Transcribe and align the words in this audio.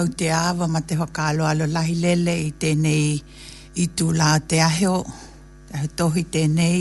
au 0.00 0.08
te 0.16 0.26
awa 0.32 0.64
ma 0.72 0.80
te 0.88 0.94
whakalo 1.00 1.42
alo 1.50 1.64
lahi 1.76 1.94
lele 2.02 2.32
i 2.48 2.52
tēnei 2.62 3.10
i 3.82 3.84
tū 3.96 4.06
la 4.20 4.30
te 4.50 4.58
aheo, 4.66 4.96
te 5.68 5.74
aheo 5.76 5.90
tohi 5.98 6.22
tēnei, 6.34 6.80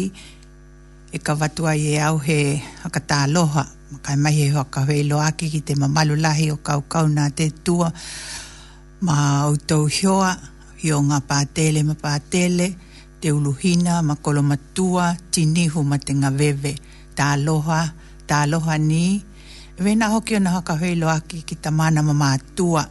e 1.16 1.20
ka 1.26 1.34
watua 1.42 1.74
i 1.80 1.84
e 1.96 1.98
au 2.08 2.16
he 2.28 2.38
hakata 2.84 3.18
aloha, 3.26 3.64
ma 3.92 3.98
kai 4.06 4.16
mahi 4.24 4.42
e 4.48 4.54
hoa 4.54 4.84
lo 5.10 5.18
aki 5.30 5.46
ki 5.54 5.60
te 5.68 5.74
mamalu 5.82 6.16
lahi 6.26 6.48
o 6.54 6.58
kau 6.68 6.82
kau 6.94 7.06
nā 7.18 7.26
te 7.38 7.50
tua, 7.66 7.92
ma 9.06 9.16
au 9.44 9.54
tau 9.70 9.84
hioa, 9.98 10.34
hio 10.82 11.02
ngā 11.10 11.20
pātele 11.30 11.84
ma 11.90 11.96
pātele, 12.06 12.68
te 13.22 13.32
uluhina 13.36 14.02
ma 14.02 14.16
kolomatua, 14.16 15.14
tiniho 15.36 15.84
ma 15.84 15.98
te 15.98 16.14
ngaveve, 16.22 16.74
tā 17.18 17.34
aloha, 17.36 17.82
tā 18.28 18.44
aloha 18.48 18.78
ni, 18.78 19.24
Vena 19.80 20.10
hoki 20.12 20.36
ona 20.36 20.52
haka 20.58 20.74
hui 20.76 20.98
loaki 21.00 21.38
ki 21.48 21.56
ta 21.64 21.72
mana 21.72 22.02
mamatua 22.04 22.82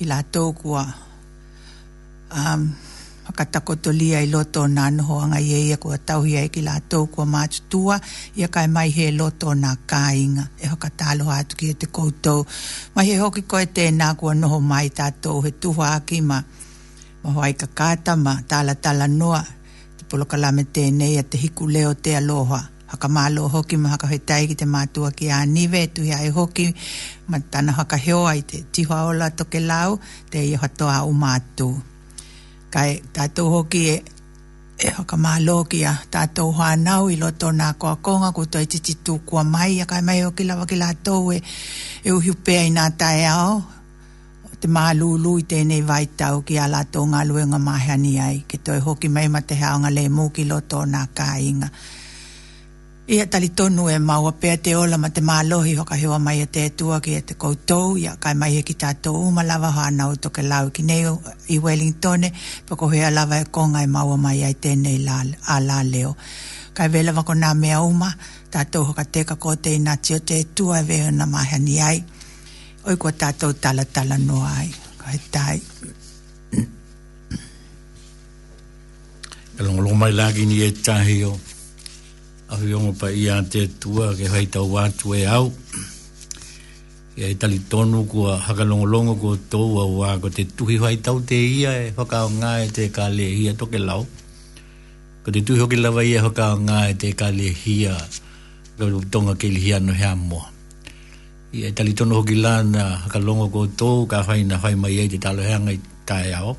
i 0.00 0.04
la 0.04 0.22
tōkua 0.22 0.86
um, 2.32 2.70
whakatakotolia 3.26 4.22
i 4.24 4.30
loto 4.30 4.62
nā 4.66 4.86
nohoanga 4.96 5.36
i 5.44 5.50
eia 5.56 5.76
kua 5.82 5.98
tauhi 6.10 6.36
e 6.40 6.44
ki 6.54 6.62
la 6.64 6.78
tōkua 6.94 7.26
mātutua 7.32 7.98
i 8.40 8.48
kai 8.54 8.64
mai 8.76 8.86
he 8.94 9.10
loto 9.18 9.52
nā 9.54 9.74
kāinga 9.92 10.46
e 10.64 10.72
whakatalo 10.72 11.28
atu 11.36 11.56
ki 11.60 11.70
e 11.70 11.76
te 11.84 11.90
koutou 11.92 12.46
mai 12.96 13.04
he 13.10 13.18
hoki 13.20 13.42
koe 13.42 13.66
tēnā 13.78 14.14
kua 14.16 14.32
noho 14.34 14.60
mai 14.72 14.88
tātou 14.88 15.44
he 15.44 15.52
tuha 15.52 15.92
aki 16.00 16.20
ma 16.30 16.40
ma 17.24 17.36
hoai 17.36 17.52
ka 17.52 17.66
kāta 17.82 18.16
ma 18.16 18.38
tāla 18.48 18.72
tāla 18.82 19.10
noa 19.20 19.44
te 20.00 20.08
polokalame 20.08 20.64
tēnei 20.78 21.18
a 21.20 21.26
te 21.34 21.42
hiku 21.44 21.68
leo 21.68 21.92
te 21.94 22.16
aloha 22.16 22.64
haka 22.90 23.06
malo 23.08 23.42
hoki 23.54 23.74
ma 23.82 23.88
haka 23.94 24.06
hetai 24.12 24.42
ki 24.50 24.54
te 24.60 24.66
mātua 24.74 25.10
ki 25.16 25.28
a 25.36 25.44
niwe 25.46 25.82
tu 25.94 26.02
hea 26.06 26.18
e 26.26 26.30
hoki 26.36 26.66
ma 27.30 27.38
tana 27.50 27.72
haka 27.78 27.96
heoa 28.06 28.32
i 28.34 28.42
te 28.50 28.58
tihua 28.74 29.04
ola 29.10 29.28
toke 29.38 29.60
lau 29.70 29.90
te 30.30 30.42
i 30.50 30.56
hato 30.58 30.88
o 31.06 31.12
mātu 31.24 31.68
kai 32.74 32.90
tātou 33.16 33.46
hoki 33.54 33.82
e 33.94 34.00
e 34.86 34.90
haka 34.96 35.16
malo 35.20 35.56
ki 35.70 35.84
a 35.86 35.92
tātou 36.14 36.50
hānau 36.58 37.12
i 37.14 37.18
loto 37.20 37.52
nā 37.54 37.70
koa 37.78 37.94
konga 38.02 38.32
ko 38.34 38.46
toi 38.50 38.64
titi 38.66 38.94
tū 39.06 39.18
mai 39.54 39.78
a 39.80 39.86
kai 39.86 40.00
mai 40.02 40.18
hoki 40.26 40.44
lawa 40.50 40.66
ki 40.66 40.74
lātou 40.82 41.30
e 41.34 41.40
e 42.02 42.10
uhiupea 42.10 42.66
i 42.66 42.74
nā 42.78 42.90
tae 42.98 43.22
ao 43.34 43.60
te 44.60 44.68
mālūlū 44.68 45.38
i 45.40 45.44
tēnei 45.48 45.84
vai 45.88 46.06
tau 46.20 46.42
ki 46.44 46.58
a 46.60 46.66
lātou 46.68 47.06
ngā 47.08 47.22
luenga 47.24 47.56
mahani 47.58 48.10
ai 48.20 48.42
ke 48.50 48.58
toi 48.58 48.80
hoki 48.84 49.08
mai 49.08 49.28
ma 49.32 49.40
te 49.50 49.54
haonga 49.56 49.92
le 49.94 50.02
mūki 50.12 50.44
loto 50.50 50.82
nā 50.90 51.06
kāinga 51.16 51.68
kai 51.68 51.70
Ia 53.10 53.26
tali 53.26 53.48
tonu 53.50 53.88
e 53.90 53.98
maua 53.98 54.30
pea 54.32 54.54
te 54.56 54.76
ola 54.78 54.94
ma 54.98 55.08
te 55.10 55.20
mālohi 55.20 55.74
hoka 55.74 55.96
hewa 55.98 56.18
mai 56.22 56.38
e 56.42 56.46
te 56.46 56.62
tua 56.78 57.00
ki 57.02 57.14
e 57.18 57.22
te 57.26 57.34
koutou 57.34 57.98
ia 57.98 58.12
kai 58.22 58.34
mai 58.38 58.54
e 58.58 58.60
ki 58.62 58.76
tātou 58.78 59.18
umalawa 59.26 59.72
hoa 59.74 59.88
nau 59.90 60.14
toke 60.14 60.44
lau 60.46 60.70
ki 60.70 60.82
nei 60.86 61.02
i 61.50 61.58
Wellingtone 61.58 62.30
pako 62.68 62.86
hea 62.94 63.10
lava 63.10 63.40
e 63.42 63.48
konga 63.50 63.82
e 63.82 63.88
maua 63.90 64.14
mai 64.16 64.44
ai 64.46 64.54
tenei 64.54 65.00
la, 65.02 65.24
a 65.50 65.58
la 65.60 65.80
leo. 65.82 66.14
Kai 66.74 66.88
vela 66.88 67.10
wako 67.12 67.34
nā 67.34 67.50
mea 67.58 67.80
uma 67.82 68.12
tātou 68.54 68.86
hoka 68.92 69.02
teka 69.04 69.34
kote 69.36 69.74
i 69.74 69.80
e 69.82 69.82
nā 69.88 69.96
tio 69.98 70.20
te 70.22 70.44
tua 70.54 70.78
e 70.78 70.86
veo 70.86 71.10
na 71.10 71.26
ni 71.58 71.80
ai 71.80 72.04
oi 72.86 72.96
kua 72.96 73.10
tātou 73.10 73.56
tala 73.60 73.84
tala 73.84 74.18
noa 74.22 74.54
ai. 74.60 74.70
Kai 75.02 75.18
tai. 75.30 75.60
e 79.60 79.94
mai 79.94 80.12
lagi 80.12 80.46
ni 80.46 80.62
e 80.62 80.70
tahi 80.72 81.24
o 81.24 81.36
a 82.50 82.58
hui 82.58 82.74
ongo 82.74 82.90
pa 83.00 83.06
ia 83.14 83.38
te 83.46 83.62
tua 83.80 84.10
ke 84.18 84.26
hai 84.32 84.46
tau 84.52 84.66
watu 84.74 85.06
e 85.14 85.22
au 85.36 85.46
ke 87.14 87.20
hai 87.26 87.34
tali 87.40 87.58
tonu 87.70 87.98
ku 88.10 88.18
a 88.32 88.42
hakalongolongo 88.46 89.14
ku 89.22 89.30
tou 89.52 89.70
a 89.78 89.86
ua 89.96 90.10
ko 90.22 90.28
te 90.36 90.42
tuhi 90.56 90.76
hai 90.82 90.96
tau 91.04 91.16
te 91.28 91.38
ia 91.60 91.70
e 91.70 91.86
hoka 91.98 92.18
o 92.26 92.30
ngā 92.42 92.52
e 92.66 92.68
te 92.76 92.84
ka 92.96 93.04
le 93.16 93.22
hia 93.36 93.52
toke 93.60 93.78
lau 93.88 94.02
ko 95.22 95.28
te 95.34 95.40
tuhi 95.46 95.58
hoki 95.62 95.78
lawa 95.84 96.02
ia 96.02 96.18
e 96.20 96.24
hoka 96.26 96.44
o 96.58 96.58
ngā 96.66 96.80
e 96.90 96.94
te 97.00 97.08
ka 97.20 97.28
le 97.38 97.48
hia 97.62 97.94
ka 98.76 98.82
lu 98.90 98.98
tonga 99.12 99.34
ke 99.40 99.46
li 99.54 99.60
hia 99.70 99.78
no 99.80 99.92
hea 100.00 100.12
mua 100.18 100.44
ia 101.56 101.70
e 101.70 101.70
tali 101.76 101.92
tonu 101.98 102.18
hoki 102.18 102.34
la 102.44 102.54
na 102.72 102.84
hakalongo 103.06 103.46
ku 103.54 103.62
tou 103.80 104.06
ka 104.10 104.26
hai 104.26 104.42
na 104.42 104.56
hai 104.62 104.74
mai 104.74 104.98
e 105.02 105.06
te 105.12 105.18
talo 105.24 105.42
hea 105.48 105.58
ngai 105.70 105.78
tae 106.08 106.32
au 106.42 106.52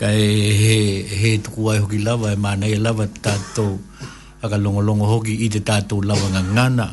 ka 0.00 0.08
e 0.08 0.26
he, 0.62 0.76
he 1.20 1.30
tuku 1.44 1.60
ai 1.70 1.78
hoki 1.84 1.98
lawa 2.06 2.26
e 2.32 2.36
mānei 2.44 2.74
lawa 2.84 3.04
tātou 3.24 3.72
aga 4.44 4.58
longo 4.60 4.80
longo 4.84 5.06
hoki 5.08 5.34
i 5.40 5.46
te 5.48 5.62
tātou 5.64 6.04
lawa 6.04 6.28
ngā 6.34 6.40
ngana 6.52 6.84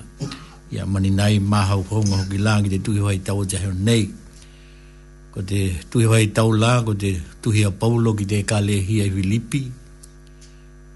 i 0.72 0.80
a 0.80 0.86
mani 0.88 1.10
nai 1.12 1.36
māhau 1.44 1.84
hongo 1.90 2.16
hoki 2.22 2.40
lā 2.40 2.54
ki 2.64 2.70
te 2.72 2.78
tuhiwai 2.88 3.18
tau 3.28 3.42
o 3.44 3.48
jahe 3.54 3.68
nei 3.76 4.06
ko 5.36 5.44
te 5.52 5.60
tuhiwai 5.92 6.30
tau 6.38 6.54
lā 6.56 6.72
ko 6.88 6.94
te 6.96 7.12
a 7.68 7.72
paulo 7.84 8.14
ki 8.16 8.26
te 8.32 8.40
kale 8.48 8.78
hi 8.88 9.02
i 9.04 9.10
Filipi 9.16 9.62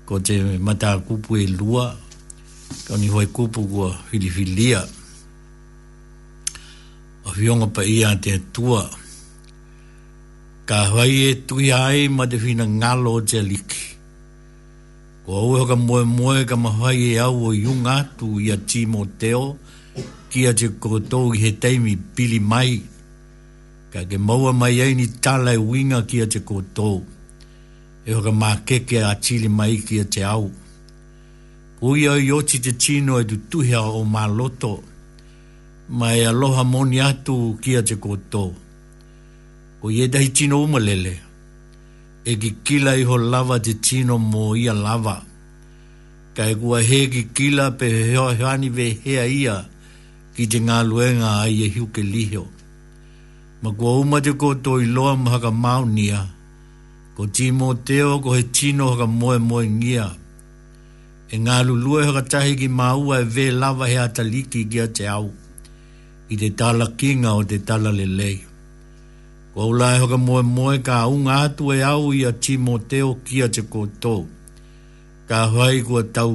ko 0.07 0.19
te 0.23 0.39
mata 0.63 0.95
kupu 1.07 1.35
e 1.43 1.47
lua 1.51 1.89
ka 2.87 2.95
ni 3.03 3.07
hoi 3.11 3.27
kupu 3.27 3.61
kua 3.71 3.89
filifilia 4.11 4.79
o 7.27 7.35
fionga 7.35 7.67
pa 7.67 7.83
ia 7.83 8.15
te 8.15 8.39
tua 8.55 8.79
ka 10.71 10.79
hoi 10.95 11.33
e 11.35 11.35
tuhi 11.47 11.71
ai 11.75 12.07
ma 12.07 12.23
te 12.31 12.39
fina 12.39 12.63
ngalo 12.65 13.13
o 13.19 13.25
te 13.27 13.41
liki 13.43 13.83
Ko 15.25 15.33
aue 15.41 15.65
ka 15.67 15.73
moe 15.75 16.03
moe 16.05 16.43
ka 16.45 16.53
mawhai 16.55 17.01
e 17.17 17.17
au 17.19 17.45
o 17.49 17.51
iunga 17.53 18.05
tu 18.17 18.37
i 18.39 18.51
a 18.53 18.57
Timoteo 18.61 19.57
ki 20.29 20.45
a 20.47 20.51
te 20.53 20.67
koutou 20.79 21.33
i 21.33 21.39
he 21.41 21.51
teimi 21.57 21.95
pili 22.15 22.37
mai. 22.39 22.77
Ka 23.93 24.05
ke 24.09 24.17
maua 24.21 24.53
mai 24.53 24.77
ei 24.85 24.93
ni 24.95 25.07
tala 25.07 25.53
e 25.57 25.57
winga 25.57 26.03
ki 26.07 26.21
a 26.21 26.27
te 26.29 26.39
koutou. 26.45 27.01
E 28.05 28.13
hoka 28.13 28.29
mā 28.29 28.51
keke 28.69 29.01
a 29.01 29.15
tili 29.17 29.49
mai 29.49 29.81
ki 29.81 29.99
a 30.05 30.05
te 30.05 30.21
au. 30.23 30.51
Pui 31.81 32.05
au 32.07 32.21
i 32.21 32.29
oti 32.31 32.61
te 32.61 32.71
tino 32.77 33.17
e 33.19 33.25
tu 33.25 33.41
tuhea 33.49 33.81
o 33.81 34.05
mā 34.05 34.29
loto. 34.29 34.75
Ma 35.89 36.13
e 36.13 36.25
aloha 36.29 36.61
moni 36.63 37.01
atu 37.01 37.57
ki 37.65 37.79
a 37.81 37.81
te 37.81 37.97
koutou. 37.97 38.53
Ko 39.81 39.89
i 39.89 40.05
e 40.05 40.05
dahi 40.07 40.29
tino 40.31 40.61
umalele. 40.63 41.15
Ko 41.17 41.24
e 42.29 42.33
ki 42.41 42.51
kila 42.65 42.91
i 42.97 43.03
ho 43.09 43.15
lava 43.31 43.55
te 43.65 43.73
tino 43.85 44.15
mo 44.31 44.43
ia 44.63 44.73
lava. 44.85 45.15
Ka 46.35 46.43
e 46.51 46.55
kua 46.61 46.79
he 46.89 46.99
ki 47.13 47.21
kila 47.35 47.65
pe 47.79 47.87
heo 48.07 48.25
heani 48.39 48.69
ve 48.77 48.87
hea 49.03 49.25
ia 49.41 49.57
ki 50.35 50.43
te 50.51 50.57
ngā 50.65 50.77
luenga 50.89 51.29
a 51.43 51.45
ia 51.57 51.67
hiu 51.75 51.87
ke 51.95 52.01
liheo. 52.13 52.45
Ma 53.61 53.69
kua 53.77 53.91
uma 54.01 54.17
te 54.25 54.31
koto 54.41 54.79
i 54.81 54.87
loa 54.95 55.13
mhaka 55.25 55.51
maunia, 55.63 56.21
ko 57.15 57.27
timo 57.35 57.73
teo 57.87 58.17
ko 58.23 58.33
he 58.37 58.43
tino 58.57 58.89
haka 58.91 59.05
moe 59.19 59.37
moe 59.49 59.65
ngia. 59.77 60.07
E 61.29 61.35
ngā 61.43 61.55
lulue 61.67 62.07
haka 62.07 62.25
tahi 62.31 62.55
ki 62.59 62.67
maua 62.79 63.21
e 63.23 63.29
ve 63.35 63.45
lava 63.51 63.85
he 63.89 63.99
ataliki 64.01 64.65
gia 64.71 64.87
te 64.87 65.07
au, 65.07 65.29
i 66.33 66.35
te 66.41 66.49
tala 66.59 66.89
kinga 66.99 67.37
o 67.39 67.43
te 67.45 67.61
tala 67.67 67.91
lelei. 67.93 68.17
lei. 68.17 68.37
Wa 69.55 69.65
ulai 69.65 69.99
hoka 69.99 70.17
moe 70.17 70.41
moe 70.41 70.77
ka 70.87 70.97
unga 71.15 71.33
atu 71.45 71.63
e 71.73 71.79
au 71.93 72.13
i 72.13 72.21
a 72.25 72.31
Timoteo 72.43 73.09
kia 73.25 73.47
te 73.55 73.61
koutou. 73.73 74.21
Ka 75.29 75.37
hwai 75.53 75.77
kua 75.87 76.03
tau 76.15 76.31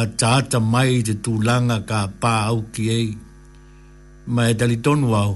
a 0.00 0.02
tata 0.20 0.58
mai 0.72 0.92
te 1.08 1.14
tūlanga 1.24 1.78
ka 1.90 2.00
pā 2.22 2.34
au 2.50 2.58
ki 2.74 2.82
ei. 3.00 3.10
Ma 4.34 4.42
e 4.50 4.54
tali 4.60 4.76
au. 5.24 5.32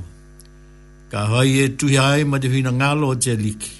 Ka 1.12 1.20
hwai 1.31 1.50
e 1.64 1.66
tuhi 1.78 1.98
ai 1.98 2.25
ma 2.31 2.37
te 2.43 2.48
whina 2.52 2.72
ngalo 2.78 3.08
te 3.25 3.32
liki. 3.44 3.72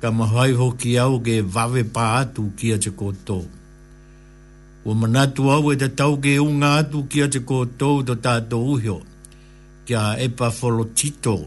Ka 0.00 0.08
mahoi 0.18 0.52
ho 0.60 0.66
ki 0.80 0.98
au 1.04 1.20
ke 1.26 1.34
vave 1.54 1.82
pā 1.94 2.04
atu 2.20 2.42
kia 2.58 2.76
te 2.78 2.90
koutou. 2.90 3.44
Wa 4.86 4.94
manatu 4.94 5.50
au 5.54 5.70
e 5.72 5.76
te 5.76 5.88
tau 5.88 6.16
ke 6.24 6.32
unga 6.38 6.68
atu 6.80 6.98
kia 7.10 7.26
te 7.28 7.40
koutou 7.50 8.02
to 8.06 8.14
tātou 8.26 8.62
uhio. 8.74 8.98
Kia 9.86 10.02
epa 10.26 10.48
folotito 10.50 11.38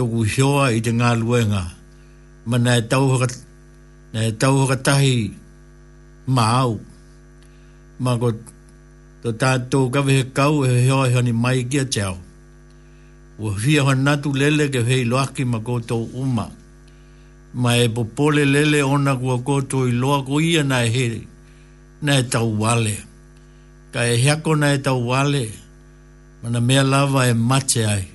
tōku 0.00 0.22
hioa 0.32 0.68
i 0.76 0.80
te 0.84 0.92
ngā 0.96 1.10
luenga. 1.20 1.60
Ma 2.48 2.56
nei 2.58 2.80
tau 2.88 3.10
haka, 3.12 3.26
nei 4.14 4.30
tau 4.40 4.56
haka 4.62 4.78
tahi 4.88 5.16
māu. 6.36 6.78
Ma 8.00 8.14
ko 8.22 8.30
tō 9.22 9.34
tātou 9.42 9.90
kawe 9.92 10.14
he 10.16 10.22
kau 10.38 10.62
he 10.64 10.78
hioa 10.86 11.10
he 11.12 11.20
ni 11.26 11.34
mai 11.42 11.60
kia 11.68 11.84
tēo. 11.84 12.14
Ua 13.44 13.52
hia 13.60 13.84
hon 13.84 14.00
natu 14.06 14.32
lele 14.32 14.70
ke 14.72 14.80
hei 14.88 15.02
loaki 15.04 15.44
ma 15.44 15.60
kōtou 15.68 16.06
uma. 16.22 16.46
Ma 17.52 17.74
e 17.82 17.90
popole 17.90 18.46
lele 18.48 18.80
ona 18.88 19.14
kua 19.20 19.36
kōtou 19.50 19.84
i 19.90 19.98
loa 20.04 20.22
ko 20.24 20.40
ia 20.40 20.62
nai 20.70 20.86
he, 20.94 21.04
nei 22.08 22.24
tau 22.36 22.48
wale. 22.64 22.96
Ka 23.92 24.06
e 24.08 24.16
heako 24.22 24.56
nei 24.62 24.78
tau 24.88 25.00
wale, 25.12 25.44
mana 26.42 26.60
mea 26.70 26.84
lava 26.94 27.26
e 27.28 27.34
mate 27.36 27.84
ai 27.92 28.06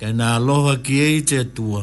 kai 0.00 0.12
nā 0.12 0.32
aloha 0.38 0.74
ki 0.84 0.96
ei 1.00 1.20
te 1.28 1.42
tua. 1.56 1.80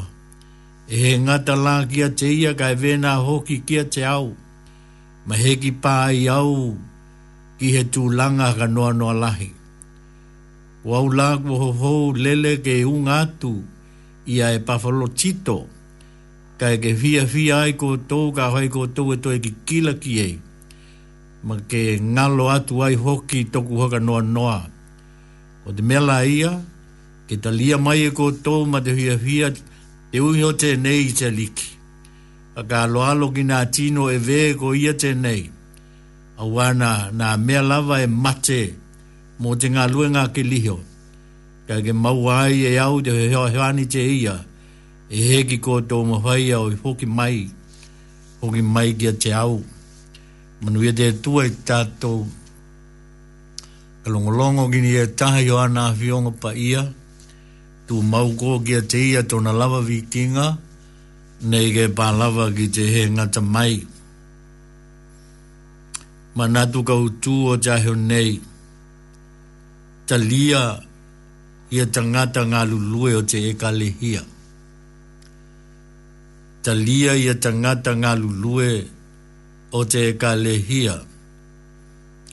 E 0.93 0.97
he 1.01 1.11
ngata 1.17 1.55
lā 1.57 1.75
kia 1.91 2.09
te 2.17 2.27
ia 2.37 2.51
kai 2.53 2.75
vēnā 2.77 3.15
hoki 3.25 3.61
kia 3.65 3.83
te 3.89 4.03
au. 4.05 4.33
Ma 5.25 5.35
he 5.39 5.55
ki 5.57 5.71
pā 5.81 6.11
i 6.13 6.27
au 6.29 6.75
ki 7.57 7.71
he 7.75 7.83
langa 8.13 8.53
ka 8.57 8.67
noa 8.67 8.93
noa 8.93 9.13
lahi. 9.13 9.49
Wau 10.83 11.07
lā 11.09 11.37
kua 11.41 11.57
hohou 11.57 12.13
lele 12.15 12.57
ke 12.61 12.83
un 12.85 13.07
atu 13.07 13.63
i 14.27 14.41
e 14.41 14.59
pafalo 14.59 15.07
tito. 15.07 15.65
Kai 16.59 16.77
ke 16.77 16.93
fia 16.95 17.25
fia 17.25 17.61
ai 17.63 17.73
ko 17.73 17.97
tou 17.97 18.31
ka 18.31 18.49
hoi 18.51 18.67
ko 18.69 18.85
tou 18.87 19.13
e 19.13 19.17
toi 19.17 19.39
ki 19.39 19.53
kila 19.65 19.93
ki 19.93 20.19
ei. 20.19 20.37
Ma 21.43 21.57
ke 21.67 21.97
ngalo 21.99 22.49
atu 22.51 22.83
ai 22.83 22.93
hoki 22.95 23.45
toku 23.51 23.79
hoka 23.81 23.99
noa 23.99 24.21
noa. 24.21 24.67
O 25.65 25.71
te 25.71 25.81
mela 25.81 26.21
ia, 26.27 26.59
ke 27.27 27.37
talia 27.41 27.77
mai 27.77 28.01
e 28.07 28.09
koutou 28.11 28.61
ma 28.71 28.79
te 28.85 28.91
huia 28.93 29.15
huia 29.23 29.47
te 30.11 30.19
ui 30.19 30.43
o 30.43 30.51
tēnei 30.61 30.99
i 31.07 31.11
te 31.19 31.29
liki. 31.31 31.69
A 32.59 32.61
ka 32.69 32.83
aloalo 32.85 33.31
ki 33.35 33.43
nā 33.49 33.59
tino 33.75 34.09
e 34.13 34.17
vē 34.27 34.41
ko 34.59 34.73
ia 34.77 34.93
tēnei. 34.93 35.49
A 36.37 36.45
wana 36.45 37.09
nā 37.15 37.31
mea 37.45 37.61
lava 37.61 38.01
e 38.03 38.07
mate 38.07 38.61
mō 39.41 39.55
te 39.61 39.69
ngā 39.73 39.87
luenga 39.91 40.27
ki 40.35 40.43
liho. 40.43 40.79
Ka 41.67 41.79
ke 41.85 41.93
mauai 41.95 42.61
e 42.71 42.77
au 42.77 42.99
te 43.01 43.15
heo 43.15 43.47
heoani 43.53 43.85
te 43.87 44.03
ia 44.03 44.35
e 45.09 45.23
heki 45.31 45.57
koutou 45.63 46.05
ma 46.05 46.19
whaia 46.19 46.59
o 46.59 46.69
i 46.71 46.75
hoki 46.83 47.05
mai 47.05 47.47
hoki 48.41 48.61
mai 48.61 48.91
kia 48.99 49.13
te 49.15 49.31
au. 49.33 49.61
Manuia 50.61 50.91
te 50.95 51.11
tua 51.23 51.47
i 51.49 51.55
tātou 51.67 52.25
ka 54.03 54.11
longolongo 54.11 54.67
gini 54.71 54.91
e 54.99 55.07
taha 55.07 55.39
yo 55.41 55.55
ana 55.57 55.89
fionga 55.95 56.31
pa 56.35 56.51
ia. 56.53 56.83
Ia 56.83 56.83
tu 57.87 58.01
mau 58.01 58.29
ko 58.39 58.49
ki 58.65 58.73
a 58.79 58.83
te 58.91 58.99
ia 59.11 59.21
tōna 59.31 59.51
lava 59.61 59.79
vitinga 59.89 60.47
nei 61.51 61.67
ke 61.75 61.85
pā 61.97 62.07
lava 62.19 62.45
ki 62.57 62.65
te 62.75 62.83
he 62.93 63.01
ngata 63.15 63.41
mai. 63.53 63.73
Ma 66.35 66.45
nātu 66.53 66.79
ka 66.87 66.95
utu 67.05 67.33
o 67.51 67.53
jaheo 67.65 67.95
nei, 68.09 68.31
ta 70.07 70.15
lia 70.29 70.61
ia 71.75 71.85
ta 71.95 72.01
ngata 72.13 72.41
ngā 72.51 72.61
lulue 72.71 73.11
o 73.19 73.23
te 73.31 73.39
eka 73.51 73.69
lehia. 73.79 74.21
Ta 76.63 76.73
lia 76.85 77.11
ia 77.25 77.33
ta 77.43 77.49
ngata 77.51 77.91
ngā 78.01 78.11
lulue 78.23 78.71
o 79.79 79.83
te 79.91 80.01
eka 80.13 80.31
lehia, 80.43 80.95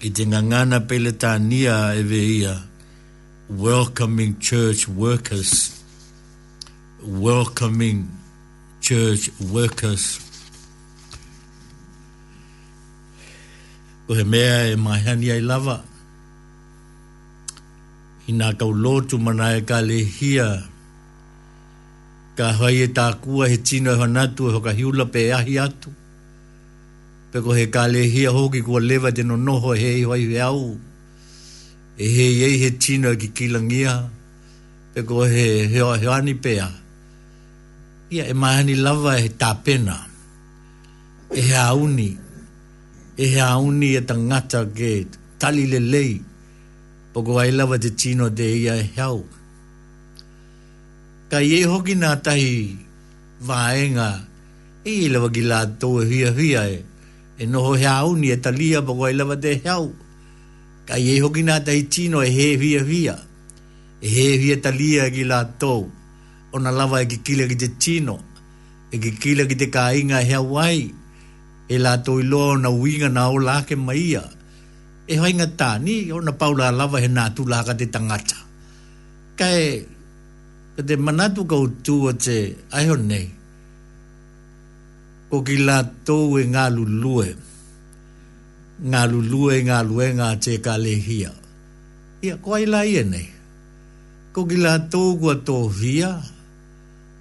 ki 0.00 0.08
te 0.16 0.22
ngangana 0.30 0.78
pele 0.88 1.12
tānia 1.22 1.76
e 2.00 2.02
veia 2.10 2.54
welcoming 3.50 4.38
church 4.38 4.86
workers, 4.86 5.82
welcoming 7.02 8.06
church 8.80 9.28
workers. 9.52 10.20
Ue 14.08 14.22
mea 14.24 14.70
e 14.72 14.76
maihani 14.76 15.30
ai 15.34 15.40
lava. 15.40 15.80
I 18.28 18.32
nā 18.32 18.50
kau 18.60 18.70
lotu 18.72 19.18
mana 19.20 19.56
e 19.56 19.62
ka 19.62 19.80
lehia. 19.82 20.48
Ka 22.36 22.52
hai 22.52 22.76
e 22.86 22.86
tākua 22.86 23.48
he 23.48 23.56
tino 23.56 23.94
e 23.94 23.98
hanatu 23.98 24.46
e 24.50 24.54
hoka 24.58 24.72
hiula 24.76 25.06
pe 25.12 25.30
ahi 25.34 25.58
atu. 25.64 25.90
Peko 27.32 27.56
he 27.58 27.66
ka 27.66 27.88
lehia 27.88 28.30
hoki 28.30 28.62
kua 28.62 28.78
lewa 28.80 29.12
te 29.12 29.22
no 29.24 29.34
noho 29.36 29.76
he 29.76 29.98
iho 30.02 30.14
i 30.14 30.18
he 30.20 30.38
au. 30.38 30.38
He 30.38 30.40
au 30.40 30.78
e 32.04 32.06
he 32.16 32.26
iei 32.38 32.54
he 32.62 32.70
tino 32.82 33.10
ki 33.20 33.28
kilangia, 33.36 33.94
pe 34.92 35.00
ko 35.08 35.14
he 35.34 35.44
heo 35.72 35.88
heoani 36.02 36.34
pea. 36.44 36.68
Ia 38.14 38.24
e 38.32 38.34
mahani 38.40 38.74
lava 38.84 39.12
e 39.18 39.22
he 39.24 39.28
tāpena, 39.42 39.96
e 41.28 41.40
he 41.48 41.56
auni, 41.70 42.10
e 43.22 43.26
he 43.32 43.40
auni 43.52 43.90
e 44.00 44.00
tangata 44.08 44.64
ke 44.76 44.90
tali 45.40 45.64
le 45.72 45.80
lei, 45.92 46.12
po 47.12 47.22
ko 47.26 47.32
ai 47.42 47.52
lava 47.52 47.76
te 47.82 47.90
tino 48.00 48.26
te 48.38 48.48
ia 48.62 48.74
e 48.82 48.86
heau. 48.96 49.18
Ka 51.30 51.38
iei 51.48 51.62
e 51.68 51.70
hoki 51.72 51.94
nā 52.00 52.16
tahi 52.24 52.50
vāenga, 53.46 54.10
e 54.88 54.92
i 55.04 55.08
lava 55.12 55.28
ki 55.34 55.44
lātou 55.50 56.00
e 56.00 56.08
hia 56.12 56.32
hia 56.40 56.62
e, 56.64 56.80
e 57.38 57.44
noho 57.44 57.76
he 57.76 57.84
auni 57.92 58.32
e 58.32 58.38
talia 58.40 58.80
po 58.82 58.96
ko 58.96 59.04
ai 59.04 59.14
lava 59.20 59.36
te 59.36 59.60
heau. 59.66 59.84
Ia 59.92 60.08
ka 60.90 60.98
ye 60.98 61.14
hoki 61.22 61.44
nā 61.46 61.54
tai 61.66 61.80
tino 61.94 62.18
e 62.26 62.30
he 62.34 62.46
via 62.58 62.82
via. 62.82 63.14
E 64.02 64.08
he 64.16 64.26
via 64.42 64.56
talia 64.64 65.06
ki 65.14 65.22
la 65.22 65.44
tau. 65.62 65.86
O 66.54 66.58
na 66.58 66.70
lava 66.74 66.98
e 66.98 67.06
ki 67.06 67.18
kila 67.26 67.46
ki 67.46 67.56
te 67.62 67.68
tino. 67.78 68.16
E 68.90 68.98
ki 68.98 69.14
kila 69.22 69.46
ki 69.46 69.54
te 69.60 69.70
ka 69.70 69.92
inga 69.94 70.18
he 70.26 70.34
wai. 70.54 70.90
E 71.70 71.78
la 71.78 71.94
tau 72.02 72.18
i 72.18 72.26
loa 72.26 72.58
na 72.58 72.70
winga 72.74 73.06
na 73.14 73.28
o 73.30 73.38
lake 73.38 73.76
maia. 73.78 74.24
E 75.06 75.14
hoi 75.16 75.30
nga 75.38 75.46
tani, 75.60 76.10
o 76.12 76.18
na 76.20 76.32
paula 76.34 76.70
lava 76.74 76.98
he 77.02 77.06
nā 77.08 77.24
tu 77.36 77.46
laka 77.52 77.72
te 77.78 77.86
tangata. 77.94 78.38
Ka 79.38 79.46
e, 79.68 79.70
ka 80.74 80.82
te 80.88 80.94
manatu 81.06 81.46
ka 81.50 81.54
utua 81.66 82.12
te 82.24 82.36
aihon 82.76 83.02
nei. 83.10 83.26
O 85.34 85.42
ki 85.46 85.54
la 85.66 85.78
tau 86.06 86.26
e 86.42 86.44
ngā 86.52 86.66
lulue 86.74 87.28
ngā 88.88 89.00
lulue 89.10 89.60
ngā 89.64 89.82
luenga 89.84 90.28
te 90.40 90.56
ka 90.64 90.76
lehia. 90.80 91.30
Ia, 92.24 92.36
ko 92.40 92.54
ai 92.56 92.66
lai 92.66 92.96
e 92.96 93.02
nei. 93.04 93.28
Ko 94.32 94.46
ki 94.48 94.56
la 94.60 94.78
tōkua 94.90 95.34
tō 95.44 95.56
hia, 95.80 96.10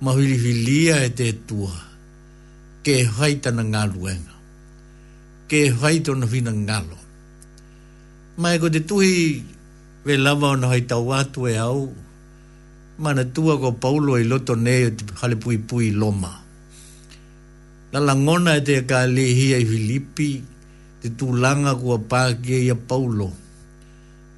mahirihilia 0.01 1.03
e 1.07 1.09
te 1.11 1.31
tua, 1.47 1.71
ke 2.83 3.01
haitana 3.17 3.63
ngā 3.67 3.83
luenga, 3.93 4.35
ke 5.51 5.65
haitana 5.81 6.27
hina 6.31 6.53
ngalo. 6.55 6.97
Mai 8.39 8.59
ko 8.59 8.69
te 8.71 8.79
tuhi 8.79 9.41
ve 10.05 10.15
lava 10.17 10.53
ona 10.55 10.67
hai 10.71 10.85
tau 10.87 11.11
atu 11.13 11.47
e 11.49 11.57
au, 11.59 11.89
mana 12.99 13.25
tua 13.25 13.57
ko 13.59 13.71
paulo 13.75 14.15
i 14.17 14.21
e 14.23 14.27
loto 14.29 14.55
nei 14.55 14.85
o 14.87 14.91
te 14.95 15.05
hale 15.23 15.35
pui 15.35 15.57
pui 15.57 15.91
loma. 15.91 16.31
La 17.91 17.99
langona 17.99 18.55
e 18.55 18.61
te 18.63 18.79
ka 18.87 19.01
lehia 19.09 19.57
i 19.59 19.65
Filipi, 19.65 20.29
te 21.01 21.09
tūlanga 21.17 21.73
kua 21.79 21.97
pāke 22.11 22.59
ia 22.65 22.75
paulo. 22.75 23.29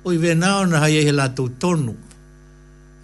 Oi 0.05 0.17
venao 0.17 0.67
na 0.69 0.79
hai 0.83 1.01
he 1.07 1.13
lātou 1.13 1.49
tonu. 1.59 1.95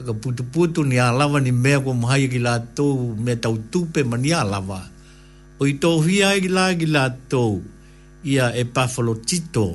Aka 0.01 0.13
putu 0.13 0.43
putu 0.53 0.83
ni 0.85 0.99
alava 0.99 1.39
ni 1.41 1.51
mea 1.51 1.79
kua 1.81 1.93
mahai 1.93 2.27
ki 2.29 2.39
lātou 2.39 3.15
me 3.17 3.35
tau 3.35 3.57
tupe 3.73 4.03
ma 4.05 4.17
ni 4.17 4.33
alawa. 4.33 4.81
Oi 5.61 5.71
tō 5.81 5.91
hia 6.05 6.31
ki 6.39 6.51
lā 6.53 6.65
ki 6.77 6.85
lātou 6.93 7.59
ia 8.23 8.51
e 8.53 8.63
pāwhalo 8.65 9.17
tito. 9.25 9.67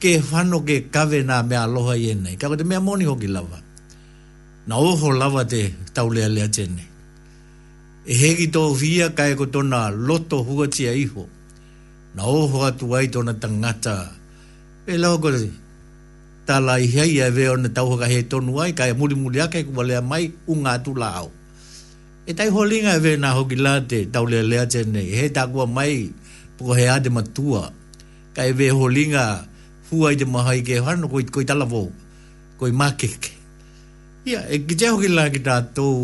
Ke 0.00 0.18
whano 0.30 0.60
ke 0.62 0.84
kawe 0.92 1.20
nā 1.26 1.42
mea 1.48 1.64
aloha 1.66 1.96
i 1.98 2.12
enei. 2.14 2.36
Kako 2.38 2.56
te 2.60 2.64
mea 2.64 2.80
moni 2.80 3.04
hoki 3.04 3.26
lawa. 3.26 3.58
Na 4.66 4.76
oho 4.78 5.10
lawa 5.12 5.44
te 5.44 5.72
tau 5.94 6.10
lea 6.10 6.28
lea 6.28 6.46
tēne. 6.48 6.86
E 8.06 8.14
hegi 8.20 8.50
tō 8.52 8.68
hia 8.78 9.10
kai 9.16 9.34
ko 9.34 9.46
tona 9.50 9.88
loto 9.90 10.42
hua 10.46 10.66
tia 10.68 10.92
iho. 10.92 11.24
Kako 11.24 11.30
na 12.14 12.22
oho 12.22 12.62
atu 12.66 12.86
ai 12.96 13.06
tona 13.10 13.34
tangata. 13.34 14.10
E 14.86 14.94
lau 14.98 15.18
kore, 15.18 15.50
tala 16.46 16.78
i 16.78 16.86
hei 16.86 17.18
e 17.20 17.28
ve 17.34 17.48
ona 17.50 17.68
tauhaka 17.68 18.06
he 18.12 18.22
tonu 18.30 18.60
ai, 18.62 18.72
kai 18.78 18.92
muri 18.94 19.14
muri 19.22 19.38
ake 19.42 19.64
kumalea 19.66 20.00
mai 20.10 20.30
unga 20.52 20.70
atu 20.78 20.94
lao. 20.94 21.26
E 22.26 22.32
tai 22.38 22.48
holinga 22.48 22.92
e 22.96 23.00
ve 23.04 23.12
na 23.16 23.28
hoki 23.36 23.56
late, 23.56 23.98
tau 24.12 24.24
lea 24.30 24.42
lea 24.42 24.66
tene, 24.72 25.00
he 25.18 25.28
takua 25.28 25.66
mai, 25.66 26.08
puko 26.56 26.72
he 26.78 26.86
ade 26.88 27.08
matua, 27.10 27.72
kai 28.36 28.52
ve 28.52 28.66
holinga, 28.78 29.24
fua 29.90 30.12
i 30.14 30.16
te 30.18 30.24
maha 30.24 30.54
i 30.58 30.62
ke 30.66 30.74
hano, 30.86 31.06
koi, 31.10 31.44
talavo, 31.48 31.84
koi 32.58 32.70
makeke. 32.80 33.32
Ia, 34.26 34.40
e 34.54 34.62
kite 34.66 34.86
hoki 34.94 35.08
la 35.10 35.28
ki 35.34 35.40
tātou, 35.48 35.96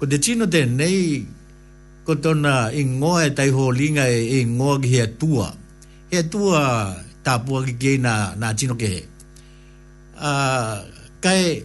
ko 0.00 0.04
te 0.10 0.18
tino 0.18 0.46
tenei, 0.50 1.22
ko 2.04 2.14
tona 2.24 2.54
i 2.72 2.82
ngoa 2.96 3.20
e 3.28 3.30
tai 3.38 3.50
ho 3.56 3.64
linga 3.78 4.04
e 4.08 4.20
i 4.20 4.38
e 4.40 4.46
ngoa 4.56 4.74
ki 4.82 4.88
hea 4.94 5.06
tua. 5.20 5.46
Hea 6.10 6.24
tua 6.32 6.60
tāpua 7.24 7.58
ki 7.66 7.74
kei 7.82 7.96
nā, 8.04 8.52
tino 8.60 8.74
ke 8.76 8.94
Uh, 10.20 10.84
kai, 11.24 11.64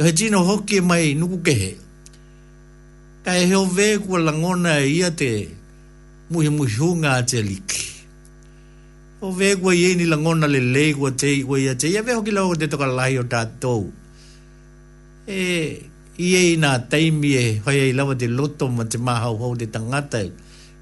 ka 0.00 0.04
he 0.08 0.12
tino 0.16 0.38
hoki 0.48 0.76
e 0.80 0.80
mai 0.80 1.12
nuku 1.12 1.38
kehe. 1.46 1.70
Kai 3.24 3.40
heo 3.50 3.66
vē 3.76 3.98
kua 4.00 4.16
langona 4.18 4.78
e 4.80 4.88
ia 4.96 5.10
te 5.10 5.30
muhi 6.32 6.48
muhi 6.48 6.72
hunga 6.80 7.10
a 7.20 7.26
te 7.28 7.42
liki. 7.44 7.82
O 9.20 9.28
vē 9.36 9.60
kua 9.60 9.74
iei 9.76 9.92
ni 10.00 10.06
langona 10.08 10.46
le 10.48 10.60
lei 10.72 10.94
kua 10.96 11.10
te 11.12 11.28
iwa 11.36 11.60
ia 11.60 11.74
te. 11.76 11.86
Ia 11.92 12.00
vē 12.02 12.16
hoki 12.16 12.32
lau 12.32 12.56
te 12.56 12.64
toka 12.68 12.86
lahi 12.88 13.20
o 13.20 13.28
tātou. 13.28 13.84
E, 15.28 15.38
i 16.20 16.28
e 16.36 16.44
i 16.52 16.54
nga 16.60 16.76
taimi 16.90 17.30
e 17.34 17.46
hoi 17.64 17.88
e 17.88 17.92
lawa 17.96 18.12
te 18.14 18.26
loto 18.28 18.68
ma 18.68 18.84
te 18.84 18.98
maha 19.00 19.20
hau 19.32 19.56
te 19.56 19.64
tangata 19.66 20.20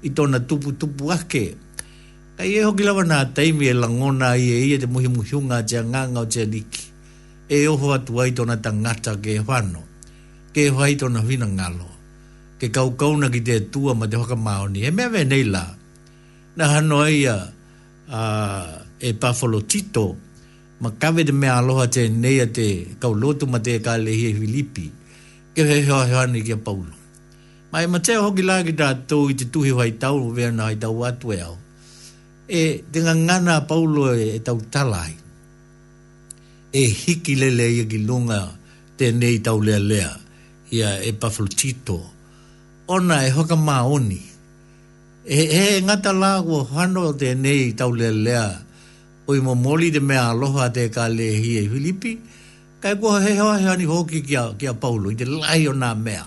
i 0.03 0.09
tona 0.15 0.39
tupu 0.43 0.71
tupu 0.75 1.07
ake. 1.15 1.55
Ka 2.37 2.43
i 2.43 2.53
e 2.59 2.63
hoki 2.67 2.83
lawa 2.83 3.03
nga 3.09 3.17
taimi 3.39 3.65
e 3.71 3.73
langona 3.75 4.35
i 4.43 4.47
e 4.51 4.57
i 4.67 4.69
e 4.75 4.77
te 4.81 4.87
muhi 4.93 5.07
muhi 5.15 5.31
unga 5.39 5.57
te 5.69 5.75
anganga 5.81 6.19
o 6.27 6.27
te 6.31 6.41
aniki. 6.43 6.83
E 7.53 7.57
oho 7.71 7.87
atu 7.97 8.19
ai 8.21 8.31
tona 8.37 8.55
tangata 8.65 9.11
ke 9.23 9.33
whano. 9.47 9.81
Ke 10.53 10.67
hoi 10.75 10.93
tona 11.01 11.19
whina 11.27 11.47
ngalo. 11.47 11.87
Ke 12.59 12.67
kau 12.75 12.89
kauna 12.99 13.29
ki 13.33 13.39
te 13.47 13.55
tua 13.71 13.91
ma 13.99 14.05
te 14.11 14.15
hoka 14.21 14.35
maoni. 14.45 14.79
E 14.87 14.91
mea 14.91 15.07
venei 15.15 15.45
la. 15.53 15.63
Na 16.59 16.63
hano 16.71 17.07
ia 17.07 17.35
a, 18.11 18.19
e 18.99 19.09
pafolo 19.15 19.61
tito 19.71 20.05
ma 20.83 20.89
kawe 21.01 21.21
te 21.27 21.31
mea 21.41 21.53
aloha 21.59 21.87
te 21.95 22.01
nea 22.11 22.47
te 22.57 22.67
kau 23.01 23.11
lotu 23.21 23.45
ma 23.51 23.59
te 23.65 23.73
ka 23.85 23.93
lehi 24.05 24.25
e 24.35 24.35
Filipi 24.41 24.87
ke 25.55 25.61
he 25.69 25.77
hea 25.87 25.99
hea 26.11 26.23
ni 26.33 26.39
kia 26.47 26.57
paulo. 26.67 26.93
Mai 27.71 27.85
ma 27.91 27.99
te 28.05 28.15
hoki 28.23 28.43
la 28.49 28.57
ki 28.67 28.73
tātou 28.81 29.31
i 29.31 29.35
te 29.39 29.45
tuhi 29.53 29.71
hoi 29.77 29.91
tau, 30.03 30.15
vea 30.35 30.51
na 30.51 30.69
tau 30.83 31.03
atu 31.07 31.33
e 31.35 31.39
au. 31.47 31.57
E 32.47 32.61
te 32.91 32.99
ngana 33.05 33.55
paulo 33.69 34.13
e, 34.15 34.35
e 34.37 34.39
tau 34.47 34.57
talai. 34.73 35.13
E 36.71 36.81
hiki 37.01 37.35
lele 37.41 37.67
i 37.81 37.83
ki 37.91 37.99
lunga 38.07 38.39
te 38.97 39.11
nei 39.11 39.37
tau 39.45 39.59
lea 39.67 39.79
lea. 39.91 40.09
Ia 40.71 40.89
e 41.03 41.11
pafalo 41.19 41.47
tito. 41.59 41.97
Ona 42.87 43.23
e 43.27 43.29
hoka 43.35 43.55
maoni. 43.55 44.21
E, 45.27 45.37
e, 45.43 45.63
e 45.77 45.81
ngata 45.83 46.11
la 46.15 46.31
kua 46.43 46.63
hano 46.73 47.11
te 47.21 47.33
nei 47.35 47.71
tau 47.75 47.91
lea 47.95 48.11
lea. 48.11 48.45
Oi 49.27 49.39
mo 49.43 49.53
moli 49.55 49.91
te 49.95 49.99
mea 49.99 50.29
aloha 50.31 50.69
te 50.75 50.87
ka 50.95 51.07
lehi 51.11 51.59
e 51.61 51.67
Filipi. 51.67 51.71
Filipi 51.71 52.39
kai 52.81 52.97
ko 52.97 53.13
he 53.21 53.37
ho 53.37 53.53
he 53.53 53.65
ani 53.69 53.83
hoki 53.85 54.21
ki 54.25 54.35
a 54.67 54.73
paulo 54.73 55.11
i 55.13 55.15
te 55.15 55.21
lai 55.25 55.67
ona 55.69 55.93
na 55.93 55.99
mea 56.05 56.25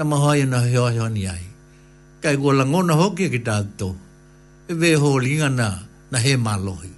na 0.00 0.02
ma 0.08 0.16
hoi 0.16 0.42
na 0.48 0.58
he 0.64 0.72
ho 0.80 0.84
ani 0.88 1.24
ai 1.28 1.44
kai 2.24 2.36
ko 2.40 2.48
lango 2.58 2.80
na 2.88 2.94
hoki 2.96 3.28
ki 3.28 3.40
ta 3.46 3.60
e 3.60 4.72
ve 4.72 4.94
ho 4.96 5.10
linga 5.24 5.48
na 5.60 5.68
na 6.10 6.18
he 6.24 6.32
maloi 6.46 6.88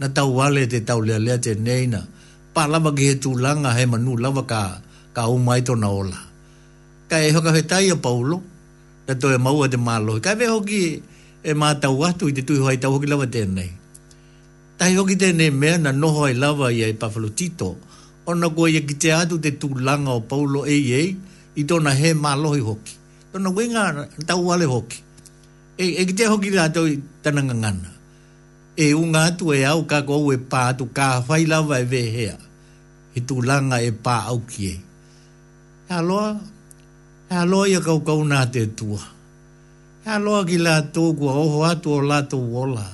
na 0.00 0.06
tau 0.16 0.28
wale 0.36 0.64
te 0.72 0.80
tau 0.88 0.98
le 1.08 1.16
le 1.26 1.34
te 1.44 1.52
neina 1.66 2.00
pa 2.56 2.62
la 2.72 2.78
ki 2.96 3.04
he 3.08 3.14
tu 3.22 3.30
langa 3.44 3.70
he 3.78 3.84
manu 3.92 4.12
lavaka 4.22 4.80
ka 5.16 5.22
ka 5.28 5.36
mai 5.46 5.60
to 5.66 5.74
na 5.82 5.88
ola 6.00 6.20
kai 7.12 7.22
e 7.28 7.30
ho 7.36 7.40
ka 7.46 7.50
he 7.56 7.62
tai 7.70 7.84
a 7.92 7.96
paulo 8.06 8.36
na 9.06 9.12
to 9.20 9.26
e 9.28 9.36
mau 9.44 9.60
te 9.72 9.76
maloi 9.88 10.20
kai 10.24 10.34
ve 10.40 10.46
hoki 10.54 10.82
e 11.44 11.52
ma 11.60 11.68
tau 11.82 11.96
atu 12.08 12.24
i 12.32 12.32
te 12.36 12.40
tu 12.48 12.54
hoi 12.64 12.76
tau 12.82 12.90
hoki 12.96 13.06
lava 13.12 13.26
te 13.34 13.40
nei 13.56 13.72
tai 14.80 14.90
hoki 14.98 15.14
te 15.22 15.28
nei 15.38 15.50
me 15.60 15.70
na 15.84 15.90
no 16.00 16.08
hoi 16.16 16.32
lava 16.42 16.66
i 16.72 16.80
ai 16.86 16.94
pafalo 17.00 17.28
tito 17.38 17.70
tito 17.76 17.91
ona 18.26 18.48
go 18.48 18.66
ye 18.68 18.80
gite 18.86 19.10
atu 19.20 19.36
te 19.42 19.50
tu 19.60 19.68
langa 19.86 20.10
o 20.10 20.20
paulo 20.30 20.60
e 20.66 20.76
ye 20.90 21.00
i 21.56 21.62
tona 21.68 21.90
he 22.00 22.08
malo 22.24 22.50
i 22.54 22.60
hoki 22.68 22.94
tona 23.32 23.48
wenga 23.56 23.82
ta 24.28 24.34
wale 24.46 24.64
hoki 24.64 24.98
e 25.82 25.86
e 26.02 26.02
gite 26.08 26.24
hoki 26.30 26.50
la 26.58 26.64
to 26.74 26.80
tana 27.22 27.42
ngana 27.48 27.90
e 28.84 28.94
unga 29.00 29.20
atu 29.30 29.44
e 29.58 29.64
au 29.70 29.80
ka 29.90 29.98
go 30.08 30.16
we 30.30 30.34
pa 30.50 30.62
tu 30.78 30.84
ka 30.96 31.06
fai 31.26 31.42
la 31.50 31.58
e 31.58 31.84
ve 31.92 32.02
he 32.14 32.24
i 33.18 33.20
tu 33.28 33.34
langa 33.48 33.78
e 33.82 33.90
pa 34.04 34.14
au 34.30 34.38
ki 34.50 34.60
e 34.66 34.74
halo 35.90 36.20
halo 37.32 37.60
ye 37.72 37.78
kau 37.86 38.00
ka 38.06 38.12
una 38.22 38.40
te 38.54 38.62
tua 38.78 39.02
halo 40.06 40.34
ki 40.48 40.56
la 40.66 40.74
to 40.94 41.02
go 41.18 41.26
oho 41.42 41.58
atu 41.70 41.88
o 41.98 42.00
la 42.10 42.18
to 42.30 42.38
wola 42.54 42.86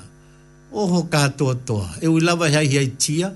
oho 0.82 1.00
ka 1.12 1.22
to 1.38 1.48
to 1.68 1.78
e 2.00 2.06
u 2.12 2.16
lava 2.26 2.46
hai 2.54 2.64
hai 2.76 2.88
tia 3.02 3.28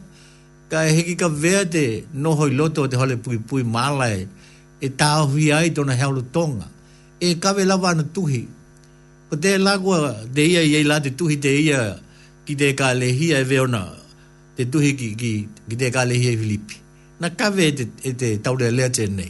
ka 0.72 0.80
e 0.88 0.92
heki 0.96 1.14
ka 1.20 1.28
vea 1.28 1.62
te 1.74 1.84
noho 2.24 2.46
i 2.48 2.52
loto 2.58 2.82
o 2.88 2.88
te 2.88 2.96
hale 2.96 3.16
pui 3.22 3.36
pui 3.48 3.60
malai 3.74 4.20
e 4.84 4.88
tā 5.00 5.12
hui 5.28 5.50
ai 5.52 5.68
tona 5.76 5.92
heolo 6.00 6.22
tonga 6.34 6.64
e 7.24 7.28
kawe 7.42 7.62
lawa 7.68 7.90
ana 7.92 8.04
tuhi 8.16 8.40
ko 9.28 9.34
te 9.42 9.58
lagua 9.60 9.98
te 10.34 10.40
ia 10.52 10.64
i 10.64 10.82
la 10.88 10.96
te 11.04 11.12
tuhi 11.18 11.36
te 11.44 11.52
ia 11.66 11.82
ki 12.48 12.54
te 12.60 12.72
ka 12.78 12.88
lehia 13.00 13.36
e 13.44 13.44
veona 13.52 13.82
te 14.56 14.64
tuhi 14.72 14.94
ki, 14.98 15.08
ki, 15.20 15.32
ki 15.68 15.74
te 15.80 15.92
ka 15.94 16.06
lehia 16.08 16.32
i 16.32 16.36
e 16.40 16.40
Filipi 16.40 16.76
na 17.20 17.28
kawe 17.30 17.64
e 17.68 17.72
te, 17.76 17.84
e 18.08 18.12
te 18.20 18.28
taure 18.42 18.70
lea 18.72 18.88
te 18.96 19.04
nei 19.06 19.28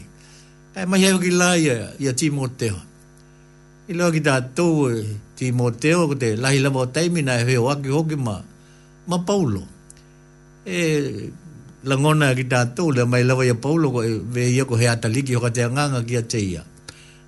e 0.78 0.86
mahi 0.86 1.10
hei 1.10 1.18
ki 1.26 1.32
la 1.42 1.50
ia 1.58 1.76
ia 1.98 2.14
Timoteo 2.14 2.78
i 3.90 3.98
loa 3.98 4.14
ki 4.14 4.22
tā 4.28 4.38
tū 4.56 4.68
e 4.94 4.94
Timoteo 5.42 6.06
ko 6.06 6.14
te 6.22 6.36
lahi 6.38 6.62
lawa 6.62 6.86
o 6.86 6.88
taimina 6.94 7.40
e 7.42 7.50
heo 7.50 7.66
aki 7.74 7.90
hoki 7.98 8.14
ma 8.26 8.38
ma 9.10 9.18
paulo 9.26 9.66
e 10.66 11.02
langona 11.84 12.32
ki 12.34 12.44
tātou 12.48 12.92
le 12.94 13.04
mai 13.04 13.24
la 13.24 13.34
ia 13.44 13.54
paulo 13.54 13.90
ko 13.90 14.02
e, 14.02 14.10
ve 14.22 14.44
veia 14.46 14.64
ko 14.64 14.76
hea 14.76 14.96
taliki 15.00 15.34
hoka 15.34 15.50
te 15.50 15.62
anganga 15.62 16.02
ki 16.04 16.16
a 16.16 16.62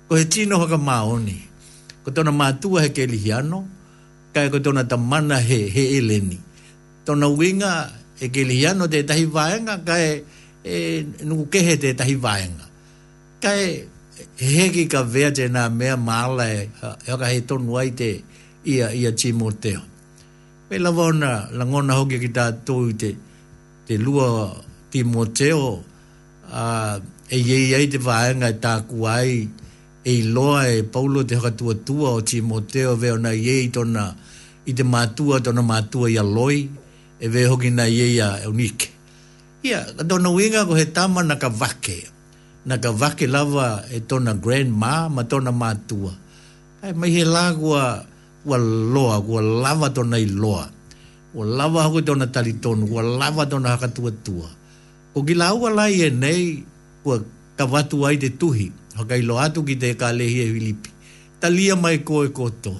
Ko 0.07 0.15
he 0.15 0.23
ho 0.45 0.67
ka 0.67 0.77
maoni. 0.77 1.41
Ko 2.03 2.11
tona 2.11 2.31
mātua 2.31 2.83
he 2.83 2.89
ke 2.89 3.07
lihiano, 3.09 3.65
kai 4.33 4.49
ko 4.49 4.59
tona 4.59 4.83
tamana 4.83 5.39
he, 5.41 5.67
he 5.67 5.97
eleni. 5.99 6.37
Tona 7.03 7.25
winga 7.27 7.89
he 8.19 8.29
ke 8.29 8.45
lihiano 8.45 8.87
te 8.87 9.01
tahi 9.01 9.25
vaenga, 9.25 9.83
ka 9.83 9.97
e, 9.97 10.21
e, 10.63 11.03
nuku 11.25 11.49
kehe 11.49 11.77
te 11.81 11.93
tahi 11.95 12.15
vaenga. 12.15 12.69
Kai 13.41 13.89
he 14.37 14.69
ki 14.69 14.85
ka 14.85 15.01
vea 15.01 15.31
te 15.31 15.47
nā 15.49 15.73
mea 15.73 15.97
maala 15.97 16.47
e 16.53 16.69
hoka 17.09 17.25
he 17.33 17.41
tonu 17.41 17.75
ai 17.79 17.89
te 17.95 18.21
ia, 18.63 18.91
ia 18.93 19.11
pe 20.69 20.79
la 20.81 20.89
vona 20.89 21.45
la 21.53 21.61
ngona 21.69 21.93
ho 21.97 22.03
ki 22.09 22.29
ta 22.37 22.45
to 22.67 22.75
te 23.01 23.09
te 23.85 23.93
lua 24.05 24.27
timoteo 24.91 25.67
a 26.49 26.97
e 27.29 27.37
ye 27.47 27.59
ye 27.69 27.77
te 27.91 27.97
va 28.07 28.15
nga 28.37 28.49
ta 28.63 28.73
kuai 28.91 29.31
e 30.01 30.13
loa 30.35 30.61
e 30.65 30.77
paulo 30.93 31.19
te 31.29 31.35
ka 31.43 31.51
tua 31.59 31.73
tua 31.87 32.07
o 32.17 32.19
timoteo 32.29 32.91
ve 33.01 33.07
ona 33.17 33.29
ye 33.45 33.55
tona 33.75 34.03
i 34.65 34.71
te 34.77 34.81
matua 34.93 35.35
tona 35.45 35.61
matua 35.71 36.05
ia 36.15 36.23
loi 36.35 36.57
e 37.21 37.25
ve 37.33 37.41
ho 37.49 37.55
ki 37.63 37.69
na 37.77 37.85
ye 37.97 38.05
ia 38.17 38.29
unik 38.51 38.79
ia 39.61 39.85
yeah, 39.85 39.85
dona 40.09 40.29
winga 40.37 40.61
ko 40.69 40.73
he 40.79 40.85
tama 40.97 41.19
na 41.29 41.35
ka 41.43 41.49
vake 41.61 41.99
na 42.67 42.75
ka 42.83 42.89
vake 43.01 43.25
lava 43.35 43.67
e 43.85 43.97
tona 44.09 44.31
grandma 44.43 44.93
ma 45.15 45.21
tona 45.31 45.51
matua 45.61 46.09
ai 46.83 46.93
mai 46.99 47.11
he 47.15 47.21
lagua 47.35 47.83
ua 48.45 48.57
loa, 48.61 49.17
ua 49.19 49.41
lava 49.41 49.89
tona 49.89 50.17
i 50.21 50.25
loa. 50.29 50.69
Ua 51.33 51.45
lava 51.45 51.83
hako 51.83 52.01
tona 52.01 52.27
talitonu, 52.27 52.85
ua 52.91 53.01
lava 53.03 53.45
tona 53.45 53.69
haka 53.73 53.87
tua 53.89 54.11
tua. 54.11 54.49
Ko 55.13 55.23
ki 55.25 55.33
la 55.33 55.51
ua 55.53 55.69
lai 55.73 56.01
e 56.05 56.09
nei, 56.09 56.63
ua 57.05 57.15
kawatu 57.57 58.05
ai 58.07 58.17
te 58.17 58.29
tuhi. 58.29 58.71
Haka 58.97 59.15
ilo 59.21 59.35
atu 59.45 59.63
ki 59.67 59.75
te 59.81 59.89
ka 59.99 60.07
lehi 60.17 60.39
e 60.45 60.47
Filipi. 60.53 60.89
Talia 61.39 61.75
mai 61.75 61.97
ko 62.07 62.23
e 62.25 62.29
koto. 62.39 62.73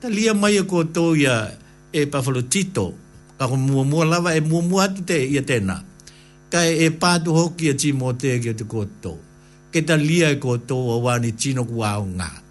Talia 0.00 0.32
mai 0.34 0.54
e 0.60 0.64
koto 0.72 1.12
ia 1.16 1.36
e 1.92 2.00
pafalo 2.12 2.42
tito. 2.52 2.86
Ka 3.38 3.44
ko 3.50 3.56
mua 3.56 3.84
mua 3.84 4.04
lava 4.04 4.30
e 4.34 4.40
mua 4.40 4.62
mua 4.70 4.80
atu 4.88 5.00
te 5.04 5.18
ia 5.34 5.42
tena. 5.44 5.76
Ka 6.52 6.60
e, 6.70 6.84
e 6.88 6.88
pātu 7.02 7.30
hoki 7.38 7.68
e 7.68 7.74
timote 7.80 8.38
ki 8.42 8.54
te 8.58 8.64
koto. 8.64 9.14
Ke 9.72 9.84
talia 9.84 10.30
e 10.32 10.38
koto 10.40 10.76
o 10.80 10.98
wani 11.04 11.32
tino 11.36 11.64
kua 11.68 11.98
o 12.00 12.04
ngaa 12.08 12.47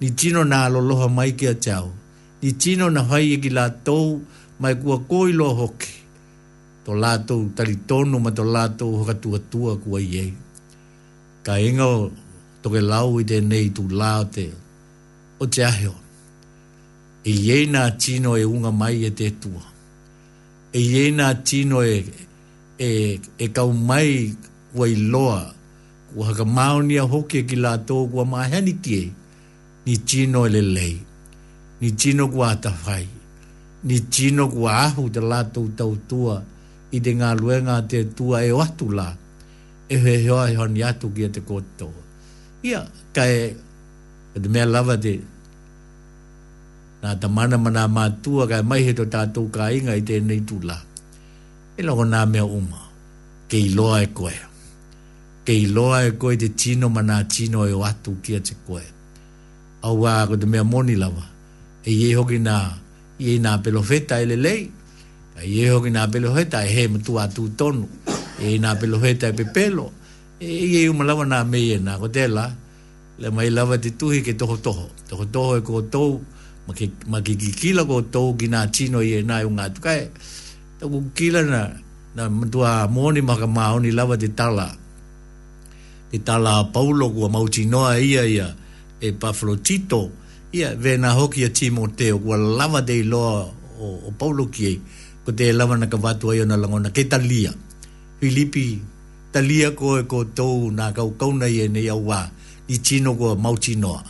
ni 0.00 0.10
tino 0.10 0.44
na 0.44 0.64
aloloha 0.64 1.08
mai 1.16 1.32
ki 1.38 1.46
a 1.50 1.54
tau, 1.54 1.90
ni 2.42 2.52
tino 2.62 2.86
na 2.94 3.00
whai 3.08 3.26
e 3.34 3.38
ki 3.42 3.50
lātou 3.58 4.06
mai 4.60 4.74
kua 4.80 4.96
koi 5.10 5.30
lo 5.38 5.46
hoki, 5.58 5.94
to 6.86 6.92
lātou 7.02 7.48
tali 7.56 7.74
tono 7.88 8.18
ma 8.22 8.30
to 8.30 8.44
lātou 8.46 8.90
hoka 9.02 9.14
tua 9.22 9.38
tua 9.50 9.74
kua 9.82 10.00
iei. 10.00 10.32
Ka 11.44 11.58
inga 11.68 11.86
o 11.98 12.10
toke 12.62 12.80
lau 12.82 13.18
i 13.20 13.24
tēnei 13.30 13.72
tu 13.74 13.88
lāo 14.00 14.22
te 14.34 14.46
o 15.42 15.46
te 15.46 15.64
aheo. 15.66 15.94
E 17.26 17.32
iei 17.34 17.66
nā 17.66 17.88
tino 17.98 18.36
e 18.38 18.44
unga 18.46 18.70
mai 18.70 19.02
e 19.04 19.10
te 19.10 19.32
tua. 19.40 19.64
E 20.72 20.78
iei 20.80 21.10
nā 21.10 21.32
tino 21.44 21.82
e, 21.82 21.98
e, 22.78 22.90
e 23.38 23.46
kau 23.50 23.72
mai 23.74 24.30
kua 24.72 24.86
i 24.88 24.94
loa, 25.10 25.42
kua 26.14 26.30
haka 26.30 26.44
maonia 26.46 27.02
hoki 27.04 27.42
e 27.42 27.46
ki 27.50 27.58
lātou 27.66 28.06
kua 28.12 28.24
mahani 28.24 28.78
tiei 28.78 29.08
ni 29.88 29.94
tino 30.08 30.38
ele 30.48 30.60
lei, 30.76 30.94
ni 31.80 31.88
tino 32.00 32.24
kua 32.32 32.46
atawhai, 32.54 33.06
ni 33.88 33.96
tino 34.14 34.42
kua 34.54 34.70
ahu 34.86 35.04
te 35.14 35.20
lato 35.30 35.60
tau 35.78 35.94
tua 36.08 36.34
i 36.92 36.98
te 37.04 37.10
ngā 37.18 37.30
luenga 37.40 37.76
te 37.90 37.98
tua 38.16 38.36
e 38.44 38.50
watu 38.58 38.86
la, 38.98 39.08
e 39.88 39.94
he 40.04 40.14
hoa 40.26 40.44
e 40.52 40.58
honi 40.58 40.80
atu 40.90 41.06
ki 41.16 41.26
te 41.34 41.40
kotoa. 41.48 42.02
Ia, 42.70 42.80
kai, 43.16 43.34
e 44.34 44.42
te 44.44 44.48
mea 44.54 44.66
lava 44.74 44.94
te, 45.04 45.14
nā 47.00 47.10
ta 47.20 47.28
mana 47.36 47.56
mana 47.64 47.84
mātua 47.96 48.42
kai 48.52 48.60
mai 48.68 48.80
he 48.86 48.92
to 48.98 49.04
tātou 49.14 49.46
kā 49.56 49.66
inga 49.78 49.94
i 49.96 50.02
tēnei 50.08 50.40
tū 50.48 50.58
la. 50.68 50.76
E 51.78 51.80
lako 51.86 52.04
nā 52.12 52.22
mea 52.32 52.44
uma, 52.58 52.82
ke 53.48 53.60
loa 53.76 53.98
e 54.04 54.08
koe. 54.20 54.36
Ke 55.48 55.58
loa 55.76 56.00
e 56.08 56.12
koe 56.20 56.34
te 56.44 56.48
tino 56.62 56.88
mana 56.98 57.22
tino 57.36 57.64
e 57.64 57.72
watu 57.82 58.16
kia 58.24 58.40
te 58.48 58.56
koe 58.68 58.84
au 59.82 60.04
a 60.06 60.26
ko 60.26 60.36
te 60.36 60.46
mea 60.46 60.64
moni 60.64 60.94
lawa. 60.96 61.24
E 61.84 61.92
ye 61.92 62.14
hoki 62.14 62.38
nā, 62.38 62.76
ye 63.18 63.38
nā 63.38 63.60
peloheta 63.62 64.20
e 64.22 64.26
lelei, 64.26 64.66
a 65.38 65.44
ye 65.44 65.68
hoki 65.70 65.90
nā 65.90 66.08
peloheta 66.12 66.64
e 66.66 66.72
he 66.72 66.88
mtu 66.88 67.18
a 67.20 67.28
tū 67.28 67.48
tonu, 67.56 67.86
e 68.40 68.58
nā 68.58 68.74
peloheta 68.80 69.28
e 69.28 69.32
pepelo, 69.32 69.90
e 70.40 70.50
ye 70.72 70.88
uma 70.88 71.04
lawa 71.04 71.24
nā 71.26 71.44
meie 71.48 71.78
nā 71.78 71.98
ko 71.98 72.08
te 72.08 72.26
la, 72.28 72.48
le 73.18 73.30
mai 73.30 73.50
lawa 73.50 73.78
te 73.78 73.90
tuhi 73.90 74.22
ke 74.22 74.34
toho 74.34 74.56
toho, 74.58 74.88
toho 75.08 75.26
toho 75.26 75.56
e 75.56 75.60
ko 75.62 75.82
tou, 75.82 76.20
ma 77.08 77.20
ke 77.22 77.34
kikila 77.34 77.86
ko 77.86 78.02
tou 78.02 78.34
ki 78.36 78.48
nā 78.50 78.66
tino 78.70 79.00
ye 79.00 79.22
na 79.22 79.40
yunga 79.46 79.70
tukai, 79.70 80.08
ta 80.80 80.86
ku 80.90 81.04
kila 81.14 81.42
na, 81.46 81.60
na 82.14 82.28
mtu 82.30 82.64
a 82.66 82.86
moni 82.90 83.20
maka 83.22 83.46
maoni 83.46 83.90
lawa 83.94 84.18
te 84.18 84.28
tala, 84.28 84.68
te 86.10 86.18
tala 86.18 86.58
a 86.60 86.64
paulo 86.72 87.08
kua 87.10 87.28
mautinoa 87.28 87.98
ia 87.98 88.22
ia, 88.26 88.26
ia, 88.26 88.48
e 89.00 89.12
Buffalo 89.12 89.56
Tito 89.62 90.10
ia 90.52 90.74
vena 90.74 91.14
hoki 91.16 91.44
a 91.44 91.50
Timoteo 91.50 92.18
kua 92.18 92.36
lava 92.36 92.80
dei 92.82 93.02
loa 93.04 93.46
o, 93.78 94.08
o 94.10 94.10
Paulo 94.18 94.46
kiei 94.48 94.80
ko 95.24 95.32
te 95.32 95.52
lava 95.52 95.76
na 95.78 95.86
kawatu 95.86 96.30
ayo 96.34 96.46
na 96.46 96.56
langona 96.58 96.90
ke 96.90 97.04
talia 97.06 97.52
Filipi 98.20 98.78
talia 99.32 99.70
ko 99.70 99.98
e 100.02 100.04
ko 100.04 100.24
tou 100.26 100.66
na 100.74 100.90
kau 100.92 101.14
kauna 101.14 101.46
ie 101.46 101.68
nei 101.70 101.86
au 101.88 102.06
wā 102.10 102.26
ni 102.68 102.78
chino 102.82 103.14
kua 103.14 103.36
mau 103.38 103.54
chinoa 103.56 104.02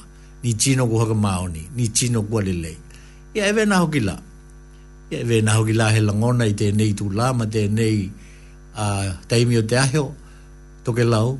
ni 0.42 0.54
chino 0.56 0.86
kua 0.88 1.04
haka 1.04 1.14
maoni 1.14 1.68
ni 1.76 1.88
chino 1.92 2.22
kua 2.24 2.40
lele 2.42 2.72
ia 3.36 3.44
e 3.46 3.52
vena 3.52 3.78
hoki 3.84 4.00
la 4.00 4.16
ia 5.10 5.20
e 5.20 5.24
vena 5.26 5.52
hoki 5.60 5.72
la 5.76 5.90
he 5.92 6.00
langona 6.00 6.46
i 6.48 6.54
te 6.56 6.72
nei 6.72 6.94
tu 6.96 7.10
lama 7.12 7.44
te 7.46 7.68
nei 7.68 8.08
uh, 8.76 9.10
taimio 9.28 9.62
te 9.68 9.76
aheo 9.78 10.14
toke 10.84 11.04
lau 11.04 11.36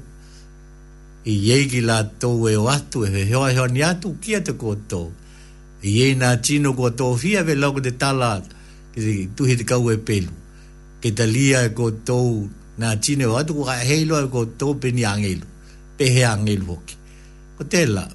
i 1.25 1.41
yegi 1.49 1.81
la 1.81 2.03
to 2.03 2.29
we 2.39 2.57
watu 2.57 3.01
he 3.05 3.33
ho 3.33 3.43
ho 3.57 3.67
ni 3.67 3.81
atu 3.83 4.15
ki 4.21 4.35
at 4.37 4.49
ko 4.59 4.75
to 4.89 5.11
i 5.83 5.89
ye 5.89 6.15
na 6.15 6.37
chino 6.37 6.73
ko 6.73 6.91
to 6.91 7.17
fia 7.17 7.43
ve 7.43 7.55
logo 7.55 7.81
de 7.81 7.91
tala 7.91 8.43
ki 8.95 9.29
tu 9.37 9.45
hit 9.45 9.67
ka 9.67 9.79
we 9.79 9.97
pel 9.99 10.29
ke 11.03 11.11
talia 11.11 11.65
e 11.67 11.71
ko 11.75 11.91
to 11.91 12.49
na 12.79 12.95
chine 12.97 13.27
wa 13.27 13.43
tu 13.43 13.65
ka 13.65 13.73
he 13.83 14.05
lo 14.05 14.23
ko 14.29 14.43
e 14.47 14.51
to 14.59 14.75
pe 14.79 14.91
ni 14.91 15.05
angel 15.05 15.43
pe 15.99 16.07
he 16.07 16.23
angel 16.23 16.63
ho 16.71 16.79
ko 17.59 17.65
te 17.69 17.87
la 17.87 18.07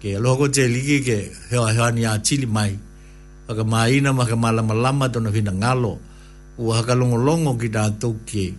ke 0.00 0.14
logo 0.22 0.46
je 0.48 0.62
li 0.68 0.80
ki 0.86 0.98
ke 1.04 1.18
ho 1.58 1.66
ho 1.66 1.90
ni 1.90 2.06
a 2.06 2.18
chili 2.22 2.46
mai 2.46 2.70
ka 3.48 3.64
mai 3.64 3.98
na 4.00 4.12
ma 4.14 4.24
ka 4.28 4.36
mala 4.36 4.62
mala 4.62 4.92
na 4.94 5.30
vina 5.34 5.50
ngalo 5.52 5.98
u 6.58 6.70
ha 6.72 6.82
ka 6.86 6.94
longo 6.94 7.58
ki 7.58 7.68
da 7.68 7.90
to 7.90 8.14
ki 8.26 8.54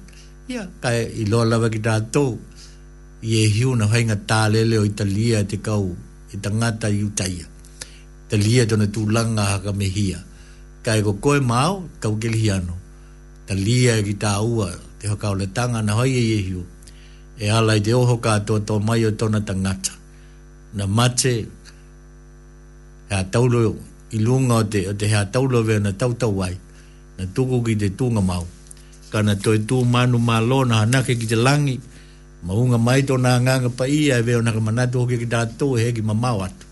ya 0.51 0.67
ka 0.83 0.91
i 0.91 1.23
lo 1.31 1.43
la 1.47 1.63
ki 1.71 1.79
da 1.79 1.99
to 2.03 2.37
i 3.21 3.35
e 3.43 3.47
hiu 3.51 3.75
na 3.75 3.85
whainga 3.85 4.15
tālele 4.27 4.77
o 4.79 4.85
Italia 4.85 5.43
te 5.43 5.57
kau, 5.57 5.95
i 6.33 6.37
tangata 6.41 6.67
ngata 6.69 6.89
i 6.89 7.03
utaia. 7.03 7.45
Italia 8.27 8.65
tona 8.65 8.85
tū 8.85 9.09
langa 9.11 9.43
haka 9.45 9.73
mehia. 9.73 10.17
Ka 10.83 10.95
e 10.97 11.01
ko 11.01 11.13
koe 11.13 11.39
māo, 11.39 11.81
kau 11.99 12.15
ke 12.21 12.29
lihi 12.29 12.51
anu. 12.51 12.73
Italia 13.45 13.97
e 13.97 14.03
ki 14.03 14.13
tā 14.13 14.35
ua, 14.41 14.71
te 14.99 15.07
hoka 15.07 15.33
le 15.37 15.47
tanga 15.47 15.81
na 15.81 15.93
hoi 15.93 16.09
e 16.11 16.37
hiu. 16.47 16.63
E 17.39 17.49
ala 17.49 17.75
i 17.75 17.81
te 17.81 17.93
oho 17.93 18.17
ka 18.17 18.39
tō 18.39 18.59
tō 18.65 18.79
mai 18.83 19.05
o 19.05 19.11
tona 19.11 19.39
tangata 19.39 19.91
Na 20.73 20.85
mate, 20.87 21.47
he 23.09 23.15
a 23.15 23.23
taulo 23.23 23.75
i 24.11 24.19
lunga 24.19 24.55
o 24.59 24.63
te, 24.63 24.87
o 24.87 24.93
te 24.93 25.07
he 25.07 25.15
a 25.15 25.25
taulo 25.25 25.63
vea 25.63 25.79
na 25.79 25.91
tau 25.91 26.13
tautau 26.13 26.43
ai. 26.43 26.55
Na 27.17 27.25
tuku 27.33 27.63
ki 27.65 27.75
te 27.75 27.89
tūnga 27.89 28.23
māo. 28.23 28.45
kana 29.11 29.33
toi 29.35 29.57
tō 29.57 29.61
e 29.63 29.65
tū 29.65 29.85
manu 29.89 30.19
mālo 30.21 30.65
na 30.69 30.83
hanake 30.85 31.15
ki 31.17 31.25
te 31.31 31.35
langi, 31.35 31.79
maunga 32.43 32.77
mai 32.79 33.01
to 33.03 33.17
na 33.19 33.39
nganga 33.41 33.67
pa 33.73 33.85
ia 33.89 34.19
e 34.19 34.23
veo 34.23 34.39
naka 34.41 34.59
manatu 34.63 35.03
hoke 35.03 35.19
ki 35.19 35.27
dato 35.27 35.75
e 35.75 35.83
he 35.83 35.89
ki 35.91 36.01
mamau 36.03 36.39
atu. 36.47 36.65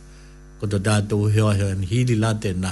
Ko 0.60 0.64
to 0.68 0.78
dato 0.80 1.28
heo 1.28 1.52
heo 1.52 1.76
ni 1.76 1.86
hili 1.86 2.16
la 2.16 2.32
te 2.34 2.54
na 2.54 2.72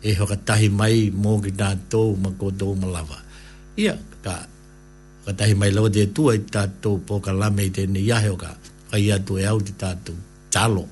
e 0.00 0.10
hoka 0.16 0.36
tahi 0.36 0.68
mai 0.72 1.10
mo 1.12 1.36
ki 1.40 1.52
to 1.90 2.16
ma 2.16 2.30
koto 2.40 2.72
malawa. 2.74 3.18
Ia 3.78 3.92
ka 4.24 4.44
ka 5.24 5.32
tahi 5.36 5.52
mai 5.54 5.70
de 5.94 6.02
tu 6.08 6.12
tua 6.28 6.32
i 6.34 6.38
dato 6.40 6.96
po 7.06 7.20
ka 7.20 7.32
lame 7.32 7.62
i 7.68 7.70
tene 7.70 8.00
ia 8.00 8.16
heo 8.18 8.36
ka 8.36 8.56
ka 8.90 8.96
ia 8.96 9.16
tu 9.20 9.36
e 9.38 9.44
au 9.44 9.58
ti 9.60 9.72
dato 9.76 10.12
talo. 10.52 10.84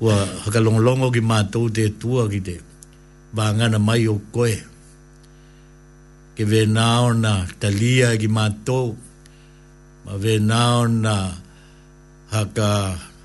Kua 0.00 0.16
haka 0.44 0.60
longolongo 0.60 1.10
ki 1.12 1.20
de 1.20 1.44
te 1.76 1.84
tua 2.00 2.24
ki 2.32 2.40
te 2.42 2.56
vāngana 3.36 3.76
mai 3.78 4.06
o 4.08 4.16
koe. 4.34 4.54
Kua 4.56 4.77
ke 6.38 6.46
vena 6.46 6.88
ona 7.02 7.36
talia 7.62 8.14
ki 8.22 8.30
mato 8.30 8.94
ma 10.06 10.14
vena 10.24 10.60
ona 10.86 11.14
haka 12.32 12.70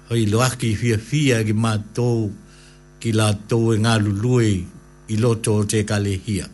hoi 0.10 0.26
loaki 0.34 0.72
fia 0.82 0.98
fia 0.98 1.38
ki 1.46 1.54
mato 1.54 2.10
ki 3.00 3.14
la 3.20 3.28
to 3.52 3.60
e 3.76 3.78
ngā 3.84 3.94
lului 4.06 4.50
i 5.14 5.16
loto 5.22 5.54
o 5.62 5.66
te 5.74 5.84
kalehia 5.94 6.50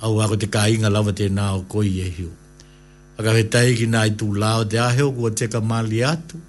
au 0.00 0.16
ako 0.24 0.36
te 0.44 0.48
kāinga 0.56 0.88
lawa 0.96 1.12
te 1.20 1.28
nā 1.36 1.44
o 1.58 1.60
koi 1.74 1.92
e 2.08 2.08
hiu 2.16 2.32
haka 3.18 3.36
he 3.36 3.44
tai 3.52 3.68
ki 3.76 3.84
nā 3.96 4.06
i 4.08 4.16
tū 4.20 4.32
lao 4.44 4.64
te 4.72 4.80
aheo 4.88 5.10
kua 5.18 5.34
te 5.42 5.50
ka 5.56 5.60
mali 5.60 6.00
atu 6.12 6.40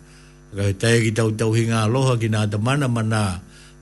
haka 0.53 0.69
he 0.69 0.73
tai 0.85 0.93
ki 1.03 1.11
tau 1.19 1.35
tau 1.39 1.51
hinga 1.59 1.83
aloha 1.89 2.15
ki 2.23 2.31
nā 2.37 2.47
tamana 2.55 2.87
mana 2.87 3.21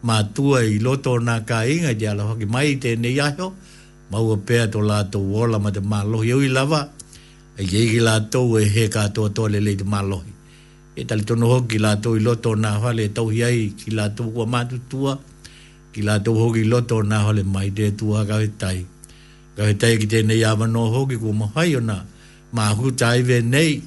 mātua 0.10 0.66
i 0.74 0.80
loto 0.90 1.14
o 1.22 1.24
nā 1.30 1.38
kāinga 1.54 1.94
te 2.02 2.10
aloha 2.16 2.34
ki 2.42 2.50
mai 2.58 2.74
te 2.86 2.96
nei 3.06 3.14
aheo 3.30 3.54
maua 4.12 4.38
pea 4.38 4.68
tō 4.70 4.82
lātou 4.86 5.26
wola 5.34 5.60
ma 5.60 5.72
te 5.72 5.80
mālohi. 5.82 6.28
Iau 6.30 6.42
i 6.46 6.50
lava, 6.50 6.82
e 7.58 7.64
jei 7.66 7.90
ki 7.94 8.02
lātou 8.06 8.60
e 8.62 8.66
he 8.70 8.88
kātoa 8.94 9.32
tō 9.36 9.48
le 9.52 9.62
lei 9.64 9.76
te 9.80 9.84
mālohi. 9.88 10.32
E 10.96 11.04
tali 11.06 11.26
tono 11.28 11.50
hoki 11.52 11.80
lātou 11.82 12.16
i 12.18 12.22
loto 12.24 12.54
nā 12.56 12.76
hale 12.80 13.04
e 13.10 13.12
tauhi 13.12 13.42
ai 13.44 13.66
ki 13.76 13.92
lātou 13.92 14.30
kua 14.32 14.46
mātu 14.48 14.78
tua, 14.90 15.18
ki 15.92 16.04
lātou 16.06 16.38
hoki 16.40 16.64
loto 16.64 17.02
nā 17.04 17.20
hale 17.26 17.44
mai 17.44 17.70
te 17.76 17.90
tua 18.00 18.24
kawe 18.28 18.48
tai. 18.62 18.86
Kawe 19.58 19.74
tai 19.80 19.98
ki 20.00 20.08
tēnei 20.14 20.42
awano 20.48 20.86
hoki 20.94 21.18
kua 21.20 21.36
mahai 21.42 21.74
o 21.76 21.82
nā, 21.84 21.98
mā 22.56 22.70
hutai 22.80 23.26
ve 23.28 23.42
nei, 23.44 23.82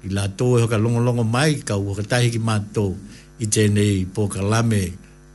ki 0.00 0.14
lātou 0.16 0.56
e 0.58 0.64
hoka 0.64 0.78
longolongo 0.80 1.24
mai 1.28 1.58
ka 1.64 1.76
ua 1.76 1.98
katahi 1.98 2.32
ki 2.36 2.40
mātou 2.40 2.94
i 3.40 3.44
tēnei 3.48 4.06
pōka 4.16 4.40
lame 4.44 4.86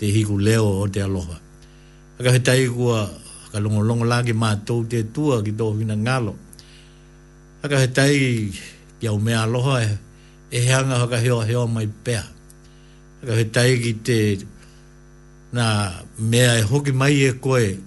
te 0.01 0.09
hiku 0.13 0.39
leo 0.39 0.65
o 0.81 0.87
te 0.87 1.01
aloha. 1.05 1.37
Aka 2.19 2.33
he 2.35 2.41
tai 2.43 2.63
kua 2.73 3.03
ka 3.51 3.57
longo 3.59 3.81
longo 3.81 4.05
la 4.05 4.21
ki 4.21 4.33
te 4.89 4.99
tua 5.13 5.41
ki 5.41 5.51
tō 5.51 5.79
hina 5.81 5.95
ngalo. 5.97 6.33
Haka 7.61 7.77
he 7.79 7.87
tai 7.87 8.15
ki 8.99 9.07
au 9.07 9.17
mea 9.19 9.43
aloha 9.43 9.81
e, 9.83 9.97
e 10.51 10.59
heanga 10.67 10.95
haka 10.99 11.17
heo 11.17 11.41
heo 11.41 11.67
mai 11.67 11.87
pea. 12.03 12.23
Haka 13.21 13.33
he 13.37 13.45
tai 13.45 13.77
ki 13.81 13.93
te 14.05 14.17
na 15.53 15.65
mea 16.17 16.59
e 16.59 16.61
hoki 16.61 16.91
mai 16.91 17.17
e 17.17 17.31
koe 17.45 17.77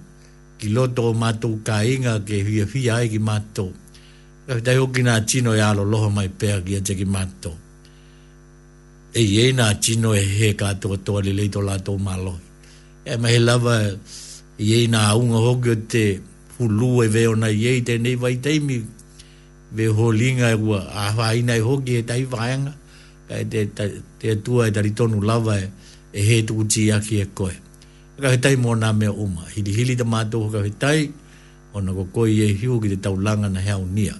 ki 0.59 0.67
loto 0.75 1.01
o 1.11 1.13
mātou 1.15 1.63
ka 1.65 1.81
inga 1.93 2.19
ke 2.27 2.35
hia 2.47 2.65
hia 2.73 2.95
ai 2.95 3.07
ki 3.09 3.19
mato 3.19 3.71
Haka 4.47 4.59
he 4.59 4.63
tai 4.63 4.75
hoki 4.75 5.01
nā 5.01 5.15
tino 5.25 5.53
e 5.55 5.61
alo 5.63 5.85
loho 5.87 6.09
mai 6.11 6.27
pea 6.27 6.59
ki 6.61 6.75
ate 6.83 6.93
ki 6.99 7.05
mātou. 7.07 7.55
E 9.15 9.21
ye 9.21 9.53
nā 9.55 9.69
tino 9.79 10.11
e 10.13 10.19
he 10.27 10.51
kātua 10.59 10.97
toa 10.99 11.21
li 11.23 11.31
leito 11.31 11.63
lātou 11.63 11.95
mālohi. 12.01 12.43
E 13.07 13.15
mahi 13.17 13.39
lava 13.39 13.77
e 13.87 13.95
i 14.57 14.73
ei 14.77 14.87
nā 14.87 15.01
unga 15.17 15.39
hoki 15.41 15.69
o 15.73 15.75
te 15.89 16.03
pulu 16.57 17.03
e 17.03 17.07
veo 17.09 17.33
nei 17.35 17.55
i 17.57 17.65
ei 17.71 17.81
te 17.81 17.97
nei 17.97 18.15
vai 18.15 18.35
teimi 18.37 18.83
ve 19.73 19.87
holinga 19.87 20.49
e 20.53 20.57
ua 20.57 20.79
a 20.89 21.09
whaina 21.17 21.55
e 21.57 21.61
hoki 21.65 21.95
e 22.01 22.03
tai 22.05 22.23
whaenga 22.25 22.73
ka 23.29 23.35
te, 23.49 23.65
te, 23.75 23.85
te 24.19 24.35
tua 24.43 24.67
e 24.69 24.75
taritonu 24.75 25.21
lava 25.25 25.57
e, 25.57 25.71
he 26.21 26.43
tuku 26.45 26.63
ti 26.69 26.91
aki 26.91 27.21
e 27.25 27.27
koe 27.33 27.53
ka 28.21 28.29
he 28.31 28.37
tai 28.37 28.53
mō 28.55 28.93
mea 28.95 29.11
uma 29.11 29.41
hili 29.55 29.73
hili 29.73 29.95
te 29.95 30.03
mātou 30.05 30.51
ka 30.53 30.61
he 30.61 30.69
tai 30.69 31.09
o 31.73 31.81
nā 31.81 31.89
ko 31.95 32.05
koe 32.13 32.29
i 32.29 32.41
e 32.45 32.53
hiu 32.61 32.77
ki 32.79 32.89
te 32.93 32.97
tau 33.01 33.17
langa 33.17 33.49
na 33.49 33.59
heau 33.59 33.85
nia 33.85 34.13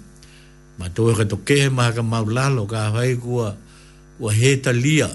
mātou 0.82 1.12
e 1.14 1.18
ka 1.18 1.30
toke 1.30 1.70
maha 1.70 1.94
ka 2.02 2.02
mau 2.02 2.26
lalo 2.26 2.66
ka 2.66 2.90
hae 2.96 3.14
kua 3.22 3.54
ua 4.20 4.34
he 4.34 4.58
talia 4.62 5.10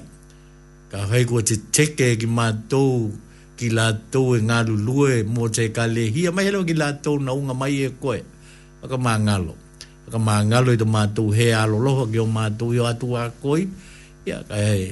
ka 0.95 1.03
hae 1.11 1.25
kua 1.27 1.43
te 1.43 1.59
teke 1.75 2.15
ki 2.23 2.27
mātou 2.31 3.11
ki 3.59 3.69
la 3.77 3.87
nga 3.91 4.21
e 4.39 4.41
ngalu 4.49 4.75
lue 4.87 5.13
mo 5.35 5.43
te 5.55 5.65
ka 5.77 5.85
lehia. 5.95 6.31
Mai 6.35 6.45
helo 6.47 6.61
ki 6.69 6.75
la 6.81 6.89
tau 7.05 7.17
na 7.25 7.31
unga 7.39 7.55
mai 7.61 7.75
e 7.87 7.91
koe. 8.03 8.19
Aka 8.85 8.97
mā 9.05 9.15
ngalo. 9.27 9.53
Aka 10.07 10.19
mā 10.27 10.35
ngalo 10.49 10.69
i 10.75 10.79
te 10.81 10.87
mātou 10.97 11.29
he 11.37 11.47
aloloha 11.63 12.05
ki 12.13 12.19
o 12.23 12.27
mātou 12.37 12.69
i 12.75 12.79
o 12.83 12.87
atu 12.91 13.07
a 13.21 13.25
koi. 13.43 13.63
Ia 14.29 14.39
ka 14.49 14.55
hei. 14.69 14.87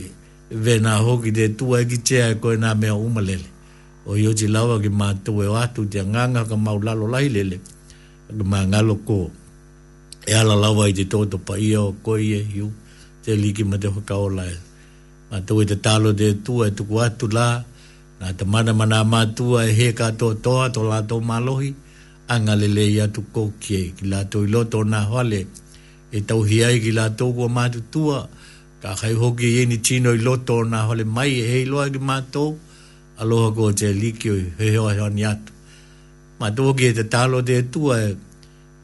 Vena 0.66 0.92
hoki 1.06 1.30
te 1.36 1.44
tua 1.58 1.78
ki 1.88 1.98
tea 2.06 2.24
e 2.34 2.38
koe 2.42 2.56
nā 2.62 2.72
mea 2.80 2.94
umalele. 2.94 3.46
O 4.06 4.16
i 4.20 4.26
oji 4.30 4.48
lawa 4.50 4.76
ki 4.82 4.90
mātou 5.00 5.44
e 5.46 5.48
tu 5.48 5.56
atu 5.62 5.84
te 5.92 6.00
nganga 6.10 6.42
ka 6.50 6.56
mau 6.58 6.78
lalo 6.86 7.06
lai 7.14 7.28
lele. 7.30 7.60
Aka 8.30 8.42
mā 8.52 8.60
ngalo 8.70 8.98
ko. 9.08 9.20
E 10.26 10.34
la 10.42 10.56
lawa 10.58 10.88
i 10.90 11.04
to 11.06 11.24
to 11.30 11.38
pa 11.38 11.54
ia 11.54 11.80
o 11.80 11.94
koi 12.02 12.24
e 12.34 12.42
hiu. 12.52 12.68
Te 13.22 13.32
liki 13.38 13.62
ma 13.66 13.78
te 13.78 13.88
hokaola 13.94 14.44
e. 14.52 14.56
Mātou 15.30 15.62
i 15.62 15.66
te 15.70 15.78
talo 15.82 16.10
de 16.12 16.34
tu 16.46 16.64
e 16.66 16.70
tuku 16.74 16.94
atu 17.02 17.30
laa. 17.32 17.62
Nga 18.20 18.32
te 18.36 18.44
mana 18.48 18.72
mana 18.74 19.02
mātua 19.04 19.66
e 19.68 19.72
he 19.76 19.90
katoa 19.92 20.36
toa 20.42 20.68
to 20.72 20.80
lātou 20.88 21.20
malohi, 21.20 21.74
anga 22.32 22.54
lele 22.56 22.86
i 22.90 22.94
atu 23.04 23.24
kōkie 23.34 23.80
ki 23.98 24.06
lātou 24.08 24.46
i 24.46 24.50
loto 24.54 24.80
nā 24.88 25.02
hale, 25.10 25.42
e 26.12 26.22
tauhi 26.24 26.62
ai 26.64 26.78
ki 26.80 26.94
lātou 26.96 27.34
kua 27.36 27.50
mātu 27.52 27.82
tua, 27.92 28.22
ka 28.82 28.94
kai 29.00 29.12
hoki 29.20 29.50
e 29.60 29.66
ni 29.68 29.76
tino 29.84 30.14
i 30.16 30.22
loto 30.24 30.62
nā 30.64 30.80
hale 30.88 31.04
mai 31.04 31.28
e 31.34 31.44
hei 31.50 31.66
loa 31.68 31.90
ki 31.92 32.00
mātou, 32.00 32.56
aloha 33.20 33.50
kua 33.58 33.74
te 33.76 33.92
likio 33.92 34.38
i 34.40 34.48
he 34.62 34.72
hoa 34.78 34.94
hea 34.96 35.08
ni 35.18 35.26
atu. 35.28 35.52
Mātou 36.40 36.72
ki 36.78 36.94
e 36.94 36.96
te 36.96 37.04
talo 37.12 37.42
te 37.44 37.58
tua 37.72 37.98
e, 38.06 38.14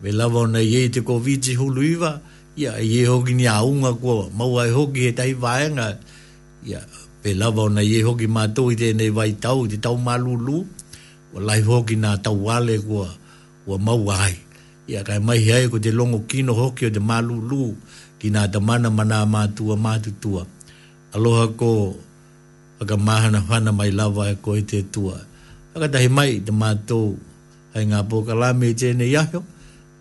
me 0.04 0.12
lawa 0.12 0.44
ona 0.44 0.60
i 0.64 0.74
e 0.84 0.90
te 0.92 1.00
kōwiti 1.08 1.56
hulu 1.56 1.86
iwa, 1.94 2.14
ia 2.60 2.76
e 2.80 3.06
hoki 3.08 3.38
ni 3.40 3.48
aunga 3.48 3.94
kua, 3.96 4.26
maua 4.36 4.68
e 4.68 4.76
hoki 4.76 5.08
e 5.08 5.12
tai 5.16 5.32
vaenga, 5.32 5.94
ia, 6.68 6.84
pe 7.22 7.34
lava 7.38 7.62
ona 7.62 7.80
ye 7.82 8.02
hoki 8.02 8.26
ma 8.26 8.42
to 8.54 8.62
ite 8.74 8.90
nei 8.98 9.10
vai 9.16 9.30
tau 9.44 9.58
ite 9.66 9.78
tau 9.84 9.94
malulu 10.06 10.56
o 11.30 11.38
lai 11.46 11.60
hoki 11.68 11.94
na 12.04 12.10
tau 12.24 12.34
wale 12.46 12.74
kua 12.86 13.06
kua 13.64 13.76
mau 13.86 14.04
ai 14.22 14.34
ia 14.90 15.00
kai 15.08 15.20
mai 15.26 15.40
ai 15.56 15.64
ko 15.70 15.76
te 15.84 15.90
longo 15.98 16.18
kino 16.30 16.52
hoki 16.60 16.82
o 16.90 16.90
te 16.94 16.98
malulu 17.10 17.64
ki 18.18 18.26
nga 18.34 18.42
te 18.52 18.58
mana 18.68 18.88
mana 18.96 19.18
ma 19.34 19.42
tua 19.56 19.74
ma 19.84 19.92
tu 20.04 20.10
tua 20.22 20.42
aloha 21.14 21.44
ko 21.60 21.70
aga 22.82 22.96
mahana 23.06 23.38
hana 23.48 23.70
mai 23.78 23.90
lava 23.98 24.22
e 24.26 24.34
ko 24.44 24.50
e 24.60 24.66
te 24.70 24.78
tua 24.94 25.14
aga 25.78 25.86
tahi 25.94 26.08
mai 26.16 26.30
te 26.46 26.50
ma 26.60 26.70
to 26.88 27.00
ai 27.74 27.82
nga 27.90 27.98
po 28.08 28.16
kala 28.26 28.48
me 28.60 28.68
te 28.80 28.88
ne 28.98 29.06
yahyo 29.14 29.40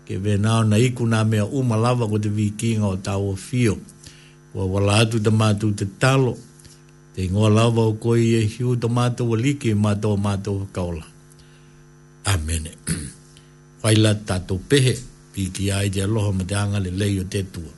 ke 0.06 0.14
ve 0.24 0.32
na 0.44 0.52
na 0.70 0.74
iku 0.86 1.02
na 1.12 1.18
me 1.30 1.38
o 1.38 1.58
ma 1.70 1.76
lava 1.84 2.02
ko 2.10 2.16
te 2.22 2.26
viking 2.38 2.82
o 2.90 2.96
tau 3.06 3.22
o 3.30 3.34
fio 3.46 3.74
wa 4.58 4.64
wala 4.72 4.92
atu 5.06 5.16
te 5.24 5.30
ma 5.38 5.48
te 5.60 5.86
talo 6.02 6.34
Te 7.12 7.24
ngā 7.32 7.48
lawa 7.54 7.82
o 7.90 7.94
koi 8.02 8.22
e 8.40 8.44
hiu 8.52 8.74
to 8.82 8.88
mātou 8.98 9.32
o 9.34 9.36
liki 9.40 9.72
mātou 9.86 10.14
mātou 10.26 10.62
kaula. 10.78 11.02
Amene. 12.32 12.72
Whaila 13.82 14.14
tātou 14.30 14.60
pehe, 14.72 14.94
piki 15.34 15.68
ai 15.78 15.90
te 15.92 16.04
aloha 16.06 16.32
ma 16.38 16.46
te 16.52 16.56
angale 16.62 16.92
leio 17.02 17.26
te 17.36 17.44
tua. 17.52 17.74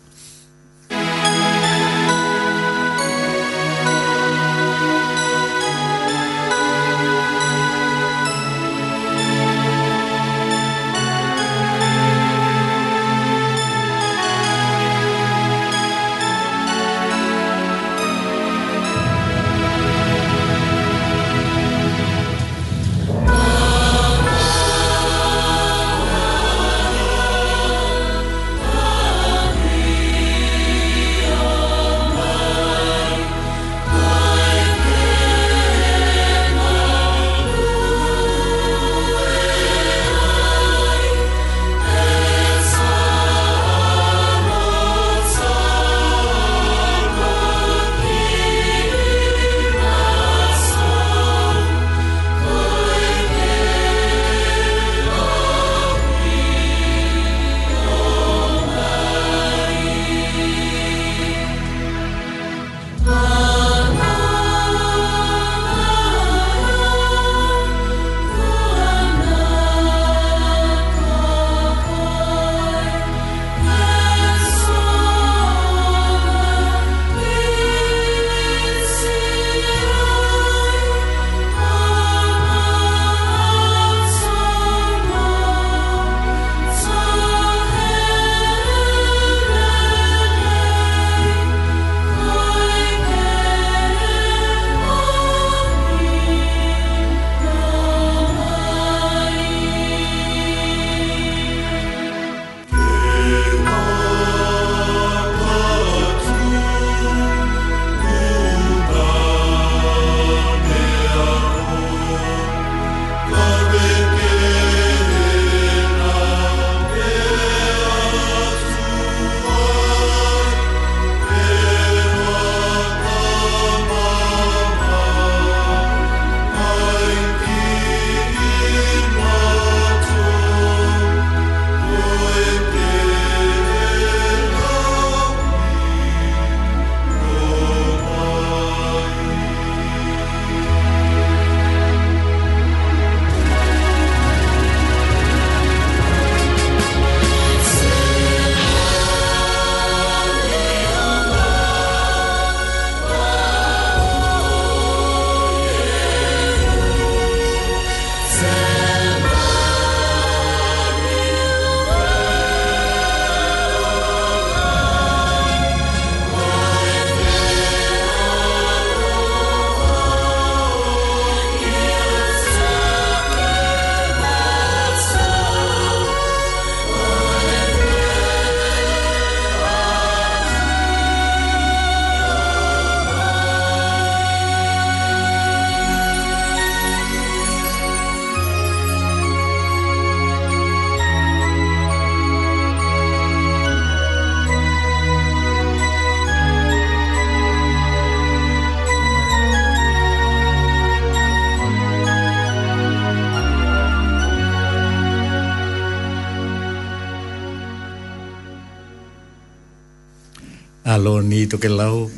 to 211.48 211.60
ke 211.60 211.68
lau. 211.68 212.08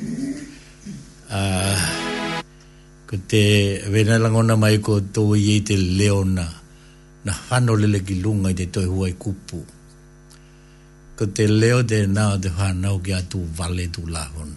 Uh, 1.27 1.79
ko 3.07 3.15
te 3.29 3.83
vena 3.91 4.19
langona 4.23 4.55
mai 4.59 4.79
ko 4.79 5.01
tō 5.01 5.23
i 5.39 5.61
te 5.67 5.75
leona 5.77 6.47
na 7.27 7.33
hano 7.51 7.75
lele 7.75 8.01
ki 8.07 8.21
lunga 8.23 8.51
i 8.55 8.59
te 8.59 8.67
toi 8.71 8.87
huai 8.87 9.13
kupu. 9.19 9.61
Ko 11.19 11.25
te 11.33 11.45
leo 11.51 11.83
te 11.83 12.05
nā 12.07 12.37
te 12.43 12.51
whanau 12.55 12.99
ki 13.03 13.15
tu 13.31 13.43
vale 13.59 13.85
tu 13.93 14.07
lahon. 14.07 14.53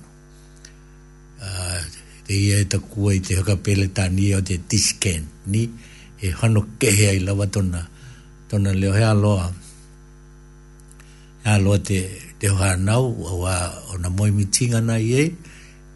ah 1.39 1.79
te 2.27 2.33
ia 2.35 2.57
e 2.61 2.65
takua 2.67 3.13
i 3.15 3.21
te 3.23 3.37
hakapele 3.39 3.87
tani 3.95 4.33
o 4.35 4.41
te 4.43 4.57
tisken 4.59 5.23
ni 5.47 5.63
e 6.21 6.33
hano 6.39 6.59
kehe 6.79 7.07
ai 7.15 7.19
lawa 7.23 7.47
tona 7.47 7.79
tona 8.51 8.73
leo 8.75 8.91
he 8.93 9.03
aloa 9.07 9.45
he 11.43 11.47
aloa 11.49 11.79
te 11.79 11.99
te 12.39 12.47
o 12.49 12.55
hanau 12.55 13.05
o 13.31 13.43
wa 13.43 13.55
o 13.91 13.97
na 14.01 14.07
moi 14.17 14.31
mitinga 14.37 14.79
na 14.89 14.95
ye 15.11 15.23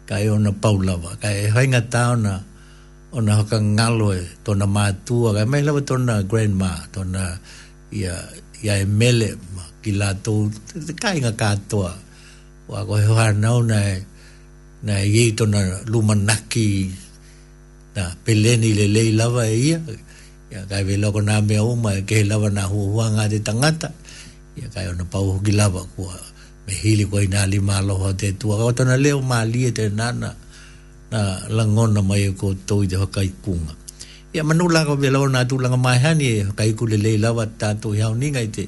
ka 0.08 0.14
e 0.20 0.28
o 0.28 0.36
na 0.44 0.52
paulawa 0.62 1.10
ka 1.22 1.28
e 1.32 1.48
hainga 1.54 1.82
ta 1.92 2.02
o 2.12 2.16
na 2.24 2.32
o 3.08 3.18
na 3.26 3.32
hoka 3.40 3.56
ngalo 3.74 4.08
e 4.12 4.22
to 4.44 4.50
na 4.60 4.66
mātua 4.76 5.28
ka 5.36 5.42
e 5.48 5.48
mai 5.50 5.62
lawa 5.66 5.80
to 5.88 5.94
na 6.06 6.14
grandma 6.30 6.68
to 6.92 7.00
na 7.14 7.22
ia, 7.98 8.12
ia 8.64 8.74
e 8.84 8.84
mele 9.00 9.28
ma 9.56 9.64
ki 9.82 9.90
la 10.00 10.10
to 10.24 10.32
te 10.86 10.92
ka 11.02 11.08
inga 11.18 11.32
katoa 11.42 11.92
wa 12.70 12.78
ko 12.88 12.92
e 13.02 13.08
o 13.08 13.14
hanau 13.20 13.58
na 13.70 13.78
e 13.90 13.94
na 14.86 14.94
e 15.00 15.06
yei 15.16 15.30
to 15.38 15.44
na 15.52 15.60
lumanaki 15.90 16.70
na 17.96 18.02
peleni 18.24 18.70
le 18.78 18.86
lei 18.96 19.10
lawa 19.18 19.42
e 19.48 19.56
ia 19.68 19.78
ia 20.52 20.60
ka 20.70 20.76
e 20.76 20.84
veloko 20.92 21.20
na 21.24 21.34
mea 21.48 21.62
uma 21.72 21.90
e 21.98 22.04
ke 22.08 22.16
lawa 22.30 22.48
na 22.56 22.62
huahuanga 22.70 23.24
te 23.32 23.38
tangata 23.48 23.88
ia 24.60 24.66
kai 24.74 24.86
ona 24.92 25.04
pau 25.12 25.26
hoki 25.40 25.52
lava 25.60 25.80
kua 25.96 26.12
me 26.66 26.72
hili 26.74 27.04
koi 27.10 27.26
nā 27.28 27.42
li 27.50 27.58
māloha 27.60 28.12
te 28.18 28.32
tua. 28.32 28.56
Kau 28.58 28.72
tana 28.72 28.96
leo 28.96 29.20
mā 29.22 29.42
lia 29.50 29.68
e 29.68 29.72
te 29.74 29.88
nāna 29.90 30.30
na 31.10 31.22
langona 31.48 32.02
mai 32.02 32.22
e 32.28 32.32
ko 32.32 32.54
tōi 32.66 32.88
te 32.90 32.96
hakai 33.00 33.30
kunga. 33.44 33.74
Ia 34.34 34.44
manu 34.44 34.68
lā 34.68 34.84
kau 34.86 34.96
vela 34.96 35.20
o 35.20 35.28
nā 35.28 35.44
tū 35.48 35.58
langa 35.60 35.76
mai 35.76 35.98
hani 36.00 36.28
e 36.30 36.42
hakai 36.44 36.72
ku 36.76 36.86
le 36.86 36.96
wa 37.30 37.46
tātou 37.58 37.94
i 37.94 38.00
hau 38.00 38.14
ninga 38.14 38.40
i 38.40 38.48
te 38.48 38.66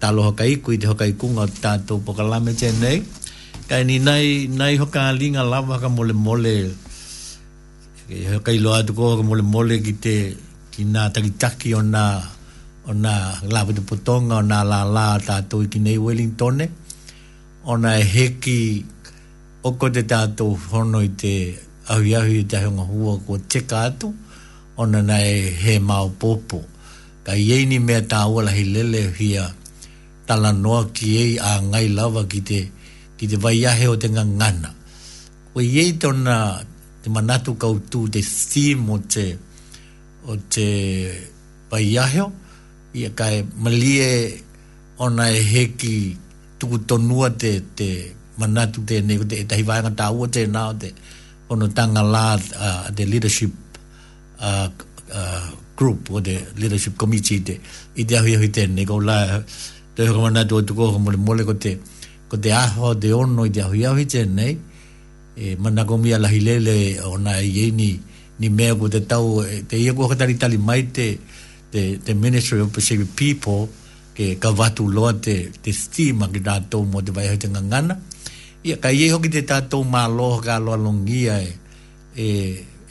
talo 0.00 0.22
hakai 0.30 0.56
ku 0.62 0.72
i 0.72 0.78
te 0.78 0.86
hakai 0.86 1.12
kunga 1.18 1.46
tātou 1.46 2.00
pokalame 2.04 2.54
te 2.58 2.72
nei. 2.80 3.02
Kai 3.68 3.84
ni 3.84 3.98
nai, 3.98 4.46
nai 4.48 4.76
hoka 4.78 5.12
linga 5.12 5.42
lawa 5.42 5.80
ka 5.80 5.88
mole 5.88 6.12
mole 6.12 6.72
kai 8.44 8.58
lo 8.62 8.80
tuko 8.82 9.16
ka 9.18 9.22
mole 9.22 9.42
mole 9.42 9.78
ki 9.82 9.92
te 9.98 10.34
ki 10.70 10.84
nā 10.86 11.08
takitaki 11.12 11.74
o 11.74 11.78
ona 11.78 12.22
o 12.86 12.94
nā 12.94 13.12
lāwita 13.50 13.82
potonga 13.82 14.36
ona 14.38 14.62
la 14.64 14.82
la 14.84 15.18
ta 15.18 15.40
to 15.42 15.60
i 15.62 15.66
ki 15.66 15.78
nei 15.82 15.98
Wellingtone 15.98 16.68
ona 17.68 17.92
e 18.00 18.04
heki 18.14 18.58
o 19.66 19.70
ko 19.78 19.88
te 19.94 20.02
tātou 20.06 20.54
hono 20.70 21.00
i 21.02 21.08
te 21.18 21.32
ahi 21.90 22.12
ahi 22.14 22.34
i 22.44 22.44
te 22.50 22.60
hunga 22.62 22.84
hua 22.86 23.16
ko 23.26 23.38
te 23.52 23.58
kātu, 23.66 24.12
ona 24.78 25.00
na 25.02 25.16
e 25.18 25.40
he 25.62 25.78
mau 25.82 26.06
popo. 26.18 26.60
Ka 27.26 27.34
iei 27.34 27.66
ni 27.66 27.78
mea 27.82 28.04
tā 28.06 28.20
wala 28.30 28.52
hi 28.54 28.62
lele 28.70 29.00
hia 29.18 29.48
tala 30.28 30.52
noa 30.54 30.84
ki 30.94 31.08
ei 31.24 31.32
a 31.48 31.56
ngai 31.64 31.88
lava 31.94 32.22
ki 32.30 32.40
te, 32.48 32.60
ki 33.18 33.26
te 33.34 33.40
vai 33.42 33.58
ahe 33.66 33.88
o 33.90 33.96
te 33.98 34.08
ngana. 34.14 34.70
Ko 35.52 35.58
iei 35.60 35.96
tona 35.98 36.36
te 37.02 37.10
manatu 37.10 37.56
kautu 37.58 38.06
te 38.14 38.22
theme 38.22 38.94
o 38.94 38.98
te, 39.02 39.26
o 40.30 40.38
te 40.38 40.70
vai 41.72 41.90
ahe 41.98 42.22
o, 42.22 42.28
ia 42.94 43.10
kai 43.10 43.42
e 43.42 43.42
malie 43.58 44.06
ona 45.02 45.26
e 45.34 45.42
heki 45.52 45.96
tuku 46.58 46.78
tonua 46.88 47.30
te 47.40 47.60
te 47.76 47.90
manatu 48.38 48.84
te 48.86 49.00
ne 49.00 49.16
te 49.30 49.44
tai 49.48 49.62
vai 49.62 49.80
ngata 49.82 49.96
tau 50.00 50.26
te 50.34 50.42
na 50.54 50.62
te 50.80 50.88
ono 51.52 51.66
tanga 51.76 52.02
la 52.02 52.26
uh, 52.34 52.90
the 52.96 53.04
leadership 53.04 53.50
uh, 54.40 54.66
uh, 55.18 55.46
group 55.76 56.10
o 56.10 56.20
the 56.20 56.36
leadership 56.60 56.96
committee 56.96 57.40
te 57.46 57.54
i 58.00 58.04
te 58.08 58.16
ahi 58.16 58.34
ahi 58.36 58.48
te 58.50 58.66
ne 58.66 58.84
ko 58.84 59.00
la 59.00 59.40
te 59.94 60.06
hoko 60.08 60.20
manatu 60.26 60.56
o 60.56 60.62
tuko 60.62 60.82
hoko 60.92 60.98
mole 60.98 61.16
mole 61.16 61.44
ko 61.44 61.52
te 61.54 61.72
ko 62.28 62.36
te 62.36 62.52
aho 62.52 62.94
te 62.94 63.12
ono 63.12 63.44
i 63.46 63.50
te 63.52 63.60
ahi 63.60 63.84
ahi 63.86 64.06
te 64.08 64.24
ne 64.24 64.48
e 65.36 65.56
manako 65.60 65.98
mia 66.00 66.18
lahi 66.18 66.40
lele 66.40 67.00
o 67.06 67.16
na 67.18 67.36
iei 67.40 67.70
ni 67.70 68.00
ni 68.40 68.48
mea 68.48 68.74
ko 68.74 68.88
te 68.88 69.00
tau 69.06 69.42
e 69.44 69.62
te 69.68 69.76
ia 69.76 69.92
ko 69.92 70.08
katari 70.08 70.36
tali 70.40 70.56
mai 70.58 70.88
te, 70.92 71.18
te 71.72 71.98
the 72.04 72.14
ministry 72.14 72.60
of 72.60 72.72
pacific 72.72 73.08
people 73.16 73.68
ke 74.16 74.40
kawatu 74.40 74.88
loa 74.88 75.12
te, 75.12 75.34
te 75.60 75.72
stima 75.76 76.26
ki 76.32 76.40
tātou 76.46 76.88
mo 76.88 77.02
te 77.04 77.12
vai 77.12 77.26
hautanga 77.28 77.60
ngana. 77.60 77.98
Ia, 78.64 78.78
ka 78.80 78.88
ie 78.96 79.10
hoki 79.12 79.28
te 79.34 79.42
tātou 79.46 79.84
mā 79.84 80.06
loa 80.08 80.38
ka 80.40 80.56
loa 80.64 80.78
longia 80.80 81.36
e, 81.44 81.50
e, 82.16 82.28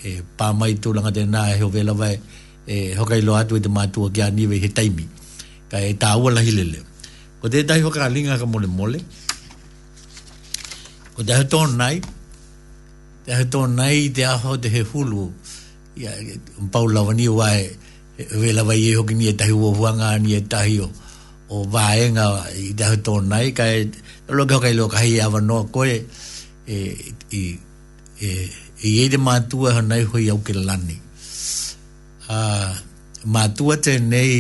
e 0.06 0.12
pāmai 0.38 0.76
tūlanga 0.78 1.10
tēnā 1.16 1.42
e 1.56 1.56
ho 1.64 1.72
vela 1.74 1.98
vai 1.98 2.12
e 2.70 2.78
hokai 2.98 3.20
loa 3.26 3.42
atu 3.44 3.58
e 3.60 3.64
te 3.66 3.72
mātua 3.74 4.14
ki 4.14 4.22
aniwe 4.26 4.62
he 4.62 4.70
taimi. 4.78 5.08
Ka 5.72 5.82
e 5.82 5.96
tāua 6.02 6.30
lahi 6.32 6.54
lele. 6.54 6.84
Ko 7.42 7.50
te 7.50 7.64
tai 7.68 7.80
hoka 7.86 8.06
linga 8.14 8.38
ka 8.38 8.46
mole 8.46 8.70
mole. 8.70 9.02
Ko 11.18 11.26
te 11.26 11.34
hato 11.34 11.64
nai, 11.74 12.04
te 13.26 13.34
hato 13.34 13.64
nai 13.66 14.12
te 14.14 14.28
aho 14.30 14.60
te 14.62 14.70
he 14.78 14.86
hulu. 14.92 15.26
Ia, 16.06 16.14
mpau 16.68 16.86
e, 16.86 16.94
lawani 16.94 17.26
wai, 17.34 17.64
e, 18.14 18.30
e 18.30 18.38
vela 18.46 18.62
vai 18.70 18.78
e 18.84 18.94
hoki 19.02 19.18
ni 19.18 19.32
e 19.34 19.34
tahi 19.34 19.58
ua 19.58 19.74
huanga 19.78 20.12
ni 20.20 20.38
e 20.38 20.44
tahi 20.46 20.78
o 20.86 20.92
o 21.50 21.64
vaenga 21.68 22.50
i 22.58 22.74
da 22.74 22.90
to 23.06 23.22
nai 23.22 23.52
ka 23.58 23.64
lo 24.38 24.44
ke 24.50 24.58
ka 24.64 24.70
lo 24.78 24.86
ka 24.94 25.00
hi 25.06 25.22
ava 25.26 25.40
no 25.50 25.58
ko 25.74 25.80
e 25.86 25.98
e 26.66 26.76
e 27.32 27.42
e 28.84 28.92
e 29.00 29.10
de 29.12 29.18
matua 29.28 29.72
nai 29.90 30.02
ho 30.10 30.16
iau 30.28 30.40
ke 30.46 30.54
lani 30.68 30.98
a 32.40 32.74
matua 33.34 33.76
te 33.86 33.94
nei 34.12 34.32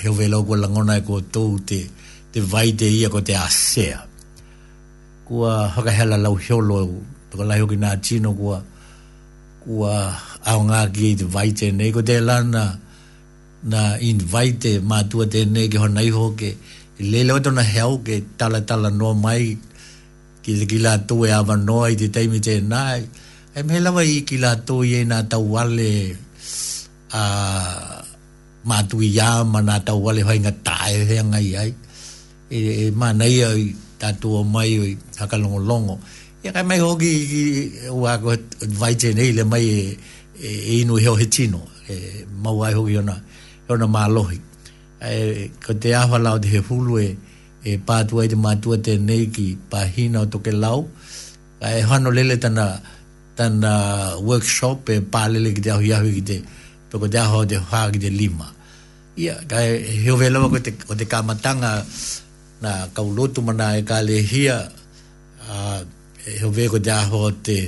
he 0.00 0.08
velo 0.18 0.38
ko 0.48 0.54
langona 0.62 0.94
e 0.96 1.02
ko 1.08 1.14
to 1.34 1.42
te 1.68 1.80
te 2.32 2.40
vai 2.52 2.68
de 2.80 2.88
ia 3.00 3.08
ko 3.14 3.20
te 3.26 3.34
asea 3.46 3.98
ho 5.28 5.36
hoka 5.74 5.90
hela 5.96 6.16
lau 6.24 6.34
hiolo 6.42 6.78
toka 7.30 7.44
lai 7.48 7.58
hoki 7.60 7.76
nā 7.82 7.90
tino 8.04 8.30
kua 8.40 8.58
kua 9.62 9.92
aonga 10.50 10.80
ki 10.94 11.08
te 11.20 11.24
vai 11.34 11.50
te 11.58 11.66
nei 11.78 11.90
ko 11.94 12.00
te 12.08 12.16
lana 12.28 12.64
kua 12.80 12.85
na 13.66 13.98
invite 13.98 14.78
ma 14.86 14.98
tu 15.10 15.18
te 15.32 15.40
ne 15.54 15.62
ho 15.74 15.78
hona 15.84 16.02
iho 16.08 16.24
ke 16.38 16.50
le 17.10 17.20
le 17.28 17.34
na 17.56 17.62
heau 17.74 17.92
ke 18.06 18.14
tala 18.38 18.60
tala 18.68 18.90
no 18.98 19.08
mai 19.24 19.58
ki 20.42 20.50
te 20.62 20.64
kila 20.70 20.92
tu 21.08 21.14
e 21.28 21.34
ava 21.38 21.54
no 21.66 21.78
i 21.82 21.94
te 22.00 22.06
taimi 22.14 22.38
te 22.46 22.54
nai 22.72 23.00
e 23.56 23.60
me 23.66 23.76
lawa 23.84 24.02
i 24.06 24.16
kila 24.28 24.50
tu 24.66 24.74
e 24.86 24.98
na 25.10 25.18
tau 25.30 25.42
wale 25.54 25.92
a 27.10 27.22
ma 28.68 28.78
tu 28.90 28.96
i 29.02 29.10
ama 29.30 29.58
na 29.68 29.76
tau 29.86 29.98
wale 30.04 30.20
hoa 30.26 30.34
inga 30.38 30.54
tae 30.66 30.94
hea 31.08 31.24
ngai 31.32 31.48
ai 31.62 31.70
e, 32.54 32.58
e 32.86 32.86
ma 33.00 33.08
nei 33.20 33.36
au 33.48 33.58
tatu 34.00 34.28
o 34.38 34.40
mai 34.54 34.70
o 34.78 34.84
i 34.86 34.92
hakalongo 35.18 35.58
longo 35.70 35.94
e 36.44 36.48
ka 36.54 36.60
mai 36.68 36.78
hoki 36.84 37.10
i 37.10 37.42
ua 38.02 38.12
ko 38.22 38.30
vaitene 38.80 39.22
i 39.28 39.32
le 39.38 39.42
mai 39.52 39.64
e, 39.66 39.80
e, 40.46 40.50
e 40.54 40.72
inu 40.86 40.94
heo 41.02 41.14
he 41.20 41.26
tino 41.34 41.60
e 41.92 42.22
mau 42.42 42.56
ai 42.66 42.74
hoki 42.78 42.94
o 43.02 43.02
nai 43.10 43.20
ona 43.68 43.86
malohi 43.86 44.38
e 45.02 45.50
ko 45.64 45.74
te 45.74 45.90
awha 45.94 46.18
lao 46.22 46.38
te 46.38 46.48
he 46.54 46.60
hulu 46.66 46.94
e 47.02 47.08
e 47.68 47.76
pātua 47.88 48.24
i 48.26 48.30
te 48.30 48.36
mātua 48.38 48.76
te 48.84 48.92
neiki 48.98 49.46
pāhina 49.70 50.20
o 50.24 50.30
toke 50.30 50.52
lau 50.54 50.86
e 51.60 51.80
hano 51.82 52.10
lele 52.14 52.36
tana 52.38 52.66
tana 53.36 53.72
workshop 54.22 54.88
e 54.90 55.00
pālele 55.02 55.54
ki 55.54 55.60
te 55.66 55.70
ahu 55.74 55.82
yahu 55.90 56.12
ki 56.18 56.22
te 56.30 56.38
toko 56.92 57.08
te 57.10 57.18
aho 57.18 57.42
te 57.46 57.58
hā 57.70 57.82
ki 57.92 57.98
te 58.06 58.10
lima 58.10 58.46
ia 59.18 59.34
ka 59.50 59.60
e 59.60 59.98
heo 60.04 60.16
velawa 60.20 60.50
ko 60.52 60.58
te, 60.62 60.72
o 60.88 60.94
te 60.94 61.04
kāmatanga 61.04 61.82
na 62.62 62.86
kaulotu 62.94 63.42
mana 63.42 63.74
e 63.78 63.82
ka 63.82 64.00
le 64.00 64.22
hia 64.22 64.62
heo 66.26 66.50
vē 66.54 66.70
ko 66.70 66.78
te 66.78 66.90
aho 66.94 67.24
o 67.30 67.30
te 67.32 67.60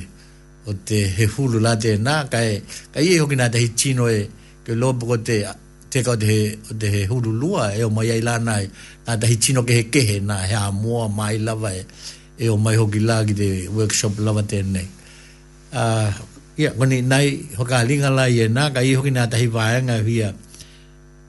o 0.69 0.73
te 0.85 1.03
he 1.19 1.27
hulu 1.27 1.59
la 1.61 1.75
te 1.77 1.97
nā 1.99 2.21
ka 2.31 2.39
e 2.45 2.61
e 2.95 3.17
hoki 3.19 3.35
nā 3.37 3.51
te 3.51 3.59
hi 3.59 3.95
e 4.15 4.21
ke 4.65 4.75
lopu 4.79 5.07
ko 5.11 5.17
te 5.19 5.43
te 5.90 6.03
kau 6.05 6.16
te, 6.16 6.35
te 6.79 6.88
he 6.94 7.03
huru 7.11 7.33
lua 7.40 7.64
e 7.77 7.83
o 7.87 7.90
mai 7.96 8.09
ai 8.14 8.20
lana 8.29 8.55
e 8.61 8.66
nā 9.07 9.14
tahi 9.20 9.35
tino 9.42 9.61
ke 9.68 9.74
he 9.79 9.83
kehe 9.92 10.16
nā 10.31 10.38
he 10.48 10.55
a 10.62 10.66
moa 10.83 11.05
mai 11.18 11.35
lava 11.46 11.70
e, 11.72 11.83
e 12.37 12.46
o 12.53 12.57
mai 12.64 12.74
hoki 12.81 13.01
lā 13.09 13.18
ki 13.29 13.35
te 13.40 13.48
workshop 13.77 14.14
lava 14.24 14.42
te 14.42 14.51
tēnei. 14.62 14.87
ah 15.85 16.11
yeah, 16.61 16.72
koni 16.79 16.98
nai 17.12 17.27
hoka 17.59 17.79
linga 17.88 18.11
lai 18.18 18.31
e 18.37 18.46
nā 18.57 18.64
ka 18.74 18.81
i 18.88 18.92
hoki 18.98 19.11
nā 19.18 19.24
tahi 19.33 19.46
vāenga 19.57 19.96
hia 20.09 20.29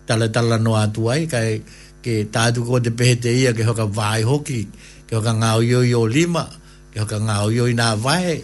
tala 0.07 0.27
tala 0.35 0.57
no 0.65 0.75
atu 0.83 1.07
ai 1.13 1.21
ka 1.33 1.39
e, 1.39 1.55
ke 2.03 2.13
tātu 2.35 2.65
ko 2.67 2.79
te 2.83 2.91
pehe 2.99 3.15
te 3.23 3.31
ia 3.41 3.53
ke 3.55 3.63
hoka 3.69 3.85
vāi 3.99 4.23
hoki 4.27 4.61
ke 5.07 5.15
hoka 5.15 5.33
ngao 5.39 5.61
o 5.63 6.03
o 6.03 6.03
lima 6.07 6.43
ke 6.91 6.99
hoka 6.99 7.15
ngao 7.19 7.47
o 7.63 7.67
i 7.71 7.79
nā 7.79 7.89
vāe 8.07 8.35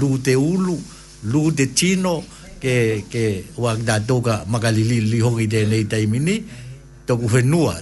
lū 0.00 0.10
te 0.24 0.34
ulu 0.36 0.76
lū 1.32 1.48
te 1.56 1.66
tino 1.72 2.14
tino 2.20 2.40
ke 2.62 3.02
ke 3.10 3.26
wa 3.58 3.74
da 3.74 3.98
toka 3.98 4.46
magalili 4.46 5.02
li 5.02 5.18
hongi 5.18 5.50
de 5.50 5.60
nei 5.66 5.82
taimi 5.90 6.18
ni 6.22 6.36
to 7.06 7.18
ku 7.18 7.26
fenua 7.26 7.74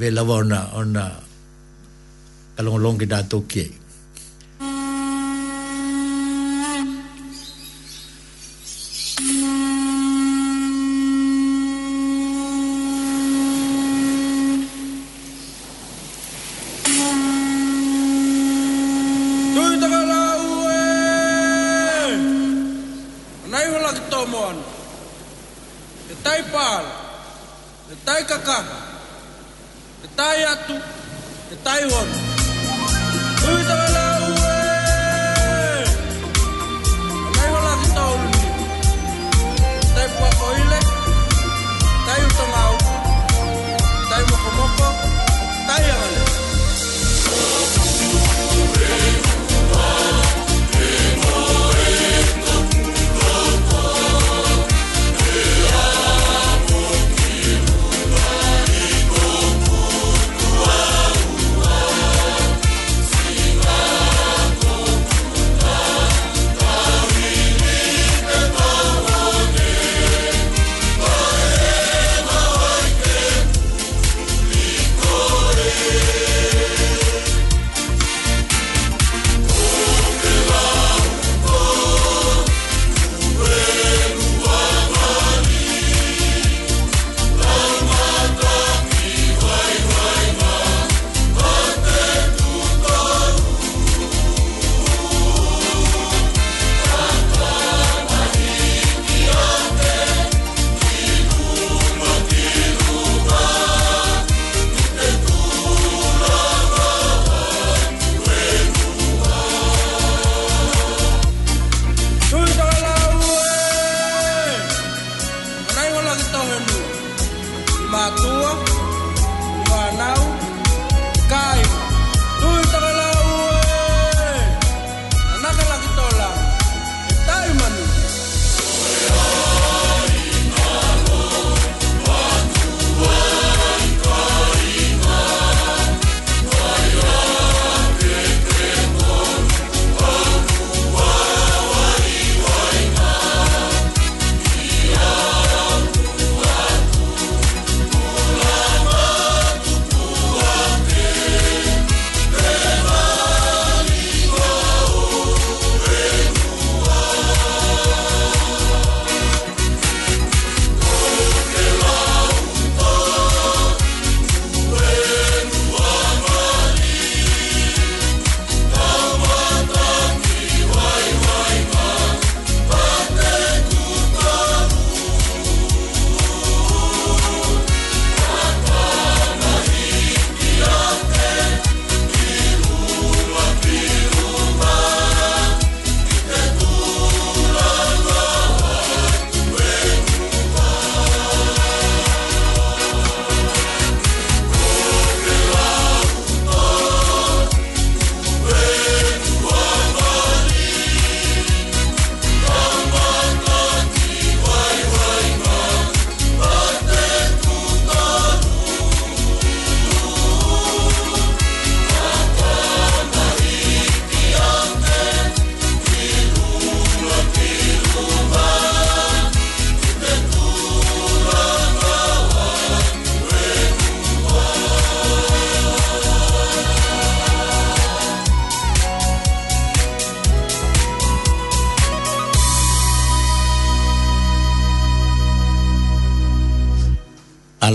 ve 0.00 0.08
la 0.08 0.24
ona 0.24 0.60
ona 0.80 1.04
kalong 2.56 2.80
long 2.80 2.96
ki 2.96 3.06
da 3.12 3.20
toki 3.28 3.64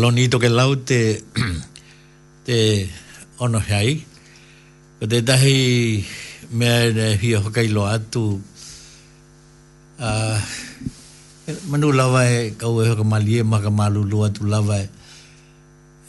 maloni 0.02 0.26
to 0.34 0.42
ke 0.42 0.50
lau 0.50 0.74
te 0.82 1.22
te 2.50 2.58
ono 3.38 3.62
hai 3.70 4.02
ko 4.98 5.06
te 5.06 5.22
dahi 5.22 5.62
me 6.58 6.70
ne 6.90 7.06
hi 7.22 7.30
ho 7.38 7.46
kai 7.54 7.70
lo 7.70 7.86
atu 7.86 8.42
a 10.02 10.10
manu 11.70 11.94
lava 11.94 12.24
e 12.26 12.50
ka 12.60 12.66
u 12.74 12.82
e 12.82 12.86
ho 12.90 13.04
mali 13.06 13.46
ma 13.52 13.58
e 13.62 13.64
ka 13.66 13.70
malu 13.80 14.02
lo 14.12 14.26
atu 14.26 14.42
lava 14.50 14.80
e, 14.82 14.90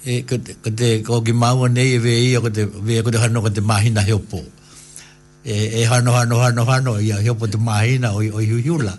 e 0.09 0.13
ko 0.29 0.41
te 0.45 0.53
ko 0.65 0.69
te 0.79 0.89
ko 1.05 1.21
ki 1.27 1.35
mau 1.43 1.61
ne 1.69 1.85
e 2.01 2.01
ve 2.05 2.15
i 2.17 2.33
ko 2.41 2.49
te 2.49 2.65
ve 2.87 3.05
ko 3.05 3.13
te 3.13 3.19
hano 3.23 3.45
ko 3.45 3.51
te 3.57 3.61
mahi 3.61 3.91
na 3.93 4.03
hepo 4.09 4.41
e 5.53 5.57
e 5.85 5.85
hano 5.93 6.17
hano 6.17 6.41
hano 6.41 6.63
hano 6.71 6.97
ia 6.97 7.21
hepo 7.21 7.45
te 7.53 7.59
mahi 7.69 8.01
na 8.01 8.17
oi 8.17 8.33
oi 8.33 8.45
hiula 8.65 8.97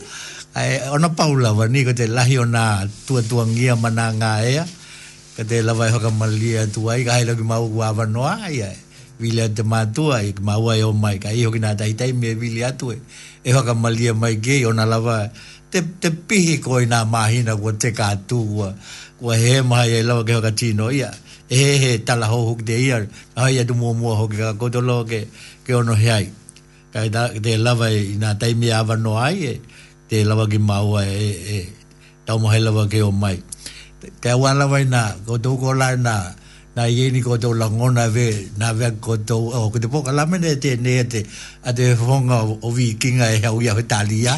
ai 0.53 0.69
ona 0.93 1.09
paula 1.17 1.49
va 1.57 1.65
ni 1.73 1.81
ko 1.81 1.97
te 1.97 2.05
lahi 2.05 2.37
ona 2.45 2.85
tu 3.09 3.17
tu 3.29 3.41
ngia 3.49 3.73
mana 3.83 4.05
nga 4.21 4.31
ea 4.53 4.65
ka 5.37 5.41
te 5.43 5.57
lawai 5.65 5.89
hoka 5.89 6.11
malia 6.13 6.65
tu 6.69 6.85
ai 6.93 7.01
ka 7.01 7.17
hai 7.17 7.25
lagi 7.25 7.41
mau 7.41 7.65
kua 7.65 7.89
wano 7.97 8.21
ai 8.29 8.61
ai 8.61 8.77
wili 9.17 9.41
ate 9.41 9.65
mātua 9.65 10.21
ai 10.21 10.29
ka 10.37 10.41
mau 10.45 10.69
ai 10.69 10.81
o 10.85 10.93
mai 10.93 11.17
ka 11.17 11.33
iho 11.33 11.49
ki 11.49 11.57
nā 11.61 11.73
tai 11.73 12.13
me 12.13 12.33
wili 12.37 12.61
atu 12.61 12.93
e 12.93 12.97
e 13.41 13.49
hoka 13.51 13.73
malia 13.73 14.13
mai 14.13 14.37
ge 14.45 14.61
o 14.69 14.69
nā 14.73 14.85
lawa 14.85 15.29
te, 15.73 15.81
te 16.01 16.09
pihi 16.13 16.61
koi 16.61 16.85
nā 16.85 17.01
mahina 17.09 17.57
kua 17.57 17.73
te 17.73 17.89
kātu 17.97 18.39
kua 18.51 18.69
kua 19.19 19.33
he 19.41 19.61
mahi 19.65 19.97
e 20.05 20.05
lawa 20.05 20.21
ke 20.23 20.37
hoka 20.37 20.53
tino 20.53 20.91
ia 20.93 21.09
e 21.49 21.57
he 21.57 21.69
he 21.83 21.91
tala 22.05 22.29
ho 22.29 22.45
huk 22.53 22.61
te 22.65 22.77
ia 22.77 23.01
ai 23.35 23.57
atu 23.57 23.73
mua 23.73 23.93
mua 23.97 24.13
hoki 24.21 24.37
ka 24.37 24.53
kotolo 24.61 25.01
ke 25.09 25.25
ke 25.65 25.73
ono 25.73 25.97
he 25.97 26.11
ai 26.13 26.27
ka 26.93 27.09
te 27.41 27.57
lawa 27.57 27.89
i 27.89 28.17
nā 28.21 28.37
tai 28.39 28.53
me 28.53 28.69
awano 28.69 29.17
ai 29.17 29.49
e 29.57 29.57
te 30.13 30.21
lawa 30.29 30.45
ki 30.45 30.57
mau 30.61 30.93
ai 31.01 31.09
e, 31.09 31.31
e, 31.57 31.57
e. 31.57 31.59
tau 32.25 32.37
mahi 32.39 32.61
lawa 32.61 32.85
ke 32.87 33.01
o 33.01 33.09
mai 33.11 33.37
te 34.19 34.33
wala 34.35 34.67
wai 34.67 34.83
na 34.83 35.15
go 35.25 35.37
tō 35.39 35.51
ko 35.59 35.71
lai 35.73 35.95
na 35.95 36.35
na 36.75 36.87
ye 36.89 37.11
ni 37.13 37.21
ko 37.23 37.37
tō 37.39 37.53
la 37.55 37.69
ngona 37.71 38.07
ve 38.11 38.27
na 38.59 38.73
ve 38.75 38.91
ko 38.99 39.15
tō 39.17 39.37
o 39.37 39.69
ko 39.71 39.77
te 39.79 39.87
poka 39.87 40.11
la 40.11 40.25
me 40.25 40.39
te 40.55 40.75
ne 40.77 41.03
te 41.07 41.23
a 41.63 41.71
te 41.73 41.93
whonga 41.95 42.41
o 42.59 42.69
vi 42.71 42.97
kinga 42.99 43.31
e 43.31 43.37
hau 43.45 43.61
ya 43.61 43.75
o 43.77 43.83
talia 43.87 44.35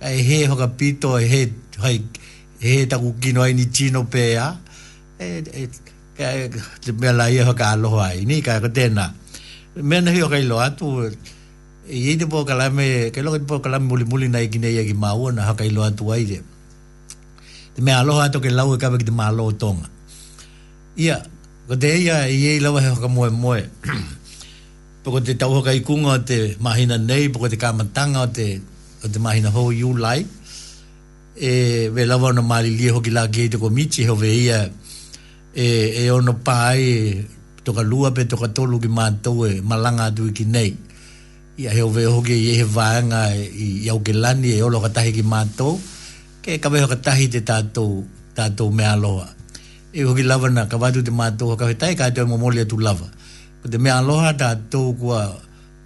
Ai 0.00 0.24
he 0.28 0.48
ho 0.48 0.54
ka 0.56 0.68
pito 0.76 1.16
he 1.20 1.52
hai 1.80 2.00
he 2.60 2.88
ta 2.88 2.96
ku 2.96 3.12
no 3.32 3.44
ai 3.44 3.52
ni 3.52 3.68
chino 3.68 4.08
pe 4.08 4.32
ya. 4.36 4.56
E 5.20 5.44
e 5.44 5.62
ka 6.16 6.28
te 6.80 6.90
me 6.96 7.12
la 7.12 7.28
ye 7.28 7.44
ho 7.44 7.52
ka 7.52 7.76
lo 7.76 8.00
ai 8.00 8.24
ni 8.24 8.40
ka 8.40 8.60
ko 8.64 8.68
tena. 8.72 9.12
Me 9.88 10.00
na 10.00 10.10
hi 10.12 10.24
ka 10.24 10.40
lo 10.50 10.56
atu. 10.64 11.04
tu 11.12 11.18
i 11.90 12.08
ei 12.12 12.16
te 12.20 12.26
po 12.28 12.44
kalame, 12.44 13.10
kei 13.12 13.22
loka 13.24 13.38
te 13.40 13.44
po 13.48 13.60
kalame 13.64 13.88
muli 13.88 14.04
muli 14.04 14.28
na 14.28 14.38
ikine 14.44 14.68
ia 14.68 14.84
ki 14.84 14.92
maua 14.92 15.32
na 15.32 15.42
haka 15.48 15.64
ilo 15.64 15.82
atu 15.88 16.12
ai 16.12 16.24
te. 16.28 16.40
Te 17.74 17.80
mea 17.82 17.98
aloha 18.04 18.28
to 18.28 18.40
ke 18.44 18.50
lau 18.52 18.74
e 18.76 18.78
kawe 18.78 18.98
ki 18.98 19.04
te 19.08 19.14
malo 19.14 19.46
o 19.48 19.52
tonga. 19.52 19.88
Ia, 20.98 21.16
ko 21.66 21.76
te 21.80 21.86
eia 21.96 22.28
i 22.28 22.44
ei 22.56 22.60
lawa 22.60 22.80
he 22.84 22.92
haka 22.92 23.08
moe 23.08 23.30
moe. 23.32 23.62
Poko 25.02 25.20
te 25.24 25.34
tau 25.34 25.54
haka 25.56 25.72
ikunga 25.72 26.12
o 26.20 26.20
te 26.20 26.56
mahina 26.60 26.98
nei, 27.00 27.28
poko 27.32 27.48
te 27.48 27.56
kamatanga 27.56 28.20
o 28.26 28.28
te, 28.28 28.60
o 29.04 29.08
te 29.08 29.18
mahina 29.22 29.48
hou 29.54 29.72
iu 29.72 29.94
lai. 29.96 30.26
E, 31.38 31.88
we 31.94 32.04
lawa 32.04 32.28
ona 32.34 32.42
maali 32.44 32.74
lia 32.76 32.92
hoki 32.92 33.10
la 33.14 33.28
kei 33.32 33.48
te 33.48 33.56
komichi 33.56 34.04
ho 34.10 34.14
we 34.18 34.28
ia 34.44 34.66
e, 35.54 35.64
e 36.04 36.10
ono 36.10 36.34
pai 36.34 36.82
e, 36.82 36.96
toka 37.62 37.82
lua 37.86 38.10
pe 38.10 38.26
toka 38.26 38.48
tolu 38.50 38.80
ki 38.82 38.88
mātou 38.90 39.46
e 39.48 39.60
malanga 39.62 40.10
atu 40.10 40.28
ki 40.34 40.44
nei 40.44 40.74
ia 41.58 41.70
heo 41.74 41.90
veo 41.90 42.12
hoki 42.14 42.34
i 42.38 42.62
he 42.62 42.62
vaanga 42.74 43.20
i 43.34 43.90
au 43.92 43.98
gelani 44.08 44.50
e 44.56 44.62
olo 44.66 44.78
katahi 44.84 45.10
ki 45.16 45.24
mātou, 45.26 45.72
ke 46.42 46.54
ka 46.62 46.70
veo 46.70 46.86
katahi 46.86 47.26
te 47.34 47.40
tātou, 47.50 48.04
tātou 48.38 48.70
mea 48.70 48.92
aloha. 48.94 49.26
E 49.90 50.04
hoki 50.06 50.22
lava 50.22 50.46
na 50.54 50.68
kawatu 50.70 51.02
te 51.02 51.10
mātou 51.10 51.56
ka 51.58 51.66
hetai 51.66 51.96
ka 51.98 52.06
atoe 52.14 52.28
momoli 52.30 52.62
atu 52.62 52.78
lava. 52.78 53.08
Ko 53.62 53.66
te 53.66 53.74
mea 53.82 53.96
aloha 53.98 54.30
tātou 54.38 54.92
kua, 55.00 55.24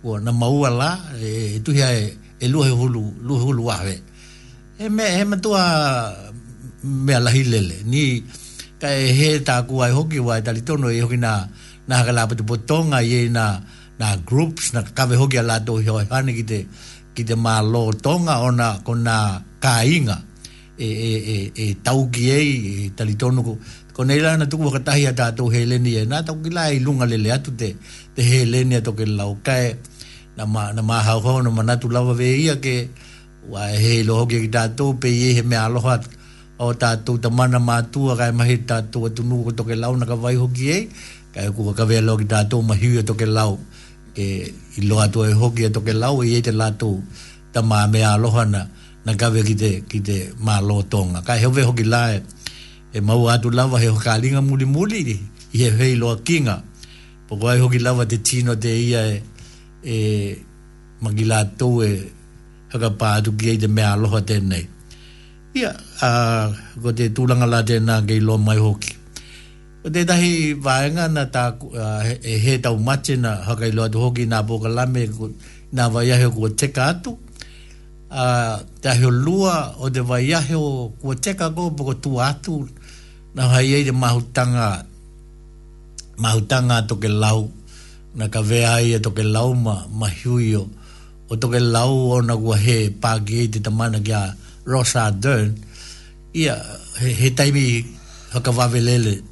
kua 0.05 0.21
na 0.21 0.35
maua 0.37 0.71
la, 0.77 0.91
e, 1.17 1.57
e 1.57 1.61
tuhia 1.65 1.89
e, 1.89 2.05
e 2.39 2.53
luhe 2.53 2.69
hulu, 2.69 3.07
luhe 3.25 3.41
hulu 3.49 3.71
ahwe. 3.73 3.97
e 4.83 4.89
me, 4.93 5.09
e 5.09 5.25
me 5.25 5.41
tua 5.41 5.63
mea 6.85 7.17
lahi 7.21 7.47
lele. 7.49 7.81
Ni 7.89 8.05
ka 8.81 8.93
e 8.93 9.09
he 9.17 9.39
tākua 9.41 9.89
ai 9.89 9.97
hoki 9.97 10.21
wa 10.21 10.37
e 10.37 10.45
talitono 10.45 10.93
e 10.93 11.01
hoki 11.01 11.17
na, 11.17 11.49
na 11.89 12.03
haka 12.05 12.13
lapa 12.13 12.37
te 12.37 12.45
potonga 12.45 13.01
i 13.01 13.25
e 13.25 13.29
na 13.33 13.55
na 14.03 14.11
groups 14.29 14.75
na 14.75 14.83
kave 14.83 15.15
hoki 15.23 15.39
ala 15.43 15.57
to 15.67 15.73
hi 15.79 15.87
e 15.87 16.11
hani 16.15 16.33
kite 16.39 16.59
kite 17.17 17.35
ma 17.45 17.55
lo 17.73 17.83
tonga 18.05 18.35
ona 18.49 18.69
kon 18.87 19.01
na 19.07 19.17
kainga 19.65 20.17
e 20.75 20.89
e 20.91 20.91
e, 20.91 21.15
e, 21.33 21.37
e, 21.39 21.65
e 21.71 21.75
tau 21.87 22.01
ki 22.15 22.23
e, 22.27 22.41
e 22.43 22.73
talitonu 22.99 23.41
ko 23.47 23.53
kon 23.97 24.09
ela 24.17 24.31
na 24.41 24.47
tuku 24.51 24.67
kata 24.77 24.93
ata 25.15 25.27
to 25.39 25.43
heleni 25.55 25.93
e 26.03 26.03
na 26.11 26.19
tau 26.27 26.35
kila 26.45 26.63
i 26.75 26.83
lunga 26.85 27.07
lele 27.11 27.29
atu 27.37 27.51
te 27.61 27.69
te 28.15 28.21
heleni 28.33 28.73
ato 28.83 28.91
ke 28.99 29.05
lau 29.19 29.33
kae 29.47 29.67
na 30.37 30.45
ma 30.53 30.63
na 30.77 30.83
ma 30.89 30.97
hau 31.07 31.39
na 31.45 31.51
mana 31.57 31.75
tu 31.81 31.87
lava 31.95 32.11
ve 32.21 32.29
ia 32.45 32.57
ke 32.65 32.77
wa 33.55 33.63
he 33.83 33.93
lo 34.07 34.13
hoki 34.21 34.39
kita 34.51 34.63
to 34.79 34.85
pe 35.01 35.09
ye 35.21 35.29
he 35.39 35.43
me 35.51 35.55
aloha 35.67 35.97
o 36.65 36.75
tatou 36.83 37.17
tamana 37.23 37.59
mātua 37.69 38.13
kai 38.21 38.33
mahi 38.39 38.57
tatou 38.71 39.03
atunuko 39.09 39.51
toke 39.63 39.75
lau 39.83 39.93
na 39.99 40.05
ka 40.11 40.17
vai 40.23 40.35
hoki 40.43 40.67
e 40.75 40.79
kai 41.35 41.47
kua 41.57 41.71
ka 41.79 41.85
vea 41.91 42.01
ki 42.23 42.27
tatou 42.35 42.61
mahiu 42.69 43.03
toke 43.09 43.27
lau 43.39 43.53
e 44.17 44.55
i 44.77 44.81
loa 44.87 45.09
tu 45.09 45.25
e 45.25 45.33
hoki 45.33 45.65
e 45.65 45.69
toke 45.71 45.93
lau 45.93 46.23
e 46.23 46.37
i 46.37 46.41
te 46.45 46.53
lātou 46.53 47.01
ta 47.53 47.63
maa 47.63 47.87
mea 47.89 48.13
alohana 48.15 48.67
na 49.05 49.15
kawe 49.17 49.43
ki 49.43 49.55
te, 49.57 49.71
ki 49.89 50.01
te 50.01 50.19
maa 50.39 50.61
lo 50.61 50.83
tonga. 50.83 51.23
Ka 51.25 51.35
heo 51.37 51.51
veho 51.51 51.73
ki 51.73 51.85
lae 51.85 52.23
e 52.93 53.01
mau 53.01 53.27
atu 53.33 53.51
lava 53.51 53.81
heo 53.81 53.97
kālinga 53.97 54.43
muli 54.45 54.65
muli 54.65 55.01
i 55.55 55.59
he 55.63 55.71
hei 55.79 55.95
loa 55.97 56.19
kinga. 56.23 56.63
Poko 57.29 57.49
ai 57.49 57.59
hoki 57.59 57.79
lava 57.79 58.07
te 58.07 58.19
tino 58.23 58.55
te 58.55 58.69
ia 58.69 59.07
e, 59.09 59.23
e 59.83 59.97
magi 61.01 61.25
lātou 61.25 61.83
e 61.85 61.93
haka 62.73 62.91
pā 62.95 63.17
atu 63.19 63.33
ki 63.37 63.57
e 63.57 63.59
te 63.65 63.69
mea 63.69 63.95
aloha 63.97 64.21
tēnei. 64.23 64.67
Ia, 65.53 65.69
a, 66.01 66.09
ko 66.81 66.93
te 66.97 67.11
tūlanga 67.13 67.49
lā 67.49 67.63
tēnā 67.69 67.99
ke 68.09 68.17
i 68.17 68.23
lo 68.25 68.39
mai 68.41 68.57
hoki. 68.61 69.01
O 69.85 69.91
te 69.91 70.05
tahi 70.07 70.55
vāenga 70.63 71.09
na 71.11 71.25
tā 71.27 71.49
e 72.23 72.37
he 72.39 72.55
tau 72.63 72.77
mate 72.79 73.17
na 73.19 73.35
hakai 73.43 73.73
loa 73.75 73.89
hoki 73.91 74.27
nā 74.31 74.43
pōka 74.47 74.71
lame 74.71 75.09
nā 75.75 75.89
vaiahe 75.91 76.31
kua 76.33 76.51
teka 76.51 76.87
atu. 76.95 77.19
Uh, 78.13 78.61
tā 78.83 78.93
heo 78.95 79.11
lua 79.11 79.75
o 79.83 79.91
te 79.91 80.01
vaiahe 80.01 80.55
o 80.55 80.93
kua 81.03 81.17
teka 81.19 81.51
kō 81.51 81.73
pōka 81.75 81.97
tū 82.05 82.11
atu 82.23 82.55
na 83.35 83.49
hai 83.51 83.73
ei 83.75 83.85
te 83.85 83.91
mahutanga 83.91 84.87
mahutanga 86.19 86.83
toke 86.87 87.09
lau 87.11 87.51
na 88.15 88.29
ka 88.29 88.41
vea 88.43 88.75
ai 88.77 88.93
e 88.95 88.99
toke 89.03 89.23
lau 89.27 89.51
ma 89.55 89.83
mahiuio 89.91 90.63
o 91.29 91.35
toke 91.37 91.59
lau 91.59 92.13
o 92.15 92.21
na 92.21 92.37
kua 92.37 92.55
he 92.61 92.91
pāki 93.01 93.41
ei 93.43 93.49
te 93.49 93.59
tamana 93.61 93.99
kia 94.01 94.37
Rosa 94.65 95.11
Dern 95.11 95.57
ia 96.37 96.55
he, 97.01 97.11
he 97.15 97.31
taimi 97.35 97.83
haka 98.33 98.53
vavelele 98.53 99.23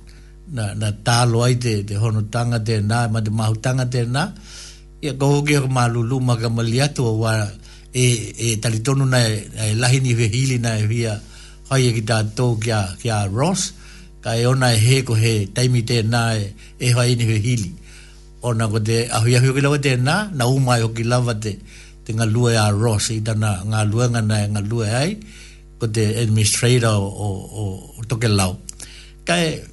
na 0.51 0.75
na 0.75 0.91
talo 0.91 1.47
ai 1.47 1.55
te 1.63 1.87
te 1.87 1.95
hono 1.95 2.23
tanga 2.33 2.59
te 2.67 2.77
na 2.83 3.07
ma 3.13 3.21
te 3.25 3.31
mahu 3.31 3.55
tanga 3.65 3.87
te 3.87 4.03
na 4.07 4.35
ia 5.01 5.15
ko 5.15 5.39
hoki 5.39 5.55
ko 5.63 5.71
malulu 5.71 6.19
ma 6.19 6.35
ka 6.35 6.51
maliatu 6.51 7.07
wa 7.07 7.47
e 7.95 8.07
e 8.35 8.49
talitonu 8.59 9.07
na 9.07 9.19
e 9.25 9.79
lahi 9.79 9.99
ni 10.03 10.13
vehili 10.15 10.59
na 10.59 10.75
e 10.75 10.85
via 10.91 11.15
hai 11.71 11.87
e 11.87 11.91
ki 11.95 12.03
tato 12.03 12.59
kia 12.59 12.99
kia 12.99 13.31
Ross 13.31 13.71
ka 14.21 14.35
e 14.35 14.43
ona 14.47 14.75
e 14.75 14.79
he 14.83 14.97
ko 15.07 15.15
he 15.15 15.47
taimi 15.47 15.87
te 15.87 16.03
na 16.03 16.35
e 16.35 16.51
e 16.83 16.87
hai 16.91 17.15
ni 17.15 17.25
vehili 17.31 17.71
ona 18.43 18.67
ko 18.67 18.83
te 18.83 19.07
ahui 19.07 19.39
ahui 19.39 19.55
ki 19.55 19.61
lawa 19.63 19.79
te 19.79 19.95
na 19.97 20.29
na 20.35 20.51
umai 20.51 20.83
hoki 20.83 21.07
lawa 21.07 21.31
te 21.39 21.55
te 22.03 22.11
ngā 22.19 22.27
lua 22.27 22.51
e 22.59 22.59
a 22.59 22.69
Ross 22.75 23.11
i 23.15 23.23
tana 23.23 23.63
ngā 23.71 23.79
lua 23.87 24.11
ngana 24.11 24.37
e 24.43 24.47
ngā 24.51 24.61
lua 24.71 24.87
ai 25.01 25.11
ko 25.79 25.87
te 25.89 26.11
administrator 26.23 26.99
o, 26.99 27.29
o, 27.31 27.63
o 28.03 28.03
toke 28.11 28.27
lau 28.29 28.59
ka 29.29 29.39
e 29.39 29.70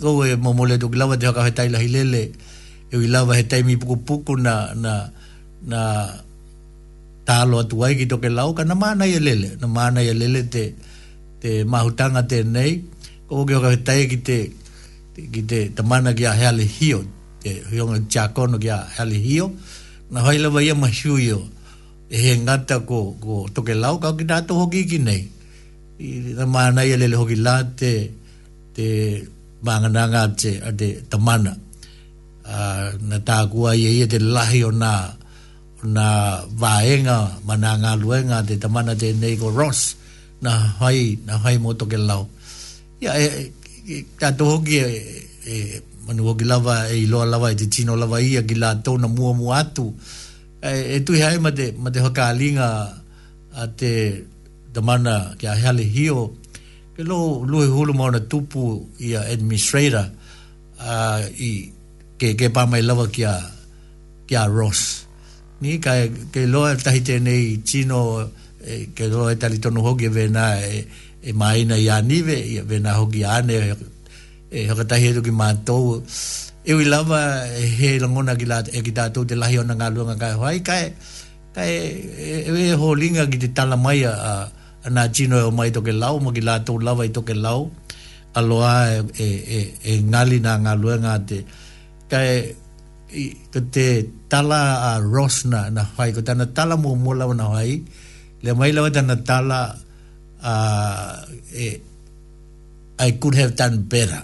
go 0.00 0.24
e 0.24 0.34
momole 0.36 0.78
do 0.78 0.88
glava 0.88 1.16
de 1.18 1.30
ka 1.32 1.42
hetai 1.44 1.68
la 1.70 1.78
hilele 1.78 2.30
e 2.92 2.96
wi 2.98 3.06
lava 3.06 3.34
hetai 3.38 3.62
mi 3.64 3.76
puku 3.76 3.96
puku 4.06 4.36
na 4.38 4.74
na 4.74 5.08
na 5.70 5.80
talo 7.26 7.58
atu 7.62 7.78
ai 7.84 7.94
ki 7.94 8.06
toke 8.06 8.28
lau 8.28 8.52
ka 8.54 8.64
na 8.64 8.74
mana 8.74 9.04
ye 9.06 9.18
lele 9.18 9.56
na 9.60 9.66
mana 9.66 10.00
ye 10.02 10.12
lele 10.12 10.42
te 10.48 10.74
te 11.42 11.62
mahutanga 11.64 12.22
te 12.28 12.42
nei 12.42 12.82
ko 13.28 13.44
ke 13.46 13.54
ka 13.62 13.70
hetai 13.76 14.08
kite 14.10 14.50
kite 15.32 15.44
te 15.48 15.58
tamana 15.76 16.14
ki 16.16 16.24
a 16.24 16.32
hale 16.34 16.64
hio 16.64 17.04
te 17.42 17.50
hiong 17.70 18.06
chakono 18.12 18.58
ki 18.58 18.68
a 18.68 18.78
hale 18.98 19.14
hio 19.16 19.52
na 20.10 20.20
hoi 20.26 20.38
lava 20.38 20.62
ye 20.62 20.74
mashuyo 20.74 21.46
e 22.10 22.16
he 22.18 22.32
ngata 22.42 22.82
ko, 22.86 23.14
ko 23.22 23.46
toke 23.54 23.74
lau 23.74 23.98
ka 24.02 24.12
ki 24.18 24.24
nato 24.26 24.54
hoki 24.58 24.86
ki 24.90 24.98
nei 24.98 25.22
i 26.00 26.34
na 26.34 26.46
mana 26.48 26.82
ye 26.82 26.96
lele 26.98 27.14
hoki 27.16 27.36
late 27.36 27.76
te 27.78 27.92
te 28.80 28.88
mangananga 29.66 30.22
te 30.40 30.52
a 30.68 30.70
te 30.80 30.88
tamana 31.10 31.52
uh, 32.54 32.88
na 33.10 33.16
tākua 33.28 33.76
ia 33.82 33.90
ia 33.98 34.06
te 34.12 34.18
lahi 34.18 34.60
o 34.64 34.70
na 34.82 34.92
nā 35.96 36.06
vāenga 36.62 37.18
ma 37.46 37.54
luenga 38.02 38.38
te 38.48 38.56
tamana 38.64 38.94
te 39.02 39.12
nei 39.12 39.36
ko 39.36 39.50
Ross 39.58 39.82
na 40.44 40.50
hai 40.80 41.18
na 41.26 41.34
hai 41.44 41.56
mō 41.64 41.74
toke 41.80 41.98
lau 42.08 42.22
ia 43.04 43.12
e, 43.24 43.52
e 43.92 43.94
tā 44.20 44.32
tō 44.38 44.44
hoki 44.52 44.76
e, 44.80 44.88
e 45.44 45.54
manu 46.06 46.26
hoki 46.32 46.44
lava 46.48 46.88
e 46.88 47.02
iloa 47.04 47.26
lava 47.28 47.50
e 47.52 47.68
tino 47.74 47.92
lava 48.00 48.16
ia 48.20 48.40
ki 48.48 48.54
la 48.56 48.74
na 48.74 49.08
mua 49.16 49.32
mua 49.36 49.58
atu 49.62 49.86
e, 50.64 51.00
e 51.00 51.22
hai 51.26 51.36
ma 51.38 51.50
te, 51.52 51.72
ma 51.78 51.90
te 51.92 52.00
hokalinga 52.00 52.68
a 53.62 53.66
te 53.76 53.92
tamana 54.74 55.34
ki 55.38 55.44
a 55.52 55.56
hale 55.64 55.84
hio 55.96 56.39
pe 57.00 57.04
lo 57.10 57.20
lo 57.50 57.58
e 57.64 57.68
holo 57.78 57.92
mo 57.98 58.06
na 58.12 58.20
tupu 58.30 58.64
ia 59.06 59.20
administrator 59.34 60.06
a 60.92 61.24
i 61.48 61.72
ke 62.20 62.28
ke 62.38 62.46
pa 62.54 62.62
mai 62.70 62.82
lava 62.88 63.06
kia 63.14 63.34
kia 64.28 64.42
Ross 64.56 64.82
ni 65.64 65.80
ka 65.84 65.92
ke 66.32 66.40
lo 66.52 66.60
e 66.68 66.74
tahi 66.84 67.00
nei 67.26 67.44
chino 67.68 68.00
ke 68.96 69.04
lo 69.12 69.20
e 69.32 69.36
tali 69.40 69.56
tonu 69.62 69.80
hoki 69.86 70.06
e 70.12 70.12
vena 70.16 70.46
e, 70.60 70.78
e 71.26 71.30
maina 71.40 71.72
i 71.84 71.88
anive 71.98 72.36
i 72.36 72.54
e 72.60 72.62
vena 72.70 72.90
hoki 73.00 73.22
ane 73.36 73.54
e, 73.56 73.72
e 74.56 74.68
hoka 74.70 74.84
he 75.02 75.06
edu 75.12 75.20
ki 75.26 75.32
mātou 75.40 75.86
e 76.04 76.70
wi 76.76 76.84
lava 76.92 77.22
e 77.48 77.64
he 77.78 77.88
langona 78.02 78.32
ki 78.40 78.44
la 78.50 78.58
e 78.60 78.78
ki 78.86 78.92
tātou 78.98 79.24
te 79.28 79.32
lahi 79.40 79.56
ona 79.62 79.72
ngā 79.78 79.88
luanga 79.94 80.16
kai 80.22 80.34
hoai 80.40 80.58
kai 80.68 80.84
kai 81.56 81.72
e, 81.80 82.44
e, 82.44 82.44
e, 82.44 82.62
e 82.76 82.76
holinga 82.82 83.24
ki 83.32 83.40
te 83.44 83.48
tala 83.56 83.76
mai 83.80 84.04
a 84.04 84.12
uh, 84.12 84.48
na 84.88 85.02
jino 85.12 85.36
e 85.38 85.42
o 85.44 85.52
mai 85.52 85.68
toke 85.70 85.92
lau, 85.92 86.16
mo 86.24 86.32
ki 86.32 86.40
lātou 86.40 86.80
lawa 86.80 87.04
i 87.04 87.10
toke 87.12 87.34
lau, 87.36 87.68
aloa 88.32 88.96
e, 88.96 89.02
e, 89.24 89.28
e, 89.28 89.60
e 89.84 89.92
ngali 90.02 90.40
nā 90.40 90.54
ngā 90.64 90.72
lua 90.80 90.96
ngā 91.02 91.12
te. 91.28 91.42
Kai, 92.08 92.30
i, 93.12 93.24
ko 93.52 93.60
te 93.74 93.86
tala 94.30 94.60
a 94.88 94.90
Ross 95.04 95.44
na, 95.44 95.68
na 95.70 95.84
hai, 95.98 96.12
ko 96.16 96.22
tana 96.24 96.46
tala 96.48 96.76
mō 96.80 96.94
mō 96.96 97.16
lawa 97.20 97.34
na 97.36 97.50
hai, 97.58 97.76
le 98.42 98.54
mai 98.56 98.72
lawa 98.72 98.88
e 98.88 98.94
tana 98.96 99.16
tala 99.20 99.60
a, 100.42 100.52
e, 101.54 101.68
I 103.00 103.10
could 103.16 103.32
have 103.36 103.56
done 103.56 103.82
better. 103.88 104.22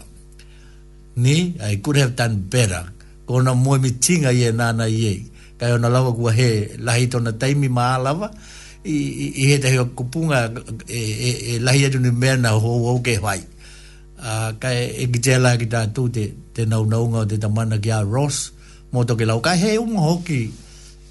Ni, 1.17 1.57
I 1.65 1.77
could 1.81 1.97
have 1.97 2.13
done 2.17 2.43
better. 2.49 2.93
Ko 3.29 3.41
na 3.45 3.53
mō 3.55 3.77
e 3.77 3.81
mi 3.85 3.91
tinga 4.01 4.33
i 4.33 4.47
e 4.49 4.53
nāna 4.57 4.89
i 4.89 5.01
e. 5.05 5.15
Kai 5.59 5.73
ona 5.73 5.89
lawa 5.89 6.13
kua 6.13 6.33
he 6.37 6.77
lahi 6.81 7.09
tona 7.13 7.33
taimi 7.33 7.69
maa 7.73 7.97
lawa, 8.01 8.29
i 8.87 9.47
he 9.53 9.59
te 9.59 9.71
kupunga 9.95 10.51
e, 10.89 10.99
e, 10.99 11.31
e 11.31 11.53
lahi 11.61 11.87
atu 11.87 11.99
ni 12.01 12.11
mea 12.11 12.37
na 12.39 12.51
hou 12.55 12.87
au 12.89 12.99
ke 13.03 13.19
whai. 13.23 13.41
Kai 14.63 14.79
e 15.03 15.05
ki 15.11 15.19
te 15.25 15.35
ala 15.35 15.57
ki 15.59 15.67
tātou 15.75 16.11
te 16.15 16.25
te 16.55 16.67
naunaunga 16.67 17.25
o 17.27 17.27
te 17.31 17.39
tamana 17.39 17.79
ki 17.83 17.91
a 17.93 18.01
Ross 18.05 18.47
mō 18.95 19.03
toke 19.11 19.27
lau. 19.29 19.41
Kai 19.43 19.57
he 19.59 19.73
umu 19.79 19.99
hoki, 20.07 20.51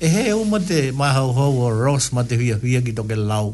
e 0.01 0.07
he 0.07 0.23
umu 0.34 0.59
te 0.65 0.88
mahau 0.95 1.34
hou 1.38 1.59
o 1.67 1.73
Ross 1.76 2.11
ma 2.15 2.23
te 2.23 2.39
huia 2.39 2.57
huia 2.61 2.82
ki 2.86 2.95
toke 2.97 3.17
lau. 3.19 3.51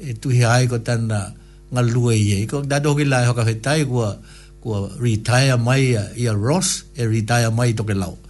E 0.00 0.16
hi 0.16 0.42
ai 0.48 0.66
ko 0.66 0.80
tāna 0.80 1.22
ngā 1.70 1.84
lua 1.92 2.16
i 2.16 2.24
e. 2.40 2.48
Ko 2.50 2.64
tātou 2.64 2.96
ki 2.98 3.04
lai 3.06 3.26
hoka 3.28 3.44
whetai 3.46 3.84
kua 3.86 4.14
kua 4.60 4.86
retire 5.00 5.56
mai 5.56 5.92
i 6.16 6.26
a 6.30 6.34
Ross 6.36 6.80
e 6.96 7.04
retire 7.06 7.52
mai 7.52 7.72
toke 7.76 7.94
lau. 7.96 8.16
Kua 8.20 8.29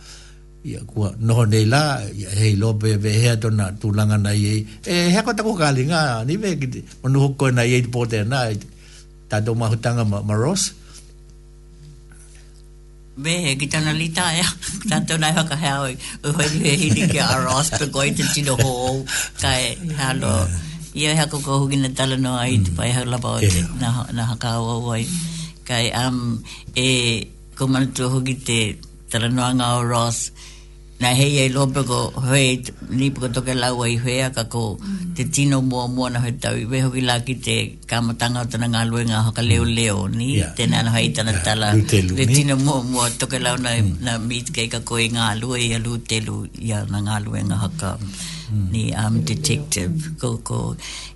ia 0.61 0.81
kua 0.85 1.17
no 1.17 1.49
ne 1.49 1.65
la 1.65 2.05
ia 2.13 2.29
hei 2.37 2.53
lope 2.57 2.97
ve 3.01 3.13
hea 3.17 3.37
tona 3.41 3.73
tūlanga 3.81 4.21
nei 4.21 4.67
e 4.85 4.95
hea 5.09 5.23
kota 5.25 5.41
ko 5.43 5.57
kāli 5.57 5.87
ngā 5.89 6.01
ni 6.29 6.37
me 6.37 6.53
onu 6.61 6.69
te 6.69 7.09
na 7.09 7.19
hoko 7.25 7.45
nei 7.51 7.73
e 7.81 7.81
te 7.85 7.89
pō 7.89 8.05
tēnā 8.13 8.39
e, 8.53 8.59
tātou 9.33 9.57
mahutanga 9.57 10.05
ma, 10.05 10.21
ma 10.21 10.37
be 13.21 13.25
ve 13.25 13.33
he 13.45 13.53
ki 13.59 13.67
tāna 13.73 13.93
li 13.97 14.11
tā 14.13 14.29
ea 14.37 14.49
tātou 14.89 15.17
nei 15.21 15.33
haka 15.33 15.57
hea 15.57 15.77
oi 15.81 15.97
uhoi 16.29 16.47
ni 16.61 16.61
he 16.69 16.77
hiri 16.81 17.03
ki 17.11 17.19
a 17.25 17.41
Ross 17.43 17.71
pe 17.81 17.89
koi 17.93 18.11
te 18.17 18.25
tino 18.37 18.53
ho 18.61 18.69
o 18.93 18.93
kai 19.41 19.77
hea 19.97 20.13
lo 20.21 20.45
ia 20.95 21.17
hea 21.17 21.25
koko 21.27 21.59
hugi 21.65 21.77
na 21.81 21.89
tala 21.97 22.17
no 22.21 22.37
ai 22.37 22.59
te 22.61 22.69
mm. 22.71 22.77
pai 22.77 22.93
hau 22.93 23.05
laba 23.09 23.33
o 23.41 23.41
na 23.81 23.89
na 24.13 24.37
ka 24.37 24.57
au 24.61 24.69
au 24.77 24.93
ai 24.93 25.07
kai 25.65 25.89
am 25.91 26.21
um, 26.37 26.39
e 26.77 27.25
ko 27.57 27.65
manu 27.67 27.89
tu 27.97 28.09
hugi 28.13 28.35
te 28.45 28.61
tala 29.11 29.27
noanga 29.29 29.67
o 29.83 29.83
Ross 29.83 30.21
na 31.01 31.11
hei 31.19 31.33
ei 31.43 31.49
lope 31.51 31.83
ko 31.89 31.99
hei 32.31 32.51
ni 32.99 33.11
puka 33.11 33.29
toke 33.35 33.55
lau 33.59 33.83
ai 33.85 33.95
hea 34.05 34.31
ka 34.37 34.45
ko 34.47 34.79
mm. 34.79 35.15
te 35.19 35.25
tino 35.35 35.59
mua 35.71 35.87
mua 35.91 36.11
na 36.15 36.19
hei 36.25 36.35
tau 36.45 36.55
iwe 36.65 36.79
hoki 36.85 37.03
la 37.09 37.17
ki 37.27 37.35
te 37.47 37.57
kamatanga 37.91 38.45
o 38.45 38.49
tana 38.53 38.69
ngā 38.75 38.83
lue 38.91 39.03
hoka 39.27 39.43
leo 39.51 39.65
mm. 39.67 39.75
leo 39.79 39.99
ni 40.09 40.27
yeah. 40.39 40.53
tēnā 40.57 40.85
no 40.87 40.91
hei 40.97 41.09
tana 41.17 41.33
tala 41.47 41.73
yeah. 41.75 42.07
te 42.19 42.25
tino 42.37 42.55
mua 42.61 42.83
mua 42.93 43.11
toke 43.21 43.39
lau 43.47 43.57
na, 43.65 43.73
mm. 43.81 43.91
na 44.05 44.19
meet 44.29 44.53
kei 44.57 44.69
ka 44.75 44.81
koe 44.91 45.09
ngā 45.17 45.27
lue 45.43 45.59
i 45.67 45.73
alu 45.81 45.99
telu 46.11 46.45
i 46.69 46.73
a 46.79 46.85
na 46.93 47.01
ngā 47.09 47.17
lue 47.27 47.43
ngā 47.51 47.57
mm. 47.57 48.67
ni 48.71 48.85
um, 49.03 49.21
detective 49.33 49.97
ko 50.21 50.37
ko 50.51 50.59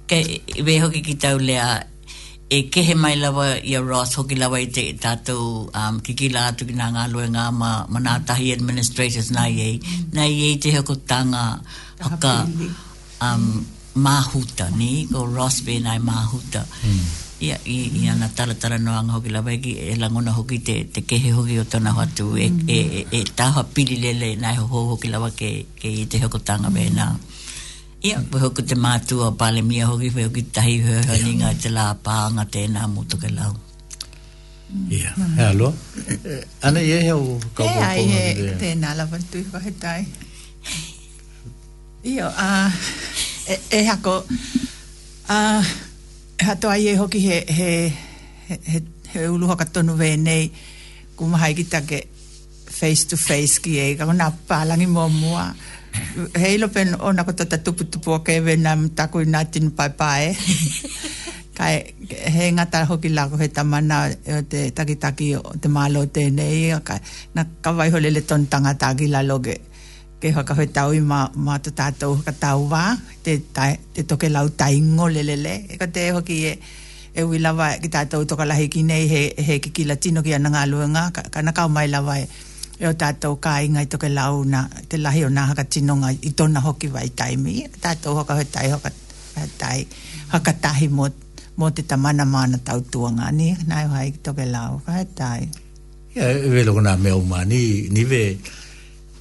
ke 0.09 0.22
iwe 0.64 0.80
hoki 0.84 1.05
ki 1.11 1.18
tau 1.26 1.36
lea 1.38 1.68
e 2.49 2.59
kehe 2.72 2.95
mai 2.95 3.16
lava 3.16 3.47
i 3.57 3.74
a 3.74 3.80
Ross 3.80 4.14
hoki 4.20 4.36
lawa 4.42 4.59
i 4.61 4.66
te 4.76 4.84
tātou 5.05 5.42
um, 5.82 6.01
kikila 6.05 6.42
atu 6.51 6.68
ki 6.68 6.76
nā 6.76 6.90
ngā 6.92 7.05
lue 7.12 7.28
ngā 7.34 7.45
ma, 7.59 7.70
ma 7.88 8.01
nā 8.07 8.16
tahi 8.30 8.51
administrators 8.57 9.30
nā 9.32 9.47
i 9.49 9.57
ei. 9.68 9.78
Nā 10.18 10.26
i 10.28 10.40
ei 10.51 10.59
te 10.66 10.72
hoko 10.76 10.97
tanga 11.12 11.45
haka 12.01 12.34
um, 13.28 13.47
mahuta 13.97 14.68
ni? 14.76 15.07
Ko 15.11 15.24
Ross 15.26 15.61
be 15.64 15.78
nai 15.80 15.99
māhuta. 16.05 16.66
Mm. 16.84 17.05
Ia, 17.45 17.57
i, 17.68 17.78
i 18.03 18.09
ana 18.09 18.28
taratara 18.32 18.76
no 18.82 18.92
anga 18.95 19.12
hoki 19.16 19.30
lawa 19.32 19.57
i 19.57 19.74
e 19.88 19.97
langona 20.01 20.32
hoki 20.36 20.59
te, 20.64 20.76
te 20.92 21.01
kehe 21.09 21.32
hoki 21.34 21.59
o 21.61 21.64
tona 21.68 21.92
hatu. 21.97 22.28
E, 22.38 22.51
e, 22.68 22.80
e, 23.01 23.07
e 23.20 23.24
taha 23.36 23.64
pili 23.74 23.97
lele 24.05 24.34
nai 24.40 24.57
ho 24.61 24.68
hoki 24.92 25.09
lawa 25.12 25.30
ke, 25.38 25.55
ke 25.80 25.97
i 26.05 26.05
te 26.12 26.18
hoko 26.24 26.45
tanga 26.45 26.68
mm. 26.68 26.74
be 26.76 26.90
nā. 27.01 27.09
Ia. 28.05 28.20
Yeah. 28.20 28.36
Hoko 28.36 28.61
te 28.61 28.76
mātua 28.76 29.30
pale 29.40 29.62
mia 29.64 29.86
hoki, 29.88 30.11
hoko 30.12 30.28
ki 30.36 30.42
tahi 30.52 30.74
hoa 30.84 31.00
hani 31.09 31.30
ngā 31.40 31.52
te 31.62 31.70
lā 31.72 31.86
pānga 32.05 32.44
tēnā 32.57 32.82
mūtu 32.94 33.16
ke 33.22 33.30
lau. 33.32 33.55
Ia. 34.92 35.14
He 35.38 35.44
alo? 35.46 35.70
Eh, 36.12 36.42
Ana 36.68 36.82
i 36.84 36.90
e 36.98 37.00
heo 37.07 37.38
kau 37.57 37.64
kōpona 37.64 38.05
ni 38.05 38.20
te? 38.42 38.52
Tēnā 38.61 38.92
lawa 39.00 39.20
tui 39.32 39.46
kua 39.48 39.62
he 39.64 39.72
tai. 39.80 39.96
Ia, 42.05 42.28
a, 42.44 42.48
e, 43.48 43.57
e 43.78 43.80
hako, 43.88 44.18
a, 45.32 45.38
e 46.36 46.44
hato 46.50 46.68
ai 46.76 46.90
e 46.92 46.98
hoki 47.00 47.22
he, 47.24 47.40
he, 47.48 47.70
he, 48.50 48.59
he, 48.72 48.82
he 49.14 49.24
ulu 49.32 49.48
hoka 49.48 49.64
tonu 49.64 49.96
vēnei, 49.96 50.50
kumahai 51.16 51.55
ki 51.57 51.64
take 51.72 52.02
face 52.74 53.09
to 53.09 53.16
face 53.16 53.57
ki 53.64 53.78
e, 53.80 53.88
kako 53.96 54.12
nā 54.20 54.28
pālangi 54.50 54.90
mō 54.92 55.09
mua. 55.16 55.46
Ia 55.57 55.74
hei 56.40 56.59
lo 56.59 56.68
pen 56.68 56.95
ona 57.01 57.24
ko 57.24 57.32
tata 57.34 57.59
tupu 57.59 57.84
tupu 57.86 58.12
o 58.14 58.20
kewe 58.26 58.57
na 58.59 58.76
mtaku 58.76 59.20
i 59.26 59.26
nati 59.34 59.61
ni 59.61 59.70
pai 59.70 59.90
pai 60.01 60.24
kai 61.59 61.74
he 62.34 62.45
ngata 62.57 62.84
hoki 62.90 63.09
lako 63.16 63.36
he 63.42 63.49
tamana 63.57 63.97
o 64.36 64.40
te 64.51 64.59
takitaki 64.78 65.28
o 65.38 65.42
te 65.62 65.68
malo 65.76 66.03
te 66.14 66.22
nei 66.30 66.74
kai 66.88 66.99
na 67.34 67.42
kawai 67.64 67.88
hole 67.95 68.09
le 68.16 68.22
ton 68.28 68.42
tangata 68.53 68.86
ki 68.99 69.07
la 69.14 69.20
loge 69.30 69.57
ke 70.22 70.28
hoka 70.36 70.53
hoi 70.59 70.66
tau 70.76 70.90
i 70.95 71.01
ma, 71.11 71.20
ma 71.47 71.55
to 71.64 71.70
tatou 71.80 72.11
hoka 72.18 72.32
tau 72.45 72.59
wā 72.72 72.84
te, 73.24 73.32
te 73.95 74.01
toke 74.11 74.26
lau 74.34 74.47
taingo 74.61 75.07
lelele 75.14 75.53
e 75.72 75.78
ka 75.80 75.86
te 75.95 76.03
hoki 76.16 76.36
e 76.51 76.53
e 77.18 77.22
ui 77.22 77.38
lawa 77.38 77.68
ki 77.82 77.88
tatou 77.95 78.24
toka 78.26 78.45
lahi 78.47 78.66
ki 78.72 78.82
nei 78.82 79.05
he, 79.12 79.22
he 79.47 79.55
kikila 79.62 79.95
tino 80.03 80.22
ki 80.26 80.34
anangalua 80.34 80.86
ngā 80.95 81.05
ka, 81.14 81.22
ka 81.34 81.62
mai 81.70 81.86
lawa 81.88 82.18
e 82.22 82.26
e 82.81 82.87
o 82.89 82.93
tātou 82.99 83.37
ka 83.41 83.55
inga 83.64 83.83
i 83.85 83.89
toke 83.91 84.09
lau 84.11 84.43
na 84.45 84.64
te 84.91 84.99
lahi 84.99 85.22
o 85.27 85.31
nā 85.35 85.47
haka 85.51 85.64
tinonga 85.75 86.11
i 86.14 86.33
tōna 86.39 86.62
hoki 86.64 86.89
vai 86.95 87.07
taimi 87.20 87.61
tātou 87.85 88.16
haka 88.18 88.37
hoi 88.41 88.47
tai 88.55 88.66
tai 89.59 89.79
haka 90.33 90.53
tahi 90.64 90.89
mō, 90.97 91.09
mō 91.59 91.68
te 91.75 91.83
tamana 91.93 92.25
mana 92.27 92.59
tau 92.66 92.81
tuanga 92.93 93.31
ni 93.33 93.53
nai 93.70 93.85
hoi 93.93 94.09
i 94.11 94.16
toke 94.27 94.47
lau 94.51 94.81
haka 94.87 95.05
tai 95.22 95.39
ia 96.14 96.22
yeah, 96.22 96.45
e 96.47 96.51
vele 96.51 96.75
kona 96.75 96.97
me 96.99 97.11
o 97.14 97.20
mani 97.22 97.62
ni 97.95 98.05
ve 98.05 98.22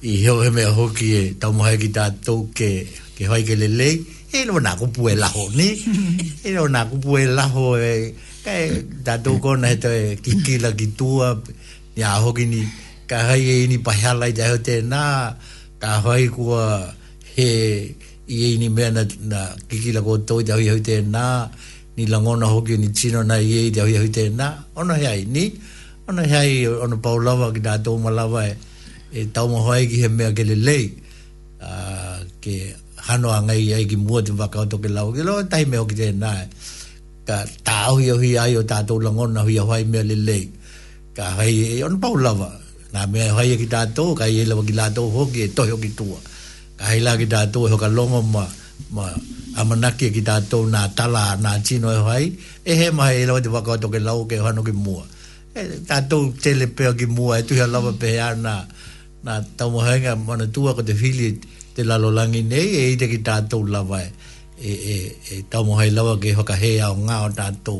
i 0.02 0.18
heo 0.26 0.40
he 0.42 0.50
mea 0.50 0.72
hoki 0.80 1.12
e 1.22 1.24
tau 1.40 1.52
mo 1.54 1.66
hai 1.70 1.76
ki 1.82 1.92
tātou 1.98 2.48
ke 2.58 2.70
ke 3.18 3.28
hoi 3.30 3.42
ke 3.46 3.54
lelei 3.60 3.94
e 4.34 4.44
lo 4.50 4.58
nā 4.66 4.74
kupu 4.80 5.12
e 5.14 5.18
laho 5.24 5.48
ni 5.58 5.70
e 6.42 6.56
lo 6.58 6.66
nā 6.66 6.84
kupu 6.90 7.20
e 7.22 7.26
laho 7.38 7.68
e 7.78 7.94
kai 8.44 8.60
e, 8.68 8.80
tātou 9.06 9.38
kona 9.46 9.70
he 9.70 9.78
te 9.84 9.94
kikila 10.26 10.74
ki 10.80 10.90
tua 10.98 11.36
ni 11.94 12.02
a 12.02 12.16
ni 12.54 12.66
ka 13.10 13.18
hai 13.30 13.42
e 13.44 13.56
ni 13.70 13.76
pahala 13.86 14.26
i 14.30 14.34
te 14.36 14.42
hau 14.48 14.56
tēnā, 14.68 15.04
ka 15.82 15.90
hai 16.04 16.24
kua 16.32 16.64
he 17.36 17.48
i 18.36 18.38
e 18.48 18.50
ni 18.60 18.68
mea 18.72 18.90
na, 18.90 19.02
na 19.30 19.40
kikila 19.68 20.00
kua 20.04 20.18
tō 20.28 20.40
te 20.46 20.52
hau 20.56 20.62
hau 20.72 20.80
tēnā, 20.86 21.24
ni 21.96 22.06
langona 22.10 22.48
hoki 22.50 22.76
ni 22.80 22.88
tino 22.96 23.22
na 23.22 23.36
i 23.44 23.50
e 23.58 23.62
i 23.68 23.72
te 23.74 23.80
hau 23.84 23.90
i 23.92 23.96
hau 24.00 24.08
tēnā, 24.12 24.48
ono 24.76 24.94
hei 24.96 25.24
ni, 25.28 25.50
ono 26.08 26.22
hei 26.24 26.64
ono 26.66 26.96
paulawa 26.96 27.52
ki 27.54 27.62
nā 27.66 27.76
tō 27.84 27.96
malawa 28.02 28.46
e, 28.48 28.56
e 29.20 29.26
tau 29.36 29.48
mo 29.52 29.66
hai 29.68 29.84
ki 29.90 30.00
he 30.04 30.08
mea 30.08 30.32
ke 30.32 30.44
le 30.48 30.56
lei, 30.56 30.88
ke 32.40 32.54
hano 33.06 33.30
a 33.36 33.40
ngai 33.44 33.72
ai 33.76 33.84
ki 33.88 33.96
mua 34.00 34.22
te 34.24 34.32
whakao 34.32 34.64
toke 34.66 34.88
lau, 34.88 35.10
ke 35.12 35.20
loa 35.22 35.44
e 35.44 35.48
tai 35.52 35.64
mea 35.68 35.84
hoki 35.84 36.00
tēnā 36.00 36.32
e, 36.40 36.48
ka 37.28 37.44
tā 37.64 37.78
hui 37.92 38.08
hui 38.08 38.34
ai 38.40 38.56
o 38.60 38.64
tātou 38.68 38.96
langona 39.00 39.44
hui 39.44 39.60
a 39.60 39.64
hui 39.68 39.84
mea 39.92 40.04
le 40.08 40.16
lei, 40.24 40.48
ka 41.16 41.34
hei 41.38 41.76
e 41.76 41.82
ono 41.84 42.00
paulawa, 42.00 42.50
na 42.94 43.06
me 43.10 43.26
hai 43.28 43.50
e 43.52 43.56
ki 43.58 43.66
to 43.94 44.14
ka 44.14 44.24
ye 44.30 44.44
lo 44.46 44.62
ki 44.62 44.72
to 44.94 45.02
ho 45.10 45.26
ki 45.26 45.40
e 45.42 45.48
to 45.52 45.66
ho 45.66 45.76
ki 45.76 45.90
tua 45.98 46.18
ka 46.78 46.84
hai 46.86 47.00
la 47.02 47.16
ki 47.18 47.26
to 47.52 47.66
e 47.66 47.68
ho 47.74 47.76
ka 47.76 47.88
longo 47.90 48.20
ma 48.22 48.46
ma 48.94 49.10
amana 49.58 49.90
ki 49.98 50.10
ki 50.14 50.22
to 50.50 50.66
na 50.70 50.86
tala 50.94 51.34
na 51.42 51.58
chino 51.58 51.90
hoi 52.06 52.30
e 52.62 52.72
he 52.80 52.88
ma 52.94 53.10
e 53.10 53.26
lo 53.26 53.40
de 53.42 53.50
ba 53.50 53.62
ko 53.66 53.74
to 53.82 53.88
ke 53.90 53.98
lau 53.98 54.22
ke 54.30 54.38
hanu 54.38 54.62
ki 54.62 54.70
mua 54.78 55.02
e 55.58 55.82
tato 55.90 56.30
tele 56.40 56.70
pe 56.70 56.86
ki 56.94 57.06
mua 57.10 57.38
e 57.42 57.42
tu 57.44 57.54
ya 57.58 57.66
lava 57.66 57.90
pe 57.98 58.14
ya 58.14 58.30
na 58.38 58.62
na 59.26 59.42
to 59.56 59.70
mo 59.74 59.82
hanga 59.82 60.14
mana 60.14 60.46
tua 60.46 60.74
ko 60.78 60.82
te 60.86 60.94
fili 60.94 61.34
te 61.74 61.82
la 61.82 61.96
lo 61.98 62.10
langi 62.14 62.42
nei 62.46 62.70
e 62.78 62.82
i 62.94 62.94
te 62.96 63.08
ki 63.10 63.22
tato 63.26 63.58
lava 63.66 63.98
e 64.02 64.08
e 64.62 64.72
e 64.94 64.96
e 65.34 65.42
ta 65.50 65.58
mo 65.66 65.74
hai 65.82 65.90
lava 65.90 66.14
ke 66.22 66.30
ho 66.38 66.42
ka 66.46 66.54
he 66.62 66.74
ya 66.78 66.94
nga 66.94 67.26
o 67.26 67.28
tato 67.42 67.76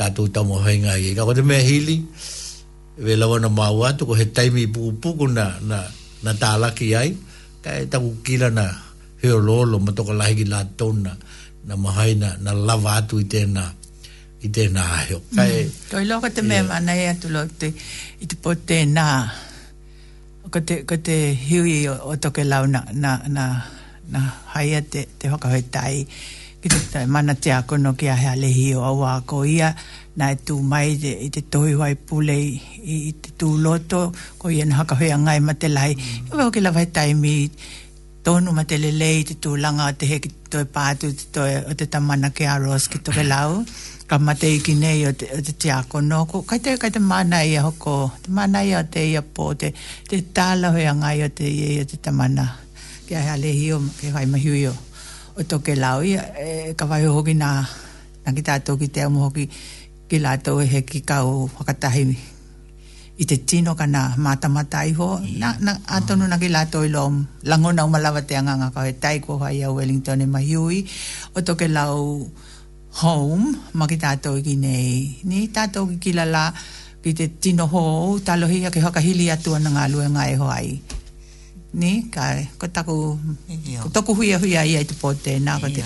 tato 0.00 0.24
to 0.34 0.40
mo 0.48 0.56
hanga 0.64 0.96
e 0.96 1.12
ka 1.12 1.22
ko 1.28 1.36
te 1.36 1.42
me 1.44 1.60
healing 1.68 2.04
we 2.98 3.14
lawa 3.16 3.38
na 3.38 3.48
mau 3.48 3.86
atu 3.86 4.04
ko 4.10 4.18
he 4.18 4.26
taimi 4.26 4.66
puku 4.66 4.98
puku 4.98 5.30
na 5.30 5.54
na 5.62 5.86
na 6.26 6.30
talaki 6.34 6.90
ai 6.98 7.14
ka 7.62 7.70
e 7.78 7.86
taku 7.86 8.18
kila 8.26 8.50
na 8.50 8.74
heo 9.22 9.38
lolo 9.38 9.78
ma 9.78 9.94
toko 9.94 10.10
lahi 10.12 10.42
la 10.42 10.66
tona 10.78 11.14
na 11.66 11.74
mahai 11.78 12.18
na 12.18 12.34
na 12.42 12.50
lava 12.58 12.90
atu 12.98 13.22
i 13.22 13.26
tēnā 13.32 13.64
i 14.42 14.50
tēnā 14.54 14.82
heo 15.06 15.18
mm. 15.22 15.30
ka 15.36 15.42
e 15.46 15.60
toi 15.94 16.02
loka 16.10 16.28
te 16.34 16.42
mea 16.42 16.62
mana 16.66 16.92
e 17.02 17.06
atu 17.14 17.26
lo 17.34 17.40
te 17.58 17.70
i 18.18 18.24
te 18.28 18.34
po 18.42 18.50
tēnā 18.68 19.06
ko 20.50 20.58
te, 20.66 20.82
ko 20.88 20.94
te 21.06 21.16
hiwi 21.48 21.78
o, 21.86 21.94
o 22.18 22.18
toke 22.18 22.42
lau 22.44 22.66
na 22.66 22.82
na 23.02 23.12
na, 23.36 23.46
na 24.10 24.20
haia 24.58 24.82
te, 24.82 25.06
te 25.18 25.30
hoka 25.30 25.46
hoi 25.54 25.62
tai 25.70 26.02
ki 26.58 26.66
te 26.74 27.06
mana 27.06 27.38
te 27.38 27.54
ako 27.54 27.78
no 27.78 27.94
ki 27.94 28.10
a 28.10 28.16
hea 28.18 28.34
lehi 28.34 28.74
o 28.74 28.82
awa 28.90 29.22
ko 29.22 29.44
ia 29.46 29.70
na 30.18 30.32
e 30.34 30.36
tū 30.46 30.54
mai 30.72 30.98
te, 31.02 31.12
i 31.26 31.30
te 31.30 31.40
tohi 31.54 31.74
wai 31.78 31.94
pule 32.08 32.34
i, 32.36 32.54
i, 32.84 33.12
te 33.22 33.30
tū 33.40 33.50
loto 33.64 34.00
ko 34.42 34.50
i 34.50 34.58
ena 34.64 34.80
hakawhea 34.80 35.16
ngai 35.24 35.40
ma 35.48 35.52
te 35.62 35.68
lai 35.70 35.92
mm. 35.94 36.32
i 36.34 36.38
wau 36.38 36.48
ki 36.54 36.62
lawai 36.66 36.86
taimi 36.96 37.34
tonu 38.26 38.54
ma 38.56 38.64
te 38.70 38.76
lelei 38.84 39.22
te 39.28 39.36
tū 39.44 39.52
langa 39.64 39.86
o 39.90 39.94
te 40.00 40.06
he 40.10 40.18
ki 40.24 40.30
toi 40.52 40.64
pātu 40.74 41.12
te 41.20 41.28
toi 41.36 41.52
o 41.70 41.76
te 41.80 41.86
tamana 41.94 42.32
ki 42.36 42.48
aros 42.56 42.88
ki 42.92 42.98
toke 43.06 43.22
lau 43.34 43.62
ka 44.10 44.18
mate 44.26 44.48
i 44.56 44.58
ki 44.66 44.74
nei 44.82 45.06
o 45.10 45.14
te, 45.20 45.30
o 45.38 45.38
te 45.46 45.52
tiako 45.54 46.02
no 46.10 46.24
ko 46.30 46.42
kai 46.50 46.58
te 46.66 46.74
kai 46.82 46.90
te 46.96 47.02
mana 47.12 47.44
i 47.50 47.54
a 47.60 47.62
hoko 47.68 47.94
te 48.26 48.34
mana 48.40 48.64
i 48.66 48.74
a 48.80 48.82
te 48.94 49.06
i 49.12 49.14
a 49.22 49.24
pō 49.34 49.48
te, 49.60 49.70
te 50.10 50.18
tāla 50.36 50.74
hoia 50.74 50.96
ngai 51.00 51.18
o 51.28 51.32
te 51.38 51.46
i 51.46 51.78
o 51.86 51.88
te 51.92 52.00
tamana 52.08 52.50
ki 53.06 53.20
a 53.20 53.26
hale 53.30 53.54
hi 53.54 53.70
o 53.76 53.82
ki 54.00 54.10
hai 54.18 54.26
mahiui 54.34 54.66
o 54.74 54.76
o 55.38 55.46
toke 55.52 55.76
lau 55.84 55.98
i 56.10 56.16
a 56.18 56.26
e, 56.44 56.52
ka 56.78 56.90
vai 56.90 57.04
hoki 57.06 57.36
na 57.44 57.52
na 58.26 58.34
ki 58.34 58.42
tātou 58.48 58.80
ki 58.82 58.88
te 58.94 59.06
amu 59.06 59.22
hoki 59.28 59.46
ki 60.08 60.18
lātou 60.24 60.62
e 60.64 60.66
he 60.72 60.80
ki 60.88 61.02
kau 61.04 61.46
whakatahi 61.58 62.02
i 63.20 63.26
te 63.28 63.36
tino 63.50 63.74
ka 63.76 63.84
nā 63.90 64.14
mata 64.16 64.46
mata 64.48 64.80
iho. 64.88 65.18
Na, 65.42 65.52
na, 65.60 65.74
no 66.14 66.26
na 66.30 66.38
ki 66.40 66.48
lātou 66.54 66.86
i 66.86 66.88
lom, 66.90 67.24
langona 67.44 67.82
umalawa 67.84 68.22
te 68.24 68.36
anga 68.38 68.70
kau 68.74 68.86
e 68.88 68.94
taiko 68.94 69.38
hai 69.42 69.60
a 69.66 69.72
Wellington 69.74 70.22
e 70.24 70.26
mahui 70.26 70.80
o 71.36 71.40
toke 71.42 71.68
lau 71.68 72.24
home, 73.02 73.48
ma 73.74 73.86
ki 73.90 73.98
tātou 74.00 74.38
i 74.40 74.54
nei. 74.56 75.18
Ni 75.26 75.48
tātou 75.48 75.90
ki 75.90 75.98
ki 76.08 76.12
lala 76.16 76.46
ki 77.04 77.12
te 77.12 77.26
tino 77.28 77.66
ho, 77.74 77.84
talohi 78.24 78.62
ke 78.64 78.72
ki 78.78 78.86
hakahili 78.86 79.28
atua 79.34 79.60
na 79.62 79.74
ngā 79.76 79.84
lue 79.92 80.06
ngā 80.14 80.24
e 80.30 80.38
hoai. 80.40 80.72
Ni, 81.78 81.92
ka, 82.08 82.30
ko 82.56 82.70
taku, 82.72 82.96
ko 83.84 83.90
toku 83.92 84.14
huia 84.22 84.38
huia 84.40 84.62
ia 84.64 84.80
i 84.80 84.86
te 84.88 84.96
pote, 84.96 85.34
nā 85.42 85.58
ko 85.60 85.68
te, 85.74 85.84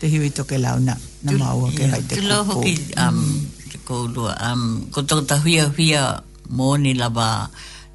te 0.00 0.08
hiu 0.08 0.22
i 0.24 0.30
toke 0.32 0.56
lau 0.62 0.78
na, 0.80 0.94
na 1.26 1.36
maua 1.36 1.68
ke 1.76 1.90
hai 1.92 2.00
te 2.10 2.22
ko 2.22 2.62
ko 3.88 3.96
koulua. 4.04 4.32
Um, 4.52 4.84
ko 4.92 5.00
tau 5.08 5.20
ta 5.24 5.40
huia 5.40 5.64
huia 5.72 6.20
mōni 6.56 6.92
lava 7.00 7.48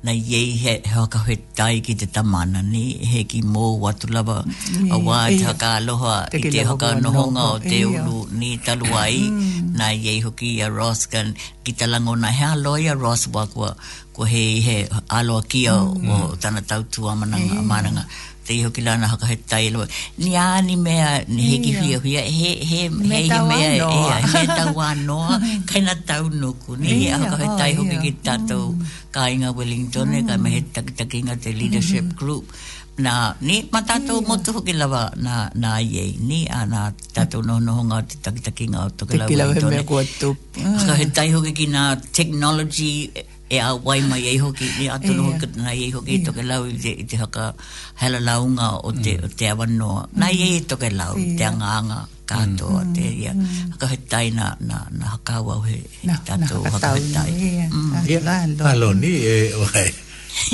na 0.05 0.11
iei 0.11 0.49
he, 0.61 0.71
he 0.89 0.93
haka 0.97 1.19
hoi 1.25 1.37
tai 1.57 1.75
ki 1.85 1.93
te 2.01 2.07
tamana 2.15 2.59
ni 2.73 2.83
he 3.11 3.21
ki 3.31 3.39
mō 3.53 3.63
watu 3.83 4.09
lava 4.17 4.37
mm. 4.43 4.89
a 4.93 4.97
wā 5.07 5.19
te 5.37 5.43
haka 5.49 5.69
aloha 5.79 6.15
i 6.39 6.41
te 6.53 6.65
haka 6.69 6.89
nohonga 7.03 7.45
o 7.53 7.57
te 7.69 7.79
ulu 7.93 8.17
ni 8.39 8.49
talua 8.65 9.03
mm. 9.09 9.77
na 9.79 9.87
iei 10.05 10.19
hoki 10.25 10.49
a 10.65 10.67
Ross 10.79 11.01
kan 11.13 11.27
ki 11.63 11.71
talango 11.79 12.13
na 12.23 12.29
he 12.37 12.45
aloa 12.55 12.83
a 12.93 12.99
Ross 13.05 13.23
wakua 13.35 13.69
ko 14.15 14.27
he 14.33 14.43
he 14.67 14.77
aloa 15.19 15.41
kia 15.51 15.77
mm. 15.77 16.09
o 16.13 16.15
tana 16.41 16.61
tautua 16.69 17.11
mananga, 17.21 17.55
mm. 17.55 17.65
mananga. 17.71 18.03
Mm 18.09 18.21
te 18.45 18.61
hoki 18.63 18.81
lana 18.85 19.07
haka 19.11 19.25
he 19.31 19.35
tai 19.35 19.69
loa. 19.73 19.87
Ni 20.17 20.35
ani 20.35 20.75
mea, 20.85 21.09
ni 21.35 21.43
heki 21.53 21.71
hia 21.79 21.99
hia, 22.07 22.21
he, 22.21 22.51
he, 22.67 22.89
he, 22.89 22.89
he, 22.89 22.89
he, 22.89 23.23
he, 23.27 23.31
he, 23.31 23.79
he, 23.79 24.35
he, 24.35 24.45
tau 24.59 24.73
anoa, 24.89 25.37
kai 25.69 25.81
na 25.87 25.95
tau 26.11 26.27
nuku, 26.29 26.75
ni 26.79 26.93
hia 27.05 27.17
haka 27.17 27.37
he 27.43 27.47
tai 27.59 27.71
hoki 27.79 27.97
ki 28.05 28.11
tatou 28.27 28.65
mm. 28.75 28.85
ka 29.11 29.27
inga 29.31 29.51
Wellington, 29.57 30.13
e, 30.13 30.21
mm. 30.21 30.27
ka 30.29 30.37
mehe 30.45 30.61
takitaki 30.75 31.19
nga 31.25 31.35
te 31.35 31.51
leadership 31.59 32.03
mm-hmm. 32.03 32.19
group. 32.19 32.51
Na, 32.97 33.33
ni, 33.41 33.67
mata 33.73 33.97
to 33.99 34.19
yeah. 34.21 34.27
motu 34.27 34.53
hoki 34.53 34.73
lava 34.73 35.03
na, 35.15 35.49
na 35.55 35.79
iei, 35.81 36.11
ni, 36.29 36.45
ana 36.47 36.81
na 36.91 36.91
tatou 37.15 37.41
no 37.47 37.57
noho 37.59 37.81
nga 37.89 37.99
te 38.09 38.15
takitaki 38.25 38.67
inga 38.67 38.79
o 38.85 38.89
toki 38.89 39.17
lawa. 39.17 39.27
Te 39.29 39.33
kilawa 39.33 40.03
he 40.57 40.63
e. 40.63 40.97
he 41.01 41.05
tai 41.15 41.29
hoki 41.31 41.53
ki 41.61 41.67
na 41.67 41.83
technology, 42.17 42.93
e 43.55 43.57
a 43.61 43.69
wai 43.87 44.01
mai 44.09 44.21
ei 44.31 44.37
hoki 44.43 44.65
ni 44.79 44.85
atu 44.95 45.09
no 45.17 45.23
ka 45.41 45.47
nai 45.65 45.75
ei 45.85 45.91
hoki 45.95 46.13
to 46.25 46.31
ke 46.37 46.43
lau 46.49 46.63
te 46.83 46.91
te 47.09 47.15
ka 47.35 47.45
hela 48.01 48.19
launga 48.27 48.67
o 48.87 48.89
te 49.03 49.13
mm. 49.17 49.23
o 49.25 49.27
te 49.37 49.43
avano 49.53 49.89
nai 50.21 50.35
ei 50.47 50.55
to 50.69 50.75
ke 50.81 50.89
lau 50.99 51.13
te 51.37 51.43
anga 51.77 51.99
ka 52.29 52.35
to 52.59 52.69
mm. 52.79 52.89
te 52.95 53.05
ia 53.23 53.31
mm. 53.33 53.43
ka 53.79 53.85
hetai 53.93 54.27
na 54.37 54.45
na 54.69 54.77
na 54.99 55.07
ka 55.27 55.35
he 55.67 55.77
ta 56.27 56.33
to 56.49 56.55
ka 56.83 56.89
hetai 56.99 57.31
ia 58.11 58.19
la 58.27 58.35
lo 58.59 58.63
alo 58.73 58.89
ni 59.03 59.11
e 59.35 59.35
wai 59.61 59.89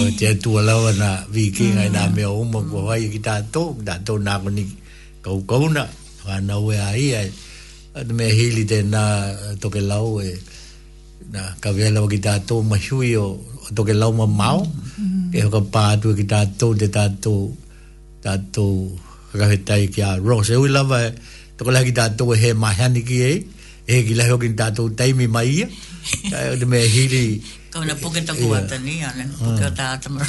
o 0.04 0.06
te 0.20 0.28
tu 0.44 0.50
ala 0.60 0.76
na 1.02 1.10
viki 1.34 1.66
ngai 1.76 1.90
na 1.98 2.02
me 2.16 2.24
o 2.40 2.44
mo 2.52 2.60
ko 2.72 2.78
wai 2.88 3.02
ki 3.14 3.20
ta 3.28 3.36
to 3.54 3.64
da 3.88 3.94
to 4.08 4.14
na 4.28 4.34
ko 4.44 4.50
ni 4.58 4.64
ka 5.24 5.30
ko 5.50 5.58
na 5.78 5.84
wa 6.28 6.36
na 6.48 6.56
we 6.66 6.76
ai 6.92 7.02
me 8.18 8.26
hili 8.38 8.64
te 8.72 8.78
na 8.94 9.04
to 9.62 9.68
ke 9.76 9.82
lau 9.92 10.08
e 10.28 10.30
na 11.28 11.52
ka 11.60 11.72
vela 11.76 12.00
ki 12.08 12.18
tato 12.24 12.64
ma 12.64 12.80
shui 12.80 13.12
to 13.76 13.82
ke 13.84 13.92
lau 13.94 14.12
ma 14.16 14.26
mau 14.26 14.60
ke 14.64 15.36
mm-hmm. 15.36 15.52
ka 15.54 15.60
pa 15.74 15.84
tu 16.02 16.16
ki 16.16 16.24
tato 16.32 16.68
de 16.80 16.88
tato 16.88 17.52
tato 18.24 18.66
ka 19.38 19.46
he 19.52 19.58
tai 19.68 19.88
ki 19.92 20.00
a 20.02 20.16
ros 20.18 20.48
e 20.50 20.56
ui 20.56 20.70
lava 20.72 21.04
e 21.04 21.12
to 21.60 21.68
ke 21.68 21.72
la 21.76 21.84
ki 21.84 21.92
tato 21.92 22.24
e 22.34 22.38
he 22.42 22.50
ma 22.56 22.72
hani 22.72 23.04
ki 23.04 23.18
e 23.20 23.34
e 23.86 23.94
ki 24.08 24.14
la 24.18 24.26
ho 24.32 24.38
ki 24.40 24.54
tato 24.56 24.88
tai 24.96 25.12
mi 25.14 25.28
ma 25.28 25.42
ia 25.44 25.68
ka 26.32 26.40
e 26.56 26.66
me 26.66 26.80
hiri 26.88 27.28
Kauna 27.70 27.94
na 27.94 28.02
tako 28.26 28.50
wata 28.50 28.82
ni, 28.82 28.98
ane, 29.06 29.30
puke 29.38 29.62
wata 29.62 29.94
ata 29.94 30.10
mara. 30.10 30.26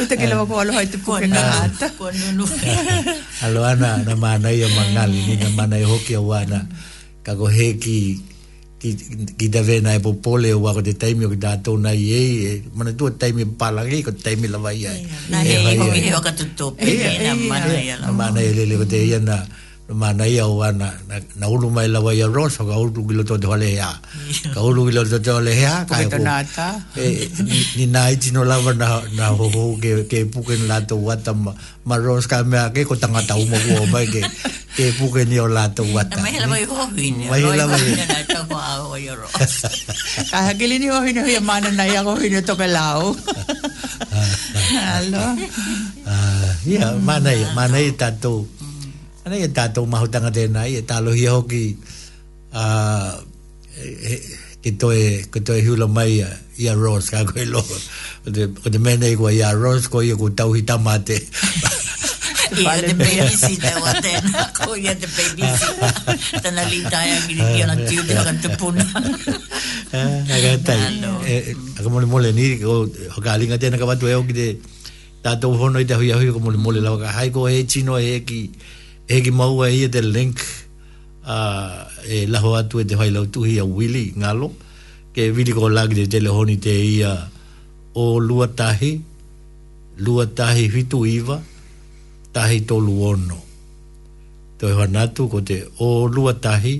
Uta 0.00 0.14
ki 0.16 0.24
lawa 0.24 0.48
kuala 0.48 0.72
hoi 0.72 0.88
te 0.88 0.96
puke 0.96 1.28
na 1.28 1.68
ata. 1.68 1.92
Kuanunu. 1.92 2.48
Alo 3.44 3.60
ana, 3.60 4.00
na 4.00 4.16
mana 4.16 4.48
ia 4.48 4.64
ni 5.04 5.36
na 5.36 5.48
mana 5.52 5.76
ia 5.76 5.84
hoki 5.84 6.16
a 6.16 6.24
wana 6.24 6.64
ki 9.38 9.46
te 9.54 9.60
vena 9.62 9.94
e 9.94 10.00
popole 10.02 10.50
o 10.54 10.58
wako 10.62 10.82
te 10.82 10.92
taimi 10.98 11.24
o 11.26 11.30
ki 11.30 11.38
tātou 11.42 11.78
na 11.78 11.92
i 11.94 12.06
ei 12.18 12.32
e 12.46 12.50
mana 12.74 12.90
tua 12.98 13.14
taimi 13.14 13.46
palangi 13.60 14.00
ko 14.06 14.10
taimi 14.24 14.50
lawa 14.50 14.72
i 14.74 14.82
ai 14.90 15.00
na 15.30 15.42
hei 15.46 15.60
hei 15.66 15.92
hei 15.94 16.14
waka 16.14 16.32
tutupi 16.38 16.90
e 16.98 17.18
na 17.22 17.34
mana 17.38 17.74
i 17.78 17.92
na 18.02 18.10
mana 18.20 18.40
lele 18.58 18.74
ko 18.82 18.86
te 18.94 19.04
i 19.06 19.12
mana 19.90 20.30
ia 20.30 20.46
wana 20.46 20.94
na 21.10 21.46
ulu 21.50 21.66
mai 21.66 21.90
lawa 21.90 22.14
ia 22.14 22.30
ro 22.30 22.46
so 22.46 22.62
ka 22.62 22.78
ulu 22.78 23.02
gilo 23.02 23.26
to 23.26 23.34
de 23.34 23.50
hale 23.50 23.66
ya 23.74 23.90
ka 24.54 24.60
ulu 24.62 24.86
gilo 24.88 25.02
to 25.02 25.18
de 25.18 25.26
hale 25.34 25.50
ya 25.50 25.82
ka 25.90 25.98
ko 26.06 26.22
ni 27.74 27.90
na 27.90 28.06
i 28.06 28.14
no 28.30 28.46
lawa 28.46 28.70
na 28.78 29.02
na 29.18 29.26
ho 29.34 29.50
ho 29.50 29.74
ke 29.82 30.06
ke 30.06 30.30
puken 30.30 30.70
la 30.70 30.86
to 30.86 30.94
wata 31.02 31.34
ma 31.34 31.96
ros 31.98 32.30
ka 32.30 32.46
me 32.46 32.62
ke 32.70 32.86
ko 32.86 32.94
tanga 32.94 33.26
tau 33.26 33.42
mo 33.42 33.58
ko 33.58 33.84
ba 33.90 34.06
ke 34.06 34.22
ke 34.78 34.94
puken 35.02 35.26
ni 35.26 35.42
la 35.42 35.66
to 35.74 35.82
wata 35.90 36.14
mai 36.22 36.38
lawa 36.38 36.56
i 36.62 36.64
ho 36.64 36.82
ni 36.94 37.10
mai 37.26 37.42
lawa 37.42 37.74
i 37.74 37.90
na 37.98 38.18
to 38.32 38.38
ko 38.48 38.54
a 38.62 38.70
ia 39.02 39.18
ro 39.18 39.26
ka 39.34 39.44
ha 40.46 40.52
ke 40.54 40.64
ni 40.78 40.86
ho 40.88 41.02
ni 41.02 41.10
ho 41.18 41.42
mana 41.42 41.74
na 41.74 41.84
ia 41.90 42.06
ho 42.06 42.14
ni 42.22 42.38
to 42.38 42.54
ka 42.54 42.70
lao 42.70 43.18
alo 44.94 45.24
ya 46.70 46.94
mana 47.02 47.34
ya 47.34 47.50
mana 47.58 47.82
i 47.82 47.90
tatou 47.98 48.46
Ana 49.24 49.38
ia 49.38 49.46
e 49.46 49.52
tātou 49.54 49.86
maho 49.86 50.08
tanga 50.10 50.30
tēnā, 50.34 50.64
ia 50.66 50.80
e 50.80 50.82
e 50.82 50.86
tālohi 50.86 51.26
hoki 51.30 51.62
uh, 52.58 53.18
ki 54.64 54.72
toi, 54.82 54.98
ki 55.34 55.42
toi 55.46 55.60
hula 55.62 55.86
mai 55.86 56.08
ia, 56.18 56.30
ia 56.58 56.74
Ross, 56.78 57.10
kā 57.14 57.22
koe 57.28 57.44
lo. 57.46 57.62
de 58.26 58.32
de 58.48 58.48
o 58.66 58.70
te 58.70 58.78
mene 58.82 59.08
i 59.12 59.16
kua 59.18 59.30
ia 59.34 59.52
Ross, 59.54 59.86
ko 59.90 60.02
ia 60.02 60.16
kua 60.18 60.30
tauhi 60.34 60.64
tamā 60.66 60.96
te. 61.06 61.20
Ia 62.52 62.74
te 62.84 62.92
babysitter 62.98 63.78
wa 63.80 63.94
tēnā, 64.04 64.42
ko 64.58 64.72
ia 64.76 64.92
te 65.00 65.06
babysitter. 65.08 66.42
Tana 66.44 66.66
li 66.68 66.82
tai 66.90 67.06
angiri 67.14 67.46
ki 67.54 67.62
ala 67.64 67.78
tūpi 67.80 68.18
laka 68.18 68.34
te 68.44 68.50
puna. 68.60 68.88
Aka 68.98 70.50
ah, 70.50 70.60
tai, 70.66 70.82
aka 71.78 71.88
mole 71.88 72.10
mole 72.10 72.34
niri, 72.36 72.58
ko 72.60 72.82
hoka 73.16 73.38
alinga 73.38 73.56
tēnā 73.62 73.78
ka 73.80 73.86
watu 73.88 74.10
e 74.10 74.18
hoki 74.18 74.36
te 74.40 74.50
tātou 75.24 75.54
hono 75.62 75.78
i 75.80 75.86
te 75.86 75.94
hui 75.94 76.10
a 76.12 76.18
hui, 76.18 76.28
ko 76.34 76.42
mole 76.42 76.58
mole 76.58 76.82
lau 76.84 76.98
ka 77.00 77.14
haiko 77.22 77.46
e 77.54 77.62
chino 77.70 77.96
e 78.02 78.18
ki... 78.26 78.42
E, 78.58 78.72
e 79.08 79.20
ki 79.22 79.30
maua 79.30 79.70
ia 79.70 79.88
te 79.88 80.00
link 80.00 80.38
a 81.24 81.36
uh, 81.38 81.86
e 82.08 82.26
laho 82.26 82.52
atu 82.58 82.80
e 82.80 82.84
te 82.84 82.94
whailau 82.94 83.26
tuhi 83.32 83.58
a 83.58 83.64
Willy 83.64 84.12
ngalo 84.18 84.52
ke 85.14 85.30
Willy 85.34 85.52
ko 85.52 85.68
lagi 85.70 85.94
te 86.02 86.06
telehoni 86.06 86.56
te 86.62 86.70
ia 86.70 87.10
o 87.94 88.18
lua 88.20 88.46
tahi 88.48 89.00
lua 89.98 90.26
tahi 90.26 90.68
hitu 90.70 91.04
iwa 91.06 91.42
tahi 92.32 92.60
to 92.66 92.78
luono 92.80 93.38
to 94.58 94.68
e 94.70 94.74
whanatu 94.74 95.28
ko 95.30 95.40
te 95.42 95.64
o 95.78 96.06
lua 96.08 96.34
tahi 96.34 96.74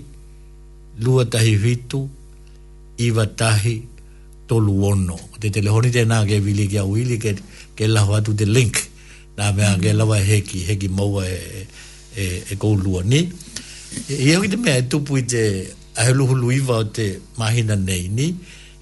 lua 1.02 1.24
tahi 1.26 1.52
hitu 1.58 2.06
iwa 3.02 3.26
tahi 3.26 3.74
to 4.46 4.60
luono 4.62 5.18
te 5.42 5.50
telehoni 5.50 5.90
te 5.90 6.04
nā 6.06 6.22
ke 6.26 6.38
Willy 6.38 6.68
ke 6.70 6.78
a 6.78 6.84
Willy 6.86 7.18
ke, 7.18 7.34
ke 7.76 7.86
laho 7.90 8.14
atu 8.14 8.30
te 8.34 8.44
link 8.46 8.78
nā 9.34 9.50
mea 9.50 9.74
mm 9.74 9.80
-hmm. 9.80 9.82
ke 9.82 9.90
lawa 9.92 10.16
e 10.22 10.24
heki 10.24 10.58
heki 10.70 10.88
maua 10.88 11.26
e, 11.26 11.34
e 11.60 11.66
e, 12.16 12.44
e 12.50 12.54
go 12.56 12.74
lua 12.74 13.02
ni. 13.02 13.28
E 14.10 14.14
eo 14.30 14.44
i 14.44 14.48
te 14.48 14.56
mea 14.56 14.76
e 14.78 14.82
tupu 14.82 15.18
i 15.18 15.22
te 15.24 15.68
ahuluhu 15.94 16.34
luiva 16.34 16.76
o 16.76 16.84
te 16.96 17.18
mahina 17.38 17.74
nei 17.76 18.08
ni. 18.08 18.34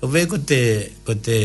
O 0.03 0.07
e 0.07 0.11
vei 0.13 0.27
ko 0.27 0.39
te, 0.39 0.91
ko 1.05 1.15
te 1.15 1.37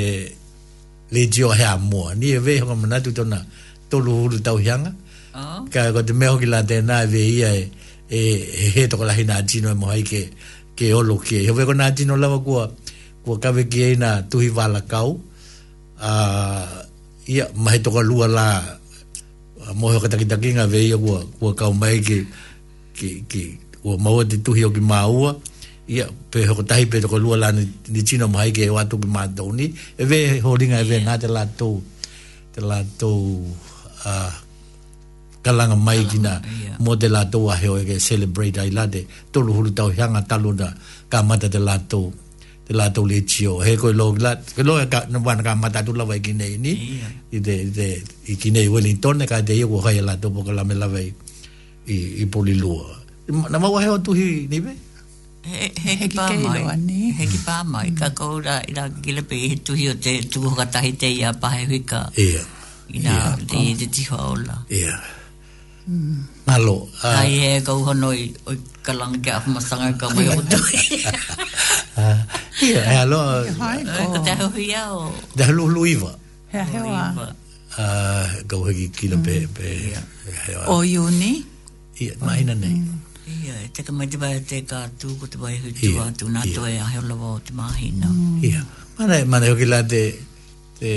le 1.12 1.28
jio 1.30 1.50
hea 1.52 1.78
mua 1.78 2.14
ni. 2.16 2.32
ve 2.34 2.40
vei 2.40 2.60
hoka 2.60 2.76
manatu 2.76 3.12
tona 3.12 3.44
tolu 3.90 4.28
lu 4.32 4.40
tau 4.42 4.58
hianga. 4.58 4.94
Ah. 5.34 5.62
Ka 5.70 5.92
ko 5.94 6.02
te 6.04 6.14
mea 6.14 6.32
hoki 6.32 6.46
la 6.46 6.62
tēnā 6.64 6.98
e 7.04 7.08
vei 7.14 7.30
ia 7.40 7.50
e, 7.54 7.68
e, 8.10 8.18
e 8.18 8.66
he 8.76 8.88
toko 8.88 9.04
lahi 9.06 9.26
nā 9.26 9.44
tino 9.50 9.70
e 9.70 9.74
mohai 9.76 10.04
ke, 10.04 10.30
ke 10.78 10.94
olo 10.94 11.18
kie. 11.20 11.44
O 11.52 11.54
vei 11.54 11.66
ko 11.66 11.74
nā 11.76 11.92
tino 11.96 12.18
lawa 12.18 12.40
kua, 12.40 12.70
kua 13.24 13.40
kawe 13.40 13.68
ki 13.70 13.82
e 13.92 13.94
nā 14.00 14.12
tuhi 14.30 14.50
wala 14.50 14.82
kau. 14.82 15.20
Uh, 15.96 16.84
ia 17.32 17.48
mahe 17.56 17.80
toko 17.80 18.02
lua 18.04 18.28
la 18.28 18.48
a 19.66 19.74
mohe 19.74 19.98
o 19.98 20.02
ka 20.04 20.10
takitaki 20.14 20.54
ngā 20.56 20.66
veia 20.70 20.98
kua, 21.02 21.22
kua 21.40 21.54
kau 21.58 21.74
mai 21.74 21.98
ke, 22.06 22.22
ke, 22.94 23.10
ke 23.30 23.44
kua 23.82 23.98
maua 23.98 24.26
te 24.30 24.38
tuhi 24.38 24.64
o 24.68 24.72
ki 24.74 24.82
māua 24.82 25.36
ia 25.90 26.06
pe 26.34 26.46
hoko 26.50 26.64
tahi 26.66 26.86
pe 26.90 27.02
toko 27.02 27.18
lua 27.22 27.38
lani 27.38 27.66
ni 27.94 28.02
tino 28.06 28.28
mai 28.30 28.52
ke 28.54 28.66
ewa 28.66 28.86
tuki 28.90 29.06
mā 29.10 29.26
tau 29.38 29.50
ni 29.54 29.68
e 29.98 30.04
ve 30.06 30.38
horinga 30.42 30.80
e 30.82 30.86
ve 30.88 31.02
nga 31.04 31.18
te 31.18 31.30
lātou 31.30 31.78
te 32.54 32.62
lātou 32.62 33.42
a 34.10 34.16
kalanga 35.46 35.78
mai 35.78 36.02
ki 36.10 36.18
na 36.24 36.40
mo 36.82 36.96
te 36.98 37.10
lātou 37.10 37.50
a 37.54 37.58
heo 37.62 37.78
e 37.82 37.86
ke 37.90 37.98
celebrate 38.02 38.58
ai 38.64 38.74
lāte 38.74 39.04
tolu 39.34 39.54
huru 39.58 39.74
tau 39.78 39.94
hianga 39.94 40.24
talu 40.30 40.56
na 40.58 40.72
ka 41.10 41.22
mata 41.26 41.50
te 41.54 41.62
lātou 41.62 42.10
te 42.68 42.74
la 42.74 42.90
tau 42.92 43.06
le 43.06 43.22
tio 43.22 43.60
he 43.62 43.78
koe 43.78 43.94
lo 43.94 44.08
la 44.18 44.36
ke 44.56 44.64
lo 44.66 44.74
ka 44.90 45.06
no 45.10 45.20
wan 45.26 45.42
ka 45.46 45.54
mata 45.56 45.86
tu 45.86 45.94
la 45.94 46.04
vai 46.10 46.20
ki 46.20 46.34
nei 46.34 46.54
ni 46.64 46.72
i 47.32 47.38
te 47.46 47.54
i 47.66 47.70
te 47.78 47.88
i 48.32 48.34
ki 48.42 48.50
nei 48.56 48.68
wellington 48.74 49.22
e 49.22 49.26
ka 49.30 49.38
te 49.48 49.54
yo 49.54 49.68
hoia 49.84 50.02
la 50.08 50.16
to 50.22 50.28
poka 50.34 50.52
la 50.58 50.64
me 50.70 50.74
la 50.74 50.88
vai 50.94 51.08
i 51.94 51.96
i 52.24 52.26
poli 52.34 52.56
lua 52.62 52.86
na 53.52 53.58
ma 53.62 53.68
wa 53.74 53.80
he 53.84 53.90
tu 54.06 54.12
hi 54.18 54.26
ni 54.50 54.58
be 54.66 54.72
he 55.46 55.94
he 56.02 56.08
pa 56.18 56.26
mai 56.42 57.14
he 57.18 57.24
ki 57.32 57.40
pa 57.46 57.58
mai 57.74 57.88
ka 58.00 58.08
ko 58.18 58.42
ra 58.46 58.56
i 58.70 58.74
la 58.78 58.90
ki 59.04 59.10
le 59.18 59.22
pe 59.30 59.38
tu 59.66 59.78
hi 59.80 59.86
te 60.06 60.12
tu 60.32 60.42
ho 60.48 60.52
ka 60.60 60.66
tai 60.74 60.90
te 61.02 61.06
ia 61.22 61.30
pa 61.42 61.48
he 61.54 61.80
ka 61.92 62.02
ia 62.26 62.42
ina 62.98 63.16
te 63.50 63.62
te 63.80 63.86
ti 63.94 64.04
ho 64.10 64.34
la 64.48 64.58
ia 64.82 64.98
Malo. 65.86 66.90
Alo. 66.90 66.90
Uh, 67.06 67.18
Ai 67.22 67.34
e 67.46 67.52
kau 67.62 67.86
hono 67.86 68.10
i, 68.10 68.26
i 68.34 68.54
kalanga 68.82 69.20
ke 69.22 69.30
ahuma 69.38 69.62
sanga 69.62 69.94
ka 70.00 70.06
mai 70.18 70.28
o 70.34 70.42
tu. 70.42 70.58
Ia, 72.66 72.82
e 72.82 72.94
alo. 73.06 73.46
Ka 73.54 74.18
te 74.26 74.32
hau 74.34 74.48
hui 74.54 74.74
au. 74.74 74.96
Te 75.38 75.44
hau 75.46 75.54
lulu 75.58 75.82
iwa. 75.94 76.12
Hea 76.50 76.64
hewa. 76.74 77.30
Gau 78.50 78.62
hegi 78.66 78.88
kila 78.98 79.18
pe. 79.26 79.46
Mm. 79.46 79.50
pe 79.56 79.66
yeah. 79.94 80.66
O 80.74 80.82
iuni? 80.82 81.34
Ia, 82.02 82.18
maina 82.26 82.54
nei. 82.58 82.78
Mm. 82.82 83.02
Ia, 83.46 83.54
e 83.70 83.70
teka 83.76 83.92
mai 83.98 84.08
te 84.12 84.18
bai 84.22 84.34
te 84.50 84.58
ka 84.70 84.80
tu, 85.00 85.08
ko 85.22 85.26
te 85.32 85.38
bai 85.42 85.54
hui 85.62 85.70
tu 85.78 85.94
atu, 86.02 86.26
nā 86.34 86.42
tu 86.54 86.62
e 86.66 86.82
aheo 86.86 87.02
lawa 87.10 87.28
o 87.38 87.40
te 87.46 87.52
mahina. 87.60 88.08
Mm. 88.10 88.42
Ia, 88.48 88.62
mana, 88.98 89.16
mana 89.32 89.46
hoki 89.54 89.68
la 89.72 89.80
te, 89.92 90.02
te, 90.82 90.90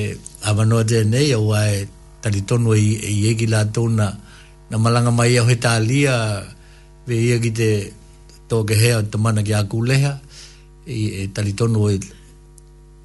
awanoa 0.48 0.82
te 0.90 1.04
nei, 1.12 1.28
au 1.36 1.52
ai, 1.52 1.74
talitono 2.24 2.72
e 2.72 2.80
i, 2.80 2.88
e 2.96 3.10
i 3.12 3.20
egi 3.32 3.46
la 3.52 3.62
tona, 3.74 4.08
na 4.70 4.76
malanga 4.78 5.10
mai 5.10 5.36
au 5.40 5.46
he 5.48 5.56
tālia 5.56 6.14
ve 7.08 7.14
ia 7.26 7.36
ki 7.42 7.50
te 7.58 7.68
tōke 8.48 8.76
hea 8.80 8.98
o 9.00 9.02
te 9.02 9.16
mana 9.18 9.42
ki 9.42 9.54
a 9.56 9.62
kūleha 9.64 10.12
i 10.88 11.24
e, 11.24 11.24
e 11.24 11.28
talitono 11.34 11.88
e, 11.92 11.96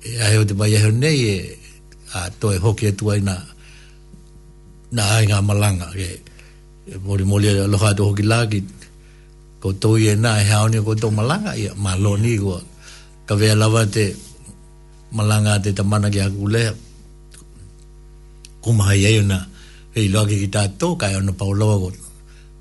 e 0.08 0.20
ahe 0.24 0.38
o 0.44 0.44
te 0.44 0.54
mai 0.56 0.76
ahe 0.76 0.92
nei 0.92 1.20
e 1.24 1.36
a 2.20 2.28
tōe 2.30 2.60
hoki 2.64 2.88
atu 2.92 3.12
ai 3.12 3.22
na 3.24 3.36
na 4.96 5.04
ai 5.16 5.26
ngā 5.26 5.40
malanga 5.42 5.88
e, 5.96 6.10
e 6.92 7.00
mori 7.04 7.24
mori 7.26 7.48
e 7.48 7.64
aloha 7.64 7.94
atu 7.96 8.12
hoki 8.12 8.28
lā 8.28 8.44
ki 8.52 8.60
ko 9.64 9.72
tō 9.80 9.96
i 10.04 10.12
e 10.14 10.16
nā 10.20 10.36
e 10.44 10.46
haoni 10.52 10.84
ko 10.84 10.98
tō 11.00 11.08
malanga 11.16 11.56
i 11.60 11.70
a 11.72 11.74
mā 11.80 11.96
lō 11.96 12.16
ni 12.22 12.36
ko 12.44 12.60
ka 13.28 13.40
vea 13.40 13.56
lawa 13.56 13.86
te 13.88 14.10
malanga 15.16 15.58
te 15.64 15.72
tamana 15.72 16.12
ki 16.12 16.20
a 16.28 16.28
kūleha 16.28 16.76
kumaha 18.64 19.00
i 19.00 19.08
ai 19.14 19.18
o 19.24 19.24
nā 19.32 19.40
e 19.96 20.02
i 20.08 20.10
loa 20.10 20.26
ki 20.28 20.40
ki 20.44 20.48
tātou, 20.52 20.98
kai 20.98 21.16
ono 21.16 21.34
paulawa 21.38 21.76
ko 21.82 21.90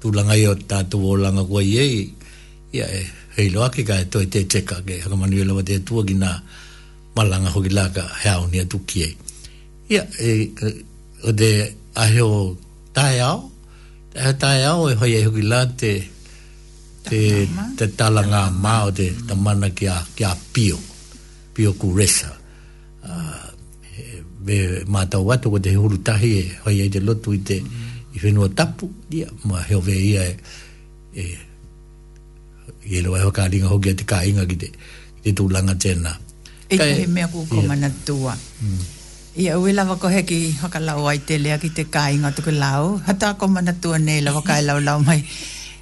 tūlanga 0.03 0.37
i 0.41 0.47
o 0.51 0.55
tātou 0.59 1.13
o 1.13 1.17
langa 1.21 1.45
kua 1.49 1.63
ia 1.65 1.85
i, 1.87 2.03
ia 2.77 2.89
e, 2.93 3.01
e 3.39 3.47
i 3.49 3.53
ki 3.77 3.85
kai 3.89 4.05
toi 4.13 4.27
te 4.29 4.43
teka 4.45 4.81
ke 4.85 4.99
hakamanu 5.01 5.39
i 5.41 5.47
lawa 5.49 5.65
te 5.65 5.79
tua 5.83 6.05
ki 6.05 6.17
nā 6.21 6.33
malanga 7.17 7.53
hoki 7.55 7.71
laka 7.73 8.05
he 8.23 8.29
au 8.33 8.47
ni 8.49 8.61
atu 8.61 8.83
ki 8.85 9.05
ei. 9.07 9.15
Ia, 9.97 10.05
e, 10.21 10.29
e, 10.61 10.73
o 11.25 11.33
te 11.33 11.51
ahe 11.95 12.21
o 12.21 12.53
tae 12.93 13.21
au, 13.25 13.49
ahe 14.17 14.33
o 14.33 14.37
tae 14.39 14.65
au 14.69 14.91
e 14.93 15.49
la 15.49 15.65
te 15.71 15.95
te, 17.09 17.25
te 17.81 17.89
talanga 17.97 18.47
mā 18.53 18.77
o 18.89 18.93
te 18.95 19.09
tamana 19.29 19.71
ki 19.73 19.89
a, 19.89 19.97
ki 20.15 20.25
a 20.29 20.37
pio, 20.53 20.77
pio 21.55 21.73
ku 21.81 21.97
resa 21.97 22.42
me 24.45 24.83
matau 24.91 25.31
atu 25.33 25.51
ko 25.55 25.59
te 25.65 25.71
huru 25.79 25.97
tahi 26.09 26.33
e 26.67 26.99
lotu 27.07 27.31
i 27.39 27.39
i 28.15 28.19
whenua 28.23 28.49
tapu 28.59 28.85
dia 29.11 29.27
ma 29.49 29.59
heo 29.69 29.81
vea 29.89 29.99
e 30.31 30.35
e 31.23 31.25
e 32.97 33.01
lo 33.05 33.09
ho 33.17 33.31
hoka 33.31 33.43
ringa 33.53 33.69
hoki 33.73 33.89
a 33.93 33.95
te 34.01 34.05
kāinga 34.13 34.43
ki 34.51 34.57
te 34.63 34.69
ki 35.15 35.21
te 35.25 35.31
tūlanga 35.39 35.75
e 35.87 35.97
me 35.99 36.91
he 36.99 37.07
mea 37.07 37.29
kuko 37.33 37.61
mana 37.71 37.89
tua 38.07 38.35
mm. 38.67 38.79
ia 39.43 39.59
ue 39.61 39.71
lawa 39.79 39.95
ko 40.03 40.09
heki 40.15 40.39
haka 40.63 40.79
lau 40.89 41.07
ai 41.11 41.19
te 41.29 41.35
lea 41.45 41.57
ki 41.63 41.69
te 41.79 41.85
kāinga 41.95 42.29
tuku 42.37 42.51
lau 42.65 42.99
hata 43.07 43.27
ko 43.39 43.47
mana 43.55 43.73
tua 43.83 43.99
nei 43.99 44.21
lawa 44.27 44.43
kai 44.49 44.63
lau 44.69 44.79
lau 44.89 44.99
mai 45.07 45.21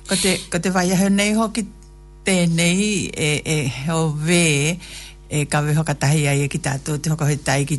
ko 0.09 0.15
te, 0.23 0.33
ko 0.53 0.57
te 0.65 0.69
vai 0.75 0.89
aheo 0.95 1.09
nei 1.19 1.33
hoki 1.41 1.63
tēnei 2.27 2.81
e, 3.27 3.31
e 3.55 3.57
ho 3.89 4.01
ve 4.29 4.45
e 5.37 5.39
ka 5.53 5.59
weho 5.65 5.83
ka 5.91 5.95
tahi 6.03 6.21
ai 6.31 6.41
e 6.47 6.49
ki 6.53 6.59
tātou 6.67 6.97
te 7.03 7.07
hoko 7.11 7.25
he 7.31 7.37
tai 7.47 7.65
ki 7.71 7.79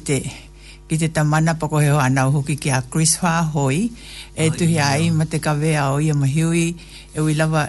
ki 0.92 0.98
te 1.00 1.08
tamana 1.08 1.56
pako 1.56 1.80
heo 1.80 2.00
anau 2.04 2.32
hoki 2.36 2.58
ki 2.60 2.70
a 2.76 2.84
Chris 2.92 3.16
Hua 3.24 3.48
hoi 3.54 3.90
e 4.36 4.50
oh, 4.52 4.52
tuhi 4.60 4.76
ai 4.84 5.08
ma 5.16 5.24
te 5.32 5.40
kawe 5.40 5.70
a 5.84 5.96
o 5.96 6.04
ia 6.04 6.12
mahiui 6.22 6.66
e 7.16 7.20
ui 7.24 7.34
lava 7.40 7.64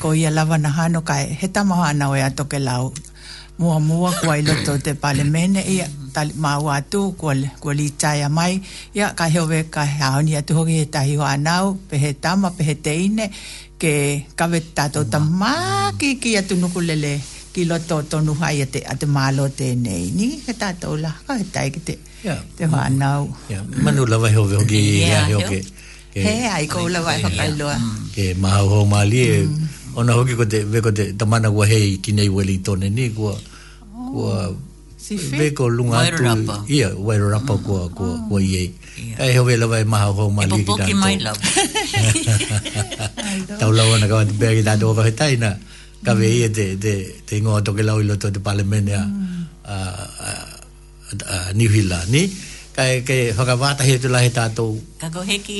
ko 0.00 0.16
ia 0.16 0.30
lava 0.32 0.56
na 0.56 0.70
hano 0.76 1.04
kai 1.04 1.24
he 1.38 1.46
tamaha 1.56 1.92
anau 1.92 2.16
e 2.16 2.22
ato 2.24 2.48
ke 2.48 2.56
lau 2.56 2.88
mua 3.60 3.76
mua 3.88 4.10
kua 4.20 4.40
iloto 4.40 4.72
te 4.84 4.96
pale 5.02 5.24
mene 5.34 5.60
ia 5.76 5.84
mau 6.44 6.72
atu 6.72 7.12
kua, 7.20 7.36
kua 7.60 7.72
li 7.78 7.88
taya 8.00 8.28
mai 8.38 8.64
ia 8.96 9.12
ka 9.18 9.28
heo 9.28 9.44
we 9.50 9.60
ka 9.74 9.84
haoni 9.84 10.32
atu 10.40 10.56
hoki 10.56 10.74
he 10.80 10.86
tahi 10.94 11.14
hoa 11.20 11.36
anau 11.36 11.76
pe 11.92 12.00
he 12.02 12.10
tama 12.24 12.48
pe 12.56 12.64
he 12.68 12.74
teine 12.86 13.28
ke 13.80 13.92
kawe 14.40 14.58
tato 14.76 15.04
tamaki 15.12 16.10
ki 16.20 16.30
atu 16.40 16.56
nuku 16.56 16.80
lele 16.80 17.14
ki 17.52 17.68
loto 17.68 17.96
tonu 18.08 18.32
hai 18.40 18.64
te 18.72 18.80
ate 18.92 19.04
malo 19.16 19.44
te 19.58 19.68
nei 19.84 20.04
ni 20.16 20.26
he 20.44 20.52
tata 20.62 20.84
o 20.88 20.94
laha 21.04 21.32
he 21.40 21.44
tai 21.54 21.68
ki 21.74 21.80
te 21.88 21.94
te 22.58 22.64
whanau 22.72 23.22
manu 23.84 24.02
lawa 24.12 24.26
heo 24.34 24.44
veo 24.50 24.62
ki 24.70 24.78
ia 25.04 25.20
heo 25.28 25.40
ke 25.50 25.58
he 26.24 26.34
ai 26.56 26.64
kou 26.74 26.88
lawa 26.96 27.10
heo 27.20 27.30
kai 27.38 27.50
loa 27.60 27.76
ke 28.16 28.26
mm. 28.32 28.40
mahau 28.42 28.64
hou 28.74 28.84
mali 28.94 29.20
e 29.20 29.38
mm. 29.44 29.96
ona 30.00 30.16
hoki 30.16 30.34
ko 30.40 30.44
te 30.52 30.58
veko 30.72 30.90
te 30.98 31.04
tamana 31.20 31.52
wa 31.58 31.64
he 31.72 31.80
ki 32.04 32.16
nei 32.16 32.28
weli 32.36 32.56
tone 32.66 32.88
ni 32.98 33.06
kua 33.18 33.36
oh. 33.36 33.36
ko 34.12 35.14
veko 35.36 35.64
lunga 35.76 36.00
tu 36.16 36.24
ia 36.72 36.88
wairo 37.06 37.26
rapa 37.34 37.54
ko 37.68 37.76
ko 37.92 38.06
kua 38.30 38.38
oh. 38.40 38.40
iei 38.40 38.68
ai 39.20 39.28
ve 39.36 39.42
veo 39.48 39.58
lawa 39.64 39.84
e 39.84 39.86
mahau 39.92 40.12
hou 40.24 40.30
mali 40.40 40.56
ki 40.56 40.62
tanto 40.72 40.88
e 40.88 40.88
popoki 40.88 40.96
mai 41.04 41.16
lawa 41.26 41.38
taulawa 43.60 43.94
na 44.00 44.06
kawa 44.08 44.22
te 44.30 44.34
pega 44.40 44.52
ki 44.58 44.64
tanto 44.72 44.88
o 44.88 44.96
vahetai 44.96 45.36
na 45.44 45.50
ka 46.04 46.12
vei 46.18 46.38
e 46.44 46.48
te, 46.50 46.64
te, 46.82 46.92
te 47.26 47.38
ingoa 47.38 47.62
toke 47.64 47.82
lau 47.86 48.00
ilo 48.02 48.16
to 48.18 48.30
te 48.34 48.40
palemene 48.42 48.98
mm. 48.98 49.42
a, 49.64 49.76
a, 50.26 51.50
New 51.54 51.68
Zealand, 51.70 52.08
ni? 52.10 52.22
Ka 52.72 52.88
e 52.88 53.02
ke 53.06 53.18
whakawata 53.36 53.84
he 53.84 53.98
tu 54.00 54.08
lahe 54.08 54.30
tātou. 54.32 54.70
Ka 54.98 55.10
ko 55.12 55.20
heki 55.20 55.58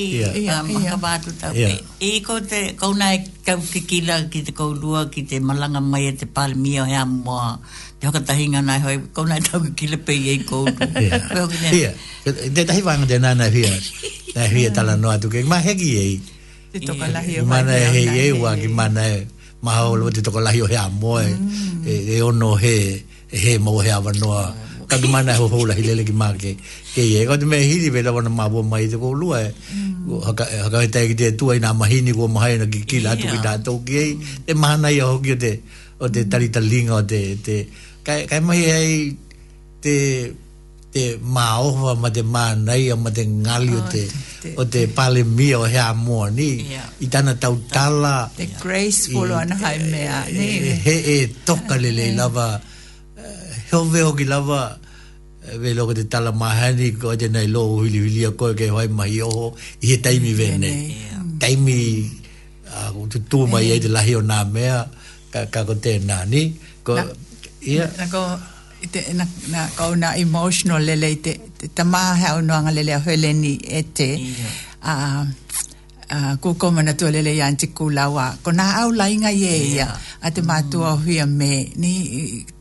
whakawatu 0.49 1.31
tau. 1.41 1.53
I 1.53 1.77
e, 1.77 1.77
e 2.15 2.21
ko 2.25 2.39
te 2.41 2.73
kouna 2.81 3.13
e 3.15 3.21
kau 3.47 3.61
kikila 3.61 4.17
ki 4.33 4.43
te 4.49 4.53
koulua 4.57 5.05
ki 5.13 5.27
te 5.29 5.37
malanga 5.41 5.81
mai 5.85 6.09
e 6.09 6.15
te 6.23 6.27
palemia 6.27 6.83
o 6.83 6.89
hea 6.89 7.05
mua. 7.05 7.59
Te 8.01 8.09
hokatahinga 8.09 8.65
nai 8.65 8.81
hoi, 8.81 8.97
kouna 9.15 9.37
e 9.39 9.45
tau 9.47 9.61
kikila 9.69 10.01
pe 10.09 10.17
i 10.17 10.35
e 10.35 10.39
koulua. 10.49 11.53
Te 12.23 12.63
tahi 12.65 12.83
wanga 12.87 13.07
te 13.11 13.19
nana 13.19 13.49
hia, 13.51 13.69
nai 14.35 14.47
hia 14.55 14.71
tala 14.71 14.95
noa 14.97 15.19
tuke. 15.19 15.43
Ma 15.47 15.59
heki 15.61 15.91
e 16.01 16.05
i. 16.09 16.17
Te 16.73 16.81
toka 16.87 17.09
lahi 17.13 17.41
o 17.43 17.47
mana 17.47 17.77
e 17.77 17.87
hei 17.95 18.09
e 18.31 18.33
ua 18.41 18.55
ki 18.57 18.69
mana 18.73 19.07
e 19.19 19.25
mahau 19.63 19.95
lewati 19.97 20.21
toko 20.23 20.41
lahi 20.43 20.61
o 20.63 20.67
hea 20.67 20.89
moe 20.91 21.23
mm. 21.25 21.87
e, 21.87 21.95
e 22.19 22.19
ono 22.23 22.57
he 22.59 22.77
e 23.31 23.37
he 23.43 23.53
mau 23.63 23.79
hea 23.79 24.01
wanoa 24.03 24.51
mm. 24.55 24.87
kadu 24.91 25.07
mana 25.09 25.37
ho 25.39 25.47
hula 25.49 25.71
hi 25.79 25.83
lele 25.87 26.03
ki 26.07 26.13
maa 26.19 26.33
ke 26.35 26.57
ke 26.95 27.01
ye 27.07 27.23
ko 27.31 27.39
me 27.47 27.61
hiri 27.63 27.91
vela 27.95 28.11
wana 28.13 28.27
mabu 28.29 28.65
mai 28.67 28.91
te 28.91 28.99
kolua 28.99 29.39
e 29.47 29.55
mm. 29.55 30.19
haka, 30.27 30.45
haka 30.67 30.83
he 30.83 30.89
tae 30.91 31.07
ki 31.07 31.15
te 31.15 31.27
tua 31.39 31.55
ina 31.57 31.71
mahini 31.75 32.11
kua 32.13 32.27
mahae 32.29 32.59
na 32.59 32.67
ki 32.67 32.83
kila 32.91 33.15
atu 33.15 33.27
ki 33.31 33.39
tātou 33.47 33.79
ki 33.87 33.93
ei 34.03 34.13
te 34.51 34.53
mahana 34.59 34.91
i 34.91 34.99
ahoki 35.01 35.39
o 35.39 35.39
de 35.47 35.53
o 36.03 36.09
de 36.11 36.21
mm. 36.27 36.29
talita 36.35 36.59
linga 36.61 36.99
o 36.99 37.05
te, 37.15 37.21
te 37.47 37.57
kai, 38.03 38.27
kai 38.27 38.41
mahi 38.43 38.65
hei 38.67 38.99
te 39.81 39.95
te 40.93 41.09
maohwa 41.35 41.93
ma 42.03 42.09
te 42.17 42.23
mānei 42.35 42.85
o 42.93 42.97
ma 43.05 43.11
te 43.17 43.25
ngali 43.45 43.73
o 43.73 43.81
oh, 43.83 43.89
te 43.93 44.03
o 44.61 44.65
te 44.73 44.81
pale 44.97 45.21
mia 45.39 45.57
o 45.59 45.65
hea 45.73 45.89
mua 46.05 46.27
ni 46.39 46.51
i 47.01 47.07
tana 47.13 47.33
tau 47.43 47.57
tala 47.75 48.15
te 48.37 48.45
graceful 48.63 49.29
o 49.33 49.35
ana 49.43 49.55
hai 49.65 49.79
mea 49.93 50.19
e- 50.29 50.61
e- 50.69 50.77
he 50.85 50.95
e 51.15 51.17
toka 51.49 51.75
lele 51.83 51.97
le 51.99 52.07
lava 52.19 52.47
eh, 53.17 53.43
hewe 53.71 54.01
o 54.09 54.13
ki 54.19 54.25
lava 54.33 54.61
we 55.61 55.69
eh, 55.71 55.75
loko 55.77 55.93
te 55.99 56.05
tala 56.13 56.31
mahani 56.43 56.87
ko 57.01 57.09
te 57.23 57.27
nei 57.35 57.49
loo 57.55 57.69
huli 57.81 57.99
huli 58.05 58.23
a 58.29 58.31
koe 58.41 58.53
ke 58.59 58.69
hoi 58.77 58.87
mahi 58.99 59.19
oho 59.29 59.47
i 59.83 59.85
he 59.91 59.97
taimi 60.07 60.33
mm, 60.33 60.39
vene 60.41 60.71
taimi 61.43 61.79
tu 63.13 63.19
tu 63.31 63.39
mai 63.53 63.65
e 63.75 63.81
te 63.85 63.89
lahi 63.97 64.13
o 64.21 64.23
nā 64.33 64.39
mea 64.55 64.79
ka 65.53 65.61
ko 65.69 65.75
tēnā 65.85 66.17
ni 66.33 66.43
ko 66.85 66.95
ia 67.73 67.85
ko 68.15 68.25
te 68.91 69.15
na, 69.15 69.27
na 69.53 69.67
kauna 69.77 70.17
emotional 70.19 70.83
lele 70.83 71.09
i 71.13 71.17
te, 71.25 71.33
te 71.59 71.67
tamaha 71.77 72.15
hea 72.15 72.35
unuanga 72.37 72.71
lele 72.77 72.93
a 72.95 73.01
hweleni 73.05 73.53
e 73.79 73.83
te 73.83 74.07
yeah. 74.15 75.23
uh, 75.23 75.27
uh, 76.15 76.35
kukomana 76.43 76.95
to 76.99 77.11
lele 77.11 77.35
ia 77.37 77.51
nti 77.51 77.71
kūlawa. 77.75 78.43
Ko 78.43 78.53
na 78.53 78.73
au 78.83 78.91
lainga 78.93 79.31
ie 79.33 79.55
ia 79.75 79.75
yeah. 79.77 79.93
a 80.23 80.31
te 80.31 80.43
mātua 80.43 80.97
mm. 80.97 81.05
hui 81.05 81.19
a 81.19 81.27
me. 81.27 81.51
Ni 81.77 81.93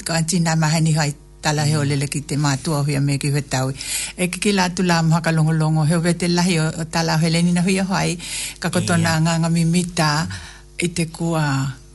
ka 0.06 0.20
nti 0.22 0.40
nā 0.44 0.54
mahani 0.56 0.94
hai 0.98 1.14
tala 1.42 1.64
heo 1.66 1.82
mm. 1.82 1.88
lele 1.90 2.08
ki 2.08 2.22
te 2.22 2.38
mātua 2.38 2.84
hui 2.86 2.96
a 2.96 3.02
me 3.02 3.18
ki 3.18 3.32
hui 3.34 3.42
tau. 3.42 3.74
E 4.18 4.28
ki 4.30 4.44
ki 4.46 4.56
lātu 4.58 4.86
lā 4.86 5.02
mhaka 5.06 5.34
longo 5.36 5.56
longo 5.58 5.86
heo 5.90 6.02
vete 6.06 6.30
lahi 6.30 6.60
o, 6.62 6.70
o 6.70 6.86
tala 6.86 7.18
hweleni 7.22 7.54
na 7.58 7.66
hui 7.66 7.80
a 7.82 7.88
hai. 7.94 8.16
Ka 8.62 8.70
kotona 8.70 9.18
nga 9.20 9.38
nganga 9.38 9.50
mimita 9.58 10.12
mm. 10.30 10.74
i 10.86 10.92
te 10.98 11.10
kua 11.10 11.46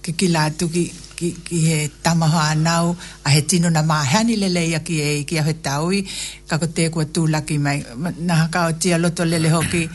ki 0.03 0.15
ki 0.23 0.35
lātu 0.35 0.71
ki 0.71 0.87
ki, 1.17 1.29
ki 1.49 1.57
he 1.67 1.79
tamaha 2.03 2.53
anau 2.53 2.95
a 3.25 3.29
he 3.33 3.41
tino 3.41 3.69
na 3.73 3.81
māhani 3.83 4.37
lele 4.37 4.63
ia 4.69 4.81
ki 4.85 4.95
e 5.01 5.25
ki 5.25 5.39
a 5.41 5.45
he 5.49 5.55
taui 5.65 6.05
kako 6.49 6.67
te 6.77 6.89
kua 6.93 7.07
tūlaki 7.09 7.57
mai 7.59 7.81
na 8.29 8.37
haka 8.45 8.67
o 8.69 8.73
tia 8.77 8.99
loto 9.01 9.25
lele 9.25 9.49
hoki 9.49 9.89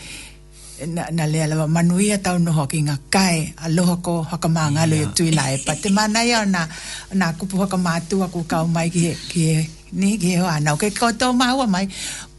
na, 0.89 1.05
na 1.13 1.25
lea 1.29 1.45
lawa 1.47 1.67
manuia 1.69 2.17
tau 2.25 2.39
no 2.41 2.51
hoki 2.57 2.81
ngā 2.89 2.95
kai 3.13 3.53
a 3.61 3.69
loho 3.69 3.99
ko 4.01 4.15
haka 4.31 4.49
mā 4.49 4.65
ngalo 4.73 4.97
yeah. 4.97 5.05
i 5.05 5.13
tui 5.13 5.31
lai 5.31 5.61
pa 5.65 5.75
te 5.77 5.93
mana 5.93 6.23
ia 6.25 6.41
na, 6.45 6.65
na 7.13 7.31
kupu 7.37 7.61
haka 7.61 7.77
mātu 7.77 8.23
a 8.25 8.27
kukau 8.33 8.65
mai 8.67 8.89
ki 8.89 9.01
he, 9.05 9.13
ki 9.29 9.41
he 9.53 9.65
ni 10.01 10.17
ki 10.17 10.35
he 10.41 10.45
anau 10.57 10.75
ke 10.81 10.89
ko 10.89 11.11
tō 11.13 11.29
māua 11.37 11.69
mai 11.69 11.85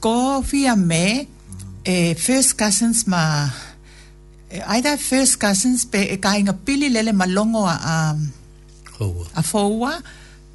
ko 0.03 0.17
fia 0.43 0.75
me 0.75 1.05
e 1.87 2.15
first 2.19 2.59
cousins 2.59 3.07
ma 3.07 3.23
either 4.75 4.97
first 4.99 5.39
cousins 5.41 5.87
pe 5.87 6.03
e 6.15 6.19
kainga 6.21 6.53
pili 6.67 6.91
lele 6.93 7.15
malongo 7.17 7.63
a 7.71 7.77
um, 7.79 8.27
fowa. 9.03 9.27
A 9.35 9.43
fowa, 9.43 9.93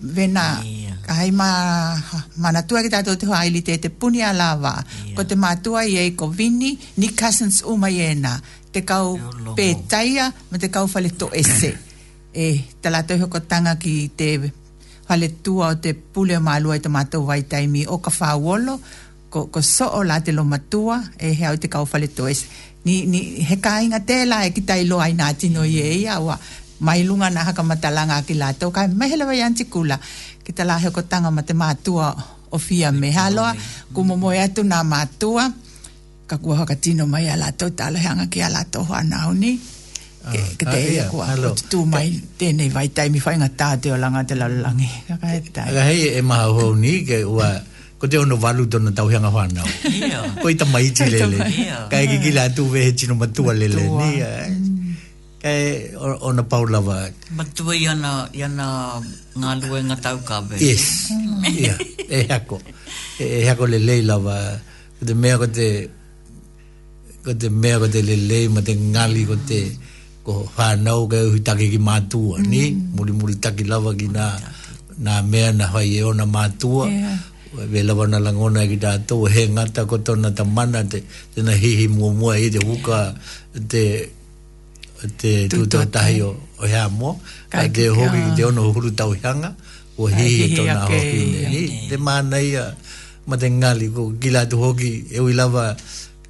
vena 0.01 0.59
yeah. 0.63 0.93
ai 1.09 1.31
ma 1.31 1.97
ma 2.37 2.51
na 2.53 2.61
tua 2.61 2.81
kita 2.85 3.01
te 3.03 3.17
ai 3.33 3.49
lite 3.49 3.77
te 3.81 3.89
puni 3.89 4.21
ala 4.21 4.53
va 4.55 4.73
yeah. 4.77 5.15
ko 5.17 5.23
te 5.25 5.33
matua 5.35 5.85
i 5.89 5.97
ye 5.97 6.13
ko 6.13 6.27
vini 6.29 6.77
ni 7.01 7.07
cousins 7.17 7.63
uma 7.65 7.89
mai 7.89 8.13
te 8.71 8.83
kau 8.85 9.17
pe 9.57 9.73
taia 9.89 10.29
me 10.51 10.59
te 10.61 10.69
kau 10.69 10.85
fale 10.87 11.09
to 11.09 11.33
ese 11.33 11.73
e 12.33 12.61
te 12.81 12.89
te 13.07 13.13
ko 13.25 13.39
tanga 13.49 13.73
ki 13.81 14.11
te 14.13 14.51
fale 15.07 15.29
tua 15.41 15.73
o 15.73 15.75
te 15.81 15.93
pule 15.93 16.37
ma 16.39 16.59
lua 16.59 16.77
te 16.79 16.89
ma 16.89 17.01
vai 17.25 17.41
tai 17.47 17.65
o 17.89 17.97
ka 17.97 18.11
fa 18.11 18.37
ko 19.29 19.49
ko 19.49 19.61
so 19.61 19.85
o 19.91 20.03
la 20.07 20.21
te 20.23 20.31
lo 20.31 20.43
matua, 20.45 21.01
tua 21.03 21.09
e 21.19 21.33
he 21.33 21.45
au 21.45 21.57
te 21.57 21.67
kau 21.67 21.85
fale 21.85 22.07
to 22.13 22.27
ese 22.29 22.45
ni 22.85 23.01
ni 23.07 23.41
he 23.41 23.57
kainga 23.57 24.05
te 24.05 24.25
la 24.25 24.45
e 24.45 24.51
kitai 24.51 24.85
lo 24.85 24.99
ai 25.01 25.13
na 25.13 25.33
tino 25.33 25.65
ye 25.65 25.89
ia 26.05 26.21
wa 26.21 26.37
mai 26.80 27.01
lunga 27.05 27.30
na 27.30 27.43
haka 27.49 27.63
matalanga 27.65 28.21
ki 28.25 28.34
lata. 28.38 28.67
O 28.69 28.73
kai 28.73 28.88
mehele 28.89 29.25
wa 29.25 29.34
yanti 29.34 29.65
kula 29.65 29.97
ki 30.45 30.51
tala 30.53 30.78
heko 30.80 31.01
tanga 31.09 31.32
ma 31.34 31.41
ofia 31.41 31.53
mātua 31.57 32.07
o 32.53 32.57
fia 32.57 32.91
me 32.91 33.09
haloa. 33.11 33.55
Kumomoe 33.93 34.39
atu 34.41 34.61
nā 34.63 34.84
mātua. 34.86 35.49
Ka 36.28 36.38
kua 36.38 36.55
haka 36.63 36.75
tino 36.75 37.05
mai 37.07 37.28
a 37.30 37.38
lata 37.38 37.69
tala 37.71 37.97
heanga 37.99 38.30
ki 38.30 38.41
a 38.41 38.49
lata 38.49 38.80
o 38.80 38.84
hanauni. 38.93 39.57
Ke 40.28 40.67
ah, 40.67 40.69
ah, 40.69 40.71
te 40.75 40.78
ea 40.97 41.07
kua 41.09 41.25
kutu 41.55 41.86
mai 41.88 42.11
tēnei 42.38 42.67
vai 42.73 42.89
taimi 42.91 43.19
whai 43.23 43.38
ngā 43.39 43.47
tāte 43.55 43.91
o 43.93 43.97
langa 43.97 44.25
te 44.28 44.36
lalangi. 44.36 44.89
Ka 45.07 45.82
hei 45.88 46.17
e 46.19 46.21
maha 46.21 46.51
hou 46.51 46.75
ni 46.75 47.01
ke 47.07 47.23
ua 47.25 47.57
Ko 47.97 48.05
te 48.05 48.13
ono 48.21 48.36
walu 48.38 48.67
tono 48.69 48.91
tau 48.93 49.07
hianga 49.09 49.32
whanau. 49.34 49.65
Ko 50.38 50.45
i 50.53 50.53
tamaiti 50.53 51.07
lele. 51.09 51.39
Ka 51.89 51.97
ki 52.05 52.30
la 52.32 52.43
tu 52.53 52.67
vehe 52.69 52.93
chino 52.95 53.15
matua 53.17 53.55
lele. 53.57 53.88
Nia. 53.89 54.28
Eh, 54.45 54.76
e 55.47 55.95
o 55.95 56.31
na 56.33 56.43
pau 56.43 56.63
lava 56.75 56.95
matua 57.37 57.73
i 57.81 57.85
ana 57.93 58.11
i 58.39 58.43
ana 58.47 58.65
ngā 59.39 59.51
lue 59.61 59.79
ngā 59.87 59.97
tau 60.05 60.17
kabe 60.29 60.57
yes 60.63 60.85
ia 61.51 61.75
e 62.17 62.21
hako 62.31 62.57
e, 63.21 63.25
e 63.37 63.43
hako 63.47 63.67
le 63.71 63.79
lei 63.89 64.01
lava 64.11 64.35
ko 64.97 65.05
te 65.09 65.13
mea 65.21 65.37
ko 65.41 65.47
te 65.59 65.67
ko 67.25 67.31
te 67.41 67.49
mea 67.61 67.79
ko 67.83 67.87
te 67.93 68.01
le 68.07 68.39
ma 68.55 68.61
de 68.67 68.73
ngali 68.93 69.23
ko 69.31 69.35
te 69.51 69.61
ko 70.25 70.33
whanau 70.55 70.99
ke 71.11 71.19
uhi 71.29 71.39
take 71.47 71.69
ki 71.73 71.79
mātua 71.87 72.43
ni 72.51 72.63
muri 72.95 73.11
mm. 73.11 73.17
muri 73.19 73.35
take 73.45 73.63
lava 73.71 73.93
ki 73.99 74.07
nā 74.17 74.27
nā 75.05 75.15
mea 75.31 75.49
na 75.59 75.67
hai 75.73 75.87
e 75.99 76.03
ona 76.11 76.25
mātua 76.35 76.89
we 77.71 77.81
lava 77.89 78.03
na 78.11 78.19
langona 78.25 78.67
ki 78.71 78.77
tā 78.83 78.91
tō 79.09 79.15
he 79.35 79.47
ngata 79.55 79.87
ko 79.89 79.97
tōna 80.07 80.33
tamana 80.39 80.83
te 80.91 80.99
tēna 81.35 81.55
hihi 81.61 81.87
mua 81.95 82.09
mua 82.19 82.33
i 82.45 82.49
te 82.53 82.59
huka 82.67 82.99
de 83.55 83.83
te 85.17 85.47
tūtua 85.51 85.85
tahi 85.91 86.21
o, 86.21 86.31
o 86.59 86.65
hea 86.65 86.87
mō. 86.89 87.13
Ka 87.49 87.65
te 87.69 87.87
hoki 87.89 88.23
te 88.37 88.45
ono 88.45 88.69
huru 88.73 88.91
tau 88.91 89.11
hianga, 89.13 89.53
o 89.97 90.07
hihi 90.07 90.43
e 90.43 90.57
tōna 90.57 90.77
okay, 90.85 90.97
hoki. 90.97 91.45
Hi, 91.53 91.87
te 91.89 91.97
mana 91.97 92.41
ya 92.41 92.65
ma 93.27 93.37
te 93.37 93.49
ngali, 93.49 93.89
ko 93.93 94.09
gila 94.19 94.45
tu 94.49 94.59
hoki, 94.61 95.05
e 95.11 95.19
ui 95.19 95.33
lava, 95.33 95.75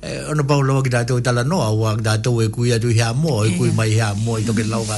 e, 0.01 0.23
ono 0.31 0.43
pau 0.43 0.61
lawa 0.65 0.83
ki 0.83 0.91
tātou 0.93 1.21
tala 1.23 1.43
noa, 1.45 1.69
wā 1.77 1.95
ki 1.99 2.07
tātou 2.07 2.41
e 2.45 2.49
kui 2.49 2.73
atu 2.73 2.89
hea 2.89 3.11
mō, 3.13 3.35
e 3.49 3.53
kui 3.59 3.71
mai 3.77 3.91
hea 3.93 4.11
mō, 4.17 4.39
i 4.41 4.47
toke 4.47 4.65
lau 4.65 4.81
ka, 4.89 4.97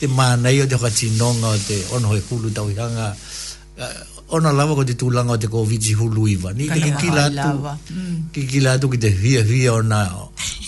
te 0.00 0.08
mana 0.08 0.50
ia 0.52 0.64
te 0.66 0.78
hoka 0.78 0.88
tinonga, 0.90 1.52
te 1.68 1.76
ono 1.96 2.16
e 2.16 2.22
huru 2.30 2.52
tau 2.56 2.70
hianga, 2.72 3.10
ona 4.32 4.52
lava 4.56 4.72
ko 4.74 4.82
te 4.84 4.94
tūlanga 4.98 5.36
o 5.36 5.38
te 5.38 5.48
kōwhiti 5.52 5.92
hulu 5.98 6.26
iwa. 6.32 6.52
Ni 6.56 6.68
te 6.68 6.80
kikila 6.80 7.24
atu, 7.28 7.52
mm. 7.92 8.30
kikila 8.32 8.72
atu 8.78 8.88
ki 8.92 8.98
te 8.98 9.10
hia 9.12 9.42
hia 9.44 9.72
ona 9.74 10.00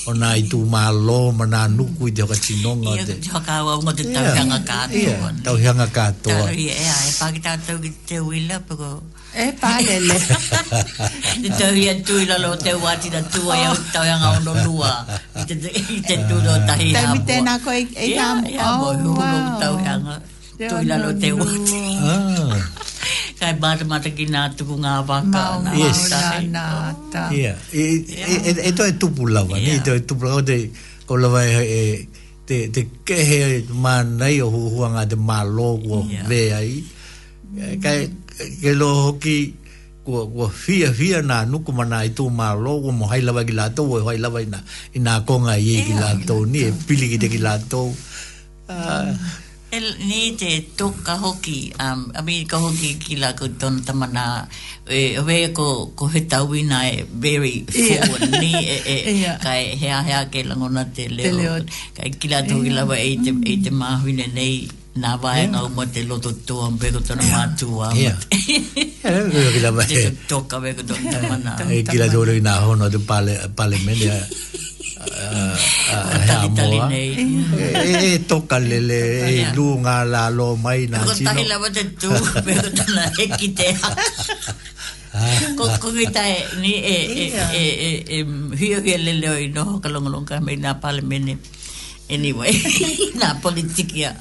ona 0.07 0.37
i 0.39 0.45
tū 0.47 0.61
mā 0.71 0.85
lō 0.95 1.21
ma 1.35 1.47
nā 1.51 1.63
nuku 1.73 2.11
i 2.13 2.15
te 2.15 2.23
hoka 2.27 2.37
tinonga 2.37 2.95
te. 3.07 3.17
Ia, 3.25 3.33
hoka 3.33 3.57
awa 3.63 3.79
mo 3.83 3.93
te 3.97 4.05
tauhianga 4.13 4.61
kātoa. 4.69 5.03
Ia, 5.03 5.35
tauhianga 5.49 5.89
kātoa. 5.97 6.49
Ia, 6.53 6.79
e 6.93 7.13
pāki 7.21 7.43
tātou 7.47 7.81
ki 7.83 7.91
te 8.13 8.21
wila, 8.23 8.61
pako... 8.69 8.91
E 9.37 9.51
pālele. 9.61 10.15
Te 11.43 11.51
tauhia 11.59 11.93
tūila 12.09 12.39
lo 12.41 12.55
te 12.57 12.73
wāti 12.81 13.11
na 13.13 13.21
tūa 13.35 13.59
i 13.61 13.67
au 13.69 13.75
tauhianga 13.93 14.31
ono 14.39 14.55
lua. 14.65 14.95
I 15.37 15.45
te 15.45 16.17
tūno 16.23 16.57
tahi 16.65 16.89
hāpua. 16.95 17.05
Tami 17.11 17.21
tēnā 17.29 17.59
koe 17.67 17.77
i 17.83 17.85
e 17.85 18.09
tāmu. 18.17 18.49
Ia, 18.49 18.57
i 18.57 18.59
hāmu 18.63 18.91
hulu 18.95 19.29
tauhianga 19.61 20.17
tūila 20.65 21.01
lo 21.05 21.13
te 21.21 21.35
wāti. 21.37 21.85
Ah 22.01 22.86
kai 23.41 23.53
mata 23.89 24.09
ki 24.17 24.25
nga 24.33 24.49
tuku 24.57 24.75
ngā 24.81 24.95
waka. 25.09 25.45
Yes. 25.77 26.09
Nā, 26.09 26.97
nā, 26.97 27.25
E 27.73 28.71
to 28.77 28.83
e 28.89 28.95
tupu 28.99 29.29
lawa, 29.29 29.59
ni? 29.61 29.77
E 29.77 29.81
to 29.85 29.93
e 29.97 30.01
tupu 30.01 30.25
lawa, 30.25 30.41
te 30.43 30.71
ko 31.07 31.17
lawa 31.21 31.43
e, 31.45 31.61
e 31.61 31.79
te 32.49 32.71
te 32.73 32.87
ke 33.05 33.63
ma 33.77 34.01
nei 34.03 34.41
o 34.41 34.49
hua 34.49 34.89
nga 34.97 35.03
te 35.11 35.17
ma 35.21 35.43
lo 35.45 35.77
wo 35.87 36.01
ve 36.29 36.41
ai 36.57 36.75
e, 37.61 37.77
kai 37.83 38.01
ke 38.65 38.73
lo 38.73 39.17
ki 39.21 39.39
ko 40.05 40.29
ko 40.33 40.49
fia 40.49 40.89
fia 40.93 41.21
na 41.23 41.45
nu 41.45 41.61
ku 41.63 41.73
mana 41.77 42.05
i 42.09 42.11
tu 42.17 42.27
ma 42.33 42.53
lo 42.57 42.81
mo 42.93 43.05
hai 43.07 43.21
lava 43.21 43.43
gila 43.45 43.71
to 43.77 43.83
wo 43.85 43.99
hai 44.09 44.17
lava 44.19 44.41
ina 44.41 44.59
ina 44.97 45.21
ko 45.29 45.39
nga 45.45 45.55
ye 45.61 45.83
gila 45.93 46.11
to 46.27 46.47
ni 46.49 46.63
e 46.67 46.71
pili 46.87 47.11
ki 47.15 47.19
te 47.21 47.29
gila 47.29 47.59
to 47.69 47.91
el 49.77 49.89
ni 50.09 50.21
te 50.41 50.49
toka 50.79 51.15
hoki 51.23 51.59
um 51.85 52.01
a 52.19 52.21
mi 52.27 52.35
ka 52.51 52.57
hoki 52.65 52.91
ki 53.05 53.15
la 53.23 53.29
ko 53.39 53.47
ton 53.61 53.75
tamana 53.89 54.25
e 54.99 55.03
we 55.27 55.37
ko 55.59 55.67
ko 55.99 56.05
heta 56.15 56.39
wina 56.51 56.79
e 56.93 57.05
very 57.25 57.55
for 57.73 58.19
yeah. 58.19 58.41
ni 58.43 58.53
e, 58.75 58.77
e 58.95 58.97
kai 59.45 59.63
he 59.81 59.89
a 59.99 60.01
he 60.07 60.13
a 60.21 60.23
ke 60.33 60.41
langona 60.49 60.83
te 60.97 61.05
leo, 61.17 61.35
leo. 61.39 61.55
kai 61.97 62.11
ki 62.21 62.29
la 62.33 62.39
tu 62.49 62.63
ki 62.65 62.73
la 62.79 62.83
e 63.09 63.11
te 63.25 63.31
e 63.53 63.55
te 63.65 63.71
mm. 63.71 63.79
ma 63.81 63.89
hune 64.03 64.27
nei 64.39 64.57
na 65.03 65.11
va 65.23 65.31
e 65.43 65.45
no 65.55 65.61
mo 65.77 65.85
te 65.95 66.03
loto 66.11 66.31
to 66.49 66.57
am 66.67 66.75
ve 66.83 66.91
ko 66.97 67.01
ton 67.09 67.21
ma 67.33 67.43
tu 67.61 67.69
a 67.87 67.89
e 68.09 69.49
ki 69.55 69.61
la 69.65 69.71
va 69.79 69.83
e 70.01 70.07
toka 70.31 70.59
ve 70.65 70.73
ko 70.79 70.83
ton 70.89 71.03
tamana 71.15 71.53
e 71.81 71.83
ki 71.91 71.97
la 72.03 72.07
jole 72.13 72.33
na 72.49 72.57
ho 72.65 72.71
no 72.81 72.87
te 72.95 73.01
pale 73.11 73.35
pale 73.59 73.77
me 73.85 74.01
uh, 75.13 75.23
uh, 75.23 75.53
uh, 75.55 76.49
uh, 76.51 76.91
e, 76.91 77.03
e, 77.57 78.15
e 78.17 78.19
toka 78.27 78.59
lele 78.59 79.01
e 79.27 79.53
lunga 79.55 80.05
la 80.05 80.29
lo 80.31 80.57
mai 80.57 80.87
na 80.91 81.05
ko 81.07 81.13
tahi 81.15 81.45
lawa 81.47 81.69
te 81.71 81.83
tū 82.01 82.11
me 82.47 82.53
ko 82.59 82.69
tana 82.77 83.05
e 83.19 83.25
ki 83.39 83.49
te 83.57 83.69
ah, 85.15 85.37
ko 85.57 85.63
ah. 85.71 85.77
kongi 85.81 86.07
tae 86.13 86.35
ni 86.61 86.75
e 86.83 86.97
e 87.27 87.27
e 87.33 87.63
e 87.63 87.89
e 88.07 88.19
hio 88.61 88.79
hio 88.83 88.99
lele 89.01 89.27
oi 89.31 89.47
no 89.55 89.65
hoka 89.79 89.89
longa 89.89 90.41
mei 90.41 90.59
nga 90.61 90.75
pale 90.83 91.01
mene 91.03 91.39
anyway 92.13 92.53
nga 93.19 93.29
politiki 93.43 94.05
a 94.09 94.13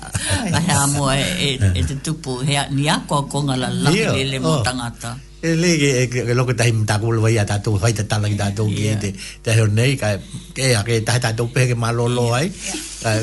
a 0.56 0.60
hea 0.68 0.86
mua 0.94 1.18
e, 1.18 1.50
e, 1.62 1.68
e 1.76 1.82
te 1.90 1.96
tupu 2.04 2.42
hea 2.48 2.70
ni 2.70 2.88
a 2.90 2.98
kua 3.08 3.24
konga 3.28 3.58
la 3.58 3.70
lele 3.84 4.38
mo 4.40 4.60
oh. 4.62 4.62
tangata 4.64 5.12
yeah. 5.14 5.20
oh 5.30 5.34
e 5.46 5.54
le 5.64 5.72
ke 5.82 5.90
e 6.02 6.04
ke 6.10 6.20
e 6.32 6.34
lo 6.38 6.44
ke 6.50 6.54
ta 6.60 6.66
im 6.72 6.80
ta 6.90 6.96
ku 7.02 7.08
lo 7.16 7.22
ta 7.52 7.56
tu 7.64 7.70
fai 7.82 7.94
ta 8.00 8.04
ta 8.12 8.18
ki 8.32 8.38
ta 8.44 8.48
tu 8.58 8.64
ki 8.78 8.84
te 9.04 9.10
ta 9.46 9.50
ho 9.58 9.66
nei 9.78 9.92
ka 10.02 10.08
e 10.14 10.16
ke 10.58 10.66
ya 10.74 10.80
ke 10.88 10.94
ta 11.08 11.14
ta 11.26 11.30
tu 11.38 11.44
pe 11.54 11.62
ke 11.70 11.76
ma 11.84 11.90
lo 11.98 12.06
lo 12.18 12.26
ai 12.40 12.48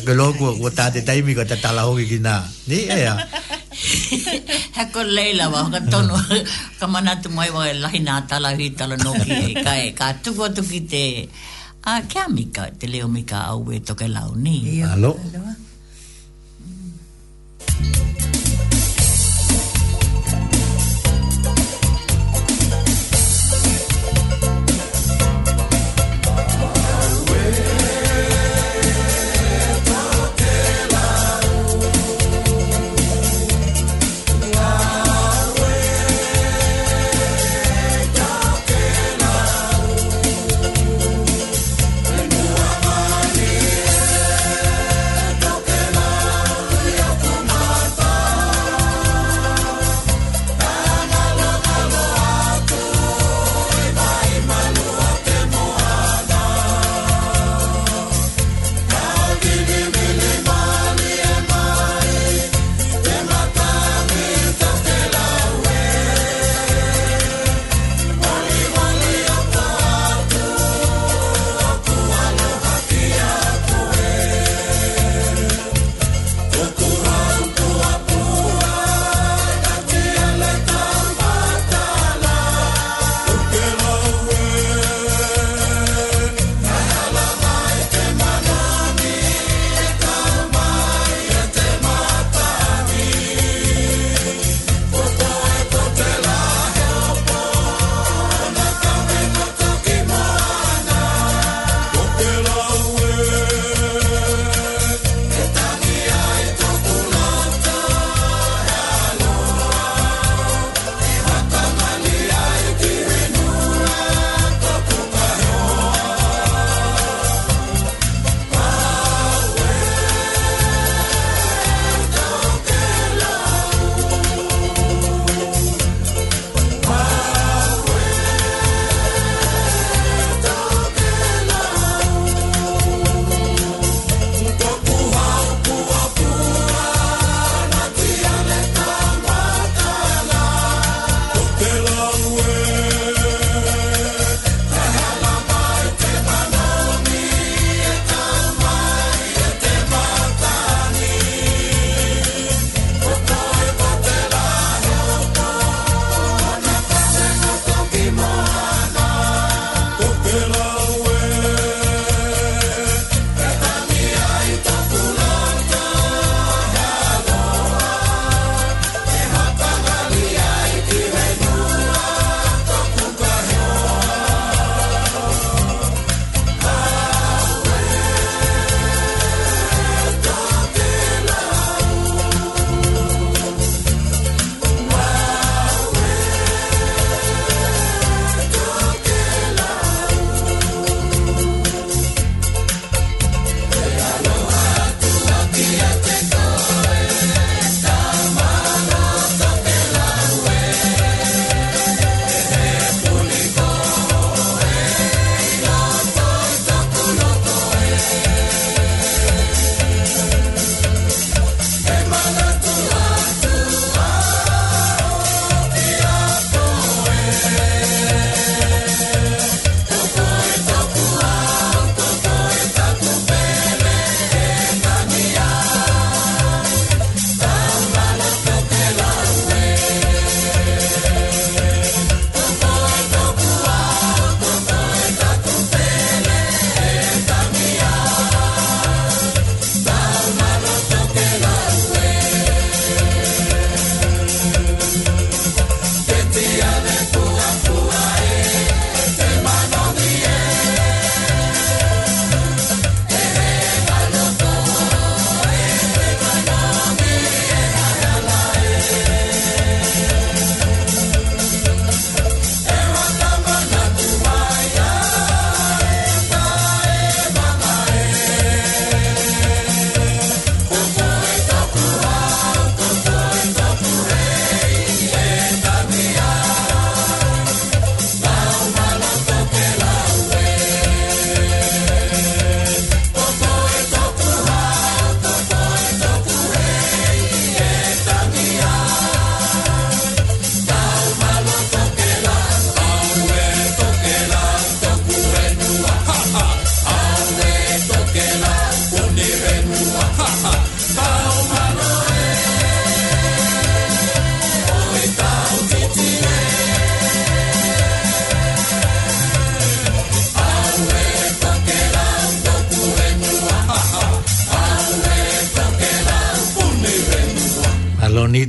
ke 0.06 0.12
lo 0.18 0.26
ku 0.38 0.44
ku 0.62 0.68
ta 0.78 0.84
te 0.94 1.00
ta 1.06 1.12
im 1.18 1.26
ko 1.38 1.42
ta 1.50 1.56
ta 1.64 1.70
la 1.76 1.82
ho 1.86 1.92
ki 1.98 2.04
na 2.26 2.34
ni 2.70 2.78
e 2.96 2.98
ya 3.06 3.14
ha 4.76 4.82
ko 4.94 5.00
le 5.16 5.26
la 5.38 5.44
wa 5.52 5.60
ka 5.72 5.80
to 5.92 5.98
no 6.06 6.14
ka 6.80 6.84
ma 6.92 6.98
na 7.06 7.12
tu 7.22 7.28
mai 7.36 7.50
wa 7.56 7.62
la 7.84 7.88
hi 7.94 7.98
na 8.08 8.14
ta 8.30 8.36
la 8.44 8.50
hi 8.58 8.66
ta 8.78 8.84
lo 8.90 8.94
no 9.04 9.10
ki 9.18 9.58
ka 9.66 9.74
e 9.86 9.88
ka 10.00 10.06
tu 10.22 10.30
ko 10.38 10.44
tu 10.56 10.62
ki 10.72 10.80
te 10.92 11.04
a 11.90 11.92
ke 12.10 12.18
a 12.26 12.28
mi 12.36 12.44
ka 12.56 12.62
te 12.78 12.84
le 12.92 12.98
o 13.06 13.08
mi 13.16 13.22
ka 13.30 13.38
au 13.52 13.60
e 13.74 13.76
to 13.88 13.92
ke 14.00 14.06
la 14.14 14.22
ni 14.46 14.56
alo 14.94 15.12
alo 15.12 15.12
mm. 15.18 15.60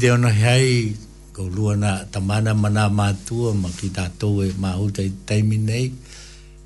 te 0.03 0.11
ono 0.11 0.27
hei 0.29 0.91
ko 1.33 1.43
luana 1.47 2.03
tamana 2.11 2.51
mana 2.53 2.89
mātua 2.91 3.53
ma 3.55 3.69
ki 3.79 3.87
tātou 3.95 4.41
e 4.43 4.49
mā 4.59 4.73
hūtai 4.75 5.05
taimi 5.25 5.55
nei 5.57 5.85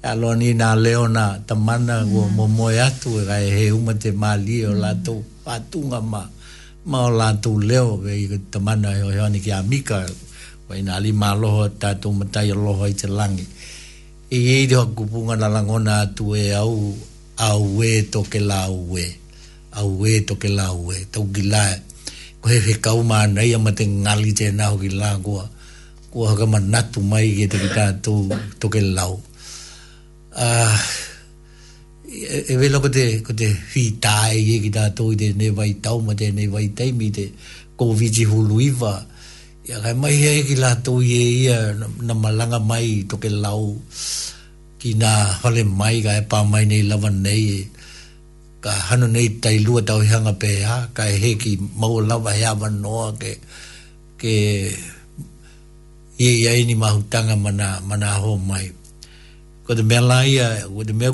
alo 0.01 0.31
ni 0.35 0.55
nā 0.57 0.71
leona 0.79 1.25
tamana 1.47 1.99
mm. 2.01 2.15
ua 2.17 2.23
mō 2.37 2.47
moe 2.49 2.79
atu 2.81 3.13
e 3.21 3.27
rai 3.29 3.45
he 3.53 3.67
uma 3.71 3.93
te 3.93 4.09
mā 4.11 4.31
e 4.41 4.57
o 4.65 4.71
mm. 4.73 4.81
lātou 4.81 5.21
patunga 5.45 6.01
ma 6.09 6.23
ma 6.89 7.03
o 7.05 7.13
lātou 7.13 7.61
leo 7.61 7.99
e 8.09 8.39
tamana 8.51 8.95
e 8.97 9.03
o 9.05 9.13
heoni 9.13 9.37
ki 9.45 9.51
amika 9.53 10.01
wa 10.67 10.73
ina 10.81 10.97
li 10.99 11.13
mā 11.13 11.35
loho 11.39 11.69
tātou 11.69 12.17
matai 12.17 12.49
loho 12.57 12.89
i 12.89 12.95
te 12.97 13.05
langi 13.07 13.45
e 14.33 14.37
ei 14.55 14.65
te 14.65 14.79
hoa 14.81 14.89
kupunga 14.97 15.37
na 15.37 15.47
langona 15.47 16.01
atu 16.09 16.33
e 16.35 16.49
au 16.57 16.73
au 17.51 17.83
e 17.85 17.93
toke 18.03 18.41
la 18.49 18.63
au 18.65 18.81
we 18.97 19.05
au 19.77 19.93
e 20.09 20.17
toke 20.25 20.49
la 20.49 20.71
au 20.73 20.89
e 20.89 21.05
gilae 21.37 21.83
he 22.47 22.57
he 22.61 22.73
kau 22.83 23.03
mā 23.03 23.25
nei 23.27 23.53
ama 23.53 23.71
te 23.71 23.85
ngali 23.85 24.31
te 24.37 24.49
nāho 24.55 24.79
ki 24.81 24.89
lā 24.99 25.11
kua 25.23 25.43
kua 26.11 26.29
haka 26.31 26.45
ma 26.47 26.59
natu 26.59 27.03
mai 27.03 27.27
ke 27.37 27.45
te 27.51 27.57
kita 27.63 27.85
tō 28.59 28.67
ke 28.73 28.81
lau 28.97 29.13
ah, 30.45 30.77
e 32.51 32.55
vela 32.59 32.79
e 32.79 32.83
ko 32.83 32.89
te 32.97 33.05
ko 33.27 33.33
te 33.41 33.49
hi 33.75 33.83
tāe 34.03 34.37
ke 34.49 34.55
kita 34.67 34.89
tō 34.97 35.11
i 35.15 35.19
te 35.23 35.31
ne 35.41 35.49
vai 35.59 35.71
tau 35.85 35.99
ma 36.07 36.15
te 36.19 36.31
ne 36.31 36.47
vai 36.53 36.67
tei 36.77 36.91
mi 36.91 37.11
te 37.17 37.27
kōwiji 37.79 38.25
hulu 38.31 38.57
iwa 38.71 38.93
ia 39.67 39.81
kai 39.83 39.93
mai 40.03 40.15
hei 40.21 40.43
ki 40.47 40.55
lā 40.63 40.71
tō 40.85 40.97
i 41.03 41.11
e 41.23 41.25
ia 41.43 41.57
na 42.07 42.13
malanga 42.23 42.59
mai 42.71 43.03
tō 43.09 43.19
ke 43.23 43.29
lau 43.43 43.63
ki 44.79 44.93
nā 45.03 45.11
hale 45.43 45.63
mai 45.79 45.99
ka 46.05 46.15
e 46.21 46.23
pā 46.31 46.43
mai 46.51 46.63
nei 46.69 46.83
lawa 46.91 47.09
nei 47.11 47.43
e 47.59 47.59
ka 48.67 48.73
hano 48.91 49.05
nei 49.13 49.27
tai 49.43 49.57
lua 49.65 49.79
tau 49.87 49.99
hanga 50.11 50.33
pe 50.43 50.51
ha 50.67 50.77
ka 50.97 51.03
he 51.23 51.29
ki 51.43 51.51
mau 51.79 51.95
lava 52.09 52.31
he 52.39 52.43
ama 52.53 52.67
ke 53.21 53.31
ke 54.21 54.33
ia 56.25 56.31
ia 56.43 56.51
ini 56.61 56.75
mahutanga 56.83 57.35
mana 57.45 57.67
mana 57.89 58.09
ho 58.23 58.31
mai 58.49 58.65
ko 59.65 59.69
te 59.77 59.83
mea 59.89 60.01
laia 60.11 60.47
ko 60.75 60.81
te 60.87 60.93
mea 60.99 61.09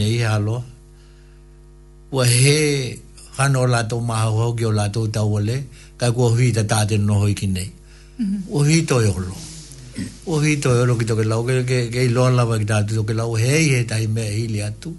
nei 0.00 0.16
halo 0.28 0.56
ua 2.14 2.24
he 2.40 2.58
hanola 3.38 3.80
to 3.90 3.96
maho 4.08 4.08
maha 4.10 4.40
hau 4.42 4.50
ki 4.58 4.64
o 4.70 4.72
la 4.78 4.86
tau 4.94 5.04
tau 5.16 5.30
ale 5.38 5.56
ka 6.00 6.06
kua 6.16 6.28
hui 6.34 6.48
ta 6.58 6.62
tātena 6.72 7.06
noho 7.08 7.26
iki 7.34 7.46
nei 7.56 7.68
mm-hmm. 7.70 8.38
ua 8.52 8.60
hui 8.66 8.80
toi 8.90 9.06
olo 9.16 9.34
ua 10.26 10.36
hui 10.42 10.54
toi 10.64 10.76
olo 10.82 10.96
ki 10.98 11.04
toke 11.08 11.24
lau 11.30 11.40
ke 11.46 11.62
ke 11.92 11.98
i 12.08 12.10
la 12.16 12.28
lava 12.38 12.58
ki 12.60 12.66
tātu 12.72 12.98
toke 12.98 13.14
lau 13.20 13.32
hei 13.46 13.62
he 13.72 13.80
tai 13.90 14.06
mea 14.10 14.30
hili 14.42 14.62
atu 14.68 14.90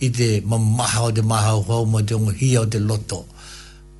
i 0.00 0.08
te 0.08 0.40
mamaha 0.40 1.02
o 1.12 1.12
te 1.12 1.22
maha 1.22 1.54
o 1.56 1.62
hau 1.68 1.84
mo 1.86 2.00
te 2.02 2.14
ongohia 2.14 2.60
o 2.62 2.66
te 2.66 2.78
loto. 2.80 3.24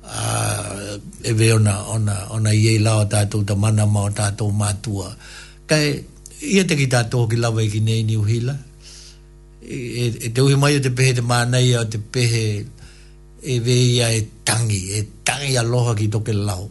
Uh, 0.03 0.97
e 1.23 1.31
we 1.33 1.53
ona, 1.53 1.77
ona, 1.87 2.15
ona 2.33 2.51
iei 2.53 2.79
lao 2.81 3.05
tātou 3.05 3.45
ta 3.47 3.55
mana 3.55 3.85
mao 3.85 4.09
tātou 4.09 4.51
mātua. 4.61 5.13
Kai, 5.69 5.85
ia 6.53 6.65
te 6.67 6.75
ki 6.75 6.87
tātou 6.91 7.29
ki 7.29 7.37
lawa 7.39 7.61
i 7.63 7.69
e 7.69 7.71
ki 7.71 7.79
nei 7.85 8.01
ni 8.03 8.17
uhila. 8.17 8.57
E, 9.61 9.77
e, 9.77 10.05
e 10.25 10.31
te 10.33 10.41
uhi 10.41 10.57
mai 10.57 10.75
o 10.79 10.83
te 10.83 10.89
pehe 10.89 11.13
te 11.15 11.21
mānei 11.23 11.75
o 11.79 11.85
te 11.85 12.01
pehe 12.01 12.43
e 13.41 13.57
we 13.65 13.77
e 14.01 14.25
tangi, 14.45 14.81
e 14.99 15.05
tangi 15.23 15.53
aloha 15.61 15.95
ki 15.97 16.09
toke 16.13 16.33
lao. 16.33 16.67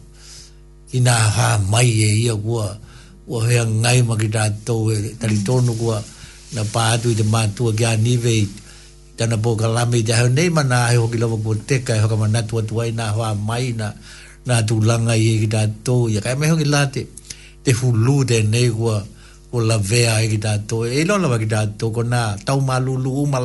I 0.93 0.99
nā 0.99 1.15
hā 1.37 1.49
mai 1.71 1.87
e 1.87 2.11
ia 2.27 2.35
kua, 2.35 2.67
kua 3.25 3.47
hea 3.47 3.63
ngai 3.65 4.01
ma 4.05 4.19
ki 4.19 4.27
tātou 4.27 4.91
e 4.93 5.15
talitono 5.19 5.73
kua 5.79 6.03
na 6.51 6.67
pātu 6.67 7.13
i 7.15 7.15
te 7.15 7.23
mātua 7.23 7.71
ki 7.73 7.87
a 7.87 7.95
nivei 7.97 8.43
tana 9.17 9.37
po 9.37 9.55
ka 9.55 9.67
lami 9.67 10.03
te 10.03 10.13
hau 10.15 10.27
nei 10.31 10.49
mana 10.49 10.85
ai 10.91 10.95
hoki 10.99 11.17
lawa 11.19 11.37
kua 11.43 11.55
teka 11.67 11.93
e 11.95 12.01
hoka 12.03 12.15
ma 12.15 12.27
natu 12.33 12.59
atu 12.61 12.79
ai 12.81 12.91
nā 12.97 13.05
hoa 13.15 13.35
mai 13.35 13.71
nā 13.79 13.89
nā 14.47 14.55
tū 14.69 14.79
langa 14.87 15.15
i 15.19 15.25
eki 15.35 15.47
tō 15.85 15.95
i 16.11 16.19
kai 16.23 16.35
mei 16.39 16.49
hoki 16.51 16.65
late 16.67 17.01
te 17.63 17.71
hulu 17.79 18.23
de 18.23 18.41
negua 18.47 19.03
o 19.51 19.57
la 19.59 19.77
vea 19.77 20.15
e 20.23 20.27
ki 20.31 20.37
tātō 20.45 20.77
e 20.99 21.03
lo 21.05 21.17
la 21.19 21.27
ki 21.37 21.47
tātō 21.51 21.85
ko 21.93 22.01
tau 22.45 22.59
mā 22.63 22.79
lulu 22.79 23.09
uma 23.27 23.39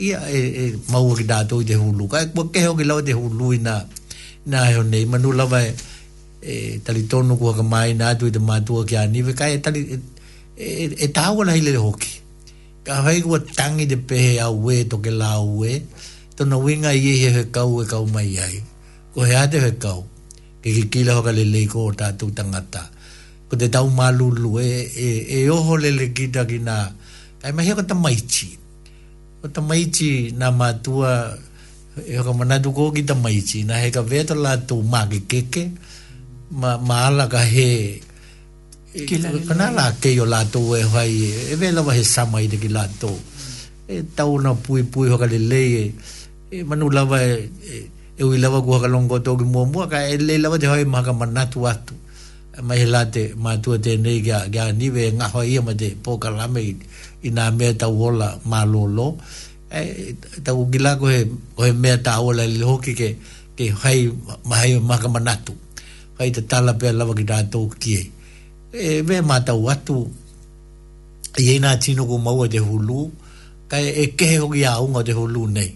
i 0.00 0.12
e, 0.16 0.38
e 0.56 0.64
mau 0.88 1.12
ki 1.14 1.24
tātō 1.28 1.60
i 1.62 1.66
te 1.68 1.76
hulu 1.76 2.08
kai 2.08 2.26
kua 2.32 2.48
ke 2.50 2.64
hoki 2.64 2.84
lawa 2.88 3.02
te 3.04 3.12
hulu 3.12 3.52
i 3.52 3.58
nā 3.60 3.74
nā 4.48 4.58
e 4.70 4.74
hoki 4.80 4.88
nei 4.88 5.04
manu 5.04 5.32
lawa 5.36 5.60
e, 5.62 5.74
e 6.42 6.80
tali 6.84 7.04
tonu 7.06 7.36
kua 7.38 7.52
ka 7.56 7.62
mai 7.64 7.92
nā 7.94 8.16
tu 8.18 8.30
de 8.32 8.38
te 8.40 8.40
mātua 8.40 8.86
ki 8.88 8.96
aniwe 8.96 9.36
kai 9.36 9.52
e 9.60 9.60
tali 9.60 9.84
e, 9.92 10.00
e, 10.56 10.88
e 11.04 11.08
tāua 11.12 11.44
na 11.44 11.52
hile 11.52 11.76
hoki 11.76 12.19
ka 12.84 13.04
hai 13.04 13.18
kua 13.24 13.40
tangi 13.56 13.84
te 13.90 13.96
pehe 14.08 14.38
a 14.40 14.48
ue 14.64 14.84
to 14.90 14.96
ke 15.04 15.10
la 15.12 15.32
ue 15.40 15.72
to 16.36 16.42
na 16.48 16.56
winga 16.64 16.90
i 16.96 17.00
he 17.06 17.14
he 17.36 17.42
kau 17.56 17.72
e 17.84 17.84
kau 17.92 18.04
mai 18.14 18.32
ai 18.46 18.56
ko 19.12 19.18
he 19.28 19.34
ate 19.42 19.56
he 19.64 19.70
kau 19.84 20.00
ke 20.64 20.68
ki 20.76 20.82
kila 20.92 21.12
hoka 21.20 21.32
le 21.38 21.44
leiko 21.54 21.78
o 21.92 21.92
tātou 22.00 22.30
tangata 22.36 22.82
ko 23.52 23.54
te 23.60 23.68
tau 23.68 23.86
malulu 23.98 24.56
e, 24.64 24.68
e, 24.96 25.08
e 25.28 25.38
oho 25.52 25.76
le 25.76 25.90
le 25.98 26.06
kita 26.16 26.44
ki 26.48 26.58
nā 26.66 26.76
kai 27.44 27.52
mahi 27.52 27.76
ko 27.76 27.82
ta 27.88 27.94
maichi 28.04 28.48
ko 29.44 29.46
ta 29.52 29.60
maichi 29.60 30.32
nā 30.40 30.48
mātua 30.60 31.10
e 32.12 32.16
hoka 32.16 32.32
manatu 32.38 32.72
kō 32.72 32.86
ki 32.96 33.02
ta 33.08 33.14
nā 33.68 33.74
he 33.84 33.92
ka 33.92 34.00
vea 34.00 34.24
to 34.24 34.32
lātou 34.34 34.80
ma 34.88 35.04
ke 35.10 35.20
keke 35.28 35.68
ma, 36.48 36.76
ma 36.80 37.06
ala 37.12 37.28
ka 37.28 37.44
he 37.44 37.70
E 38.92 39.06
kana 39.46 39.70
la 39.70 39.92
ke 40.02 40.10
yo 40.18 40.24
la 40.26 40.42
to 40.52 40.74
e 40.74 40.82
vai 40.82 41.14
e 41.54 41.54
ve 41.56 41.70
la 41.70 41.82
vai 41.86 42.02
sa 42.04 42.24
mai 42.32 42.44
de 42.50 42.56
ki 42.62 42.68
la 42.68 42.84
to 43.00 43.12
e 43.86 44.02
ta 44.14 44.24
una 44.26 44.52
pui 44.64 44.82
pui 44.82 45.06
ho 45.10 45.16
kale 45.18 45.38
le 45.38 45.62
e, 45.78 45.84
e 46.50 46.64
manu 46.66 46.90
la 46.90 47.04
vai 47.04 47.38
e, 47.70 47.86
e 48.18 48.22
u 48.26 48.34
la 48.42 48.48
va 48.50 48.58
ku 48.64 48.70
ka 48.82 48.88
longo 48.94 49.16
to 49.26 49.36
ki 49.38 49.44
mo 49.54 49.62
mo 49.72 49.86
ka 49.92 50.00
e 50.12 50.16
le 50.26 50.34
la 50.42 50.48
vai 50.50 50.58
hoi 50.70 50.82
ma 50.92 51.00
ka 51.06 51.12
mana 51.20 51.42
tu 51.52 51.60
atu 51.72 51.94
ma 52.66 52.74
he 52.74 52.82
la 52.94 53.02
te 53.14 53.24
ma 53.42 53.52
tu 53.62 53.78
te 53.84 53.92
ne 54.04 54.12
ga 54.26 54.38
ga 54.54 54.64
ni 54.78 54.88
ve 54.96 55.04
nga 55.16 55.26
ho 55.32 55.40
i 55.46 55.58
ma 55.66 55.70
te 55.80 55.88
po 56.02 56.18
ka 56.22 56.28
la 56.36 56.46
me 56.54 56.60
i 57.22 57.28
na 57.36 57.44
me 57.58 57.66
ta 57.80 57.86
wola 57.98 58.28
ma 58.50 58.60
lo 58.72 58.84
lo 58.96 59.08
e 59.80 60.14
ta 60.44 60.50
u 60.58 60.62
gila 60.72 60.98
ko 61.00 61.06
he 61.14 61.20
ko 61.54 61.60
he 61.66 61.72
me 61.82 61.92
ta 62.06 62.12
wola 62.24 62.42
le 62.44 62.64
ho 62.68 62.76
ki 62.84 62.92
ke 63.00 63.08
ke 63.56 63.64
hai 63.82 63.98
ma 64.50 64.54
hai 64.62 64.72
ma 64.88 64.96
ka 65.02 65.06
mana 65.14 65.34
tu 65.46 65.54
hai 66.18 66.28
te 66.34 66.40
tala 66.50 66.74
pe 66.80 66.90
la 66.92 67.04
va 67.08 67.14
ki 67.18 67.24
da 67.30 67.38
to 67.52 67.68
ki 67.82 67.94
e 68.02 68.04
e 68.72 69.00
ve 69.02 69.20
mata 69.20 69.54
watu 69.54 70.10
e 71.36 71.42
ina 71.56 71.76
tino 71.76 72.06
ko 72.06 72.18
maua 72.18 72.48
de 72.48 72.58
hulu 72.58 73.10
ka 73.68 73.78
e 73.78 74.06
ke 74.14 74.38
ho 74.38 74.54
ia 74.54 74.80
unga 74.80 75.02
de 75.02 75.12
hulu 75.12 75.46
nei 75.50 75.74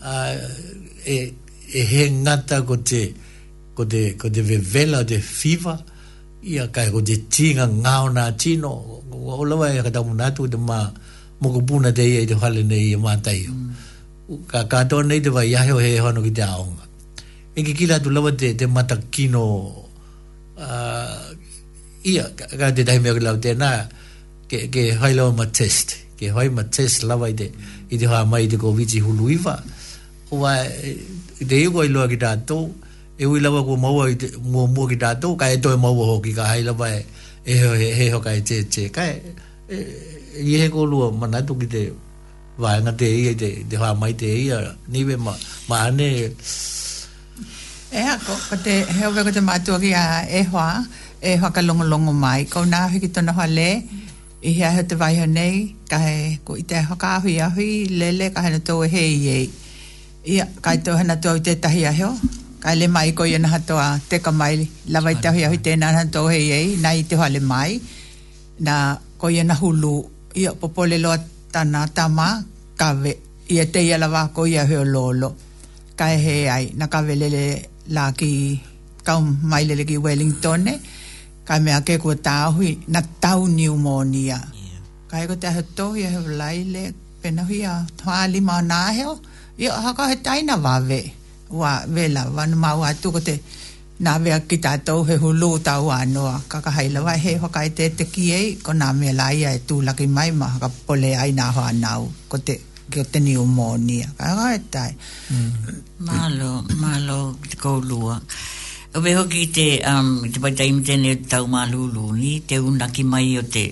a 0.00 0.36
e 1.06 1.32
e 1.74 1.80
he 1.90 2.10
ngata 2.10 2.62
ko 2.66 2.76
te 2.76 3.14
ko 3.74 3.84
te 3.84 4.14
ko 4.18 4.30
te 4.30 4.40
ve 4.42 4.56
vela 4.56 5.02
de 5.04 5.18
fiva 5.18 5.78
ia 6.42 6.66
ka 6.68 6.86
ko 6.92 7.00
te 7.02 7.16
tinga 7.26 7.66
ngao 7.66 8.08
na 8.14 8.30
tino 8.32 8.70
o 9.12 9.42
lawa 9.44 9.68
ka 9.74 9.74
e 9.74 9.82
kata 9.90 10.00
na 10.14 10.30
tu 10.30 10.46
de 10.46 10.56
ma 10.58 10.86
mo 11.40 11.50
ko 11.50 11.60
puna 11.66 11.90
te 11.92 12.02
ia 12.06 12.20
i 12.22 12.34
hale 12.38 12.62
nei 12.62 12.94
ma 12.94 12.94
e 12.94 13.02
mata 13.16 13.32
io 13.34 13.50
mm. 13.50 14.46
ka 14.46 14.62
ka 14.70 14.84
to 14.86 15.02
nei 15.02 15.18
de 15.20 15.30
vai 15.34 15.50
ahe 15.54 15.70
ho 15.74 15.78
he 15.82 15.98
hono 15.98 16.22
ki 16.22 16.30
te 16.30 16.42
aonga 16.46 16.84
e 17.58 17.60
ki 17.66 17.74
kila 17.74 17.98
tu 18.00 18.10
lawa 18.14 18.30
de 18.30 18.54
de 18.54 18.66
mata 18.70 18.96
kino 19.10 19.42
a 20.56 21.23
ia 22.04 22.24
ka 22.36 22.68
te 22.76 22.82
dai 22.86 22.98
mea 23.02 23.16
lau 23.26 23.36
tēnā 23.44 23.70
ke, 24.48 24.68
ke 24.68 24.82
hai 25.00 25.14
lau 25.16 25.32
ma 25.32 25.48
test 25.56 25.96
ke 26.20 26.28
hai 26.36 26.48
ma 26.52 26.62
test 26.76 27.06
lawa 27.08 27.30
i 27.32 27.36
te 27.40 27.48
i 27.92 27.96
te 27.98 28.04
hoa 28.06 28.20
mai 28.28 28.44
i 28.44 28.48
te 28.52 28.56
ko 28.60 28.72
viti 28.76 29.00
hulu 29.00 29.30
iwa 29.38 29.54
o 30.32 30.40
wa 30.44 30.52
i 31.40 31.44
te 31.48 31.60
iwa 31.64 31.80
i 31.88 31.92
loa 31.94 32.06
ki 32.12 32.18
tātō 32.24 32.58
e 33.16 33.24
ui 33.24 33.40
lawa 33.40 33.64
kua 33.66 33.80
maua 33.86 34.06
i 34.12 34.18
te 34.20 34.30
mua 34.36 34.68
mua 34.68 34.88
ki 34.92 34.98
tātō 35.04 35.32
ka 35.40 35.48
e 35.48 35.58
toi 35.64 35.76
maua 35.80 36.08
hoki 36.12 36.36
ka 36.36 36.46
hai 36.52 36.60
lawa 36.68 36.92
e 36.92 37.00
e 37.50 37.56
ho 37.64 37.72
e 37.72 37.88
he 37.98 38.10
ho 38.12 38.20
e 38.20 38.24
ka 38.26 38.36
e 38.36 38.42
te 38.52 38.60
te 38.76 38.86
ka 38.92 39.06
e 39.08 39.80
i 40.44 40.58
he 40.60 40.68
ko 40.72 40.84
lua 40.88 41.08
mana 41.12 41.40
tu 41.48 41.56
ki 41.56 41.68
te 41.72 41.86
vaenga 42.60 42.92
te 43.00 43.08
ia 43.08 43.32
i 43.32 43.38
te, 43.40 43.50
te 43.66 43.80
hoa 43.80 43.94
mai 43.98 44.12
te 44.14 44.28
ia 44.28 44.60
niwe 44.94 45.16
ma 45.16 45.32
ma 45.68 45.80
ane 45.88 46.12
e 46.28 48.04
ha 48.04 48.18
ko, 48.26 48.36
ko 48.50 48.60
te 48.62 48.76
heo 48.98 49.08
veko 49.16 49.32
te 49.32 49.40
matua 49.48 49.80
ki 49.82 49.94
a 49.96 50.04
e 50.28 50.44
hoa 50.52 50.68
e 51.24 51.36
whakalongolongo 51.40 52.12
mai. 52.22 52.44
Ko 52.52 52.64
nā 52.68 52.82
hiki 52.92 53.08
tono 53.08 53.32
hoa 53.32 53.46
le, 53.46 53.68
i 54.44 54.50
hea 54.52 54.70
he 54.76 54.82
te 54.88 54.96
vaiho 55.00 55.26
nei, 55.26 55.60
ka 55.88 55.98
he 56.02 56.16
ko 56.44 56.56
i 56.60 56.64
te 56.68 56.80
haka 56.88 57.14
ahui 57.18 57.38
ahui, 57.46 57.68
lele, 58.00 58.28
ka 58.34 58.42
hana 58.44 58.60
tō 58.68 58.76
e 58.84 58.88
he 58.94 59.04
i 59.12 59.28
ei. 59.38 59.46
Ia, 60.36 60.46
ka 60.64 60.74
i 60.76 60.82
tō 60.84 60.96
hana 61.00 61.16
tō 61.24 61.38
te 61.46 61.54
tahi 61.64 61.86
aheo, 61.88 62.10
ka 62.62 62.74
le 62.76 62.86
mai 62.92 63.12
ko 63.16 63.24
i 63.28 63.34
ana 63.38 63.48
hatoa 63.54 63.86
te 64.10 64.18
ka 64.24 64.32
mai, 64.36 64.68
lawa 64.92 65.14
i 65.16 65.20
te 65.22 65.28
ahui 65.32 65.44
ahui 65.48 65.60
tēnā 65.64 65.90
hana 65.96 66.10
tō 66.12 66.24
he 66.32 66.38
i 66.44 66.50
ei, 66.58 66.74
nā 66.84 66.92
i 66.98 67.06
te 67.08 67.16
hale 67.20 67.40
mai, 67.52 67.78
nā 68.68 68.76
ko 69.20 69.32
i 69.32 69.40
ana 69.40 69.56
hulu, 69.60 69.94
ia 70.40 70.52
popole 70.60 70.98
loa 71.00 71.16
tana 71.52 71.86
tama, 72.00 72.28
ka 72.76 72.92
ve, 73.00 73.16
ia 73.54 73.64
te 73.72 73.80
i 73.88 73.94
alawa 73.96 74.26
ko 74.36 74.44
i 74.50 74.58
aheo 74.60 74.84
lolo, 74.84 75.32
ka 75.96 76.08
he 76.26 76.36
ai, 76.52 76.70
nā 76.76 76.88
ka 76.92 77.00
lele 77.08 77.44
la 77.96 78.10
ki, 78.12 78.30
ka 79.04 79.16
mai 79.20 79.64
le 79.68 79.84
ki 79.88 79.96
Wellingtone, 80.00 80.76
ka 80.78 80.93
ka 81.48 81.58
mea 81.64 81.80
ke 81.86 81.94
kua 82.02 82.14
tāhui 82.16 82.68
na 82.88 83.00
tau 83.20 83.44
ni 83.46 83.66
umonia. 83.68 84.38
Yeah. 84.50 84.80
Ka 85.10 85.16
eko 85.22 85.34
te 85.42 85.48
hatohi 85.56 86.00
a 86.08 86.10
e 86.10 86.12
hewa 86.16 86.30
lai 86.40 86.58
le 86.74 86.84
pena 87.20 87.42
hui 87.48 87.58
a 87.72 87.74
tāli 88.00 88.40
mā 88.48 88.56
nāheo, 88.72 89.12
i 89.64 89.66
haka 89.84 90.08
he 90.10 90.16
taina 90.26 90.54
wāwe, 90.66 91.00
wā 91.60 91.72
wela, 91.96 92.22
wānu 92.36 92.56
mā 92.64 92.70
wā 92.80 92.94
tūko 93.02 93.20
te 93.28 93.34
nā 94.04 94.12
wea 94.24 94.38
ki 94.48 94.58
tātou 94.64 95.00
he 95.08 95.16
hulu 95.22 95.50
tau 95.68 95.88
anoa, 96.00 96.34
kaka 96.48 96.64
ka 96.70 96.76
haila 96.78 97.00
he 97.24 97.34
haka 97.42 97.64
e 97.68 97.70
te 97.78 97.88
te 97.98 98.04
kiei, 98.14 98.46
ko 98.64 98.72
nā 98.80 98.88
mea 99.00 99.12
lai 99.20 99.40
a 99.50 99.52
e 99.56 99.60
laki 99.88 100.08
mai 100.16 100.30
ma 100.40 100.46
haka 100.56 100.68
pole 100.86 101.12
ai 101.22 101.32
nā 101.40 101.46
hoa 101.56 101.72
nau, 101.84 102.02
ko 102.30 102.38
te 102.46 102.54
ki 102.90 103.00
o 103.00 103.04
te 103.12 103.18
ni 103.20 103.34
umonia. 103.36 104.08
Ka 104.16 104.22
haka 104.32 104.46
he 104.56 104.60
tai. 104.74 104.90
Mālo, 106.08 106.52
mm. 106.64 106.68
mālo, 106.82 107.18
kou 107.62 107.80
lua. 107.90 108.16
Mālo, 108.16 108.60
o 108.96 109.00
veho 109.04 109.22
ki 109.30 109.42
te 109.56 109.64
um, 109.90 110.10
te 110.32 110.38
paitaimi 110.44 110.84
tēne 110.88 111.14
tau 111.32 111.48
mā 111.54 111.64
lūlūni 111.70 112.34
te 112.50 112.60
unaki 112.68 113.02
mai 113.14 113.30
o 113.40 113.42
te 113.56 113.64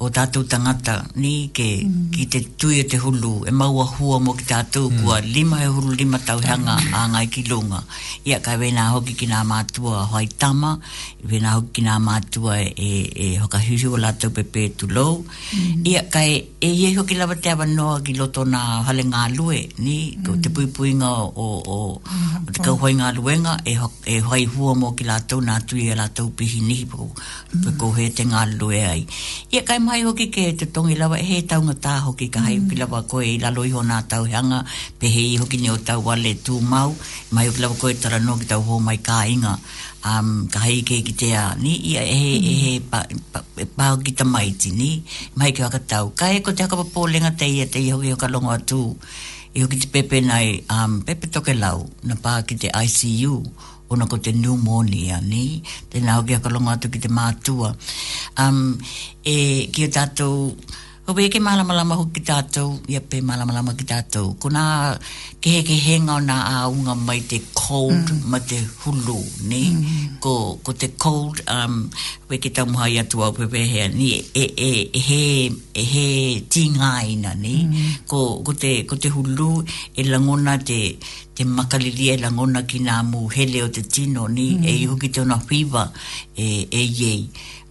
o 0.00 0.08
tātou 0.16 0.46
tangata 0.48 0.94
ni 1.20 1.50
ke 1.52 1.64
mm. 1.84 2.04
ki 2.14 2.24
te 2.32 2.40
tui 2.62 2.78
e 2.80 2.84
te 2.88 2.96
hulu 3.02 3.30
e 3.44 3.52
maua 3.52 3.84
hua 3.88 4.16
mo 4.24 4.32
ki 4.38 4.46
tātou 4.48 4.86
mm. 4.88 5.00
kua 5.02 5.18
lima 5.24 5.58
e 5.60 5.66
hulu 5.68 5.90
lima 5.96 6.16
tau 6.24 6.38
hanga 6.40 6.78
mm. 6.80 6.94
a 6.96 7.02
ngai 7.12 7.26
ki 7.34 7.42
lunga 7.50 7.82
ia 8.28 8.38
kai 8.46 8.54
wena 8.62 8.86
hoki 8.94 9.12
ki 9.20 9.28
nā 9.32 9.42
mātua 9.50 10.06
hoai 10.12 10.24
tama 10.42 10.70
wena 11.30 11.52
hoki 11.58 11.74
ki 11.80 11.84
nā 11.88 11.98
mātua 12.06 12.56
e, 12.64 12.70
e, 12.76 13.26
e 13.26 13.26
hoka 13.42 13.60
hiri 13.64 13.90
o 13.92 14.00
lātou 14.06 14.32
pepe 14.38 14.62
tu 14.80 14.88
lou 14.88 15.18
mm. 15.20 15.84
ia 15.92 16.06
kai 16.16 16.32
e, 16.38 16.70
e 16.70 16.72
ie 16.86 16.94
hoki 16.96 17.20
lawa 17.20 17.36
te 17.36 17.52
awa 17.52 17.68
noa 17.74 17.98
ki 18.06 18.16
loto 18.20 18.46
nā 18.54 18.62
hale 18.88 19.04
ngā 19.04 19.26
lue 19.36 19.60
ni 19.84 19.98
mm. 20.16 20.40
te 20.40 20.48
pui 20.56 20.70
pui 20.80 20.94
nga 20.96 21.12
o, 21.28 21.50
o, 21.76 21.78
mm. 21.92 22.48
o 22.48 22.56
te 22.56 22.64
kau 22.64 22.80
hoai 22.80 22.94
ngā 23.02 23.12
luenga 23.18 23.58
e, 23.68 23.76
ho, 23.82 23.92
e 24.08 24.16
hoai 24.24 24.48
hua 24.56 24.72
mo 24.80 24.94
ki 24.96 25.10
lātou 25.12 25.44
nā 25.44 25.60
tui 25.68 25.90
e 25.92 26.00
lātou 26.02 26.32
pihi 26.40 26.64
nihi 26.64 26.88
pe 26.88 27.04
mm. 27.12 27.76
ko 27.76 27.92
he 28.00 28.08
te 28.16 28.24
ngā 28.32 28.48
lue 28.56 28.80
ai 28.96 29.04
ia 29.58 29.66
kai 29.68 29.76
e 29.89 29.89
mai 29.90 30.02
hoki 30.06 30.30
ke 30.30 30.54
te 30.54 30.66
tongi 30.74 30.94
lawa 30.94 31.18
e 31.18 31.24
he 31.28 31.36
tau 31.50 31.64
ngā 31.66 31.74
tā 31.82 31.92
hoki 32.04 32.28
ka 32.34 32.38
hai 32.44 32.52
mm. 32.60 32.62
upi 32.66 32.76
lawa 32.78 32.98
koe 33.10 33.24
i 33.26 33.32
lalo 33.42 33.64
iho 33.66 33.80
nā 33.86 33.96
tau 34.12 34.22
hanga 34.30 34.60
pe 35.02 35.10
he 35.14 35.22
i 35.32 35.36
hoki 35.42 35.58
ni 35.58 35.66
o 35.74 35.74
tau 35.88 35.98
wale 36.08 36.30
tū 36.46 36.60
mau 36.74 36.92
mai 37.34 37.48
upi 37.50 37.58
lawa 37.64 37.74
koe 37.80 37.90
tara 37.98 38.20
no 38.26 38.36
ki 38.42 38.46
tau 38.52 38.60
hō 38.68 38.76
mai 38.84 39.00
kā 39.08 39.18
inga 39.32 39.56
um, 40.10 40.30
ka 40.54 40.62
hai 40.66 40.76
ke 40.86 41.00
ki 41.08 41.14
te 41.22 41.32
a 41.40 41.48
ni 41.62 41.72
i 41.90 41.98
a 41.98 42.04
e 42.06 42.14
he 42.20 42.30
e 42.44 42.54
he 42.62 42.72
mm. 42.78 42.86
pa, 42.92 43.00
pa, 43.32 43.42
pa, 43.56 43.90
pa 43.98 44.10
ta 44.14 44.22
mai 44.34 44.54
ti 44.62 44.70
ni 44.78 44.90
mai 45.40 45.50
ki 45.52 45.66
waka 45.66 45.82
tau 45.94 46.14
ka 46.20 46.30
e 46.30 46.38
ko 46.46 46.54
te 46.54 46.62
haka 46.68 46.78
papo 46.84 47.08
lenga 47.10 47.34
te 47.34 47.50
ia 47.50 47.66
te 47.66 47.82
i 47.82 47.90
hoki 47.90 48.14
hoka 48.14 48.30
longa 48.30 48.60
tū 48.70 48.78
i 49.58 49.58
hoki 49.66 49.74
te 49.82 49.90
pepe 49.96 50.22
nai 50.22 50.60
um, 50.70 51.02
pepe 51.02 51.26
toke 51.34 51.50
lau 51.58 51.82
na 52.06 52.14
pā 52.14 52.38
ki 52.46 52.54
te 52.62 52.70
ICU 52.84 53.34
ona 53.90 54.06
ko 54.06 54.16
te 54.22 54.30
pneumonia 54.32 55.18
ni 55.20 55.60
te 55.90 55.98
nau 56.00 56.22
ki 56.26 56.38
a 56.38 56.42
kalonga 56.44 56.76
atu 56.78 56.86
ki 56.94 56.98
te 57.06 57.10
mātua 57.10 57.72
um, 58.38 58.78
e, 59.26 59.34
ki 59.74 59.88
o 59.88 59.90
tātou 59.96 60.38
Ko 61.10 61.14
pe 61.18 61.26
ke 61.26 61.40
malamalama 61.42 61.96
hu 61.98 62.04
ki 62.14 62.20
tātou, 62.22 62.78
ia 62.88 63.00
pe 63.02 63.18
malamalama 63.20 63.72
ki 63.78 63.82
tātou. 63.82 64.28
Ko 64.38 64.46
nā 64.54 64.60
kehe 65.42 65.64
ke 65.66 65.74
henga 65.84 66.12
o 66.14 66.18
nā 66.26 66.36
aunga 66.54 66.94
mai 66.94 67.16
te 67.32 67.40
cold 67.62 68.12
mm. 68.12 68.20
ma 68.30 68.38
te 68.52 68.60
hulu, 68.84 69.16
ne? 69.50 69.58
Mm. 69.72 70.14
Ko, 70.22 70.36
ko 70.62 70.70
te 70.78 70.88
cold, 71.06 71.42
um, 71.50 71.90
we 72.30 72.38
ke 72.38 72.52
tamu 72.54 72.78
hai 72.78 72.92
atu 73.02 73.24
au 73.26 73.32
pepe 73.34 73.64
ni 73.96 74.12
e, 74.20 74.22
e, 74.22 74.46
e, 74.70 75.02
he, 75.08 75.20
e 75.82 75.86
he 75.96 76.06
tīngāina, 76.46 77.34
ne? 77.42 77.56
Mm. 77.66 77.92
Ko, 78.14 78.22
ko, 78.46 78.52
te, 78.54 78.76
ko 78.86 78.94
te 79.02 79.10
hulu 79.10 79.52
e 79.98 80.06
langona 80.12 80.58
te, 80.62 80.82
te 81.34 81.44
makalili 81.58 82.12
e 82.14 82.20
langona 82.22 82.62
ki 82.70 82.84
nā 82.86 83.02
mu 83.10 83.26
hele 83.34 83.64
o 83.66 83.72
te 83.74 83.82
tino, 83.82 84.28
ni? 84.30 84.52
E 84.62 84.78
iho 84.84 84.94
mm. 84.94 85.02
ki 85.02 85.10
tona 85.18 85.42
whiwa 85.50 85.88
e, 86.36 86.68
e 86.70 86.84
iei 86.86 87.24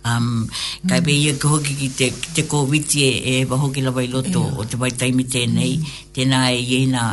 um, 0.03 0.47
ka 0.87 0.97
mm. 0.99 1.03
be 1.05 1.13
ia 1.13 1.33
ki 1.35 1.87
te, 1.97 2.07
te 2.35 2.41
COVID 2.47 2.85
e, 2.95 3.11
e 3.31 3.33
waho 3.49 3.69
ki 3.75 3.81
lawai 3.83 4.07
loto 4.11 4.43
mm. 4.43 4.57
o 4.59 4.63
te 4.69 4.75
waitaimi 4.81 5.23
tēnei 5.33 5.73
he 6.19 6.25
nā 6.25 6.49
e 6.51 6.59
ye 6.59 6.79
nā, 6.85 7.05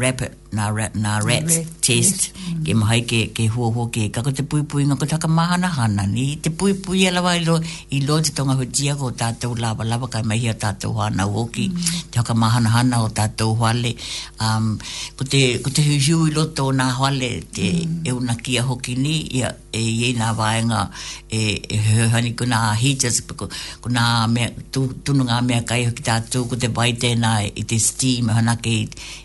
rap 0.00 0.20
rapid, 0.20 0.32
nā, 0.56 0.72
rat, 0.74 0.94
nā 0.94 1.20
rat 1.22 1.42
rat 1.44 1.66
test, 1.84 1.88
yes. 1.90 2.32
Mm. 2.32 2.64
ke 2.64 2.74
mahai 2.80 3.00
ke, 3.10 3.18
ke 3.36 3.46
hua 3.54 3.68
hua 3.74 3.90
ke, 3.92 4.06
kako 4.16 4.30
te 4.38 4.42
pui 4.42 4.62
pui 4.72 4.84
ngā 4.88 4.96
kutaka 4.96 5.28
mahana 5.28 5.68
hana 5.74 6.06
ni, 6.06 6.36
te 6.36 6.48
pui 6.48 6.72
pui 6.84 7.02
e 7.04 7.10
lawa 7.12 7.34
i 7.36 7.42
lo, 7.44 7.58
i 7.90 8.00
lo 8.06 8.16
te 8.24 8.32
tonga 8.38 8.54
hujia 8.56 8.94
ko 8.96 9.10
tātou 9.20 9.56
lawa 9.60 9.84
lawa 9.84 10.08
kai 10.08 10.22
mahi 10.30 10.48
a 10.48 10.54
tātou 10.54 10.94
hana 11.02 11.26
woki, 11.28 11.66
mm. 11.74 12.00
te 12.10 12.22
haka 12.22 12.34
mahana 12.40 12.70
hana 12.76 13.02
o 13.04 13.08
tātou 13.18 13.52
hale, 13.60 13.92
um, 14.48 14.70
ko, 15.20 15.26
te, 15.34 15.42
ko 15.60 15.74
te 15.76 15.84
hui 15.84 15.98
hui 16.08 16.32
lo 16.38 16.46
tō 16.56 16.70
nā 16.80 16.88
hale, 17.00 17.28
te 17.52 17.68
mm. 17.82 18.00
e 18.08 18.14
una 18.16 18.38
kia 18.40 18.62
hoki 18.64 18.94
ni, 18.96 19.18
ia, 19.42 19.50
e 19.74 19.84
ye 19.84 20.12
nā 20.16 20.30
vāenga, 20.38 20.86
e, 21.28 21.44
e 21.58 22.06
hani 22.14 22.32
kuna 22.38 22.62
heaters, 22.80 23.20
kuna 23.26 24.06
mea, 24.30 24.48
tu, 24.72 24.86
tunu 25.04 25.26
ngā 25.28 25.42
mea 25.50 25.60
kai 25.68 25.82
hoki 25.90 26.06
tātou, 26.08 26.46
ko 26.48 26.56
te 26.56 26.70
vaitena 26.80 27.34
i 27.50 27.66
te 27.68 27.76
steam, 27.82 28.30
hana 28.32 28.53
ke 28.62 28.76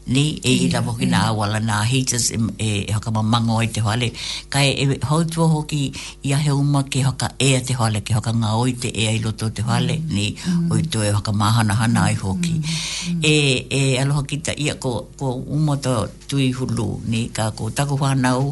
ni 0.07 0.39
e 0.43 0.53
i 0.65 0.67
la 0.73 0.79
hoki 0.81 1.05
na 1.05 1.19
awala 1.29 1.59
na 1.59 1.77
heaters 1.91 2.31
e, 2.31 2.37
e, 2.57 2.67
e 2.89 2.91
hoka 2.93 3.11
ma 3.13 3.21
mango 3.33 3.57
i 3.57 3.67
te 3.75 3.81
hoale 3.85 4.07
kai 4.53 4.67
e 4.83 4.99
hautua 5.09 5.47
hoki 5.53 5.81
i 6.27 6.33
a 6.35 6.39
he 6.45 6.51
uma 6.51 6.83
ke 6.91 6.99
haka 7.07 7.27
ea 7.47 7.59
te 7.67 7.73
hoale 7.79 8.01
ke 8.01 8.13
hoka 8.17 8.33
ngā 8.41 8.51
oi 8.63 8.71
te 8.85 8.91
ea 9.03 9.11
i 9.19 9.21
loto 9.25 9.49
te 9.57 9.61
hoale 9.69 9.95
ni 10.09 10.25
mm. 10.25 10.71
oi 10.73 10.81
tu 10.91 11.03
e 11.03 11.11
hoka 11.17 11.33
mahana 11.43 11.75
hana 11.83 12.03
ai 12.09 12.15
hoki 12.25 12.55
mm. 12.59 13.19
e, 13.21 13.33
e 13.81 13.97
aloha 14.01 14.23
kita 14.33 14.55
ia 14.65 14.75
ko, 14.75 14.93
ko 15.19 15.33
umoto 15.57 15.95
tui 16.27 16.51
hulu 16.53 16.89
ni 17.07 17.27
ka 17.33 17.51
ko 17.57 17.69
takuhanau 17.69 18.27
au 18.29 18.47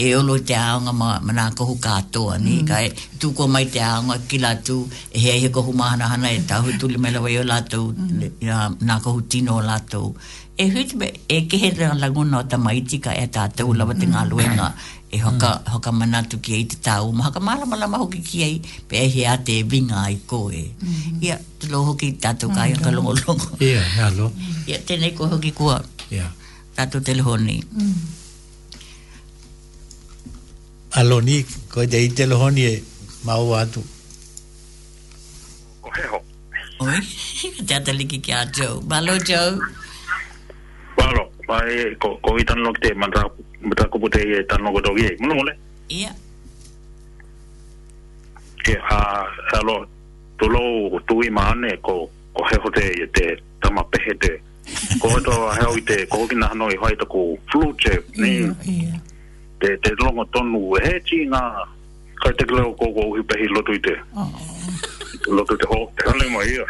e 0.00 0.14
olo 0.16 0.38
te 0.46 0.54
aonga 0.54 0.92
ma, 0.92 1.20
mana 1.20 1.50
kohu 1.56 1.74
katoa 1.86 2.38
ni 2.40 2.50
mm. 2.60 2.68
kai 2.68 2.86
tu 3.20 3.32
ko 3.38 3.44
mai 3.54 3.64
te 3.74 3.80
aonga 3.90 4.14
ki 4.28 4.38
tu 4.66 4.76
e 5.12 5.18
hea 5.24 5.36
he 5.42 5.48
kohu 5.56 5.72
mahana 5.80 6.04
hana 6.12 6.28
e 6.36 6.40
tau 6.50 6.62
tu 6.80 6.86
li 6.92 6.98
mele 7.04 7.18
wai 7.24 7.36
o 7.40 7.42
latu 7.52 7.80
mm. 7.94 8.80
na 8.88 8.94
kohu 9.04 9.20
tino 9.30 9.52
o 9.58 9.62
latu 9.70 10.04
e 10.56 10.64
hui 10.72 10.84
e 11.36 11.38
kehe 11.50 11.68
rea 11.78 11.92
languna 12.02 12.34
o 12.38 12.42
tamaitika 12.52 13.10
e 13.24 13.26
tau 13.36 13.68
lawa 13.80 13.94
te 14.00 14.06
ngā 14.12 14.22
mm. 14.24 14.62
e 15.16 15.18
hoka, 15.24 15.48
mm. 15.58 15.70
hoka 15.72 15.90
manatu 16.00 16.38
ki 16.44 16.50
ei 16.58 16.64
te 16.72 16.76
tau 16.88 17.12
ma 17.18 17.24
haka 17.28 17.40
malama 17.48 17.76
lama 17.82 17.98
hoki 18.04 18.20
ki 18.30 18.42
ei 18.48 18.56
pe 18.88 18.96
e 19.06 19.10
hea 19.16 19.36
te 19.48 19.56
vinga 19.72 19.98
ai 20.06 20.16
koe 20.32 20.62
mm. 20.62 21.20
ia 21.26 21.36
te 21.58 21.66
lo 21.72 21.82
hoki 21.88 22.12
tātou 22.24 22.48
kai 22.56 22.70
mm. 22.72 22.78
haka 22.80 22.94
longo 22.96 23.12
longo 23.20 23.50
ia 23.60 23.72
yeah, 23.74 23.92
hea 23.98 24.08
lo 24.20 24.32
ia 24.68 24.80
tēnei 24.90 25.12
ko 25.20 25.28
hoki 25.34 25.52
kua 25.60 25.76
yeah. 26.16 26.32
tātou 26.80 27.04
telehoni 27.10 27.58
mm 27.68 28.16
aloni 30.92 31.44
ko 31.72 31.84
de 31.86 32.08
telefoni 32.10 32.60
e 32.66 32.74
mau 33.24 33.54
atu 33.54 33.82
oheho 35.86 36.18
oi 36.82 36.98
ja 37.68 37.78
tali 37.84 38.04
ki 38.06 38.18
kya 38.26 38.46
jo 38.54 38.68
balo 38.90 39.14
jo 39.28 39.38
balo 40.98 41.22
pai 41.46 41.94
ko 42.02 42.16
ko 42.22 42.34
itan 42.42 42.62
no 42.62 42.72
te 42.82 42.90
manta 43.00 43.22
mata 43.62 43.84
ko 43.92 43.98
pute 43.98 44.18
e 44.34 44.42
tan 44.50 44.60
no 44.62 44.70
godo 44.74 44.90
ye 45.02 45.08
mono 45.20 45.34
mole 45.34 45.52
ia 45.88 46.10
ke 48.64 48.74
a 48.74 48.98
alo 49.60 49.86
to 50.38 50.46
lo 50.48 50.60
tu 51.08 51.22
i 51.22 51.30
mane 51.30 51.70
ko 51.86 52.08
ko 52.34 52.40
heho 52.50 52.68
te 52.74 52.86
te 53.14 53.24
tama 53.62 53.82
pehete 53.92 54.30
ko 55.02 55.08
to 55.22 55.34
heho 55.54 55.74
te 55.86 55.96
ko 56.10 56.26
ki 56.26 56.34
na 56.34 56.50
no 56.58 56.66
i 56.66 56.76
hoito 56.82 57.06
ko 57.06 57.36
flu 57.50 57.74
che 57.80 57.94
ni 58.18 58.42
ia 58.70 58.98
te, 59.60 59.78
te 59.78 59.90
longa 59.98 60.24
tonu 60.32 60.60
e 60.76 60.80
he 60.88 60.96
ti 61.04 61.18
ka 61.30 61.40
kai 62.22 62.32
te 62.38 62.44
kleo 62.48 62.70
koko 62.80 63.00
uhi 63.12 63.22
pehi 63.28 63.46
lotu 63.54 63.72
i 63.78 63.82
te 63.86 63.94
oh. 64.16 64.30
lotu 65.36 65.54
te 65.60 65.66
ho 65.72 65.78
te 65.96 66.02
hale 66.08 66.26
ma 66.32 66.40
ia 66.52 66.64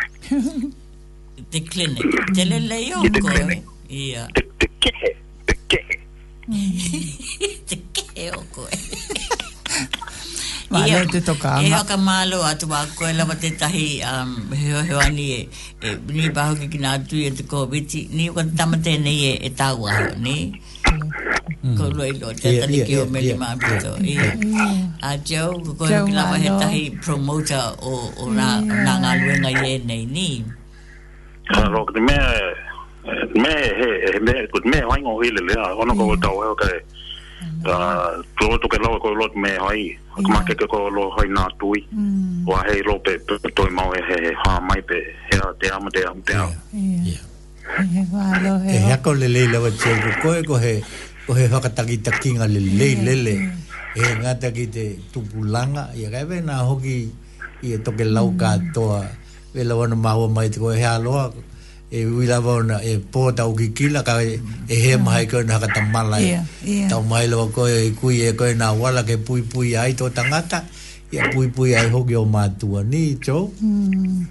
te 1.54 1.58
clinic 1.70 2.34
te 2.36 2.44
le 2.50 2.58
i 2.88 2.92
onko 2.94 3.10
te 3.16 3.62
ia 4.02 4.26
te 4.58 4.68
ke 4.82 4.94
te 4.98 5.56
ke 5.70 5.82
te 7.70 7.82
kehe 7.96 8.30
onko 8.40 8.66
e 8.74 8.89
Mālo 10.70 11.02
te 11.10 11.20
toka 11.26 11.56
ama. 11.58 11.66
E 11.66 11.70
haka 11.74 11.96
mālo 11.98 12.38
atu 12.46 12.66
wā 12.70 12.80
koe 12.98 13.10
lawa 13.18 13.34
te 13.42 13.50
tahi 13.60 13.86
um, 14.12 14.30
heo 14.54 14.78
heo 14.88 14.98
ani 15.02 15.26
e, 15.34 15.40
e 15.86 15.90
ni 16.14 16.30
baho 16.30 16.54
ki 16.60 16.66
kina 16.72 16.88
atu 16.96 17.16
i 17.26 17.30
te 17.36 17.42
kōwiti. 17.42 18.00
Ni 18.16 18.28
o 18.30 18.34
kata 18.38 18.52
tamate 18.58 18.92
nei 19.04 19.20
e, 19.32 19.32
e 19.48 19.50
tau 19.50 19.78
aho, 19.90 20.06
ni? 20.26 20.36
Mm. 21.64 21.74
Ko 21.78 21.84
loi 21.96 22.12
lo, 22.20 22.28
te 22.42 22.48
atani 22.54 22.78
ki 22.86 22.94
o 23.02 23.08
mele 23.14 23.34
mā 23.42 23.50
pito. 23.58 23.92
A 25.08 25.16
Joe, 25.26 25.58
ko 25.66 25.70
koe 25.74 25.90
ki 26.06 26.12
lawa 26.18 26.34
he 26.42 26.50
tahi 26.62 26.82
promoter 27.02 27.66
o 27.82 28.28
nā 28.30 28.62
ngā 29.02 29.12
luenga 29.20 29.50
i 29.50 29.74
e 29.74 29.78
nei, 29.90 30.06
ni? 30.06 30.28
Rok, 31.50 31.90
ah, 31.90 31.92
te 31.94 32.00
mea 32.06 32.24
Me 33.34 33.48
he, 33.48 34.18
me, 34.20 34.20
me, 34.20 34.32
me, 34.52 34.70
me, 34.70 34.82
me, 34.90 35.00
me, 35.00 35.00
me, 35.00 35.00
me, 35.00 35.30
me, 35.32 35.50
me, 35.50 35.94
me, 35.94 36.04
me, 36.04 36.24
me, 36.26 36.80
Ah, 37.60 38.16
to 38.40 38.56
to 38.56 38.66
ke 38.72 38.80
lo 38.80 38.96
e 38.96 39.00
ko 39.04 39.08
lo 39.12 39.28
me 39.36 39.52
hai. 39.52 39.92
ko 40.16 40.24
mm. 40.24 40.32
ma 40.32 40.40
ke 40.48 40.56
ko 40.64 40.88
lo 40.88 41.12
hoi 41.12 41.28
na 41.28 41.44
tui 41.60 41.84
mm. 41.92 42.48
wa 42.48 42.64
he 42.64 42.80
lo 42.80 42.96
pe 43.04 43.20
to 43.28 43.36
mo 43.68 43.92
e 43.92 44.00
he 44.00 44.16
he 44.16 44.32
ha 44.32 44.56
mai 44.64 44.80
pe 44.80 44.96
he 45.28 45.36
a 45.36 45.52
te 45.60 45.68
am 45.68 45.84
te 45.92 46.00
am 46.00 46.18
te 46.24 46.32
Ya. 47.04 47.20
e 48.64 48.76
ya 48.88 48.96
ko 49.04 49.12
le 49.12 49.28
le 49.28 49.44
lo 49.52 49.60
che 49.76 49.92
ko 50.24 50.32
e 50.40 50.40
ko 50.48 50.56
he 50.56 50.80
ko 51.28 51.36
he 51.36 51.44
ka 51.52 51.68
ta 51.68 51.84
ki 51.84 52.00
ta 52.00 52.16
ki 52.16 52.40
ngal 52.40 52.48
le 52.48 52.60
le 52.80 52.88
le 53.04 53.14
le 53.28 53.34
e 53.92 54.00
ta 54.40 54.48
mm. 54.48 54.54
ki 54.56 54.64
te 54.72 54.84
tu 55.12 55.20
bulanga 55.20 55.92
ya 55.92 56.08
ga 56.08 56.24
be 56.24 56.40
na 56.40 56.64
ho 56.64 56.80
ki 56.80 57.12
i 57.60 57.76
to 57.84 57.92
ke 57.92 58.08
lo 58.08 58.24
ka 58.40 58.56
to 58.72 59.04
ve 59.52 59.68
lo 59.68 59.84
no 59.84 60.00
ma 60.00 60.16
ho 60.16 60.32
mai 60.32 60.48
ko 60.48 60.72
he 60.72 60.80
a 60.80 60.96
lo 60.96 61.28
e 61.90 62.04
wila 62.06 62.40
wana 62.40 62.78
e 62.84 62.98
po 62.98 63.30
ta 63.32 63.44
ki 63.58 63.68
kila 63.74 64.02
ka 64.06 64.22
e 64.22 64.38
he 64.68 64.94
mm. 64.96 65.02
mahae 65.04 65.26
koe 65.26 65.42
na 65.42 65.58
haka 65.58 65.66
tamala 65.74 66.22
e 66.22 66.38
tau 66.86 67.02
mahae 67.02 67.26
loa 67.26 67.50
koe 67.50 67.66
e 67.66 67.90
kui 67.98 68.22
e 68.22 68.30
ko 68.38 68.46
na 68.54 68.70
wala 68.70 69.02
ke 69.02 69.18
pui 69.18 69.42
pui 69.42 69.74
ai 69.74 69.92
tō 69.98 70.06
tangata 70.14 70.62
e 71.10 71.18
pui 71.34 71.48
pui 71.50 71.74
ai 71.74 71.90
hoki 71.90 72.14
o 72.14 72.22
tu 72.58 72.76
ani 72.78 73.18
cho 73.20 73.50
mm. 73.60 74.22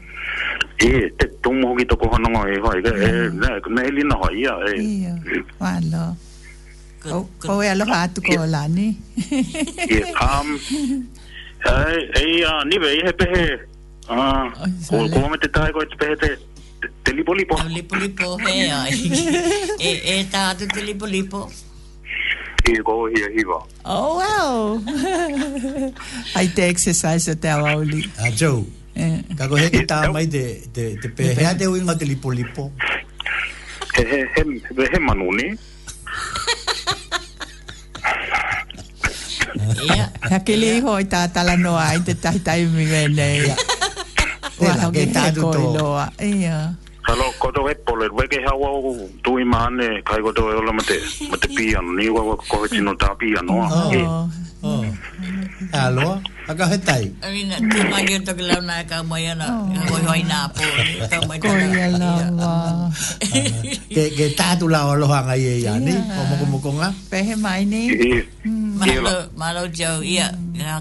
e 0.87 1.11
te 1.19 1.25
tōmu 1.43 1.67
hoki 1.75 1.83
tō 1.83 1.99
koha 1.99 2.17
nonga 2.23 2.47
e 2.47 2.57
hoi 2.63 2.79
e 2.79 3.59
na 3.67 3.83
li 3.91 4.03
na 4.07 4.15
hoi 4.15 4.39
ia 4.39 4.55
e 4.71 5.43
wala 5.59 6.15
o 7.11 7.59
e 7.61 7.67
aloha 7.67 8.07
tu 8.07 8.21
ko 8.23 8.45
la 8.47 8.63
e 8.71 8.71
ni 8.71 8.87
e 9.19 9.99
kam 10.15 10.55
e 12.23 12.23
a 12.51 12.63
nive 12.65 12.87
e 12.95 13.03
he 13.03 13.11
pehe 13.11 13.67
Ah, 14.09 14.49
ko 14.89 15.05
ko 15.05 15.29
me 15.29 15.37
te 15.37 15.45
tai 15.53 15.69
ko 15.69 15.85
te 15.85 15.93
pehe 16.01 16.15
te 16.17 16.33
Telipolipo. 17.03 17.55
Telipolipo, 17.55 18.39
eh, 18.47 18.69
eh, 19.79 20.01
eh, 20.05 20.19
está 20.21 20.55
tu 20.57 20.67
telipolipo. 20.67 21.49
Oh 23.83 24.21
wow! 24.21 24.81
I 26.35 26.45
take 26.53 26.69
exercise 26.69 27.27
at 27.27 27.43
eh, 27.43 27.49
eh, 27.49 27.49
eh, 27.49 29.17
que 29.35 29.85
eh, 29.89 30.09
mai 30.13 30.27
de 30.27 30.61
de 30.71 30.97
de 31.01 31.09
pe 31.09 31.31
eh, 31.33 31.53
de 31.57 31.65
eh, 31.65 31.81
Eh, 31.81 32.05
lipo 32.05 32.31
lipo. 32.31 32.71
He 33.95 34.01
he 34.05 34.21
he 34.21 34.85
he 34.85 35.47
eh, 35.47 35.55
Ya, 39.95 40.13
eh, 40.45 40.77
hijo 40.77 40.99
está 40.99 41.31
te 41.33 41.41
está 42.11 42.29
está 42.31 42.53
mi 42.57 42.83
eh 42.83 43.55
wa 44.59 44.73
ho 44.83 44.91
ge 44.91 45.05
ta 45.15 45.23
du 45.31 45.41
to 45.55 45.69
ia 46.23 46.75
ka 47.07 47.13
lo 47.19 47.25
ko 47.41 47.47
to 47.55 47.61
tu 49.23 49.31
i 49.39 49.43
mane 49.47 49.89
kai 50.07 50.19
ko 50.25 50.29
e 50.51 50.53
ola 50.59 50.71
mate 50.75 50.97
mate 51.31 51.47
pian 51.55 51.85
ni 51.95 52.07
wa 52.11 52.21
ko 52.27 52.33
ko 52.49 52.55
ti 52.67 52.79
ta 52.99 53.09
pia 53.19 53.41
no 53.47 53.57
a 55.79 55.89
lo 55.95 56.19
aga 56.49 56.65
he 56.73 56.77
tai. 56.81 57.03
Amina, 57.21 57.55
tu 57.61 57.77
mai 57.93 58.05
o 58.09 58.17
toki 58.27 58.43
launa 58.49 58.73
e 58.81 58.85
ka 58.89 58.97
mai 59.09 59.23
ana, 59.33 59.47
e 59.69 59.77
oh. 59.77 59.85
hoi 59.93 60.03
hoi 60.09 60.21
nā 60.31 60.39
pō, 60.55 60.65
e 60.65 61.05
tau 61.11 61.21
mai 61.29 61.37
tāna. 61.37 61.53
Koi 61.53 61.63
e 61.63 61.89
launa. 62.01 62.51
Ke, 63.93 64.03
ke 64.17 64.25
tātu 64.39 64.65
la 64.73 64.81
e 64.81 64.87
o 64.89 64.93
aloha 64.97 65.19
ngai 65.29 65.43
e 65.45 65.53
iani, 65.63 65.93
o 65.93 66.21
moko 66.31 66.45
moko 66.53 66.71
ngā. 66.81 66.89
Pehe 67.13 67.37
mai 67.43 67.65
ni. 67.73 67.81
Mahalo, 68.79 69.05
mm. 69.05 69.37
mahalo 69.39 69.63
jau, 69.79 69.95
ia, 70.01 70.31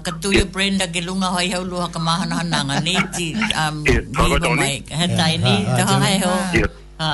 ka 0.05 0.11
tu 0.21 0.31
yo 0.33 0.45
Brenda 0.49 0.87
ke 0.89 1.05
lunga 1.05 1.29
hoi 1.37 1.51
hau 1.53 1.61
luha 1.63 1.91
ka 1.93 1.99
mahana 2.01 2.39
hananga, 2.41 2.77
ni 2.87 2.95
ti, 3.13 3.27
um, 3.61 3.83
bīpa 3.85 4.49
mai, 4.57 4.81
he 4.87 5.07
tai 5.17 5.35
ni, 5.37 5.55
toho 5.77 5.95
hai 6.05 6.17
ho. 6.23 6.33
Ha. 6.97 7.13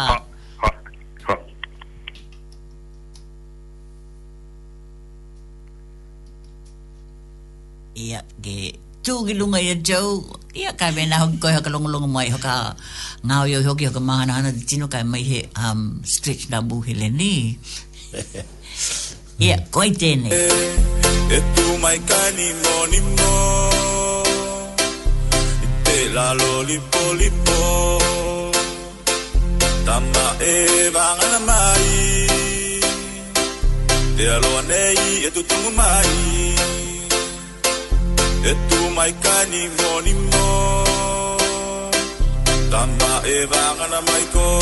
ia 7.95 8.19
ge 8.43 8.75
tu 9.03 9.15
ge 9.27 9.33
lunga 9.39 9.59
ia 9.63 9.75
jo 9.87 10.03
ia 10.59 10.71
ka 10.79 10.87
be 10.95 11.03
na 11.09 11.17
ko 11.41 11.47
ha 11.53 11.63
ka 11.65 11.69
longa 11.73 11.89
longa 11.95 12.09
mai 12.15 12.27
ha 12.33 12.37
ka 12.47 12.55
ngao 13.27 13.43
yo 13.51 13.57
hoki 13.67 13.85
ha 13.87 13.91
ka 13.95 14.01
mahana 14.07 14.33
ana 14.39 14.49
tino 14.69 14.85
kai 14.93 15.03
mai 15.11 15.23
he 15.29 15.39
um 15.63 15.81
stretch 16.13 16.43
na 16.51 16.57
bu 16.67 16.75
hele 16.87 17.07
ni 17.19 17.33
ia 19.45 19.55
koi 19.73 19.89
tene 20.01 20.29
e 21.35 21.39
tu 21.55 21.65
mai 21.83 21.97
kani 22.11 22.47
moni 22.63 22.99
mo 23.17 23.35
te 25.85 25.97
la 26.15 26.27
lolipo 26.39 27.03
lipo 27.21 27.61
tama 29.87 30.27
e 30.53 30.55
vangana 30.95 31.39
mai 31.51 31.87
te 34.17 34.23
aloa 34.35 34.61
nei 34.71 35.07
e 35.27 35.29
tu 35.35 35.41
tungu 35.49 35.71
mai 35.79 36.11
ετούμαι 38.49 39.13
κάνει 39.21 39.69
γόνιμο 39.77 40.49
τα 42.69 42.89
μαεβάγανα 42.97 44.01
μαϊκό 44.11 44.57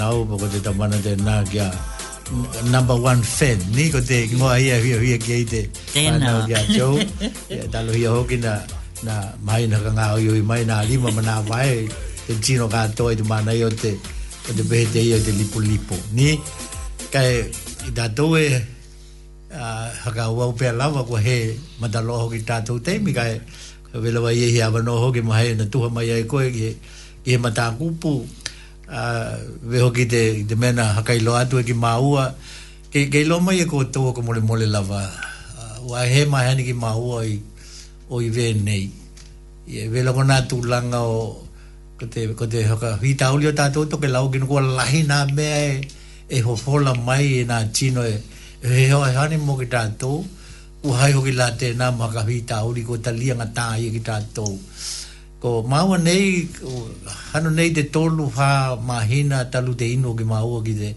nau 0.00 0.24
ko 0.28 0.48
te 0.52 0.56
tamana 0.64 0.96
te 1.04 1.12
nā 1.28 1.36
kia 1.52 1.66
number 2.72 2.96
1 3.12 3.20
fan 3.36 3.58
ni 3.76 3.86
ko 3.92 4.00
te 4.08 4.22
ngoa 4.32 4.56
ai 4.56 4.62
hia 4.84 4.96
hia 5.04 5.16
kia 5.24 5.36
i 5.42 5.46
te 5.50 5.60
tēnā 5.92 6.30
kia 6.48 6.62
tau 6.76 6.92
talo 7.74 7.92
hia 7.98 8.12
hoki 8.16 8.38
na 8.44 8.54
na 9.06 9.16
mai 9.48 9.66
na 9.72 9.78
ka 9.84 9.92
ngā 9.98 10.06
o 10.16 10.38
mai 10.52 10.62
na 10.70 10.80
lima 10.92 11.12
mana 11.18 11.36
mai 11.52 11.84
te 12.26 12.36
tino 12.48 12.68
kātoa 12.76 13.14
i 13.16 13.20
te 13.20 13.26
mana 13.32 13.54
i 13.60 13.62
o 13.68 13.70
te 13.84 13.92
o 14.48 14.56
te 14.56 14.66
behe 14.72 14.88
te 14.96 15.04
i 15.10 15.12
o 15.18 15.20
te 15.26 15.36
lipu 15.42 15.62
lipu 15.66 15.98
ni 16.20 16.30
kai 17.12 17.28
i 17.92 17.94
tātou 18.00 18.38
e 18.40 18.46
haka 20.04 20.30
ua 20.38 20.48
upea 20.54 20.72
lawa 20.80 21.04
ko 21.12 21.20
he 21.28 21.38
matalo 21.84 22.20
hoki 22.24 22.42
tātou 22.52 22.80
teimi 22.88 23.12
kai 23.20 23.34
Vela 24.02 24.20
wa 24.22 24.30
ye 24.30 24.48
hi 24.54 24.58
avano 24.64 24.92
hoki 25.02 25.18
mahae 25.28 25.54
na 25.58 25.64
tuha 25.74 25.88
mai 25.94 26.06
ai 26.16 26.22
koe 26.32 26.48
ki 26.56 26.68
he 27.28 27.38
mata 27.44 27.72
kupu 27.78 28.12
veho 29.70 29.90
ki 29.94 30.04
te, 30.10 30.22
te 30.44 30.54
mena 30.58 30.98
hakai 30.98 31.22
lo 31.22 31.38
atu 31.38 31.58
e 31.62 31.64
ki 31.64 31.74
maua, 31.78 32.34
ke, 32.90 33.06
ke 33.06 33.22
lo 33.24 33.38
mai 33.44 33.62
e 33.62 33.66
ko 33.70 33.86
tō 33.86 34.10
ka 34.16 34.20
mole 34.26 34.42
mole 34.42 34.66
lava. 34.66 35.04
Ah, 35.04 35.78
wa 35.86 36.02
uh, 36.02 36.06
he 36.10 36.24
mai 36.26 36.44
hani 36.50 36.64
ki 36.66 36.72
maua 36.74 37.22
i, 37.24 37.38
o 38.10 38.18
i 38.20 38.28
ve 38.34 38.50
nei. 38.54 38.88
I 39.70 39.86
ve 39.86 39.86
vela 39.94 40.10
kona 40.16 40.42
tu 40.50 40.58
langa 40.66 40.98
o 40.98 41.46
ko 42.00 42.08
te, 42.10 42.26
ko 42.34 42.48
te 42.50 42.66
hoka 42.66 42.96
hui 43.00 43.14
tauli 43.14 43.46
o 43.46 43.52
tātou 43.54 43.86
to 43.86 44.00
ke 44.02 44.10
lau 44.10 44.26
ki 44.32 44.42
nukua 44.42 44.64
lahi 44.74 45.04
nā 45.06 45.22
mea 45.32 45.62
e, 45.70 45.72
e 46.28 46.42
hofola 46.42 46.94
mai 47.06 47.40
e 47.42 47.42
na 47.46 47.62
chino 47.72 48.02
e, 48.02 48.16
e 48.66 48.86
ho 48.90 49.04
e 49.06 49.14
hani 49.14 49.36
mo 49.38 49.54
ki 49.60 49.68
tātou 49.70 50.24
u 50.82 50.94
hai 50.98 51.12
ki 51.14 51.34
la 51.36 51.50
tēnā 51.60 51.92
mo 51.94 52.08
haka 52.08 52.24
hui 52.26 52.42
tauli 52.48 52.82
ko 52.88 52.98
talia 52.98 53.36
ngatā 53.38 53.68
i 53.78 53.90
e 53.92 53.94
ki 53.94 54.00
tātou. 54.02 54.48
Uh, 54.50 54.99
ko 55.40 55.64
maua 55.64 55.96
nei 55.98 56.44
ko, 56.52 56.68
hano 57.32 57.48
nei 57.50 57.72
te 57.72 57.88
tolu 57.90 58.28
ha 58.36 58.76
mahina 58.76 59.44
talu 59.50 59.72
te 59.74 59.84
ino 59.88 60.12
ki 60.14 60.24
maua 60.28 60.60
ki 60.62 60.74
te 60.80 60.90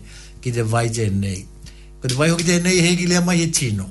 ki 0.44 0.52
te 0.52 0.62
vai 0.68 0.92
nei 1.12 1.40
ko 2.00 2.08
te 2.12 2.16
vai 2.20 2.28
ho 2.30 2.36
ki 2.36 2.44
te 2.44 2.60
nei 2.60 2.82
hegi 2.84 3.08
lea 3.08 3.22
mai 3.24 3.40
e 3.42 3.48
tino 3.50 3.88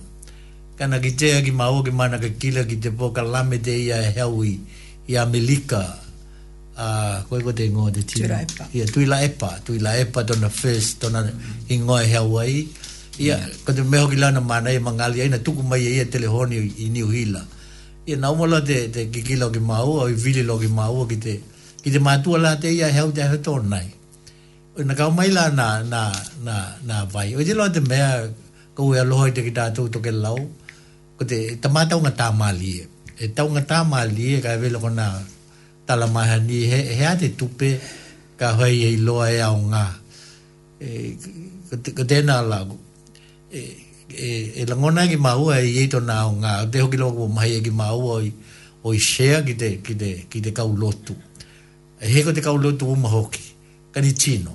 kana 0.77 1.01
ki 1.01 1.11
tea 1.17 1.41
ki 1.41 1.51
maua 1.57 1.81
ki 1.83 1.91
mana 1.91 2.19
ka 2.21 2.29
kila 2.37 2.65
ki 2.69 2.77
te 2.85 2.91
poka 2.93 3.23
lame 3.25 3.59
te 3.65 3.71
ia 3.73 3.97
e 3.97 4.13
heaui 4.13 4.61
i 5.09 5.17
Amelika 5.17 5.97
koe 7.29 7.41
ko 7.43 7.53
te 7.57 7.65
ingoa 7.65 7.89
te 7.91 8.03
tino 8.05 8.29
tui 8.93 9.07
la, 9.09 9.25
epa 9.25 9.57
tui 9.65 9.79
la 9.81 9.97
epa 9.97 10.21
tona 10.25 10.49
first 10.53 11.01
tona 11.01 11.25
mm. 11.25 11.73
ingoa 11.73 12.03
e 12.05 12.09
heaua 12.13 12.45
i 12.45 12.69
ia 13.19 13.41
ko 13.65 13.73
te 13.73 13.81
meho 13.83 14.05
ki 14.09 14.17
lana 14.21 14.41
mana 14.45 14.69
e 14.71 14.77
mangali 14.79 15.21
aina 15.25 15.39
tuku 15.41 15.63
mai 15.65 15.81
e 15.87 15.97
ia 15.97 16.05
telehoni 16.05 16.61
i 16.85 16.89
New 16.93 17.09
e 18.07 18.15
na 18.19 18.31
umala 18.35 18.59
de 18.61 18.89
te 18.89 19.05
ki 19.13 19.23
ki 19.23 19.61
mau 19.63 20.01
o 20.03 20.05
i 20.11 20.15
vili 20.15 20.43
lo 20.43 20.59
ki 20.59 20.67
mau 20.67 21.07
ki 21.07 21.17
te 21.17 21.35
ki 21.83 21.91
te 21.93 21.99
matua 22.03 22.39
la 22.39 22.55
te 22.59 22.67
ia 22.69 22.89
heu 22.91 23.13
te 23.15 23.23
heto 23.23 23.63
nai 23.63 23.87
o 24.79 24.83
na 24.83 24.95
ka 24.99 25.07
mai 25.11 25.31
la 25.31 25.47
na 25.55 25.83
na 25.87 26.03
na 26.45 26.57
na 26.87 27.05
vai 27.07 27.35
o 27.39 27.41
te 27.47 27.55
lo 27.55 27.71
te 27.71 27.79
mea 27.81 28.27
ko 28.75 28.91
e 28.95 29.05
lo 29.07 29.31
te 29.35 29.43
ki 29.47 29.53
tu 29.75 29.87
to 29.89 30.01
ke 30.03 30.11
lau 30.11 30.39
ko 31.17 31.23
te 31.25 31.59
te 31.63 31.69
mata 31.71 31.95
unga 31.97 32.11
e 32.51 32.87
e 33.23 33.27
ta 33.31 33.45
unga 33.47 33.63
ka 34.43 34.51
ve 34.61 34.69
lo 34.69 34.79
na 34.91 35.23
ta 35.87 35.95
la 35.95 36.07
mahani 36.11 36.59
he 36.71 36.79
he 36.99 37.03
ate 37.07 37.37
tupe 37.39 37.79
ka 38.37 38.57
hoi 38.59 38.83
e 38.83 38.97
lo 38.99 39.23
e 39.25 39.39
a 39.41 39.49
unga 39.55 39.95
e 40.83 41.15
ko 41.95 42.03
te 42.05 42.19
na 42.23 42.41
la 42.43 42.67
e, 43.53 43.92
e, 44.17 44.53
e 44.57 44.67
langona 44.67 45.07
ki 45.07 45.17
maua 45.17 45.59
e 45.61 45.69
yeito 45.75 46.01
nga 46.03 46.27
o 46.27 46.33
ngā, 46.37 46.53
o 46.63 46.67
teho 46.71 46.89
ki 46.91 46.99
loko 47.01 47.25
o 47.27 47.29
mahi 47.29 47.57
e 47.57 47.61
ki 47.65 47.71
maua 47.71 48.19
o, 48.21 48.25
o 48.85 48.95
i 48.95 48.99
shea 49.01 49.41
ki 49.47 49.55
te, 49.55 49.71
ki 49.83 49.95
te, 49.99 50.11
ki 50.31 50.41
te 50.41 50.51
e 50.53 50.57
ka 50.57 50.65
lotu. 50.65 51.17
E 52.03 52.11
heko 52.13 52.33
te 52.35 52.43
kau 52.43 52.57
lotu 52.59 52.89
o 52.93 52.97
mahoki, 52.99 53.43
kani 53.95 54.13
chino. 54.15 54.55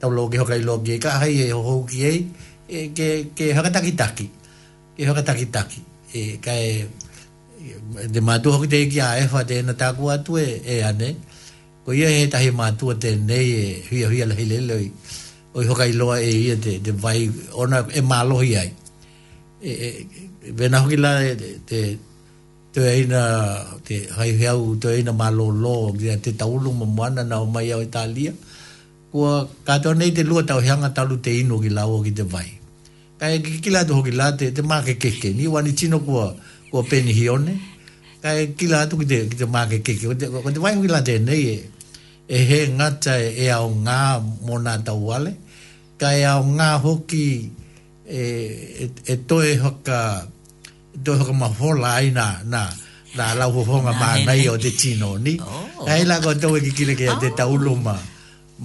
Tau 0.00 0.10
lo 0.10 0.28
ki 0.28 0.42
hokai 0.42 0.60
loki 0.62 0.96
e 0.96 0.98
kahai 0.98 1.38
e 1.46 1.50
hoho 1.52 1.84
ki 1.86 2.04
e, 2.04 2.12
e 2.68 2.86
ke, 2.96 3.08
ke 3.36 3.52
haka 3.56 3.70
taki 3.78 3.92
taki. 3.96 4.28
Ke 4.96 5.06
haka 5.08 5.22
ta 5.22 5.32
taki. 5.34 5.80
E 6.12 6.36
ka 6.44 6.52
e, 6.52 6.86
de 8.10 8.18
e 8.18 8.22
matu 8.22 8.52
hoki 8.52 8.68
te 8.68 8.82
ki 8.90 9.00
a 9.00 9.14
e 9.22 9.28
fa 9.28 9.44
te 9.44 9.62
na 9.62 9.72
taku 9.72 10.10
atu 10.12 10.38
e, 10.38 10.60
e 10.66 10.82
ane. 10.82 11.14
Ko 11.84 11.92
ia 11.92 12.08
he 12.08 12.26
tahi 12.32 12.50
matu 12.50 12.92
te 12.98 13.14
nei 13.16 13.50
e 13.50 13.82
hui 13.90 14.04
hui 14.04 14.20
a 14.22 14.26
lahi 14.26 14.44
lelo 14.48 14.78
i 14.80 14.90
o 15.54 15.62
hoka 15.68 15.86
iloa 15.86 16.20
e 16.20 16.30
ia 16.44 16.56
te, 16.64 16.78
te 16.84 16.90
vai 17.04 17.30
ona 17.62 17.78
e 17.94 18.00
malohi 18.12 18.52
ai 18.62 18.70
e, 19.62 19.70
e, 19.86 19.90
e 20.46 20.52
vena 20.58 20.76
hoki 20.82 20.96
la 21.04 21.12
e, 21.30 21.34
te, 21.40 21.48
te 21.68 21.78
te 22.74 22.80
eina 22.94 23.20
te 23.86 23.96
hai 24.18 24.30
heau 24.42 24.74
te 24.82 24.88
eina 24.98 25.12
malo 25.12 25.46
lo 25.62 25.74
te, 25.98 26.16
te 26.24 26.32
taulu 26.40 26.72
ma 26.78 26.86
moana 26.96 27.22
na 27.28 27.36
o 27.42 27.46
mai 27.54 27.70
au 27.72 27.82
Italia 27.82 28.32
kua 29.12 29.46
kato 29.68 29.92
nei 29.94 30.10
te 30.16 30.22
lua 30.26 30.42
tau 30.42 30.58
hanga 30.58 30.90
talu 30.96 31.16
te 31.24 31.30
ino 31.40 31.60
ki 31.62 31.70
lau 31.78 32.02
ki 32.04 32.10
te 32.18 32.24
vai 32.34 32.50
kai 33.18 33.30
e 33.38 33.38
kikila 33.44 33.86
tu 33.86 33.94
hoki 33.94 34.10
la 34.18 34.32
te, 34.38 34.50
te 34.52 34.62
ma 34.62 34.82
ke 34.86 34.96
keke 35.02 35.30
ni 35.38 35.46
wani 35.46 35.72
chino 35.78 35.98
ko 36.06 36.34
ko 36.70 36.82
peni 36.90 37.12
hione 37.14 37.54
kai 38.22 38.36
e 38.42 38.46
kila 38.58 38.88
tu 38.90 38.98
ki 38.98 39.06
te, 39.06 39.18
ki 39.30 39.36
te 39.38 39.46
maa 39.46 39.68
ke 39.70 39.78
keke 39.86 40.02
kua 40.02 40.16
te, 40.18 40.26
vai 40.58 40.74
hoki 40.76 40.90
la 40.90 41.00
te 41.06 41.18
nei 41.22 41.46
e, 41.54 41.56
e 42.26 42.42
he 42.48 42.58
ngata 42.74 43.14
e, 43.22 43.30
e 43.46 43.50
ao 43.54 43.70
nga 43.86 44.18
mona 44.18 44.74
mō 44.76 44.82
tau 44.84 44.98
wale 45.06 45.32
kai 46.00 46.22
au 46.32 46.42
ngā 46.44 46.70
hoki 46.84 47.28
e, 48.06 48.20
e, 48.82 48.86
e 49.12 49.14
toi 49.30 49.50
hoka 49.64 49.98
e 50.94 50.98
toi 51.04 51.16
hoka 51.20 51.32
mahola 51.42 51.94
ai 52.00 52.10
nā 52.16 52.26
nā 52.54 52.62
nā 53.14 53.26
lau 53.38 53.50
hohonga 53.56 53.92
mā 53.98 54.08
nei 54.26 54.46
o 54.50 54.56
te 54.58 54.70
tino 54.74 55.14
ni 55.24 55.36
oh. 55.42 55.86
hei 55.86 56.04
lako 56.08 56.34
tau 56.42 56.54
e 56.58 56.60
kikile 56.66 56.94
kia 56.98 57.14
te 57.22 57.30
taulo 57.38 57.74
ma 57.86 57.94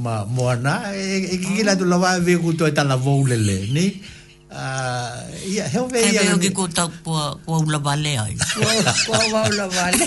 ma 0.03 0.15
moana 0.35 0.76
e, 0.95 1.26
e 1.35 1.38
kikile 1.41 1.69
atu 1.73 1.85
lawa 1.91 2.18
e 2.19 2.22
veku 2.27 2.53
toi 2.57 2.72
e 2.73 2.76
tala 2.77 2.95
voulele 3.03 3.60
ni 3.77 3.88
Uh, 4.49 5.14
yeah, 5.45 5.69
heo 5.69 5.84
vei 5.88 6.01
ia. 6.10 6.23
Heo 6.26 6.39
vei 6.41 6.49
ko 6.49 6.65
tau 6.77 6.89
kua, 7.06 7.38
kua 7.45 7.60
ula 7.69 7.77
vale 7.85 8.14
ai. 8.18 8.34
kua, 8.57 8.93
kua 9.30 9.41
ula 9.45 9.68
vale. 9.69 10.06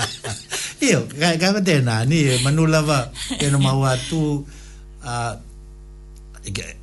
Iyo, 0.84 1.00
kaka 1.18 1.62
tēnā, 1.64 2.02
ni 2.04 2.20
manulava, 2.44 2.98
keno 3.40 3.56
mau 3.58 3.80
atu, 3.88 4.44
uh, 5.00 5.40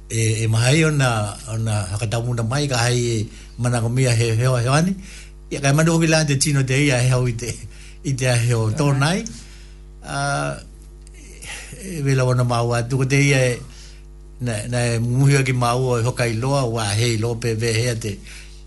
e 0.10 0.44
e 0.44 0.48
mai 0.48 0.64
ai 0.76 0.84
ona 0.84 1.34
ona 1.53 1.88
hakata 1.91 2.19
muna 2.22 2.44
mai 2.44 2.68
ka 2.68 2.77
ai 2.84 2.98
e 2.99 3.30
mana 3.61 3.81
ko 3.84 3.90
mia 3.90 4.11
he 4.11 4.27
he 4.35 4.45
he 4.45 4.68
ani 4.69 4.91
ya 5.52 5.60
ka 5.64 5.72
mana 5.73 5.90
ko 5.91 5.98
bila 5.99 6.23
de 6.27 6.35
chino 6.38 6.64
de 6.64 6.76
ia 6.85 6.98
he 6.99 7.14
o 7.15 7.27
ite 7.27 7.56
ite 8.03 8.27
he 8.45 8.53
o 8.56 8.69
to 8.72 8.94
nai 8.94 9.23
a 10.06 10.57
e 11.95 12.02
vela 12.02 12.23
e 12.23 12.26
ona 12.27 12.44
mau 12.44 12.73
a 12.76 12.80
tu 12.90 13.03
de 13.06 13.19
ia 13.31 13.40
e, 13.53 13.60
na 14.41 14.53
na 14.68 14.80
muhi 14.99 15.44
ki 15.45 15.53
mau 15.53 15.80
o 15.95 16.02
hokai 16.03 16.34
loa 16.34 16.65
wa 16.65 16.84
he 16.99 17.18
lo 17.18 17.35
pe 17.35 17.53
ve 17.56 17.72
he 17.73 17.95
te 18.03 18.11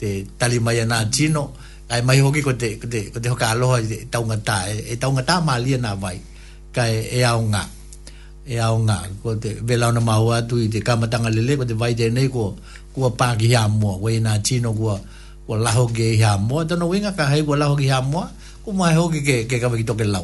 te 0.01 0.25
tali 0.39 0.59
mai 0.59 0.81
na 0.87 1.05
chino 1.15 1.53
ai 1.89 2.03
mai 2.03 2.21
hoki 2.25 2.43
ko 2.43 2.53
te 2.57 2.69
ko 2.81 2.87
te 2.89 3.01
ko 3.13 3.19
te 3.21 3.29
hokai 3.29 3.55
loa 3.63 3.79
tau 4.11 4.25
ngata 4.27 4.57
e 4.93 4.97
tau 5.01 5.13
ngata 5.13 5.35
mali 5.49 5.77
na 5.79 5.95
vai 6.03 6.19
ka 6.75 6.85
e 6.89 7.23
aunga 7.31 7.63
e 7.69 7.76
e 8.47 8.59
ao 8.63 8.79
nga 8.79 9.03
ko 9.23 9.35
te 9.35 9.59
vela 9.61 9.89
ona 9.91 10.01
mau 10.01 10.31
atu 10.33 10.55
i 10.63 10.71
te 10.71 10.79
kamatanga 10.81 11.29
lele 11.35 11.57
ko 11.59 11.65
te 11.67 11.75
vai 11.75 11.95
te 11.99 12.07
nei 12.11 12.29
ko 12.31 12.55
ko 12.95 13.11
pa 13.11 13.29
e 13.35 13.35
e 13.35 13.39
ki 13.43 13.47
ha 13.59 13.67
mo 13.69 13.99
ko 13.99 14.07
ina 14.09 14.39
chino 14.47 14.71
ko 14.73 14.95
ko 15.47 15.53
laho 15.59 15.87
ge 15.97 16.23
ha 16.25 16.39
mo 16.39 16.63
to 16.65 16.77
no 16.79 16.87
winga 16.87 17.11
ka 17.19 17.25
hai 17.27 17.43
ko 17.43 17.55
laho 17.59 17.75
ge 17.75 17.91
ha 17.91 17.99
mo 18.01 18.23
ko 18.65 18.71
mai 18.73 18.95
ho 18.95 19.11
ge 19.13 19.21
ke 19.27 19.35
ke 19.51 19.57
ka 19.59 19.67
vito 19.69 19.95
ke 19.99 20.05
lau 20.07 20.23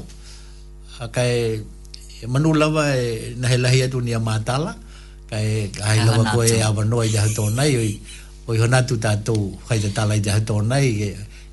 ka 1.15 1.19
e 1.19 1.67
manu 2.31 2.55
lava 2.55 2.95
e 2.95 3.35
na 3.37 3.49
hela 3.51 3.69
hi 3.75 3.83
atu 3.91 3.99
ni 4.01 4.15
amatala 4.15 4.71
ka 5.31 5.37
e 5.43 5.71
hai 5.83 5.99
lava 6.07 6.23
ko 6.31 6.43
e 6.47 6.63
ava 6.63 6.85
noi 6.87 7.09
ja 7.11 7.27
to 7.37 7.51
nai 7.51 7.75
oi 7.77 7.99
oi 8.47 8.57
hona 8.63 8.87
tu 8.87 8.99
ta 9.03 9.17
to 9.19 9.35
hai 9.67 9.81
te 9.83 9.91
tala 9.93 10.15
ja 10.23 10.39
to 10.41 10.63
nai 10.63 10.95
ke 10.99 11.09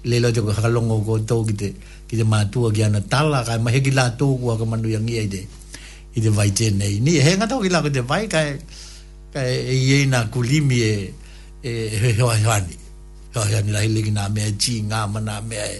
lelo 0.05 0.29
te 0.31 0.37
ko 0.41 0.53
ka 0.53 0.61
ko 1.07 1.13
to 1.29 1.35
ki 1.49 1.53
te 1.57 1.69
ki 2.07 2.15
te 2.21 2.25
matua 2.29 2.69
ki 2.71 2.83
ana 2.93 3.01
tala 3.01 3.41
ka 3.41 3.57
mahi 3.57 3.81
ki 3.81 3.91
la 3.97 4.13
to 4.13 4.37
ko 4.37 4.53
ka 4.57 4.65
manu 4.69 4.85
yangi 4.87 5.17
ai 5.17 5.25
ide 5.25 5.41
i 6.19 6.23
te 6.23 6.29
vai 6.35 6.49
tēnei. 6.51 6.99
Ni 7.03 7.17
he 7.23 7.35
ngata 7.37 7.55
o 7.55 7.61
ki 7.63 7.69
lako 7.73 7.89
te 7.93 8.01
vai, 8.03 8.25
kai, 8.31 8.57
kai 9.33 9.47
e 9.59 9.73
iei 9.77 10.05
nā 10.09 10.25
kulimi 10.33 10.79
e, 10.85 10.93
e 11.63 11.73
he 11.95 12.13
hoa 12.21 12.35
hewani. 12.39 12.75
Hoa 13.35 13.45
hewani 13.51 13.71
rahi 13.75 13.93
liki 13.95 14.11
nā 14.15 14.27
mea, 14.33 14.51
ji 14.59 14.79
ngā 14.89 15.03
mana 15.13 15.39
mea 15.41 15.65
e, 15.75 15.79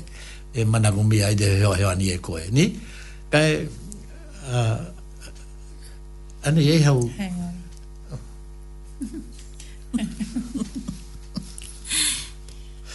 e 0.54 0.66
mana 0.66 0.92
kumi 0.96 1.22
ai 1.26 1.36
te 1.40 1.52
hoa 1.64 1.76
hewani 1.80 2.12
e 2.14 2.18
koe. 2.24 2.46
Ni, 2.56 2.70
kai, 3.32 3.68
uh, 4.48 4.78
ane 6.50 6.70
e 6.78 6.80
hau... 6.88 7.04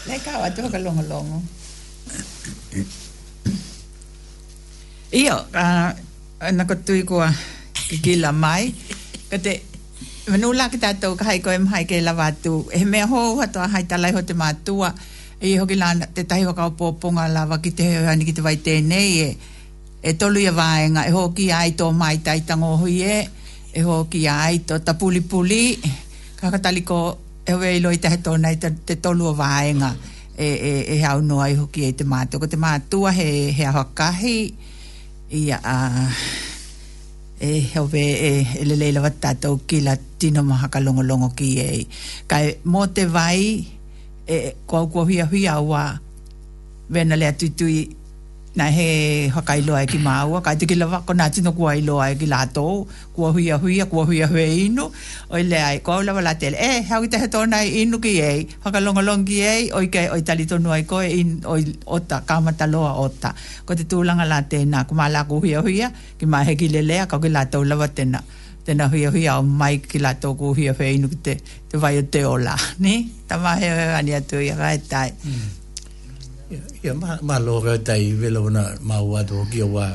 Lai 0.05 0.19
kawa 0.21 0.51
tō 0.53 0.69
ka 0.73 0.77
longolongo. 0.85 1.39
Ia, 5.15 5.37
uh, 5.41 5.93
ana 6.43 6.62
eh, 6.66 6.66
ko 6.66 6.74
tui 6.78 7.02
ko 7.06 7.23
gila 8.02 8.35
mai 8.35 8.74
Ko 9.31 9.36
te 9.39 9.62
manu 10.27 10.51
la 10.56 10.66
ki 10.70 10.78
tato 10.82 11.15
ka 11.15 11.24
hai 11.31 11.39
ko 11.39 11.51
em 11.55 11.66
hai 11.70 11.85
ke 11.86 12.01
lava 12.02 12.31
tu 12.35 12.66
he 12.74 12.82
me 12.85 13.02
ho 13.02 13.39
ho 13.39 13.44
to 13.47 13.61
hai 13.62 13.85
ta 13.86 13.97
lai 13.97 14.11
ho 14.11 14.23
te 14.24 14.35
matua 14.35 14.94
e 15.39 15.55
ho 15.59 15.65
ki 15.69 15.77
lan 15.78 16.02
te 16.15 16.24
tai 16.27 16.43
ho 16.43 16.52
ka 16.59 16.70
po 16.78 16.94
ponga 16.98 17.28
lava 17.31 17.59
ki 17.62 17.70
te 17.77 17.85
ani 18.02 18.27
ki 18.27 18.32
te 18.35 18.40
vai 18.43 18.56
te 18.59 18.81
nei 18.82 19.11
e 19.23 19.28
e 20.02 20.12
tolu 20.19 20.40
ia 20.43 20.52
vaenga 20.52 21.06
e 21.06 21.12
ho 21.15 21.31
ki 21.35 21.51
ai 21.52 21.74
to 21.78 21.90
mai 21.94 22.19
tai 22.23 22.43
tango 22.47 22.73
ho 22.82 22.86
ye 22.86 23.19
e, 23.27 23.31
e 23.78 23.81
ho 23.85 24.06
ki 24.11 24.27
ai 24.28 24.65
to 24.66 24.74
tapuli 24.81 25.20
puli 25.23 25.78
ka 26.39 26.51
ka 26.51 26.59
tali 26.59 26.82
ko 26.82 26.98
e 27.47 27.51
ho 27.55 27.61
i 27.62 27.78
loita 27.81 28.11
he 28.11 28.19
tona 28.20 28.51
i 28.51 28.59
te 28.59 28.94
tolu 29.01 29.32
vaenga 29.36 29.94
e 30.39 30.48
e 30.70 30.73
e 30.94 30.97
hau 31.06 31.20
noa 31.23 31.47
i 31.52 31.56
ho 31.56 31.69
ki 31.73 31.85
e 31.90 31.93
te 31.94 32.05
matua 32.06 32.40
ko 32.43 32.47
te 32.51 32.56
ma 32.59 32.74
matua 32.74 33.11
he 33.12 33.28
he 33.55 33.65
ho 33.74 33.85
kahi 33.94 34.20
he 34.23 34.39
ia 35.33 35.57
a 35.65 36.11
e 37.41 37.65
hove 37.77 38.01
e, 38.05 38.31
e 38.45 38.63
le 38.69 38.77
leila 38.77 39.01
wat 39.01 39.21
tatou 39.21 39.57
ki 39.65 39.81
la 39.81 39.97
tino 40.21 40.43
maha 40.45 40.69
ka 40.69 40.81
longo 40.85 41.01
longo 41.03 41.33
ki 41.37 41.49
e 41.61 41.87
kai 42.29 42.61
mō 42.65 42.83
te 42.93 43.07
vai 43.09 43.65
e 44.29 44.37
ko 44.69 44.89
kua 44.93 45.05
hui 45.09 45.21
a 45.25 45.27
hui 45.29 45.47
a 45.49 45.57
ua 45.61 45.97
vena 46.93 47.17
na 48.55 48.71
he 48.71 49.27
whakailoa 49.35 49.83
e 49.83 49.87
ki 49.91 49.99
māua, 49.99 50.39
kai 50.43 50.55
te 50.59 50.67
ki 50.71 50.77
lawa, 50.79 51.01
ko 51.07 51.15
nā 51.19 51.27
tino 51.35 51.53
kua 51.59 51.73
iloa 51.79 52.07
e 52.15 52.19
ki 52.21 52.29
lato, 52.31 52.87
kua 53.15 53.33
huia 53.35 53.59
huia, 53.59 53.87
kua 53.91 54.05
huia 54.07 54.29
hui 54.31 54.45
inu, 54.67 54.87
oi 55.35 55.43
le 55.49 55.59
ai, 55.59 55.81
kua 55.83 55.97
ulawa 56.05 56.23
la 56.23 56.35
tele, 56.39 56.57
eh, 56.63 56.85
hau 56.91 57.01
i 57.03 57.11
te 57.11 57.19
he 57.19 57.27
tōna 57.35 57.65
i 57.67 57.83
inu 57.83 57.99
ki 58.05 58.13
ei, 58.23 58.45
whakalongalong 58.67 59.27
ki 59.27 59.41
ei, 59.51 59.67
oi 59.75 59.89
ke, 59.91 60.07
oi 60.15 60.23
tali 60.29 60.47
tonu 60.51 60.71
ai 60.77 60.85
koe, 60.87 61.11
in, 61.19 61.33
oi 61.51 61.65
ota, 61.99 62.21
kāmata 62.31 62.71
loa 62.71 62.93
ota, 63.03 63.35
ko 63.67 63.75
te 63.75 63.89
tūlanga 63.91 64.29
la 64.31 64.39
tēnā, 64.55 64.85
ku 64.87 64.95
mā 65.03 65.11
lako 65.11 65.41
huia 65.43 65.65
huia, 65.67 65.91
ki 66.23 66.31
mā 66.31 66.45
he 66.47 66.55
ki 66.61 66.71
lelea, 66.77 67.09
kau 67.11 67.19
ki 67.27 67.35
lato 67.35 67.65
ulawa 67.67 67.91
tēnā, 67.91 68.23
tēnā 68.71 68.87
huia 68.95 69.11
huia, 69.13 69.41
o 69.41 69.43
mai 69.43 69.81
ki 69.83 69.99
lato 69.99 70.31
ku 70.39 70.55
huia 70.55 70.79
hui 70.79 70.93
inu 71.01 71.11
ki 71.11 71.19
te, 71.27 71.35
te 71.75 71.83
vai 71.83 71.97
o 71.99 72.07
te 72.07 72.23
ola, 72.31 72.55
ni, 72.87 73.01
tamā 73.27 73.59
he 73.59 73.75
ania 73.99 74.23
tui, 74.23 74.53
rai 74.63 74.79
tai. 74.87 75.11
Hmm 75.27 75.53
ia 76.83 76.93
ma 77.01 77.11
ma 77.29 77.37
lo 77.47 77.55
ga 77.67 77.75
dai 77.89 78.07
velo 78.21 78.43
na 78.57 78.63
ma 78.89 78.97
wa 79.11 79.21
do 79.29 79.39
ki 79.51 79.63
wa 79.75 79.87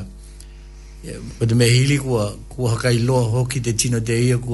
ko 1.38 1.42
de 1.48 1.54
mehili 1.60 1.96
ko 2.02 2.12
ko 2.52 2.60
ha 2.70 2.76
kai 2.82 2.98
lo 3.08 3.18
ho 3.32 3.40
ki 3.50 3.58
de 3.64 3.72
tino 3.80 3.98
de 4.08 4.14
ia 4.28 4.36
ko 4.46 4.52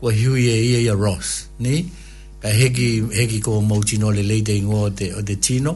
ko 0.00 0.06
hiu 0.18 0.34
ye 0.46 0.54
ia 0.70 0.78
ia 0.90 0.94
ros 1.04 1.28
ni 1.64 1.74
ka 2.42 2.48
heki, 2.58 2.88
hegi 3.16 3.38
ko 3.44 3.60
mo 3.64 3.80
tino 3.82 4.10
le 4.16 4.20
le 4.30 4.36
de 4.48 4.54
ngo 4.60 4.82
de 4.98 5.06
de 5.28 5.34
tino 5.44 5.72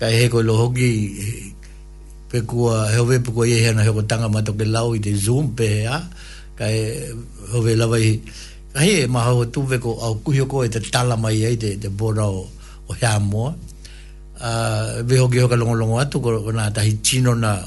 ka 0.00 0.06
heko 0.18 0.38
ko 0.40 0.44
lo 0.46 0.54
hogi 0.64 0.90
pe 2.32 2.38
ko 2.48 2.58
he 2.92 2.98
ve 3.08 3.16
pe 3.24 3.30
ko 3.36 3.42
ye 3.44 3.56
he 3.64 3.70
ko 3.96 4.02
tanga 4.10 4.28
mato 4.34 4.52
ke 4.58 4.64
lau 4.64 4.94
i 4.96 4.98
de 4.98 5.12
zoom 5.24 5.46
pe 5.58 5.68
ya 5.86 5.98
ka 6.58 6.64
he 6.72 6.82
ve 7.64 7.72
la 7.80 7.84
vai 7.92 8.16
ka 8.72 8.80
he 8.84 8.92
e 9.04 9.04
ma 9.06 9.20
ho 9.28 9.44
tu 9.54 9.60
ve 9.70 9.76
ko 9.78 9.90
au 10.00 10.14
ku 10.24 10.32
ko 10.48 10.62
e 10.64 10.68
te 10.72 10.80
tala 10.92 11.14
mai 11.20 11.44
ai 11.44 11.56
de 11.62 11.70
de 11.82 11.88
boro 11.92 12.30
o 12.88 12.92
ya 13.02 13.12
mo 13.20 13.44
a 14.42 15.02
ve 15.04 15.16
ho 15.18 15.28
ge 15.30 15.40
ho 15.40 15.48
kalongo 15.48 15.74
longo 15.78 15.96
atu 16.02 16.18
ko 16.18 16.50
na 16.50 16.68
ta 16.74 16.82
hi 16.82 16.98
chino 17.06 17.32
na 17.34 17.62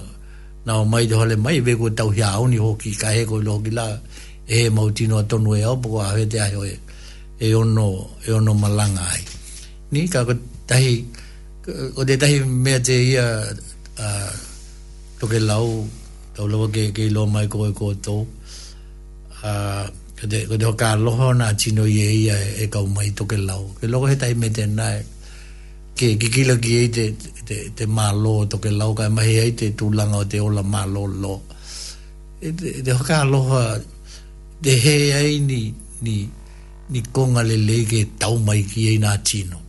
na 0.65 0.75
o 0.81 0.83
mai 0.83 1.07
de 1.07 1.15
hole 1.15 1.35
mai 1.39 1.59
ve 1.63 1.73
ko 1.79 1.87
tau 1.89 2.09
hi 2.11 2.21
au 2.21 2.47
ni 2.51 2.57
ho 2.59 2.75
ki 2.75 2.91
ka 2.99 3.07
he 3.15 3.23
ko 3.23 3.39
lo 3.39 3.63
la 3.71 3.87
e 4.47 4.69
mau 4.69 4.91
tino 4.91 5.23
to 5.23 5.37
no 5.39 5.55
e 5.55 5.63
o 5.63 5.75
bo 5.79 6.03
a 6.03 6.11
ve 6.15 6.27
te 6.27 6.37
a 6.43 6.51
ho 6.51 6.63
e 6.67 7.47
ono 7.55 7.85
e 8.27 8.29
ono 8.31 8.51
malanga 8.53 9.07
ai 9.07 9.23
ni 9.91 10.03
ka 10.11 10.27
ko 10.27 10.33
ta 10.67 10.75
o 11.95 12.01
de 12.03 12.13
ta 12.19 12.27
hi 12.27 12.43
me 12.43 12.75
te 12.83 12.93
ia 13.11 13.25
a 14.03 14.07
to 15.19 15.25
ke 15.31 15.39
lau 15.39 15.87
tau 16.35 16.45
lo 16.51 16.67
ke 16.67 16.91
ke 16.91 17.07
lo 17.07 17.23
mai 17.23 17.47
ko 17.47 17.71
e 17.71 17.73
ko 17.79 17.95
to 18.03 18.17
a 19.47 19.87
ko 20.19 20.27
de 20.27 20.43
ko 20.43 20.57
de 20.59 20.65
ho 20.67 20.75
ka 20.75 20.99
lo 20.99 21.11
ho 21.15 21.31
na 21.31 21.55
chino 21.55 21.87
ye 21.87 22.07
ia 22.27 22.35
e, 22.35 22.67
e 22.67 22.67
ka 22.67 22.83
mai 22.83 23.15
toke 23.15 23.39
ke 23.39 23.39
lau 23.47 23.63
ke 23.79 23.87
lo 23.87 24.03
ko 24.03 24.11
he 24.11 24.15
ta 24.19 24.27
hi 24.27 24.35
te 24.51 24.63
na 24.67 24.87
e 24.99 25.14
ke 25.95 26.07
gigila 26.19 26.55
ki 26.63 26.71
ei 26.77 26.87
te, 26.95 27.03
te, 27.47 27.55
te 27.75 27.85
malo 27.87 28.43
to 28.51 28.57
ke 28.63 28.67
lauka 28.71 29.05
e 29.07 29.11
mahi 29.17 29.35
ei 29.47 29.51
te 29.59 29.69
tūlanga 29.79 30.21
o 30.27 30.27
te 30.33 30.39
ola 30.43 30.59
malo 30.63 31.05
lo 31.07 31.35
e 32.43 32.51
te, 32.51 32.73
te 32.85 32.91
hoka 32.91 33.21
aloha 33.25 33.61
te 34.61 34.73
he 34.83 34.95
ei 35.19 35.39
ni 35.39 35.61
ni, 36.05 36.17
ni 36.91 36.99
konga 37.15 37.43
le 37.47 37.55
lege 37.57 38.01
tau 38.19 38.35
mai 38.43 38.65
ki 38.71 38.87
ei 38.91 38.97
nā 39.05 39.13
tino 39.23 39.61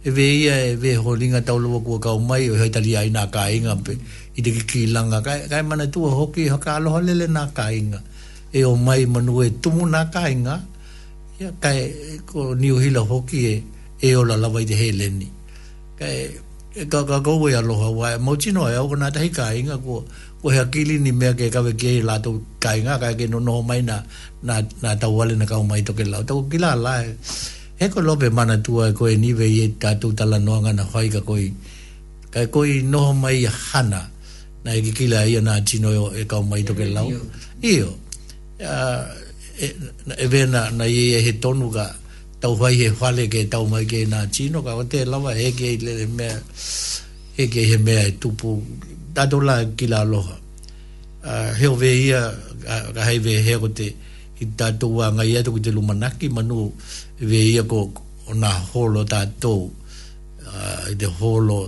e 0.00 0.08
ve 0.16 0.26
ia 0.40 0.54
e 0.70 0.76
ve 0.80 0.94
ho 0.96 1.12
linga 1.14 1.42
tau 1.44 1.60
lua 1.60 1.82
kua 1.84 2.00
kau 2.06 2.16
mai 2.24 2.48
o 2.50 2.56
hei 2.56 2.70
tali 2.72 2.96
ai 2.96 3.12
nā 3.12 3.26
ka 3.28 3.44
pe 3.84 3.92
i 4.40 4.40
te 4.40 4.54
kiki 4.56 4.86
langa 4.92 5.20
kai, 5.20 5.44
kai 5.48 5.60
mana 5.62 5.84
tua 5.92 6.08
hoki 6.16 6.48
hoka 6.48 6.78
aloha 6.80 7.02
lele 7.04 7.28
nā 7.28 7.44
ka 7.52 7.68
e 7.68 8.64
o 8.64 8.72
mai 8.80 9.04
manu 9.04 9.42
e 9.44 9.50
tumu 9.60 9.84
nā 9.92 10.08
ka 10.08 10.24
inga 10.32 10.56
ia 11.40 11.52
kai 11.60 11.92
ko 12.26 12.54
niuhila 12.56 13.04
hoki 13.12 13.40
e 13.52 13.54
e 14.00 14.08
ola 14.16 14.40
lawa 14.40 14.64
i 14.64 14.70
te 14.72 14.72
he 14.74 14.88
leni 14.96 15.36
kai 16.00 16.30
e 16.80 16.84
ka 16.92 17.00
ka 17.08 17.18
ko 17.20 17.44
ya 17.50 17.60
lo 17.60 17.74
wa 17.92 18.16
mo 18.16 18.32
chi 18.40 18.50
no 18.56 18.64
ya 18.72 18.80
ko 18.88 18.96
na 18.96 19.10
dai 19.12 19.28
ka 19.28 19.52
inga 19.52 19.76
ko 19.84 20.00
ko 20.40 20.46
ya 20.48 20.64
kili 20.72 20.96
ni 20.98 21.12
me 21.12 21.34
ke 21.36 21.50
ka 21.52 21.60
ve 21.60 21.76
ke 21.76 22.00
la 22.00 22.16
to 22.24 22.40
ka 22.62 22.72
inga 22.78 22.96
ka 23.02 23.12
ke 23.12 23.26
no 23.28 23.38
no 23.38 23.60
mai 23.62 23.82
na 23.84 24.00
na 24.42 24.62
na 24.82 24.96
ta 24.96 25.08
wale 25.12 25.34
na 25.36 25.44
ka 25.44 25.60
mai 25.60 25.82
to 25.84 25.92
ke 25.92 26.04
la 26.08 26.22
to 26.24 26.46
ki 26.50 26.56
la 26.62 26.72
la 26.78 27.02
e 27.76 27.86
ko 27.92 28.00
lo 28.00 28.14
be 28.16 28.30
mana 28.32 28.56
tu 28.64 28.80
ai 28.80 28.92
ko 28.96 29.06
ni 29.12 29.32
ve 29.36 29.44
ye 29.50 29.66
ta 29.82 29.94
tu 30.00 30.14
ta 30.16 30.24
la 30.24 30.38
no 30.40 30.56
nga 30.62 30.72
na 30.72 30.82
hoi 30.88 31.06
ka 31.14 31.20
ko 31.20 31.36
i 31.36 31.52
ka 32.32 32.40
ko 32.54 32.64
i 32.64 32.80
no 32.82 33.12
mai 33.12 33.44
hana 33.44 34.00
na 34.64 34.70
ki 34.84 34.92
ki 34.96 35.06
la 35.12 35.24
ia 35.28 35.40
na 35.44 35.58
chi 35.68 35.76
no 35.82 35.90
e 36.14 36.24
ka 36.24 36.38
mai 36.40 36.62
to 36.64 36.72
ke 36.78 36.86
la 36.94 37.02
io 37.60 37.90
e 38.62 39.66
e 40.24 40.26
ve 40.32 40.42
na 40.46 40.70
na 40.78 40.84
ye 40.86 41.20
he 41.20 41.32
tonu 41.42 41.68
ga 41.68 41.99
tau 42.40 42.54
vai 42.56 42.76
e 42.82 42.90
whale 43.00 43.28
ke 43.28 43.44
tau 43.52 43.66
mai 43.68 43.84
ke 43.84 44.00
nā 44.08 44.20
chino 44.32 44.62
ka 44.64 44.72
o 44.80 44.84
te 44.92 45.04
lawa 45.04 45.30
e 45.46 45.50
ke 45.58 45.70
le 45.84 45.92
le 46.00 46.06
mea 46.18 46.32
e 47.40 47.44
ke 47.52 47.62
he 47.70 47.76
mea 47.76 48.02
e 48.08 48.12
tupu 48.20 48.50
tato 49.14 49.40
la 49.44 49.56
ki 49.76 49.86
la 49.92 50.00
aloha 50.00 50.36
heo 51.60 51.74
ve 51.76 51.90
ia 52.08 52.22
ka 52.96 53.02
hei 53.08 53.18
ve 53.20 53.34
heo 53.46 53.68
te 53.78 53.86
i 54.40 54.46
tato 54.58 54.86
wa 54.96 55.06
ngai 55.16 55.36
atu 55.38 55.50
ki 55.54 55.60
te 55.68 55.70
lumanaki 55.70 56.26
manu 56.36 56.72
ve 57.30 57.38
ia 57.52 57.62
ko 57.62 57.92
o 58.24 58.32
nā 58.42 58.48
holo 58.72 59.04
tato 59.04 59.54
i 60.90 60.94
te 60.98 61.06
holo 61.20 61.60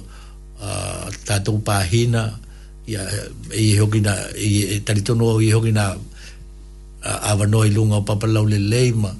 tato 1.28 1.52
pahina 1.66 2.24
ia 2.88 3.02
i 3.54 3.76
hoki 3.78 4.00
na 4.06 4.14
i 4.46 4.50
e 4.80 4.80
taritono 4.86 5.36
i 5.36 5.48
hoki 5.54 5.72
na 5.78 5.84
avanoi 7.30 7.68
lunga 7.76 7.96
o 8.00 8.04
papalau 8.08 8.44
le 8.52 8.56
leima 8.72 9.10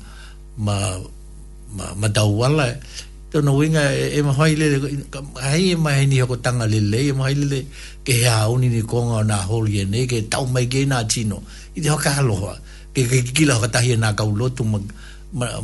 ma 0.65 0.77
ma 1.77 1.85
ma 1.97 2.07
dawala 2.09 2.69
to 3.33 3.41
no 3.41 3.53
winga 3.59 3.83
e 4.17 4.21
ma 4.27 4.33
haile 4.39 4.65
le 4.73 4.79
ai 5.53 5.65
e 5.73 5.75
ma 5.83 5.91
e 5.97 6.05
ni 6.11 6.17
ko 6.31 6.37
tanga 6.45 6.67
le 6.73 6.81
le 6.93 7.03
ma 7.17 7.23
haile 7.29 7.45
le 7.53 7.61
ke 8.07 8.15
ha 8.29 8.49
uni 8.53 8.69
ni 8.75 8.83
ko 8.91 8.97
nga 9.09 9.19
na 9.31 9.37
holi 9.49 9.73
ne 9.93 10.01
ke 10.11 10.19
tau 10.33 10.45
mai 10.53 10.65
ge 10.73 10.83
na 10.91 10.99
chino 11.13 11.39
i 11.77 11.81
de 11.85 11.89
ka 12.05 12.13
lo 12.29 12.37
ha 12.45 12.55
ke 12.95 13.01
ke 13.09 13.17
ki 13.35 13.45
la 13.49 13.57
ta 13.75 13.81
hier 13.85 13.97
na 14.03 14.13
ka 14.19 14.25
lo 14.39 14.47
tu 14.57 14.63
ma 14.73 14.79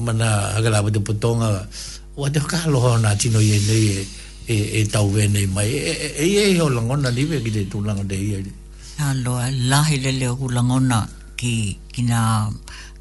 ma 0.05 0.13
na 0.21 0.29
ha 0.57 0.61
la 0.65 0.81
de 0.97 1.01
putonga 1.07 1.49
wa 2.19 2.27
de 2.35 2.41
ka 2.51 2.61
lo 2.73 2.79
ha 2.89 2.93
na 3.05 3.11
chino 3.21 3.41
ye 3.51 3.57
ne 3.69 3.77
e, 4.49 4.57
e 4.57 4.57
e 4.81 4.81
tau 4.93 5.07
ve 5.15 5.23
ne 5.35 5.43
mai 5.55 5.69
e, 5.69 5.93
e 6.25 6.25
e 6.25 6.45
e 6.57 6.57
ho 6.61 6.69
langona 6.77 7.09
ni 7.13 7.25
ve 7.31 7.37
ki 7.45 7.51
de 7.57 7.63
tu 7.71 7.77
langona 7.87 8.09
de 8.13 8.17
ye 8.17 8.41
ha 9.01 9.09
lo 9.25 9.35
la 9.71 9.79
hi 9.89 9.97
le 10.05 10.11
le 10.21 10.29
ku 10.39 10.47
langona 10.57 10.99
ki 11.39 11.55
ki 11.95 12.03
na 12.11 12.49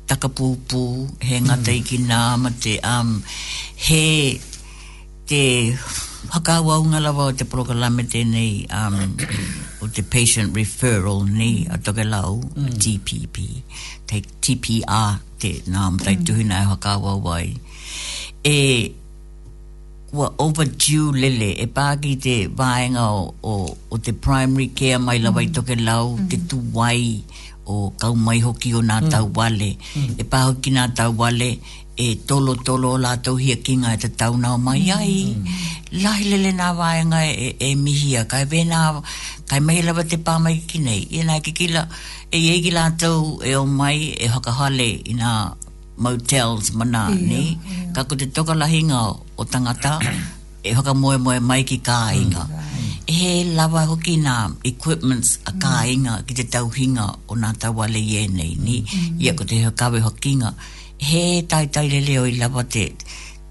takapūpū, 0.07 0.83
he 1.21 1.39
ngata 1.43 1.71
mm. 1.71 1.77
i 1.77 1.83
ki 1.89 1.97
nāma 2.07 2.51
te, 2.63 2.77
um, 2.81 3.11
he 3.87 4.01
te 5.27 5.41
hakaua 6.31 6.77
unga 6.81 7.01
lawa 7.03 7.25
o 7.27 7.33
te 7.35 7.43
programme 7.45 8.05
tēnei, 8.07 8.63
um, 8.71 8.95
o 9.83 9.89
te 9.91 10.01
patient 10.01 10.55
referral 10.55 11.25
ni 11.27 11.67
a 11.69 11.77
toke 11.77 12.05
lau, 12.07 12.37
mm. 12.55 12.77
TPP, 12.83 13.43
te 14.07 14.23
TPR 14.47 15.17
te 15.43 15.57
nāma, 15.67 15.99
te 16.07 16.15
mm. 16.15 16.23
tuhina 16.25 16.63
e 16.63 16.69
hakaua 16.71 17.17
wai. 17.27 17.49
E, 18.47 18.57
kua 20.07 20.31
overdue 20.39 21.11
lele 21.19 21.51
e 21.59 21.67
pāki 21.67 22.15
te 22.23 22.37
vāenga 22.47 23.09
o, 23.11 23.27
o, 23.43 23.57
o, 23.91 23.99
te 23.99 24.15
primary 24.15 24.69
care 24.71 25.03
mai 25.03 25.19
lawa 25.19 25.41
mm. 25.43 25.49
i 25.49 25.53
toke 25.59 25.75
lau, 25.83 26.15
mm. 26.15 26.31
te 26.31 26.41
tuwai 26.47 27.01
o 27.67 27.91
kau 27.99 28.15
mai 28.15 28.39
hoki 28.39 28.73
o 28.73 28.81
mm. 28.81 28.87
mm. 28.87 28.89
e 28.89 29.01
nā 29.01 29.11
tau 29.11 29.29
wale. 29.35 29.71
E 30.17 30.23
pā 30.31 30.39
hoki 30.47 30.71
nā 30.77 30.85
tau 30.97 31.11
wale, 31.19 31.49
e 32.05 32.15
tolo 32.27 32.55
tolo 32.65 32.93
o 32.95 32.97
lātou 33.05 33.35
hia 33.41 33.55
ki 33.65 33.75
ngā 33.83 33.91
te 34.01 34.07
tau 34.21 34.37
nā 34.39 34.55
mai 34.59 34.79
mm. 34.79 34.99
ai. 34.99 35.23
Mm. 35.35 35.45
Lahi 36.03 36.29
lele 36.31 36.51
nā 36.59 36.67
wāenga 36.79 37.21
e, 37.27 37.53
e 37.67 37.73
mihia, 37.75 38.23
kai 38.25 38.43
vēnā, 38.45 38.81
kai 39.49 39.59
mai 39.59 39.81
lawa 39.83 40.03
te 40.03 40.17
pāmai 40.17 40.55
ki 40.67 40.79
nei. 40.85 41.03
E 41.17 41.23
nā 41.27 41.41
ki 41.43 41.51
kila, 41.61 41.83
e 42.31 42.37
iegi 42.39 42.71
lātou 42.75 43.43
e 43.43 43.55
o 43.59 43.65
mai 43.65 44.13
e 44.15 44.31
hakahale 44.31 44.87
i 45.13 45.17
nā 45.19 45.33
motels 45.99 46.71
mana, 46.77 47.07
ni? 47.09 47.57
Ka 47.95 48.03
ko 48.07 48.15
te 48.15 48.27
toka 48.31 48.53
lahinga 48.55 48.99
o 49.41 49.45
tangata, 49.51 49.97
e 50.63 50.71
hakamoe 50.77 51.17
moe 51.19 51.39
mai 51.43 51.63
ki 51.67 51.79
kā 51.83 51.99
inga 52.15 52.43
he 53.07 53.43
lawa 53.55 53.87
hoki 53.87 54.19
nga 54.19 54.51
equipments 54.67 55.39
a 55.47 55.51
mm. 55.55 55.59
ka 55.63 55.73
inga 55.87 56.13
ki 56.27 56.33
te 56.35 56.43
tauhinga 56.43 57.15
o 57.31 57.33
nga 57.39 57.49
tawale 57.65 58.01
ye 58.03 58.27
nei 58.27 58.59
ni 58.59 58.83
mm. 58.83 59.15
ia 59.23 59.31
ko 59.31 59.47
te 59.47 59.63
kawe 59.63 59.99
hoki 60.03 60.35
nga 60.43 60.51
he 60.99 61.41
tai 61.47 61.71
tai 61.71 61.87
le 61.87 62.03
leo 62.03 62.27
i 62.27 62.35
lawa 62.35 62.67
te 62.67 62.91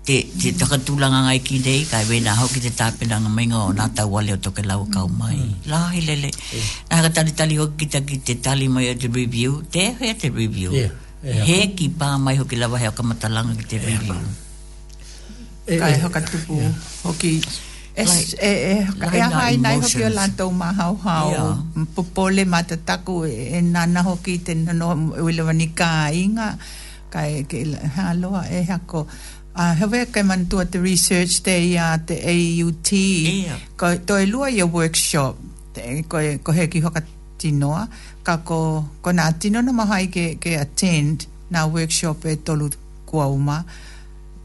te, 0.04 0.16
te 0.28 0.52
mm. 0.52 0.58
takatulanga 0.60 1.24
ngai 1.32 1.40
ki 1.40 1.56
nei 1.64 1.88
kai 1.88 2.04
wena 2.04 2.36
hau 2.36 2.46
ki 2.52 2.60
te 2.68 2.70
tāpena 2.76 3.16
ngā 3.24 3.30
mainga 3.32 3.58
o 3.64 3.72
nā 3.72 3.88
tau 3.96 4.12
wale 4.12 4.36
o 4.36 4.36
toke 4.36 4.60
lau 4.60 4.84
kau 4.92 5.08
mai 5.08 5.34
mm. 5.40 5.72
la 5.72 5.80
hi 5.96 6.04
lele 6.04 6.30
yeah. 6.52 7.00
nā 7.00 7.08
tali 7.08 7.32
tali 7.32 7.56
hoki 7.56 7.88
ta 7.88 8.04
ki 8.04 8.20
te 8.28 8.36
tali 8.36 8.68
mai 8.68 8.92
o 8.92 8.94
te 9.00 9.08
review 9.08 9.62
te 9.72 9.88
hea 10.00 10.12
te 10.20 10.28
review 10.28 10.76
he 11.24 11.58
ki 11.72 11.88
pā 11.96 12.12
mai 12.20 12.36
hoki 12.36 12.60
lawa 12.60 12.76
hea 12.78 12.92
kamatalanga 12.92 13.56
ki 13.62 13.66
te 13.72 13.80
review 13.88 14.20
yeah. 14.20 15.80
kai 15.80 15.96
eh, 15.96 16.02
hoka 16.04 16.20
tupu 16.28 16.60
yeah. 16.60 16.76
hoki 17.08 17.34
e 17.96 18.04
e 18.42 18.86
e 19.14 19.20
hai 19.20 19.56
nai 19.56 19.76
hoki 19.80 20.04
o 20.04 20.08
lanto 20.18 20.44
ma 20.60 20.68
hau 20.78 20.94
hau 21.06 21.26
popole 21.94 22.42
ma 22.52 22.60
taku 22.84 23.24
e, 23.24 23.32
e 23.56 23.60
nana 23.74 24.00
hoki 24.08 24.34
te 24.46 24.52
inga 26.22 26.48
ka 27.12 27.20
e 27.26 27.38
ke 27.50 27.58
haloa 27.96 28.42
e 28.52 28.58
hako 28.70 29.00
a 29.56 29.64
hewe 29.80 30.00
kai 30.14 30.22
mantua 30.22 30.64
research 30.88 31.40
te 31.42 31.54
i 31.56 31.72
AUT 31.80 32.90
ko 33.76 33.86
to 34.08 34.14
e 34.26 34.62
workshop 34.76 35.34
ko 36.08 36.16
e 36.20 36.36
ko 36.44 36.52
heki 36.52 36.80
hoka 36.84 37.00
tinoa 37.40 37.88
ko 38.44 38.84
ko 39.02 39.10
tino 39.40 39.60
na 39.64 39.72
mahai 39.72 40.06
ke, 40.12 40.36
ke 40.40 40.58
attend 40.60 41.26
na 41.50 41.64
workshop 41.66 42.24
e 42.28 42.36
tolu 42.36 42.68
kua 43.08 43.26
uma 43.32 43.64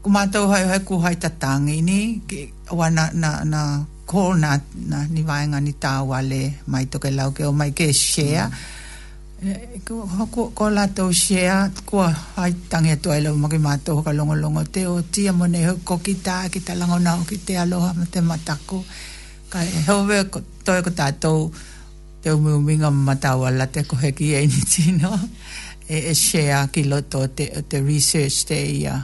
ko 0.02 0.10
mātou 0.10 0.48
hai 0.50 0.64
hai 0.66 0.80
ku 0.82 0.98
hai 0.98 1.14
tangi 1.16 1.78
ni 1.80 2.20
ke, 2.26 2.50
wana 2.74 3.12
na, 3.14 3.44
na, 3.44 3.44
na 3.46 3.62
ko 4.04 4.32
na, 4.34 4.58
na 4.90 5.04
ni 5.06 5.22
vāinga 5.24 5.62
ni 5.62 5.72
tāua 5.78 6.18
le 6.26 6.58
mai 6.66 6.86
toke 6.90 7.14
lau 7.14 7.30
ke 7.30 7.46
o 7.46 7.52
mai 7.54 7.70
ke 7.70 7.86
share 7.94 8.48
mm. 8.50 9.76
e, 9.76 9.78
ko, 9.86 10.02
ko, 10.26 10.50
ko 10.50 10.74
shea 11.12 11.14
share 11.14 11.70
ko 11.86 11.98
hai 12.34 12.50
tangi 12.66 12.90
atu 12.98 13.14
ai 13.14 13.20
lau 13.22 13.36
maki 13.38 13.62
mātou 13.62 14.02
ka 14.02 14.10
longo 14.10 14.34
longo 14.34 14.64
te 14.64 14.84
o 14.90 14.98
ti 15.06 15.30
mone 15.30 15.62
hau 15.66 15.76
ko 15.86 15.98
kita 16.02 16.42
tā 16.50 16.50
ki 16.50 16.60
tā 16.66 16.74
lango 16.74 16.98
nao 16.98 17.22
ki 17.22 17.38
te 17.46 17.54
aloha 17.62 17.94
ma 17.94 18.04
te 18.10 18.18
matako 18.20 18.82
ka 19.54 19.62
e 19.62 19.70
eh, 19.70 19.84
hove 19.86 20.18
ko, 20.30 20.42
to 20.66 20.82
ko 20.82 20.90
ta 20.90 21.12
to 21.14 21.32
te 22.22 22.30
umiuminga 22.34 22.90
matawa 22.90 23.54
la 23.54 23.66
te 23.70 23.86
kohe 23.86 24.10
ki 24.10 24.34
e 24.34 24.42
ni 24.50 24.60
tino 24.66 25.14
e, 25.88 26.10
e 26.10 26.14
share 26.14 26.66
ki 26.74 26.90
loto 26.90 27.22
te, 27.28 27.46
te 27.62 27.78
research 27.78 28.42
te 28.50 28.58
ia 28.66 28.98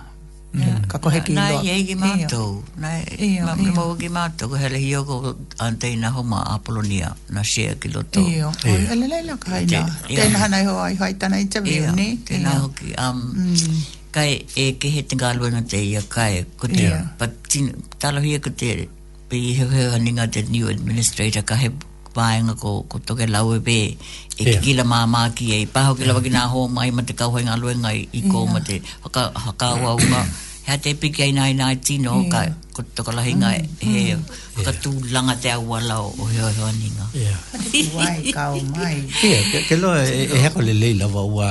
Mm. 0.54 0.88
ka 0.88 0.96
kohe 0.96 1.20
ki 1.20 1.36
ilo. 1.36 1.40
Nā 1.44 1.60
iei 1.60 1.92
mātou. 1.92 2.64
Nā 2.80 2.92
iei 3.04 3.44
mātou. 3.44 3.68
Nā 3.68 3.86
iei 4.00 4.12
mātou. 4.12 4.56
Hele 4.56 4.80
hi 4.80 5.36
antei 5.60 5.98
nā 6.00 6.10
homa 6.14 6.40
a 6.46 6.54
Polonia. 6.58 7.10
Nā 7.28 7.44
shea 7.44 7.74
ki 7.80 7.90
lo 7.92 8.00
tō. 8.02 8.24
Iei. 8.24 8.86
Hele 8.88 9.08
leila 9.12 9.36
ka 9.36 9.52
hai 9.58 9.66
nā. 9.68 9.82
Tēnā 10.08 10.40
hanai 10.46 10.62
hoa 10.70 10.86
i 10.94 10.96
hoa 11.02 11.10
i 11.12 11.18
tāna 11.24 11.40
i 11.44 11.50
tāwi 11.52 11.76
o 11.84 11.92
ni. 11.98 12.08
Tēnā 12.32 12.54
hoki. 12.62 12.94
Um, 12.96 13.20
mm. 13.36 13.82
Kai 14.12 14.30
e 14.56 14.70
ke 14.80 14.88
he 14.94 15.02
te 15.04 15.20
ngālua 15.20 15.52
nā 15.52 15.66
te 15.68 15.82
ia 15.84 16.00
kai. 16.08 16.44
Ko 16.56 16.70
Pa 17.18 17.28
tino. 17.48 18.16
hi 18.24 18.32
e 18.32 18.40
ko 18.40 18.50
te. 18.50 18.88
Pei 19.28 19.50
heo 19.58 19.68
heo 19.68 19.90
haninga 19.92 20.30
te 20.32 20.46
new 20.48 20.72
administrator 20.72 21.44
ka 21.44 21.54
hebu 21.60 21.87
whaenga 22.18 22.54
ko, 22.58 22.72
ko 22.90 22.98
toke 22.98 23.24
lau 23.34 23.54
e 23.54 23.60
be 23.68 23.80
e 23.86 23.94
yeah. 24.42 24.52
kikila 24.58 24.82
maa 25.14 25.28
ki 25.36 25.44
e 25.56 25.58
i 25.62 25.66
paho 25.74 25.92
ki 25.98 26.02
lawa 26.10 26.18
ki 26.26 26.30
nga 26.34 26.44
ho 26.52 26.60
mai 26.76 26.90
ma 26.96 27.02
te 27.08 27.14
kauhoi 27.20 27.44
ngā 27.48 27.54
luenga 27.62 27.90
i, 28.00 28.02
i 28.18 28.22
kō 28.30 28.40
yeah. 28.42 28.52
ma 28.54 28.60
haka, 29.06 29.22
haka 29.46 29.66
ua 29.82 29.92
uka 30.00 30.20
hea 30.66 30.76
te 30.84 30.90
piki 31.00 31.20
ai 31.26 31.32
nai 31.38 31.52
nai 31.60 31.76
tino 31.86 32.12
yeah. 32.18 32.30
ka 32.32 32.40
ko 32.74 32.80
toko 32.98 33.10
lahi 33.18 33.34
ngai 33.42 33.58
e, 33.64 33.86
he 33.86 34.02
mm. 34.18 34.64
ka 34.66 34.72
tu 34.82 34.90
langa 35.14 35.34
te 35.42 35.50
wa 35.70 35.78
lau 35.90 36.04
o 36.22 36.24
heo 36.32 36.48
heo 36.56 36.66
aninga 36.72 37.06
yeah. 37.24 37.38
ma 37.54 37.66
te 37.72 37.80
kuai 37.90 38.62
mai 38.74 38.96
ke, 39.20 39.32
ke 39.68 39.74
e, 39.74 39.76
ha 39.84 39.92
e 40.36 40.40
heko 40.44 40.60
le 40.68 40.74
leila 40.82 41.06
wa 41.16 41.22
ua 41.34 41.50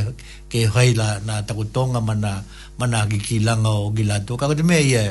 ke 0.51 0.71
haila 0.75 1.21
na 1.27 1.43
takutonga 1.43 2.01
mana, 2.01 2.45
mana 2.79 3.07
ki 3.11 3.19
kilanga 3.19 3.69
o 3.75 3.91
gilato. 3.91 4.39
Kako 4.39 4.55
te 4.55 4.63
mea 4.63 4.81
ia 4.81 5.03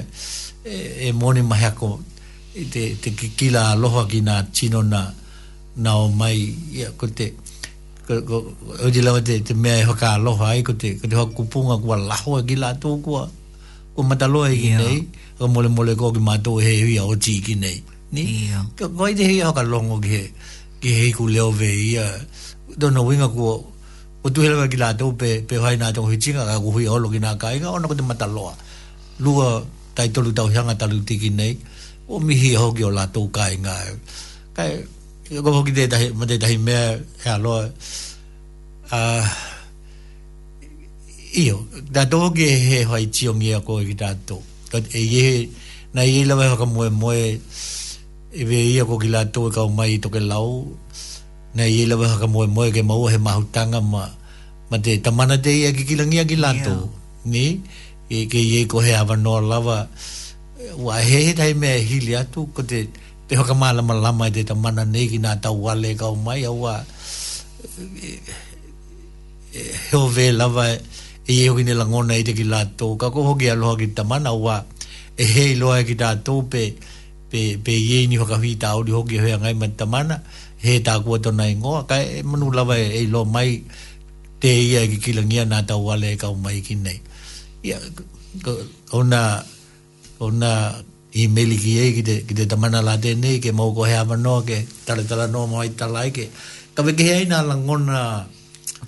e, 0.66 1.08
e 1.12 1.12
moni 1.12 1.42
ma 1.44 1.56
heako 1.60 2.00
te, 2.74 2.96
te 3.02 3.10
kikila 3.12 3.72
aloha 3.76 4.08
ki 4.08 4.20
nga 4.24 4.46
chino 4.56 4.82
na, 4.82 5.12
na 5.84 5.92
o 6.00 6.08
mai. 6.08 6.56
Ia, 6.74 6.90
ko 6.98 7.08
te, 7.12 7.34
o 8.84 8.88
te 8.90 9.02
lawa 9.04 9.20
te, 9.22 9.40
te 9.44 9.54
mea 9.54 9.78
e 9.84 9.84
hoka 9.84 10.16
aloha 10.18 10.48
ai, 10.56 10.64
ko 10.64 10.74
te, 10.80 10.96
ko 10.98 11.06
te 11.12 11.16
hoka 11.16 11.34
kupunga 11.38 11.78
kua 11.78 11.98
laho 12.00 12.40
a 12.40 12.42
e 12.42 12.48
gilato 12.50 12.98
kua. 13.04 13.28
Ko 13.98 14.06
mataloa 14.06 14.50
e 14.54 14.58
ki 14.58 14.70
nei, 14.80 14.98
ko 15.38 15.48
mole 15.54 15.70
mole 15.70 15.94
ko 15.98 16.10
ki 16.16 16.22
mato 16.24 16.58
e 16.64 16.66
he 16.66 16.74
hui 16.86 16.98
a 17.02 17.04
oti 17.04 17.36
ki 17.46 17.56
nei 17.60 17.78
ni 18.12 18.48
ka 18.76 18.88
vai 18.88 19.12
de 19.14 19.44
ho 19.44 19.52
ka 19.52 19.62
longo 19.64 20.00
ge 20.00 20.32
ge 20.80 20.90
he 20.96 21.08
ku 21.12 21.28
leo 21.28 21.52
ve 21.52 21.68
ia 21.68 22.06
do 22.80 22.88
no 22.90 23.04
winga 23.04 23.28
ku 23.28 23.68
o 24.24 24.28
tu 24.32 24.40
helva 24.42 24.68
ki 24.72 24.78
la 24.80 24.94
do 24.96 25.12
pe 25.16 25.44
pe 25.44 25.58
vai 25.60 25.76
na 25.76 25.92
to 25.92 26.08
hi 26.08 26.16
chinga 26.18 26.48
ka 26.48 26.56
ku 26.60 26.72
hi 26.80 26.88
holo 26.88 27.10
ki 27.12 27.20
na 27.20 27.36
ka 27.36 27.52
inga 27.52 27.68
ona 27.72 27.88
ko 27.88 27.96
te 28.00 28.04
mata 28.04 28.24
loa 28.28 28.56
lua 29.20 29.60
tai 29.96 30.08
to 30.16 30.22
lu 30.24 30.32
tau 30.32 30.48
hanga 30.48 30.76
ta 30.80 30.88
talu 30.88 31.04
tiki 31.04 31.30
nei 31.36 31.58
o 32.08 32.20
mi 32.24 32.32
hi 32.36 32.56
ho 32.56 32.72
ge 32.72 32.88
la 32.88 33.04
to 33.12 33.28
ka 33.28 33.52
inga 33.52 33.76
ka 34.56 34.64
ko 35.44 35.50
ho 35.52 35.62
ki 35.68 35.72
de 35.76 35.84
dai 35.92 36.08
ma 36.16 36.24
de 36.26 36.38
dai 36.40 36.56
me 36.58 36.76
ha 37.28 37.36
lo 37.38 37.60
a 38.90 39.00
io 41.36 41.60
da 41.92 42.06
do 42.08 42.32
ge 42.32 42.48
he 42.48 42.80
hoi 42.88 43.10
chiong 43.12 43.42
ia 43.44 43.60
ko 43.60 43.84
ki 43.84 43.94
da 44.00 44.16
to 44.24 44.40
ka 44.72 44.80
e 44.96 45.02
ye 45.04 45.26
na 45.92 46.02
ye 46.08 46.24
la 46.26 46.40
ka 46.56 46.64
mo 46.66 46.88
mo 46.90 47.12
e 48.32 48.44
ve 48.44 48.60
ia 48.74 48.84
ko 48.86 49.00
ki 49.00 49.08
lato 49.08 49.48
e 49.48 49.52
kau 49.56 49.68
mai 49.72 49.94
i 49.96 49.98
toke 50.00 50.20
lau 50.20 50.68
na 51.56 51.64
i 51.66 51.86
lawe 51.88 52.06
haka 52.08 52.28
moe 52.28 52.48
moe 52.48 52.72
ke 52.72 52.82
maua 52.84 53.12
he 53.12 53.18
mahutanga 53.18 53.82
ma 53.82 54.10
ma 54.72 54.78
te 54.84 55.00
tamana 55.00 55.38
te 55.42 55.52
ia 55.56 55.72
ki 55.72 55.84
kilangia 55.88 56.24
ki 56.28 56.36
lato 56.36 56.90
ni 57.26 57.62
e 58.12 58.26
ke 58.28 58.38
ye 58.42 58.66
ko 58.66 58.80
he 58.80 58.92
hawa 58.92 59.16
no 59.16 59.40
lawa 59.40 59.88
wa 60.76 60.98
he 61.00 61.32
he 61.32 61.54
me 61.54 61.54
mea 61.60 61.78
hili 61.80 62.16
atu 62.20 62.48
ko 62.54 62.64
te 62.64 62.88
te 63.28 63.36
haka 63.36 63.54
maalama 63.56 63.94
lama 63.96 64.28
e 64.28 64.32
te 64.36 64.44
tamana 64.44 64.84
ne 64.84 65.08
ki 65.08 65.18
nga 65.24 65.36
tau 65.40 65.56
wale 65.64 65.92
e 65.92 65.96
kau 65.96 66.16
mai 66.16 66.44
a 66.44 66.52
wa 66.52 66.84
e, 67.80 68.20
e, 69.56 69.64
heo 69.90 70.08
ve 70.08 70.32
lava 70.32 70.68
e 70.72 70.76
ye 71.32 71.46
e 71.48 71.48
hoki 71.48 71.64
ne 71.64 71.74
langona 71.80 72.16
i 72.20 72.24
te 72.28 72.34
ki 72.36 72.44
to 72.76 72.96
ka 73.00 73.08
ko 73.10 73.24
ho 73.24 73.28
hoki 73.34 73.48
lo 73.56 73.76
ki 73.80 73.96
tamana 73.96 74.34
wa 74.36 74.64
e 75.16 75.24
he 75.24 75.56
loa 75.56 75.80
ki 75.88 75.96
to 76.26 76.42
pe 76.52 76.62
e 76.68 76.72
pe 77.30 77.60
pe 77.64 77.74
ye 77.76 78.08
ni 78.08 78.16
hoka 78.16 78.38
hui 78.40 78.56
ta 78.56 78.74
uri 78.80 78.92
hoki 78.96 79.18
hoya 79.20 79.38
ngai 79.38 79.54
man 79.60 79.72
tamana 79.78 80.22
he 80.64 80.80
ta 80.80 81.00
ku 81.04 81.20
to 81.20 81.32
nai 81.36 81.56
ngo 81.60 81.84
ka 81.90 81.98
e 82.18 82.22
manu 82.24 82.52
lava 82.56 82.76
e, 82.80 82.88
e 83.04 83.04
lo 83.14 83.26
mai 83.28 83.64
te 84.40 84.50
ia 84.52 84.82
ki 85.04 85.12
lengia 85.14 85.44
na 85.46 85.60
ta 85.68 85.76
wale 85.76 86.08
e 86.16 86.18
ka 86.20 86.28
mai 86.44 86.62
ki 86.66 86.76
nei 86.80 87.00
ia 87.68 87.76
ona 88.98 89.44
ona 90.26 90.52
i 91.20 91.28
meli 91.28 91.58
ki 91.60 91.72
ki 92.00 92.04
de 92.04 92.16
ki 92.28 92.34
te 92.34 92.44
tamana 92.48 92.80
la 92.82 92.96
te 92.98 93.12
nei 93.14 93.40
ke 93.44 93.52
mo 93.52 93.74
ko 93.76 93.84
he 93.84 93.96
ama 94.00 94.16
no 94.16 94.42
ke 94.48 94.64
tala 94.88 95.04
tala 95.04 95.28
no 95.28 95.46
mo 95.52 95.60
ai 95.60 95.70
tala 95.80 96.08
ke 96.16 96.32
ka 96.74 96.80
ve 96.84 96.94
ke 96.96 97.12
ai 97.14 97.26
na 97.28 97.42
langona 97.44 98.24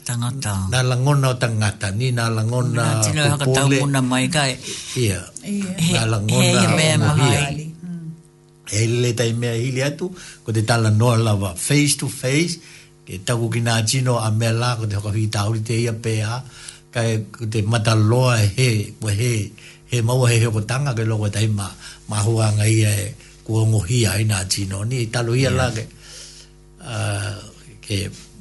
tangata 0.08 0.70
na 0.72 0.80
langona 0.82 1.36
tangata 1.36 1.92
ni 1.92 2.12
na 2.16 2.30
langona 2.32 2.84
ni 3.04 3.20
na 3.20 3.36
tino 3.36 3.36
ha 3.36 3.36
ka 3.96 4.00
mai 4.02 4.28
kai 4.32 4.52
ia 4.96 5.20
ia 5.44 5.92
na 5.92 6.02
langona 6.16 6.56
ia 6.56 6.78
me 7.20 7.69
ele 8.72 9.14
tai 9.14 9.34
mea 9.34 9.54
hili 9.54 9.84
atu 9.84 10.14
ko 10.44 10.50
te 10.54 10.62
tala 10.62 10.90
noa 10.92 11.18
lava 11.18 11.54
face 11.56 11.98
to 11.98 12.08
face 12.08 12.56
ke 13.06 13.18
taku 13.26 13.50
ki 13.50 13.60
nga 13.66 13.82
chino 13.86 14.18
a 14.18 14.32
mea 14.32 14.52
la 14.54 14.76
ko 14.78 14.86
te 14.86 14.96
hoka 14.96 15.10
hui 15.10 15.28
tauri 15.28 15.60
te 15.66 15.74
ia 15.74 15.94
pe 15.94 16.22
a 16.22 16.42
ka 16.94 17.02
e 17.14 17.18
ko 17.34 17.46
te 17.52 17.62
mataloa 17.62 18.38
e 18.42 18.48
he 18.58 18.70
ko 19.02 19.08
he 19.10 19.52
he 19.92 19.98
maua 20.02 20.30
he 20.30 20.38
heo 20.40 20.62
tanga 20.70 20.94
ke 20.94 21.04
loko 21.06 21.30
tai 21.34 21.48
ma 21.48 21.66
ma 22.10 22.18
hua 22.22 22.52
nga 22.54 22.66
ia 22.68 22.90
e 22.90 23.14
kua 23.44 23.66
ngohia 23.66 24.18
i 24.22 24.24
nga 24.30 24.46
chino 24.46 24.84
ni 24.86 24.98
i 25.06 25.10
e 25.10 25.10
talo 25.14 25.34
ia 25.36 25.50
la 25.50 25.68
ke 25.76 25.84
ke 27.86 27.98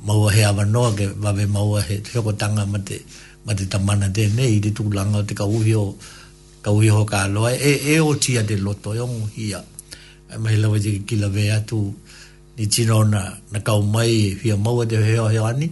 maua 0.06 0.28
he 0.34 0.42
awa 0.44 0.64
noa 0.64 0.92
ke 0.94 1.06
wawe 1.24 1.44
maua 1.48 1.80
he 1.88 2.00
heo 2.12 2.30
tanga 2.36 2.66
ma 2.68 3.54
te 3.56 3.64
tamana 3.66 4.08
te 4.12 4.28
ne 4.28 4.44
i 4.46 4.60
te 4.60 4.70
tūlanga 4.76 5.24
te 5.28 5.32
ka 5.34 5.44
uhio 5.48 5.94
ka 6.62 6.68
uhio 6.70 7.04
ka 7.08 7.22
aloa 7.24 7.52
e, 7.56 7.72
e, 7.96 7.96
o 8.00 8.12
tia 8.14 8.44
te 8.46 8.56
loto 8.60 8.92
e 8.94 8.98
o 9.00 9.06
ngohia 9.08 9.60
e 9.60 9.77
ai 10.28 10.38
mai 10.38 10.56
lava 10.60 10.76
jiki 10.78 11.00
ki 11.08 11.16
lave 11.24 11.44
atu 11.56 11.80
ni 12.56 12.64
tino 12.68 12.96
na, 13.12 13.20
na 13.52 13.58
kau 13.68 13.80
mai 13.94 14.14
hia 14.42 14.56
maua 14.64 14.84
te 14.90 14.96
heo 15.08 15.26
heo 15.32 15.44
ani 15.52 15.68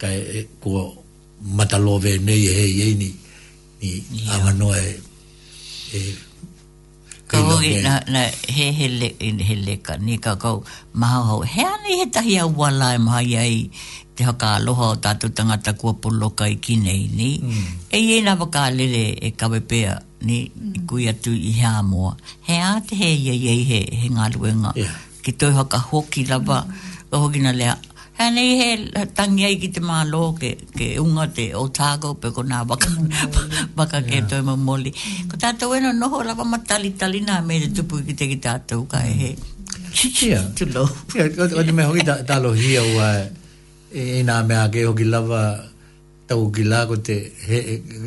kai 0.00 0.16
e, 0.38 0.40
kua 0.62 0.82
matalove 1.56 2.12
nei 2.26 2.42
he 2.56 2.64
ye 2.78 2.86
ni 3.00 3.08
ni 3.80 3.88
ama 4.32 4.50
awanoa 4.50 4.78
e, 4.82 4.92
e 5.94 6.00
Kau 7.32 7.60
i 7.70 7.80
na, 7.86 7.94
na 8.14 8.22
he 8.54 8.64
he 8.78 8.86
le, 9.00 9.08
he 9.48 9.54
le 9.66 9.74
ka 9.86 9.92
ni 10.04 10.14
ka 10.24 10.32
kau 10.42 10.58
maha 11.00 11.20
hau. 11.28 11.38
He 11.52 11.64
ane 11.74 11.90
he 11.98 12.04
tahi 12.14 12.34
a 12.36 12.44
wala 12.58 12.88
e 12.96 12.98
maha 13.06 13.20
te 14.22 14.28
haka 14.28 14.54
aloha 14.56 14.88
o 14.92 14.96
tātou 15.02 15.32
tangata 15.34 15.72
kua 15.74 15.94
poloka 15.98 16.46
i 16.46 16.56
kinei 16.62 17.08
ni. 17.10 17.30
Mm. 17.42 17.78
E 17.90 17.98
i 17.98 18.12
e 18.18 18.22
nā 18.22 18.36
waka 18.38 18.68
lele 18.70 19.00
e 19.28 19.32
kawepea 19.32 19.96
ni 20.28 20.36
mm. 20.54 20.86
kui 20.86 21.08
atu 21.10 21.32
i 21.34 21.50
hea 21.58 21.80
mua. 21.82 22.16
He 22.46 22.56
a 22.60 22.80
te 22.86 22.94
he 22.96 23.08
i 23.14 23.30
e 23.30 23.32
i 23.32 23.54
e 23.54 23.62
he, 23.70 23.80
he 24.02 24.10
ngā 24.14 24.28
ruenga. 24.36 24.72
Yeah. 24.76 24.94
Ki 25.22 25.34
tō 25.42 25.50
haka 25.56 25.78
hoki 25.88 26.22
lawa, 26.30 26.60
mm. 26.66 27.18
hoki 27.18 27.42
na 27.42 27.52
lea. 27.58 27.74
He 28.20 28.30
nei 28.30 28.54
he 28.60 29.06
tangi 29.18 29.46
ai 29.48 29.56
ki 29.58 29.72
te 29.74 29.82
mā 29.90 30.02
lō 30.06 30.22
ke, 30.38 30.52
ke 30.76 30.92
unga 31.02 31.26
te 31.38 31.48
o 31.58 31.66
tāko 31.80 32.14
pe 32.22 32.30
ko 32.36 32.46
nā 32.46 32.62
waka, 32.70 32.92
mm. 33.02 33.74
waka 33.82 34.04
ke 34.06 34.20
yeah. 34.20 34.28
tōi 34.34 34.46
mā 34.46 34.54
moli. 34.60 34.94
Mm. 34.94 35.32
Ko 35.32 35.42
tātou 35.48 35.74
eno 35.80 35.90
noho 35.98 36.22
lawa 36.30 36.46
ma 36.54 36.62
tali 36.62 36.94
tali 36.94 37.24
nā 37.26 37.42
me 37.48 37.58
te 37.66 37.72
tupu 37.80 38.04
ki 38.06 38.14
te 38.22 38.30
ki 38.30 38.38
tātou 38.46 38.86
kai 38.86 39.04
he. 39.24 39.34
Chichia. 39.92 40.38
Yeah. 40.38 40.48
Tulo. 40.56 40.86
Yeah, 41.18 41.58
o 41.58 41.62
te 41.66 41.72
mea 41.74 41.90
hoki 41.90 42.06
tālo 42.28 42.54
hia 42.56 42.80
ua 42.94 43.10
E, 43.92 44.02
e 44.18 44.20
nā 44.24 44.36
mea 44.48 44.64
ke 44.72 44.86
hoki 44.86 45.04
lava 45.04 45.40
tau 46.28 46.46
ki 46.54 46.64
ko 46.88 46.96
te 47.04 47.14
he, 47.48 47.58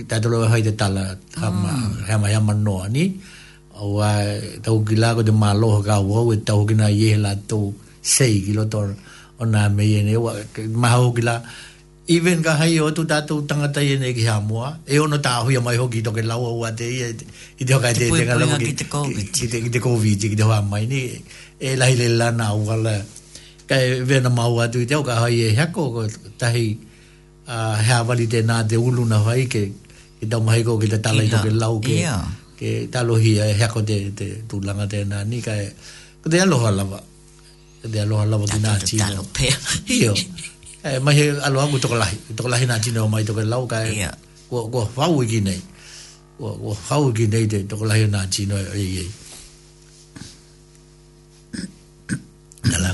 tolo 0.10 0.45
hai 0.49 0.62
te 0.64 0.72
tala 0.76 1.03
hama, 1.38 1.70
hama, 2.07 2.28
mm. 2.28 2.34
hama 2.41 2.53
no 2.53 2.80
ani 2.82 3.06
au 3.78 4.02
tau 4.66 4.84
ki 4.88 4.95
lā 4.95 5.14
ko 5.16 5.22
te 5.24 5.32
māloha 5.32 5.84
ka 5.86 5.99
wau 6.02 6.34
e 6.34 6.38
tau 6.41 6.66
ki 6.66 6.74
nā 6.82 6.90
iehe 6.90 7.20
lā 7.22 7.36
sei 8.02 8.41
ki 8.41 8.53
loto 8.53 8.82
o 9.38 9.45
nā 9.45 9.68
me 9.74 9.86
iene 9.86 10.18
ua 10.18 10.34
maha 10.74 10.98
hoki 11.03 11.22
lā 11.22 11.40
even 12.07 12.41
ga 12.41 12.56
hai 12.57 12.80
o 12.80 12.90
tu 12.91 13.06
tātou 13.06 13.45
tangata 13.45 13.82
iene 13.82 14.14
ki 14.18 14.26
hamua 14.26 14.78
e 14.88 14.98
ono 14.99 15.18
tā 15.22 15.38
hui 15.45 15.62
mai 15.62 15.78
hoki 15.78 16.02
toke 16.02 16.26
lau 16.26 16.41
au 16.45 16.64
a 16.66 16.72
te 16.72 16.90
ia 16.90 17.14
i 17.62 17.66
te 17.66 17.74
hoka 17.74 17.94
te 17.94 18.10
te 18.10 18.26
ngalama 18.26 18.57
ki 18.57 18.74
te 18.74 18.90
COVID 18.90 19.32
ki 19.38 19.70
te 19.70 19.80
COVID 19.86 20.26
ki 20.34 20.38
te 20.40 20.49
hoa 20.49 20.62
mai 20.66 20.88
ni 20.88 21.06
e 21.60 21.78
lahi 21.78 21.94
lela 22.02 22.32
nā 22.34 22.49
uala 22.57 22.95
kai 23.67 24.01
vena 24.07 24.29
maua 24.29 24.65
atu 24.69 24.79
i 24.85 24.87
teo 24.89 25.03
ka 25.07 25.13
hai 25.21 25.37
e 25.45 25.47
heako 25.57 25.83
tahi 26.39 26.65
uh, 27.53 27.75
hea 27.87 28.01
wali 28.07 28.25
te 28.33 28.39
nā 28.49 28.55
te 28.69 28.77
ulu 28.87 29.03
na 29.11 29.17
hai 29.25 29.45
ke 29.53 29.61
ke 30.19 30.25
tau 30.31 30.41
ko 30.67 30.77
ke 30.81 30.87
te 30.93 30.97
tala 31.05 31.21
i 31.25 31.29
toke 31.33 31.49
lau 31.61 31.75
ke, 31.85 31.95
yeah. 32.05 32.21
ke 32.59 32.69
talohi 32.93 33.31
e 33.41 33.47
heako 33.59 33.79
te, 33.89 33.97
te 34.17 34.25
tūlanga 34.49 34.85
te 34.93 34.99
nā 35.11 35.17
ni 35.29 35.41
kai 35.47 35.63
ka 36.21 36.27
te 36.31 36.37
aloha 36.45 36.69
lava 36.77 36.99
ka 37.81 37.87
te 37.93 37.97
aloha 38.05 38.25
lava 38.31 38.45
ki 38.53 38.59
nā 38.65 38.71
tino 38.83 39.07
tato 39.09 39.25
pē 39.35 39.47
hiyo 39.91 40.13
e, 40.85 40.89
mahi 41.05 41.23
alo 41.47 41.57
angu 41.65 41.77
toko 41.83 41.97
lahi 42.01 42.17
toko 42.37 42.49
lahi 42.53 42.69
nā 42.71 42.77
tino 42.85 43.07
mai 43.13 43.25
toke 43.29 43.41
lau 43.53 43.63
kai 43.71 43.85
yeah. 44.05 44.13
ko, 44.49 44.61
hau 45.01 45.11
whau 45.17 45.41
nei 45.49 45.57
ko, 46.37 46.73
hau 46.89 47.01
whau 47.03 47.27
nei 47.33 47.45
te 47.53 47.65
toko 47.71 47.83
lahi 47.89 48.05
nā 48.15 48.21
tino 48.29 48.57
e, 48.61 48.65
e, 48.85 48.87
e. 49.05 49.05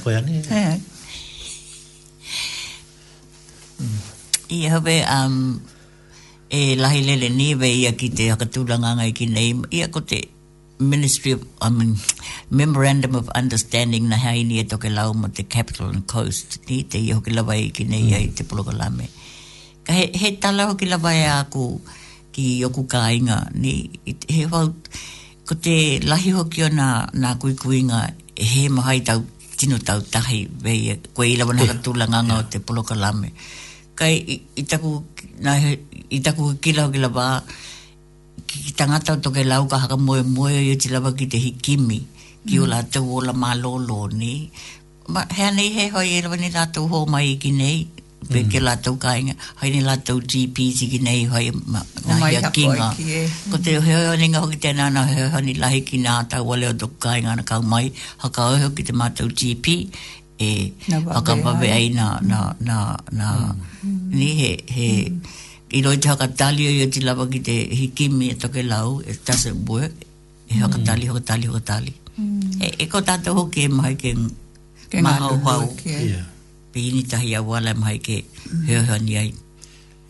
koe 0.03 0.13
ane. 0.15 0.31
Yeah. 0.49 0.75
I 4.49 4.67
hawe, 4.73 4.95
um, 5.15 5.59
e 6.49 6.75
lahi 6.75 7.03
lele 7.07 7.29
niwe 7.39 7.69
ia 7.79 7.91
ki 7.95 8.09
te 8.19 8.27
hakatūranga 8.33 8.91
ngai 8.99 9.13
ki 9.15 9.29
nei, 9.37 9.53
ia 9.79 9.87
ko 9.89 10.01
te 10.01 10.21
Ministry 10.81 11.33
of, 11.35 11.43
I 11.61 11.69
mean, 11.69 11.95
Memorandum 12.49 13.13
of 13.13 13.29
Understanding 13.39 14.07
na 14.09 14.15
hai 14.17 14.41
ni 14.41 14.57
e 14.59 14.63
toke 14.63 14.89
lau 14.89 15.13
mo 15.13 15.27
te 15.29 15.43
Capital 15.43 15.89
and 15.93 16.07
Coast, 16.07 16.57
ni 16.69 16.79
te 16.83 16.97
i 16.97 17.11
hoki 17.13 17.29
lawa 17.29 17.53
i 17.53 17.69
ki 17.69 17.83
nei 17.85 18.15
ai 18.17 18.31
te 18.35 18.41
Pologalame. 18.43 19.05
Ka 19.85 19.93
he, 19.93 20.07
he 20.11 20.31
tala 20.37 20.65
hoki 20.71 20.87
lawa 20.89 21.13
e 21.13 21.27
aku 21.29 21.65
ki 22.31 22.65
oku 22.65 22.87
kāinga, 22.89 23.37
ni 23.53 23.91
he 24.27 24.47
wau, 24.47 24.73
ko 25.45 25.53
te 25.53 25.99
lahi 25.99 26.33
hoki 26.33 26.63
o 26.65 26.69
nā, 26.73 26.89
nā 27.13 27.35
kuikuinga 27.37 28.01
he 28.41 28.65
mahai 28.69 29.03
tau 29.05 29.21
tino 29.61 29.77
tau 29.77 30.01
tahi 30.11 30.47
vei 30.61 30.89
e 30.89 30.95
koe 31.13 31.27
i 31.29 31.37
wana 31.45 31.61
eh, 31.63 31.69
ka 31.69 31.75
tūlanga 31.85 32.23
ngā 32.25 32.35
o 32.41 32.45
te 32.53 32.57
polo 32.65 32.81
ka 32.89 32.95
lame. 32.97 33.29
Kai 33.99 34.15
i 34.57 34.63
taku 34.71 34.93
ki 35.13 36.19
kilau 36.65 36.87
ki 36.95 36.99
lawa 37.03 37.25
ki 38.49 38.57
ki 38.63 38.71
tangata 38.79 39.13
o 39.13 39.21
toke 39.27 39.43
lau 39.45 39.67
ka 39.69 39.79
haka 39.85 39.97
moe 40.01 40.23
moe 40.25 40.55
o 40.73 40.75
ti 40.81 40.89
lawa 40.95 41.13
ki 41.13 41.27
te 41.29 41.37
hikimi 41.45 41.99
ki 42.49 42.57
o 42.57 42.65
mm. 42.65 42.71
lātou 42.73 43.05
o 43.05 43.21
la 43.27 43.35
mālolo 43.43 43.99
ni. 44.15 44.33
Hea 45.37 45.51
nei 45.53 45.69
he 45.77 45.87
hoi 45.93 46.07
e 46.17 46.25
lawa 46.25 46.41
ni 46.41 46.49
hō 46.57 46.99
mai 47.15 47.37
ki 47.37 47.51
nei 47.59 47.77
pe 48.29 48.39
hmm. 48.43 48.49
ke 48.53 48.59
latau 48.61 48.93
kāinga, 49.01 49.33
hei 49.61 49.69
ni 49.73 49.79
latau 49.81 50.15
GP 50.31 50.65
ziki 50.77 50.99
nei 51.01 51.23
hei 51.33 51.47
ma, 51.65 51.81
na 52.07 52.15
hea 52.29 52.51
kinga. 52.55 52.89
E. 53.01 53.23
Ko 53.51 53.57
te 53.65 53.73
hea 53.73 54.01
hea 54.07 54.17
ninga 54.21 54.41
hoki 54.43 54.59
tēnā 54.65 54.89
nana 54.89 55.03
hea 55.09 55.29
hea 55.33 55.41
ni 55.45 55.55
lahi 55.61 55.79
ki 55.87 56.01
nā 56.03 56.17
tau 56.33 56.43
wale 56.51 56.67
o 56.69 56.73
tuk 56.83 56.99
kāinga 57.05 57.33
na 57.39 57.43
kau 57.51 57.61
mai, 57.73 57.83
haka 58.23 58.43
oheo 58.53 58.69
ki 58.77 58.83
te 58.89 58.93
mātau 59.01 59.27
GP, 59.41 59.73
e 60.47 60.51
haka 61.07 61.35
pape 61.47 61.65
ai 61.77 61.87
na, 61.97 62.09
na, 62.21 62.41
na, 62.69 62.77
na, 63.21 63.31
ni 63.87 64.29
he, 64.41 64.51
he, 64.75 64.89
hmm. 64.91 65.31
i 65.79 65.81
roi 65.87 65.95
te 65.97 66.13
haka 66.13 66.27
tali 66.43 66.69
o 66.85 66.89
te 66.97 67.01
lawa 67.07 67.25
ki 67.33 67.41
te 67.49 67.57
hikimi 67.81 68.29
e 68.35 68.37
toke 68.45 68.61
lau, 68.67 68.99
it 68.99 69.23
doesn't 69.31 69.65
work, 69.67 69.93
hmm. 69.95 70.45
e 70.47 70.61
haka 70.61 70.83
tali, 70.91 71.09
haka 71.13 71.25
tali, 71.33 71.49
haka 71.53 71.65
tali. 71.73 71.95
E 72.77 72.85
ko 72.85 72.99
tātou 73.01 73.33
hoki 73.39 73.65
e 73.65 73.71
mai 73.79 73.95
ke 73.97 74.13
mahau 75.09 75.39
hau. 75.47 75.63
E. 75.89 75.95
Yeah 76.11 76.27
pini 76.71 77.03
tahi 77.03 77.35
a 77.35 77.43
wala 77.43 77.75
mai 77.75 77.99
ke 77.99 78.17
he 78.67 78.75
ho 78.87 78.95
ni 79.03 79.13
ai 79.19 79.27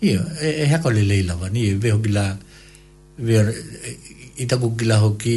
ia 0.05 0.21
e, 0.41 0.49
e 0.61 0.65
ha 0.69 0.77
ko 0.83 0.89
le 0.95 1.01
le 1.09 1.17
la 1.25 1.35
ni 1.49 1.61
e 1.73 1.73
ve 1.81 1.89
ho 1.93 1.97
gila 2.05 2.25
ve 3.25 3.33
i 4.41 4.45
ta 4.49 4.55
gila 4.57 4.95
ho 5.03 5.09
ki 5.21 5.35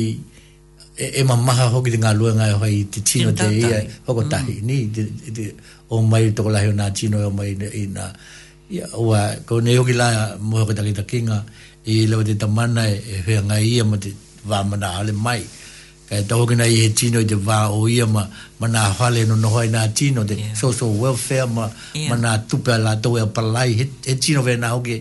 e, 1.00 1.04
e 1.20 1.22
ma 1.24 1.52
ho 1.74 1.80
ki 1.84 1.90
nga 2.00 2.12
lu 2.18 2.28
nga 2.36 2.46
ho 2.60 2.64
i 2.68 2.84
ti 2.92 3.00
chino 3.08 3.32
te 3.40 3.48
ia 3.48 3.80
ho 4.06 4.10
ko 4.16 4.22
tahi 4.32 4.60
mm. 4.60 4.64
ni 4.68 4.76
de 5.36 5.44
o 5.88 6.00
mai 6.10 6.28
to 6.36 6.44
la 6.54 6.60
na 6.80 6.86
chino 6.96 7.16
o 7.28 7.32
mai 7.38 7.50
i 7.82 7.84
na 7.96 8.04
ia 8.74 8.84
wa 9.08 9.20
ko 9.48 9.60
ne 9.64 9.70
ho 9.80 9.84
gila 9.90 10.36
mo 10.48 10.60
ho 10.60 10.72
ta 10.76 10.84
ki 10.86 10.92
ta 11.00 11.04
kinga 11.10 11.38
i 11.92 12.06
le 12.08 12.14
te 12.28 12.34
tamana 12.42 12.84
e, 12.92 12.96
e 13.12 13.16
ho 13.26 13.32
nga 13.48 13.56
ia 13.60 13.82
mo 13.88 13.96
te 14.04 14.10
va 14.48 14.58
mana 14.70 14.88
ale 15.00 15.12
mai 15.26 15.40
mm 15.44 15.62
e 16.10 16.22
dogi 16.22 16.54
na 16.56 16.64
ye 16.64 16.90
tino 16.96 17.22
de 17.22 17.34
va 17.36 17.68
o 17.72 17.86
ia 17.88 18.04
ma 18.06 18.28
ma 18.60 18.68
na 18.68 18.92
hale 18.96 19.24
no 19.24 19.34
no 19.36 19.48
hai 19.56 19.68
na 19.72 19.86
tino 19.88 20.22
de 20.24 20.36
so 20.54 20.68
so 20.72 20.86
welfare 20.86 21.48
ma 21.48 21.70
ma 22.08 22.16
na 22.16 22.36
tupe 22.48 22.72
la 22.78 22.94
to 23.00 23.16
e 23.16 23.24
palai 23.26 23.72
mm. 23.74 24.08
e 24.12 24.14
tino 24.20 24.42
ve 24.44 24.56
na 24.60 24.74
oge 24.76 25.00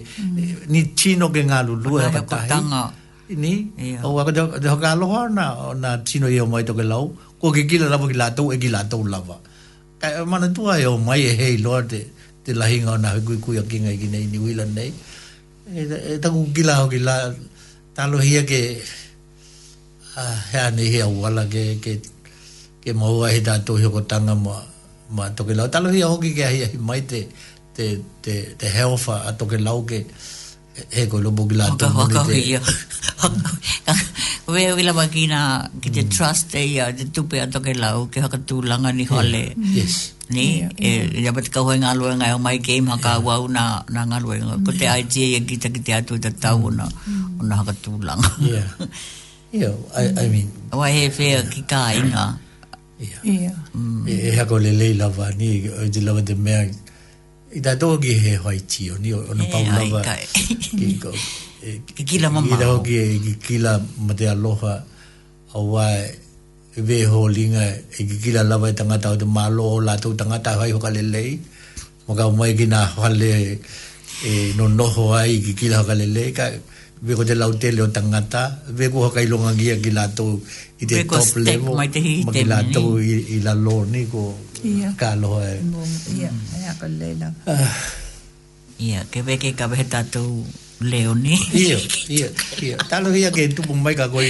ni 0.67 0.84
tino 0.95 1.27
ge 1.34 1.43
nga 1.43 1.59
lu 1.67 1.75
lu 1.84 1.99
e 1.99 2.07
ta 2.13 2.21
ta 2.23 2.57
ni 3.35 3.51
o 4.01 4.13
wa 4.15 4.23
de 4.31 4.39
ho 4.69 4.75
ga 4.80 4.91
lo 4.99 5.05
ho 5.11 5.21
na 5.27 5.45
na 5.84 5.89
tino 6.07 6.27
ye 6.31 6.39
mo 6.43 6.55
to 6.63 6.71
ge 6.77 6.84
lau 6.88 7.03
ko 7.39 7.51
ge 7.55 7.63
gila 7.69 7.88
la 7.91 7.97
ge 8.07 8.13
la 8.15 8.27
to 8.31 8.51
e 8.55 8.55
gila 8.63 8.81
to 8.91 8.97
la 9.03 9.19
va 9.19 9.35
ka 9.99 10.23
ma 10.25 10.38
na 10.39 10.47
tu 10.55 10.69
ai 10.71 10.81
e 10.88 10.88
o 10.88 10.95
mai 10.97 11.27
e 11.27 11.31
hei 11.39 11.57
lo 11.59 11.81
de 11.84 11.99
de 12.47 12.51
la 12.55 12.65
hinga 12.71 12.95
na 12.97 13.11
ku 13.19 13.35
ku 13.43 13.51
ya 13.53 13.61
ki 13.67 13.80
ngai 13.84 13.97
ki 13.99 14.07
nei 14.07 14.23
ni 14.31 14.38
wi 14.39 14.53
la 14.55 14.63
nei 14.63 14.91
e, 15.73 15.84
e 16.15 16.15
ta 16.23 16.30
ku 16.31 16.47
gila 16.55 16.80
ho 16.80 16.88
gila 16.88 17.34
ta 17.93 18.03
ke 18.47 18.59
he 20.14 20.57
ah, 20.57 20.68
ane 20.69 20.84
he 20.85 20.99
awala 21.02 21.49
ke 21.49 21.81
ke 21.81 21.98
ke 22.84 22.91
maua 22.94 23.34
he 23.34 23.41
tātou 23.41 23.80
hi 23.81 23.88
tanga 24.06 24.35
ma 24.38 24.61
ma 25.10 25.30
toke 25.34 25.56
lau 25.57 25.68
talo 25.73 25.90
hia 25.90 26.07
hoki 26.10 26.34
ke 26.38 26.44
ahia 26.45 26.69
hi 26.69 26.77
mai 26.77 27.02
te 27.10 27.26
te 27.73 27.85
te 28.22 28.68
heofa 28.77 29.26
a 29.30 29.31
toke 29.34 29.57
lau 29.57 29.81
ke 29.85 30.06
he 30.94 31.07
ko 31.10 31.18
lobo 31.23 31.48
ki 31.49 31.56
lātou 31.57 31.90
waka 31.98 32.19
waka 32.30 32.38
hia 32.38 32.60
wea 34.53 34.76
wila 34.77 34.94
waki 34.94 35.26
na 35.30 35.40
ki 35.81 35.90
te 35.90 36.02
mm. 36.06 36.10
trust 36.14 36.53
e 36.57 36.61
ia 36.77 36.88
te 36.94 37.10
tupe 37.10 37.41
a 37.41 37.49
toke 37.49 37.73
lau 37.73 38.06
ke 38.14 38.22
haka 38.26 38.38
tūlanga 38.38 38.94
ni 38.94 39.10
hale 39.10 39.44
yes 39.73 40.14
ni 40.35 40.45
e 40.77 40.94
ya 41.26 41.34
bet 41.34 41.49
ka 41.56 41.65
hoinga 41.65 41.95
lo 41.98 42.14
nga 42.22 42.30
o 42.38 42.41
mai 42.45 42.57
game 42.69 42.94
ha 42.94 43.02
ka 43.02 43.18
wa 43.26 43.41
na 43.57 43.81
nga 43.90 44.22
lo 44.22 44.38
ko 44.61 44.69
te 44.77 44.85
idea 44.85 45.26
ye 45.34 45.40
kita 45.41 45.73
kita 45.73 45.98
atu 46.06 46.22
ta 46.22 46.30
tau 46.45 46.69
mm. 46.69 46.77
na 46.77 46.85
na 47.49 47.56
ha 47.57 47.65
ka 47.73 47.76
tulang 47.90 48.22
yeah 48.53 48.69
Yeah, 49.53 49.69
I, 49.93 50.09
mm. 50.09 50.13
I 50.17 50.25
mean... 50.34 50.49
Wai 50.73 50.91
he 50.97 51.09
whea 51.13 51.45
ki 51.53 51.61
kā 51.69 51.81
inga. 51.93 52.23
Yeah. 52.97 53.19
yeah. 53.21 53.59
Mm. 53.77 54.09
E, 54.09 54.13
e 54.13 54.31
hako 54.34 54.57
le 54.57 54.71
lei 54.73 54.95
lava 54.97 55.27
ni, 55.38 55.61
o 55.69 55.85
te 55.93 56.01
lava 56.01 56.23
te 56.25 56.34
mea, 56.34 56.63
i 57.53 57.61
tā 57.61 57.75
tō 57.77 57.89
ki 58.01 58.15
he 58.23 58.34
hoi 58.41 58.57
tio 58.65 58.97
ni, 58.97 59.13
o 59.13 59.19
na 59.38 59.45
pau 59.53 59.61
lava. 59.67 60.01
Ki, 60.80 60.97
ko, 60.97 61.13
e, 61.61 61.75
ki 61.85 62.07
kila 62.15 62.31
mamau. 62.34 62.49
I 62.49 62.59
tā 62.63 62.71
ho 62.71 62.81
ki 62.88 62.97
e, 62.97 63.05
ki 63.27 63.35
kila 63.45 63.75
ma 64.09 64.17
te 64.17 64.31
aloha, 64.34 64.73
a 65.53 65.61
wai, 65.69 66.01
e 66.75 66.81
we 66.89 67.03
ho 67.13 67.21
linga, 67.30 67.67
e 67.93 68.09
ki 68.09 68.17
kila 68.25 68.41
lava 68.49 68.73
i 68.73 68.73
e 68.73 68.80
tangata 68.81 69.13
o 69.13 69.21
te 69.21 69.30
malo 69.39 69.69
o 69.77 69.80
lato, 69.85 70.15
tangata 70.17 70.57
hoi 70.63 70.73
hoka 70.73 70.89
le 70.97 71.05
lei, 71.13 71.38
maka 72.09 72.25
mai 72.41 72.57
ki 72.57 72.65
nā 72.73 72.81
hale, 72.97 73.34
e 74.25 74.34
no 74.57 74.65
noho 74.73 75.11
ai 75.21 75.38
ki 75.45 75.53
kila 75.61 75.85
hoka 75.85 76.01
le 76.01 76.09
lei, 76.09 76.31
ka, 76.34 76.49
ka, 76.49 76.72
we 77.03 77.15
go 77.15 77.23
de 77.25 77.35
la 77.35 77.47
hotel 77.51 77.75
o 77.84 77.88
tangata 77.91 78.63
we 78.80 78.88
go 78.88 79.09
kai 79.11 79.27
longa 79.27 79.51
gia 79.61 79.75
gi 79.84 79.91
la 79.97 80.05
to 80.17 80.25
i 80.81 80.85
de 80.89 80.97
top 81.11 81.30
level 81.45 81.73
ma 81.80 81.84
te 81.93 81.99
hi 82.05 82.13
te 82.34 82.41
la 82.51 82.59
to 82.75 82.84
i, 83.09 83.13
i 83.35 83.38
la 83.45 83.51
lo 83.65 83.77
ni 83.91 84.01
go 84.11 84.25
ka 84.99 85.09
lo 85.21 85.31
e 85.43 85.53
ia 86.19 86.30
ia 86.61 86.71
ka 86.80 86.88
le 86.99 87.09
la 87.21 87.27
ah. 87.43 87.75
ia 88.88 88.99
ke 89.11 89.19
ve 89.27 89.34
ke 89.41 89.49
ka 89.59 89.65
beta 89.71 90.01
to 90.15 90.23
Leoni. 90.91 91.35
Ia, 91.63 91.77
ia, 92.15 92.27
ia. 92.65 92.75
Talo 92.91 93.07
ia 93.15 93.31
ke 93.31 93.47
tu 93.55 93.61
pun 93.63 93.80
mai 93.84 93.95
ka 93.95 94.05
koi 94.11 94.27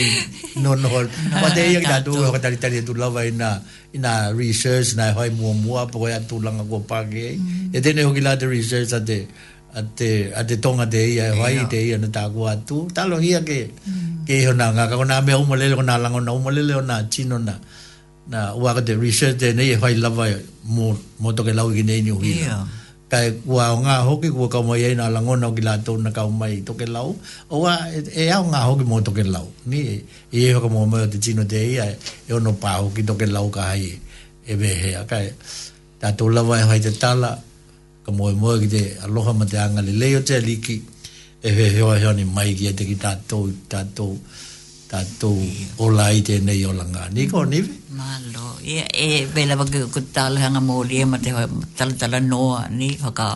non 0.66 0.82
hol. 0.92 1.06
Ma 1.42 1.50
te 1.56 1.62
ia 1.72 1.82
ka 1.82 1.98
tu 2.06 2.14
ka 2.34 2.38
tali 2.44 2.58
tali 2.62 2.86
tu 2.86 2.94
lava 2.94 3.22
ina 3.26 3.50
ina 3.98 4.30
research 4.30 4.94
na 4.98 5.06
e 5.10 5.14
hoi 5.18 5.30
mua 5.34 5.54
mua 5.64 5.82
po 5.90 6.06
ia 6.06 6.20
tu 6.30 6.38
langa 6.46 6.62
ko 6.72 6.78
pake. 6.92 7.28
Mm. 7.42 7.74
E 7.74 7.78
tene 7.84 8.06
ho 8.06 8.14
ki 8.14 8.22
la 8.22 8.38
research 8.38 8.94
ate. 9.00 9.20
Ia 9.26 9.34
ate 9.74 10.30
ate 10.38 10.56
tonga 10.62 10.86
de 10.86 11.02
ia 11.16 11.34
vai 11.34 11.66
de 11.72 11.80
ia 11.82 11.98
na 11.98 12.08
tagu 12.08 12.46
atu 12.48 12.88
talo 12.94 13.18
ia 13.20 13.42
ke 13.42 13.74
mm. 13.74 14.26
ke 14.30 14.46
ho 14.46 14.54
na 14.54 14.70
nga 14.70 14.86
ko 14.90 15.02
na 15.04 15.22
me 15.22 15.34
o 15.34 15.42
mole 15.50 15.66
ko 15.74 15.82
na 15.82 15.98
lango 15.98 16.22
na 16.22 16.30
o 16.32 16.38
mole 16.40 16.62
na 16.86 17.02
chino 17.10 17.38
na 17.42 17.58
na 18.30 18.54
wa 18.54 18.74
de 18.82 18.94
research 18.94 19.38
de 19.42 19.54
nei 19.54 19.74
vai 19.76 19.94
e 19.98 19.98
lava 19.98 20.26
mo 20.70 20.94
mo 21.20 21.34
to 21.34 21.42
ke 21.44 21.52
lau 21.58 21.74
ki 21.74 21.82
nei 21.84 22.02
ni 22.06 22.12
hui 22.14 22.46
ka 23.10 23.30
wa 23.50 23.66
nga 23.82 23.96
ho 24.06 24.22
ki 24.22 24.30
ko 24.30 24.62
mo 24.62 24.76
ia 24.78 24.94
na 24.94 25.10
lango 25.10 25.34
na 25.42 25.50
ki 25.50 25.62
na 25.66 26.10
ka 26.14 26.22
mai 26.30 26.62
to 26.62 26.74
ke 26.78 26.86
lau 26.86 27.18
o 27.50 27.56
wa 27.58 27.74
e, 27.90 28.00
e 28.14 28.30
a 28.30 28.38
nga 28.46 28.60
ho 28.70 28.78
ki 28.78 28.86
mo 28.86 29.02
to 29.02 29.10
ke 29.12 29.26
lau 29.26 29.50
ni 29.66 29.80
e, 29.90 29.96
e 30.30 30.54
ho 30.54 30.62
ko 30.62 30.70
mo 30.70 30.86
mo 30.86 31.02
de 31.10 31.18
chino 31.18 31.42
de 31.50 31.62
ia 31.74 31.86
e 32.30 32.30
ono 32.34 32.54
pa 32.54 32.78
ho 32.78 32.94
ki 32.94 33.02
to 33.10 33.16
ke 33.18 33.26
lau 33.26 33.50
ka 33.50 33.74
ai 33.74 33.90
e 34.46 34.54
be 34.56 34.68
he 34.70 34.94
ka 35.10 35.18
ta 36.00 36.14
to 36.14 36.30
lava 36.30 36.62
vai 36.70 36.78
te 36.80 36.92
tala 36.94 37.32
ka 38.06 38.12
moe 38.12 38.32
moe 38.42 38.54
ki 38.64 38.68
te 38.76 38.82
aloha 39.06 39.32
ma 39.40 39.46
te 39.52 39.58
angale 39.66 39.92
leo 40.02 40.20
te 40.28 40.34
aliki 40.42 40.76
e 41.48 41.50
he 41.58 41.66
heo 41.76 41.90
heo 42.02 42.12
ni 42.20 42.26
mai 42.36 42.50
ki 42.60 42.72
te 42.80 42.84
ki 42.90 42.96
tātou 43.04 43.44
tātou 43.74 44.12
tātou 44.92 45.38
o 45.84 45.86
lai 45.98 46.20
te 46.28 46.36
nei 46.48 46.66
o 46.70 46.74
langa 46.80 47.04
ni 47.16 47.26
ko 47.32 47.44
ni 47.52 47.62
ve 47.68 47.72
malo 48.00 48.50
ia 48.74 48.84
e 49.06 49.08
vela 49.36 49.56
wa 49.60 49.66
ku 49.96 50.02
tala 50.18 50.44
hanga 50.44 50.62
mo 50.68 50.76
ri 50.90 51.00
e 51.04 51.06
ma 51.12 51.18
te 51.26 51.32
tala 51.80 51.94
tala 52.04 52.20
noa 52.32 52.58
ni 52.80 52.90
haka 53.06 53.28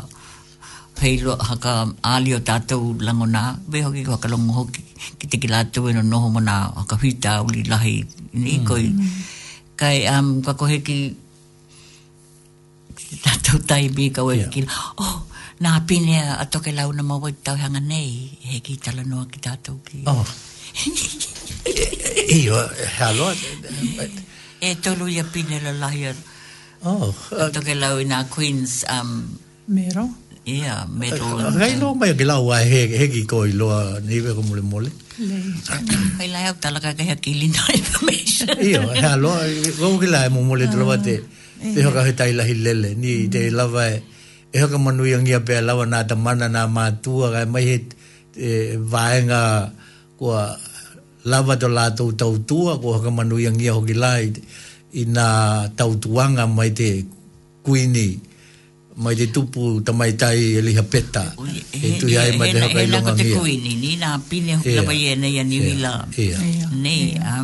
peilo 1.00 1.36
haka 1.50 1.74
ali 2.16 2.34
o 2.38 2.40
tātou 2.50 2.82
langona 3.08 3.44
ve 3.72 3.84
hoki 3.86 4.04
ko 4.10 4.20
ka 4.24 4.30
longo 4.34 4.58
hoki 4.60 4.84
ki 5.20 5.32
te 5.34 5.38
ki 5.44 5.52
lātou 5.54 5.88
e 5.92 5.96
no 5.98 6.04
noho 6.12 6.32
mana 6.38 6.56
haka 6.82 7.00
hita 7.06 7.38
uli 7.48 7.64
lahi 7.72 7.96
ni 8.44 8.54
mm. 8.58 8.68
koi 8.70 8.86
kai 9.80 9.98
am 10.16 10.28
ka 10.46 10.58
koheki 10.60 10.86
ki 10.92 11.00
tatou 13.24 13.60
taimi 13.64 14.12
ka 14.12 14.22
ue 14.26 14.36
kikila 14.44 14.68
oh 15.00 15.24
nā 15.64 15.72
pine 15.88 16.20
a 16.22 16.46
toke 16.52 16.74
lau 16.76 16.92
na 16.92 17.04
mawai 17.08 17.34
tau 17.44 17.56
hanga 17.56 17.80
nei 17.80 18.10
he 18.50 18.60
ki 18.66 18.78
tala 18.84 19.04
noa 19.08 19.26
ki 19.32 19.40
tatou 19.40 19.80
ki 19.88 20.04
oh 20.08 20.26
iyo 22.40 22.56
hello 23.00 23.30
e 24.62 24.70
tolu 24.84 25.08
ya 25.10 25.24
pine 25.24 25.58
la 25.66 25.72
lahi 25.72 26.12
oh 26.86 27.14
uh, 27.32 27.50
a 27.50 27.76
lau 27.80 27.96
nā 28.04 28.28
Queens 28.34 28.84
um, 28.92 29.38
mero 29.68 30.10
Ia, 30.48 30.88
mero 30.88 31.26
uh, 31.36 31.52
uh, 31.52 31.58
Rai 31.60 31.76
lo 31.76 31.92
mai 31.94 32.14
ke 32.16 32.24
lau 32.24 32.48
ai 32.56 32.64
he 32.72 32.82
he 33.00 33.06
ki 33.12 33.26
koi 33.28 33.52
lo 33.52 33.68
ni 34.00 34.22
ve 34.24 34.32
komule 34.32 34.64
mole. 34.64 34.88
Ai 36.24 36.30
lai 36.32 36.48
au 36.48 36.56
talaka 36.56 36.94
ke 36.96 37.04
ha 37.04 37.16
information. 37.84 38.56
Ia, 38.56 38.80
ha 39.04 39.16
lo 39.20 39.36
go 39.76 40.00
ke 40.00 40.08
lai 40.08 40.30
mo 40.32 40.40
mole 40.48 40.72
tro 40.72 40.88
e 41.62 41.78
hoka 41.84 42.02
hoi 42.06 42.14
tai 42.14 42.34
lahi 42.38 42.54
lele 42.54 42.96
ni 42.96 43.26
mm. 43.28 43.30
te 43.34 43.42
lava 43.50 43.86
e 43.90 44.02
e 44.54 44.58
hoka 44.62 44.78
manu 44.78 45.04
i 45.10 45.14
angia 45.18 45.40
pe 45.48 45.56
lava 45.62 45.86
nā 45.94 46.00
ta 46.10 46.16
mana 46.18 46.48
nā 46.56 46.64
mātua 46.76 47.32
kai 47.34 47.46
mai 47.54 47.64
he 47.70 47.76
e, 48.48 48.52
vāenga 48.94 49.72
kua 50.18 50.58
lava 51.26 51.56
to 51.60 51.68
lātou 51.68 52.14
tautua 52.16 52.78
kua 52.82 52.98
hoka 53.02 53.10
manu 53.14 53.40
i 53.42 53.46
angia 53.50 53.74
hoki 53.74 53.94
lai 53.98 54.24
i 54.94 55.04
nā 55.10 55.30
tautuanga 55.78 56.46
mai 56.48 56.70
te 56.78 57.04
kuini 57.66 58.20
mai 59.02 59.16
te 59.18 59.26
tupu 59.34 59.82
tamai 59.82 60.12
tai 60.18 60.58
e 60.62 60.62
liha 60.62 60.84
peta 60.86 61.34
Ui, 61.42 61.50
he, 61.74 61.96
e 61.98 61.98
tui 62.00 62.14
e- 62.14 62.18
ai 62.22 62.38
mai 62.38 62.52
te 62.54 62.58
e- 62.62 62.64
e 62.64 62.66
hoka 62.70 62.82
i 62.86 62.86
longa 62.88 63.14
mia 63.18 63.34
kuini 63.38 63.76
ni 63.82 63.98
nā 63.98 64.14
pine 64.30 64.56
hoki 64.62 64.76
lava 64.78 64.94
i 64.94 65.08
e 65.12 65.16
nei 65.18 65.40
a 65.42 65.44
niwila 65.44 66.06
yeah. 66.18 66.38
yeah. 66.38 66.70
nei 66.72 67.18
yeah. 67.18 67.44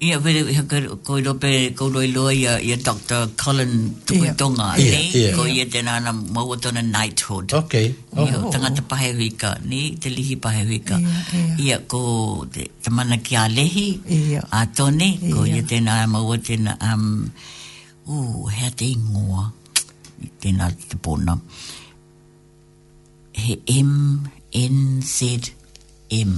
Ia 0.00 0.18
vere 0.24 0.40
ha 0.56 0.62
ka 0.64 0.76
ko 1.04 1.14
i 1.20 1.22
rope 1.26 1.50
ko 1.78 1.84
loi 1.94 2.08
loi 2.16 2.36
ya 2.48 2.76
Dr. 2.88 3.20
Colin 3.40 3.72
to 4.08 4.14
yeah. 4.16 4.32
tonga 4.40 4.68
ni 4.78 4.84
yeah, 4.88 5.12
yeah. 5.22 5.32
ko 5.36 5.42
ye 5.44 5.64
tena 5.72 5.94
na 6.04 6.08
mo 6.12 6.40
knighthood. 6.56 7.52
Okay. 7.60 7.86
Ni 8.16 8.22
oh, 8.36 8.48
tanga 8.52 8.68
te 8.76 8.80
pahe 8.90 9.10
rika 9.20 9.50
ni 9.70 9.80
te 10.00 10.08
lihi 10.16 10.34
pahe 10.44 10.62
rika. 10.70 10.96
Ia 11.62 11.76
ko 11.90 12.00
te, 12.54 12.62
te 12.82 12.88
mana 12.96 13.16
ki 13.24 13.34
a 13.42 13.44
lehi 13.56 13.88
yeah. 14.32 14.44
a 14.58 14.64
tone 14.76 15.08
ko 15.32 15.44
yeah. 15.44 15.68
tena 15.70 15.92
mo 16.12 16.18
wo 16.28 16.34
tena 16.48 16.72
um 16.88 17.04
o 18.08 18.16
ha 18.56 18.68
te 18.80 18.88
ngoa 19.10 19.42
tena 20.40 20.64
te 20.88 20.94
bona. 21.04 21.34
He 23.42 23.52
M 23.88 23.90
N 24.76 25.02
Z 25.04 25.16
M 26.10 26.32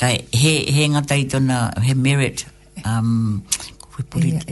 kai 0.00 0.26
he 0.40 0.52
he 0.74 0.82
ngata 0.90 1.14
i 1.14 1.24
tona 1.30 1.70
he 1.86 1.94
merit 1.94 2.46
um 2.82 3.42
we 3.94 4.02
put 4.10 4.24
it 4.26 4.42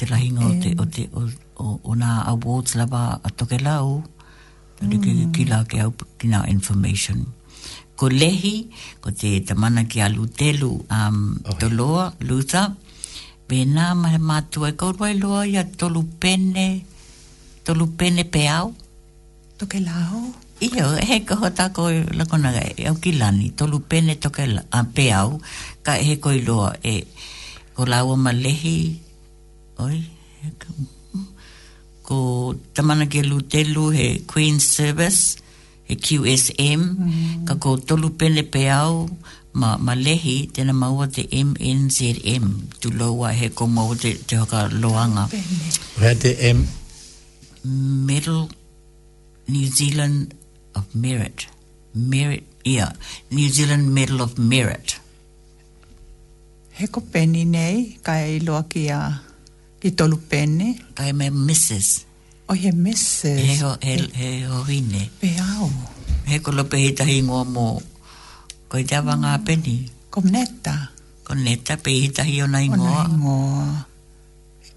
the 0.00 0.04
lahinga 0.08 0.40
o 0.48 0.52
te 0.62 0.70
o 0.80 0.84
te 0.94 1.02
o 1.20 1.22
o 1.60 1.66
ona 1.90 2.24
awards 2.32 2.72
lava 2.80 3.02
a 3.26 3.30
toke 3.38 3.58
lau 3.66 4.00
mm. 4.80 4.88
ki, 5.04 5.12
ki, 5.34 5.42
la 5.52 5.58
ke 5.68 5.76
au 5.84 5.92
ki 6.18 6.26
information 6.48 7.18
ko 7.96 8.08
lehi 8.08 8.56
ko 9.02 9.12
te 9.20 9.30
tamana 9.48 9.84
ki 9.90 9.98
alu 10.06 10.24
telu 10.38 10.72
um 10.96 11.36
okay. 11.44 11.52
Oh, 11.52 11.56
toloa 11.60 12.04
luta 12.28 12.62
me 13.48 13.58
nā 13.74 13.84
mahe 14.02 14.18
mātua 14.28 14.72
e 14.72 14.76
ko 14.80 14.92
rua 14.96 15.12
loa 15.22 15.40
ia 15.52 15.62
tolu 15.80 16.02
pene 16.20 16.68
tolu 17.64 17.84
pene 17.98 18.22
pe 18.32 18.42
au 18.58 18.68
toke 19.60 19.78
lau 19.88 20.20
Iho, 20.58 20.96
he 21.04 21.20
koho 21.26 21.52
tako 21.52 21.92
lakona 22.16 22.48
e 22.80 22.86
au 22.88 22.96
ki 22.96 23.12
lani, 23.20 23.50
tolu 23.50 23.80
pene 23.88 24.16
toke 24.16 24.42
a 24.72 24.80
pe 24.94 25.10
au, 25.12 25.38
ka 25.84 25.92
he 26.00 26.16
koi 26.16 26.40
loa 26.46 26.72
e, 26.82 27.02
ko 27.74 27.84
lawa 27.84 28.16
ma 28.16 28.32
lehi, 28.32 28.96
oi, 29.84 30.00
he 30.42 30.48
ka, 30.60 30.68
ko 32.02 32.54
tamana 32.74 33.04
ke 33.04 33.20
lutelu 33.20 33.92
he 33.94 34.20
Queen 34.24 34.58
Service, 34.58 35.36
he 35.84 35.94
QSM, 35.94 36.80
mm-hmm. 36.80 37.44
ka 37.44 37.54
ko 37.60 37.76
tolu 37.76 38.08
pene 38.16 38.40
pe 38.50 38.70
au, 38.70 39.10
ma, 39.52 39.76
lehi, 39.94 40.48
tena 40.52 40.72
maua 40.72 41.06
te 41.12 41.28
MNZM, 41.36 42.48
tu 42.80 42.88
loa 42.96 43.34
he 43.36 43.50
ko 43.52 43.68
maua 43.68 43.92
te, 43.94 44.14
te 44.24 44.40
haka 44.40 44.70
loanga. 44.72 45.28
Pene. 45.28 45.76
Where 46.00 46.14
the 46.14 46.32
M? 46.54 46.64
Middle 48.08 48.48
New 49.48 49.66
Zealand 49.66 50.32
of 50.76 50.84
Merit. 50.94 51.48
Merit, 51.94 52.44
yeah. 52.64 52.92
New 53.30 53.48
Zealand 53.48 53.92
Medal 53.94 54.20
of 54.20 54.36
Merit. 54.38 55.00
He 56.76 56.86
ko 56.92 57.00
peni 57.00 57.46
nei, 57.48 57.96
kai 58.04 58.36
i 58.36 58.38
loa 58.44 58.64
ki 58.68 58.82
a 58.92 59.00
ki 59.80 59.90
tolu 59.96 60.16
peni. 60.28 60.74
Kai 60.94 61.12
me 61.12 61.30
missus. 61.30 62.04
O 62.48 62.54
he 62.54 62.70
missus. 62.72 63.40
He 63.40 63.56
ho, 63.64 63.74
he, 63.82 63.96
he, 63.96 64.08
he 64.20 64.40
ho 64.42 64.62
hine. 64.68 65.08
Pe 65.20 65.32
au. 65.40 65.70
He 66.28 66.38
ko 66.40 66.52
lope 66.52 66.76
hita 66.78 67.08
hingoa 67.08 67.46
mo. 67.48 67.66
Koi 68.68 68.84
te 68.84 68.98
awa 69.00 69.32
peni. 69.46 69.78
Ko 70.10 70.20
neta. 70.20 70.76
Ko 71.24 71.34
neta 71.34 71.76
pe 71.78 71.92
hita 72.02 72.28
hi 72.28 72.38
na 72.46 72.60
ingoa. 72.60 72.92
Ona 72.92 73.04
ingoa 73.16 73.84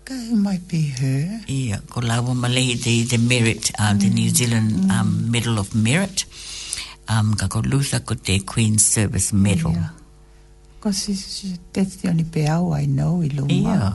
okay, 0.09 0.33
it 0.33 0.41
might 0.41 0.67
be 0.67 0.89
her. 0.97 1.39
Yeah, 1.47 1.79
ko 1.89 2.01
lawa 2.01 2.33
malehi 2.33 2.81
the, 2.81 3.03
the 3.05 3.17
merit, 3.21 3.71
uh, 3.77 3.91
mm. 3.93 3.97
um, 3.97 3.97
mm. 3.97 3.99
the 4.01 4.09
New 4.09 4.29
Zealand 4.33 4.71
mm. 4.71 4.91
um, 4.91 5.31
Medal 5.31 5.57
of 5.61 5.73
Merit. 5.77 6.25
Um, 7.09 7.33
ka 7.33 7.47
ko 7.49 7.59
Luther 7.65 7.99
ko 8.01 8.15
te 8.17 8.39
Queen's 8.45 8.85
Service 8.85 9.33
Medal. 9.33 9.71
Yeah. 9.73 9.89
Because 10.79 11.05
that's 11.75 11.97
the 11.99 12.09
only 12.15 12.23
peau 12.23 12.71
I 12.73 12.85
know 12.87 13.19
i 13.21 13.27
lua. 13.33 13.45
Yeah. 13.51 13.93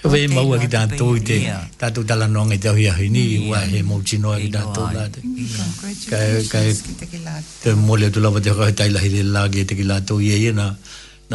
Ewe 0.00 0.32
ma 0.32 0.40
ua 0.40 0.56
ki 0.56 0.64
tātou 0.72 1.12
i 1.20 1.20
te 1.20 1.34
tātou 1.76 2.06
tala 2.08 2.24
nonga 2.24 2.56
i 2.56 2.60
te 2.64 2.70
hui 2.72 2.86
ahi 2.88 3.10
ni 3.12 3.24
ua 3.52 3.58
he 3.68 3.82
mou 3.84 4.00
tino 4.00 4.32
ki 4.40 4.46
tātou 4.48 4.86
la 4.96 5.04
te. 5.12 5.20
Congratulations. 5.20 7.60
Te 7.60 7.74
mole 7.76 8.08
tu 8.08 8.16
lawa 8.24 8.40
te 8.40 8.48
kohe 8.56 8.72
tai 8.78 8.86
lahi 8.88 9.10
te 9.12 9.20
lāke 9.28 9.66
te 9.68 9.76
ki 9.76 9.84
lātou 9.84 10.22
i 10.24 10.30
e 10.48 10.54
na 10.56 10.70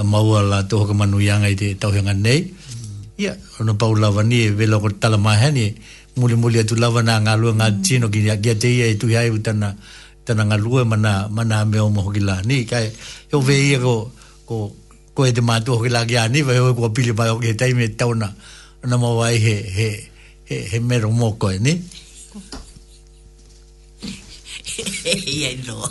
maua 0.01 0.41
la 0.49 0.63
tō 0.65 0.81
hoka 0.81 0.97
manu 0.97 1.21
ianga 1.21 1.45
i 1.45 1.53
te 1.61 1.69
tauhinga 1.77 2.17
nei 2.17 2.47
ia 3.17 3.31
yeah. 3.31 3.35
ona 3.63 3.71
pau 3.73 3.95
lava 3.95 4.23
ni 4.27 4.43
e 4.43 4.49
vela 4.51 4.75
ko 4.83 4.89
tala 4.91 5.15
mai 5.17 5.39
hani 5.41 5.65
muli 6.19 6.35
muli 6.35 6.59
atu 6.63 6.75
lava 6.75 6.99
na 7.03 7.19
nga 7.23 7.35
lua 7.39 7.55
nga 7.55 7.67
mm. 7.71 7.81
tino 7.83 8.07
ki 8.13 8.19
ki 8.43 8.53
te 8.59 8.67
ia 8.75 8.85
e 8.91 8.95
tu 8.99 9.07
hai 9.15 9.29
utana 9.31 9.71
tana 10.27 10.43
nga 10.43 10.57
lua 10.59 10.83
mana 10.83 11.27
mana 11.31 11.63
me 11.65 11.79
o 11.79 11.89
mo 11.89 12.03
gila 12.11 12.41
ni 12.43 12.65
kai 12.67 12.91
yo 13.31 13.39
mm. 13.39 13.45
ve 13.47 13.55
ia 13.55 13.77
ko 13.79 13.93
ko 14.47 14.55
ko 15.15 15.21
e 15.23 15.31
te 15.31 15.39
matu 15.39 15.79
ho 15.79 15.83
gila 15.85 16.03
ki 16.03 16.15
ani 16.19 16.43
ve 16.43 16.59
ko 16.75 16.91
pili 16.91 17.15
pa 17.15 17.31
o 17.31 17.39
ke 17.39 17.55
tai 17.59 17.71
me 17.79 17.87
tau 17.95 18.11
na 18.13 18.27
na 18.83 18.95
mo 18.99 19.15
vai 19.19 19.39
he 19.39 19.55
he 19.77 19.87
he 20.51 20.55
he 20.75 20.77
me 20.79 20.99
ro 20.99 21.09
mo 21.11 21.35
ko 21.39 21.55
ni 21.55 21.71
Ia 25.05 25.55
no. 25.63 25.87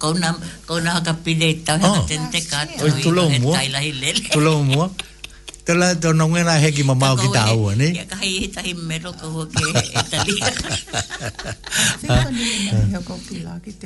Ko 0.00 0.16
na 0.16 0.32
ko 0.64 0.80
na 0.80 0.96
ka 1.04 1.12
pide 1.20 1.60
tau 1.60 1.76
na 1.76 2.00
tente 2.08 2.40
ka. 2.48 2.64
Oi 2.80 2.92
tu 3.04 3.10
lo 3.12 3.28
mo. 3.28 3.50
Tu 4.32 4.40
lo 4.40 4.52
mo. 4.64 4.88
Te 5.68 5.74
la 5.76 5.90
to 6.00 6.08
no 6.16 6.24
ngena 6.32 6.54
heki 6.64 6.76
ki 6.80 6.82
mamau 6.88 7.12
ki 7.20 7.28
ta 7.34 7.42
au 7.52 7.68
ne. 7.76 7.86
Ya 7.98 8.04
kai 8.12 8.48
ta 8.54 8.60
him 8.64 8.80
mero 8.88 9.12
ko 9.20 9.44
ke 9.52 9.60
Italia. 12.08 12.96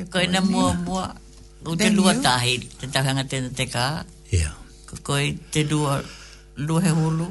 Ko 0.07 0.17
na 0.31 0.39
mo 0.39 0.71
mo 0.87 1.03
o 1.67 1.75
te 1.75 1.91
lua 1.91 2.15
ta 2.23 2.39
he 2.39 2.55
te 2.79 2.87
ta 2.87 3.03
hanga 3.03 3.23
te 3.27 3.37
te 3.51 3.65
ka. 3.67 4.07
Ya. 4.31 4.55
Ko 4.87 4.93
ko 5.03 5.13
te 5.51 5.67
lua 5.67 5.99
lua 6.55 6.79
he 6.87 6.91
holo. 6.95 7.27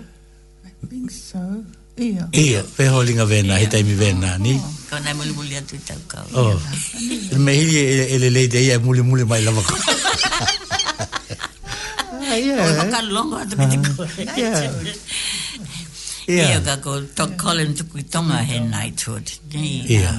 I 0.68 0.84
think 0.84 1.08
so. 1.08 1.40
Ia. 1.96 2.28
Ia, 2.36 2.60
pe 2.76 2.92
holinga 2.92 3.24
vena, 3.28 3.56
he 3.60 3.66
taimi 3.72 3.92
vena, 3.96 4.36
ni? 4.40 4.52
Oh. 4.60 4.64
Kau 4.90 5.00
nai 5.00 5.12
muli 5.16 5.32
muli 5.32 5.56
atu 5.60 5.76
i 5.76 5.80
tau 5.88 6.00
kau. 6.12 6.24
Oh. 6.36 6.56
Me 7.40 7.52
hili 7.56 7.76
e, 7.96 8.04
e 8.16 8.16
le 8.20 8.28
leide 8.36 8.60
ia, 8.68 8.76
muli 8.84 9.00
muli 9.04 9.24
mai 9.28 9.40
lavako. 9.44 9.76
Ah. 12.32 12.40
yeah. 12.40 12.64
Oh, 12.64 12.88
kan 12.88 13.04
longo 13.12 13.36
atu 13.36 13.54
ki 13.60 13.66
tiko. 13.84 13.92
Yeah. 14.36 14.58
Yeah. 16.30 16.48
Ia 16.54 16.58
ka 16.64 16.74
ko 16.84 17.02
to 17.02 17.24
call 17.36 17.58
him 17.58 17.72
to 17.76 17.84
ki 17.84 18.04
tonga 18.08 18.40
he 18.40 18.56
knighthood. 18.60 19.26
Yeah. 19.52 20.16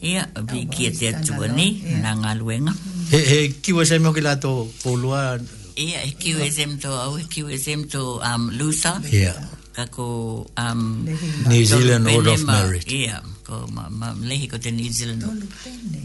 Ia, 0.00 0.28
um, 0.28 0.36
a 0.36 0.40
bi 0.44 0.64
kia 0.70 0.92
te 0.92 1.10
atua 1.12 1.48
ni, 1.50 1.80
nā 2.04 2.12
ngā 2.20 2.34
luenga. 2.38 2.72
He, 3.10 3.20
he, 3.30 3.38
kiwa 3.64 3.86
sa 3.88 3.96
mo 3.98 4.12
ki 4.14 4.20
la 4.22 4.34
to 4.36 4.68
polua? 4.84 5.38
Ia, 5.76 5.98
he 6.04 6.12
kiwa 6.20 6.44
sa 6.52 6.66
mo 6.70 6.76
to 6.84 6.92
au, 6.92 7.12
he 7.16 7.24
kiwa 7.24 7.56
sa 7.58 7.72
mo 7.80 7.84
to 7.94 8.04
um, 8.22 8.50
Lusa. 8.60 8.92
Ia. 9.10 9.32
Ka 9.72 9.86
ko... 9.88 10.44
Um, 10.60 11.04
New 11.48 11.64
Zealand 11.64 12.04
Order 12.12 12.36
of 12.36 12.44
Merit. 12.46 12.84
Ia, 12.92 13.22
ko 13.44 13.64
ma, 13.72 13.88
ma, 13.88 14.12
lehi 14.20 14.44
ko 14.52 14.58
te 14.60 14.68
New 14.70 14.92
Zealand... 14.92 15.24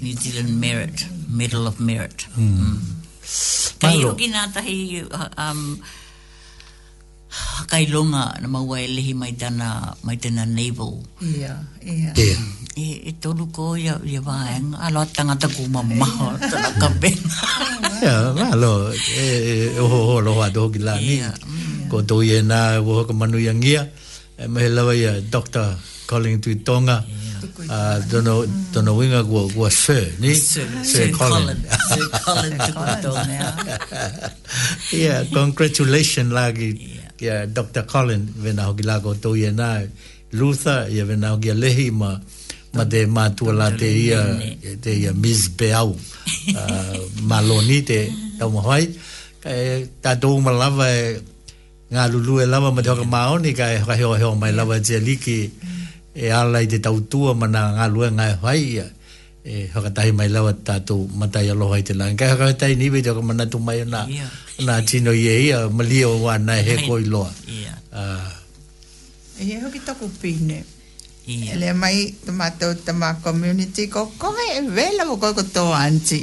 New 0.02 0.16
Zealand 0.16 0.52
Merit, 0.60 1.04
Medal 1.30 1.68
of 1.68 1.76
Merit. 1.84 2.28
Hmm. 2.36 2.48
Mm. 2.48 2.64
mm. 2.64 3.01
Kei 3.82 3.98
roki 4.04 4.26
nga 4.30 4.44
tahi 4.52 5.02
um, 5.40 5.80
hakai 7.32 7.88
longa 7.88 8.36
na 8.44 8.48
maua 8.52 8.76
e 8.86 8.92
lehi 8.96 9.14
mai 9.16 9.32
tana, 9.42 9.96
mai 10.06 10.18
tana 10.22 10.44
naval. 10.46 10.94
Ia, 11.24 11.48
yeah, 11.48 11.60
ia. 11.82 12.12
Yeah. 12.12 12.14
Yeah. 12.20 12.40
E, 12.72 12.86
e 13.08 13.12
tolu 13.24 13.48
ko 13.56 13.74
ia, 13.80 13.96
ia 14.04 14.20
vaeng, 14.22 14.76
alo 14.76 15.02
atanga 15.04 15.36
ta 15.42 15.48
kuma 15.48 15.80
maho 15.84 16.28
tana 16.50 16.70
kapena. 16.76 17.40
Ia, 18.02 18.52
alo, 18.58 18.92
e, 18.92 19.26
e, 19.52 19.56
oho 19.80 20.20
lo 20.26 20.34
loha 20.42 20.50
toho 20.52 20.68
ki 20.76 20.82
ni. 21.06 21.22
Mm. 21.24 21.86
Ko 21.88 22.02
tui 22.04 22.34
e 22.36 22.42
nā, 22.44 22.82
e 22.84 23.14
manu 23.16 23.38
yangia, 23.40 23.86
e 24.42 24.46
mehe 24.52 24.68
lawa 24.76 24.92
ia, 24.98 25.14
Dr. 25.32 25.78
Colin 26.10 26.42
Tui 26.44 26.60
Tonga. 26.68 27.00
Yeah 27.06 27.31
uh, 27.68 28.00
dono, 28.10 28.46
dono 28.74 28.94
winga 28.94 29.24
kua, 29.24 29.48
kua 29.54 29.70
Sir, 29.70 30.12
ni? 30.20 30.34
Sir, 30.34 30.66
Sir, 30.84 31.10
Sir 31.10 31.10
Colin. 31.12 31.46
Colin. 31.46 31.58
Sir 31.92 32.08
Colin 32.24 32.56
tuku 32.58 32.86
tō 33.04 33.12
mea. 33.28 33.50
yeah, 34.92 35.20
congratulations 35.32 36.32
lagi 36.32 37.00
yeah. 37.20 37.44
yeah, 37.44 37.44
Dr. 37.46 37.84
Colin 37.88 38.28
vena 38.38 38.66
hoki 38.72 38.84
lako 38.84 39.16
tō 39.20 39.36
ia 39.38 39.52
nā. 39.52 39.88
Luther, 40.32 40.88
ia 40.88 40.96
yeah, 41.02 41.06
vena 41.06 41.34
hoki 41.36 41.50
a 41.52 41.56
lehi 41.56 41.90
ma 41.92 42.16
ma 42.74 42.84
te 42.88 43.04
mātua 43.06 43.52
la 43.52 43.70
te 43.76 43.90
ia 43.90 44.22
te 44.80 44.92
ia 44.96 45.12
Miss 45.14 45.50
Beau 45.60 45.90
uh, 45.92 47.00
ma 47.28 47.42
loni 47.44 47.82
te 47.84 48.06
tau 48.40 48.48
mahoi 48.54 48.86
e, 49.44 49.56
tātou 50.00 50.40
ma 50.40 50.54
lava 50.56 50.88
e 50.88 51.02
ngā 51.92 52.04
lulu 52.14 52.40
e 52.40 52.48
lava 52.48 52.72
ma 52.72 52.80
te 52.80 52.88
hoka 52.94 53.04
maoni 53.04 53.52
ka 53.54 53.68
e 53.76 53.82
hoka 53.84 53.98
heo 54.00 54.14
heo 54.16 54.32
mai 54.40 54.54
lava 54.56 54.80
te 54.80 54.96
liki 55.04 55.50
mm 55.52 55.81
e 56.14 56.28
ala 56.30 56.60
i 56.60 56.68
te 56.68 56.80
tautua 56.84 57.32
mana 57.34 57.62
ngā 57.78 57.86
lua 57.92 58.10
ngā 58.12 58.26
e 58.28 58.36
whai 58.44 58.62
ia. 58.76 58.88
E 59.42 59.66
hakatahi 59.74 60.12
mai 60.14 60.30
lawa 60.30 60.52
tātou 60.54 61.08
matai 61.18 61.48
aloha 61.50 61.80
i 61.82 61.86
te 61.86 61.96
lai. 61.98 62.12
Kei 62.20 62.28
hakatahi 62.36 62.76
niwe 62.78 63.00
te 63.02 63.10
haka 63.10 63.24
manatu 63.26 63.58
mai 63.60 63.80
o 63.82 63.88
nā, 63.90 64.04
yeah. 64.12 64.82
tino 64.86 65.14
i 65.18 65.24
e 65.34 65.38
ia, 65.48 65.64
malia 65.70 66.10
o 66.10 66.20
wā 66.22 66.38
he 66.64 66.76
koi 66.86 67.04
loa. 67.06 67.32
Ah. 67.92 68.32
e 69.40 69.44
he 69.46 69.58
hoki 69.60 69.80
tōku 69.80 70.12
pīne. 70.22 70.62
Yeah. 71.26 71.56
Le 71.58 71.74
mai 71.74 72.14
tamatau 72.26 72.76
tamā 72.86 73.22
community 73.24 73.88
ko, 73.88 74.12
ko 74.20 74.32
he 74.36 74.60
e 74.60 74.62
vela 74.70 75.06
mo 75.06 75.18
koi 75.18 75.34
kotoa 75.34 75.80
anti. 75.88 76.22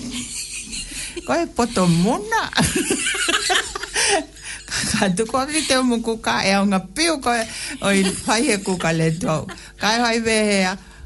ko 1.27 1.33
he 1.35 1.47
poto 1.47 1.89
muna. 1.89 2.45
Ka 4.71 5.07
tu 5.17 5.23
ko 5.27 5.41
ki 5.49 5.61
te 5.67 5.75
umu 5.81 5.99
kuka 6.05 6.33
e 6.45 6.51
aunga 6.57 6.81
piu 6.95 7.15
koe 7.25 7.43
o 7.81 7.89
i 7.89 8.03
pai 8.27 8.41
he 8.49 8.55
kuka 8.67 8.89
le 8.99 9.09
tau. 9.23 9.43
Kai 9.81 9.95
e 9.99 10.03
hai 10.05 10.19
vehea. 10.27 10.73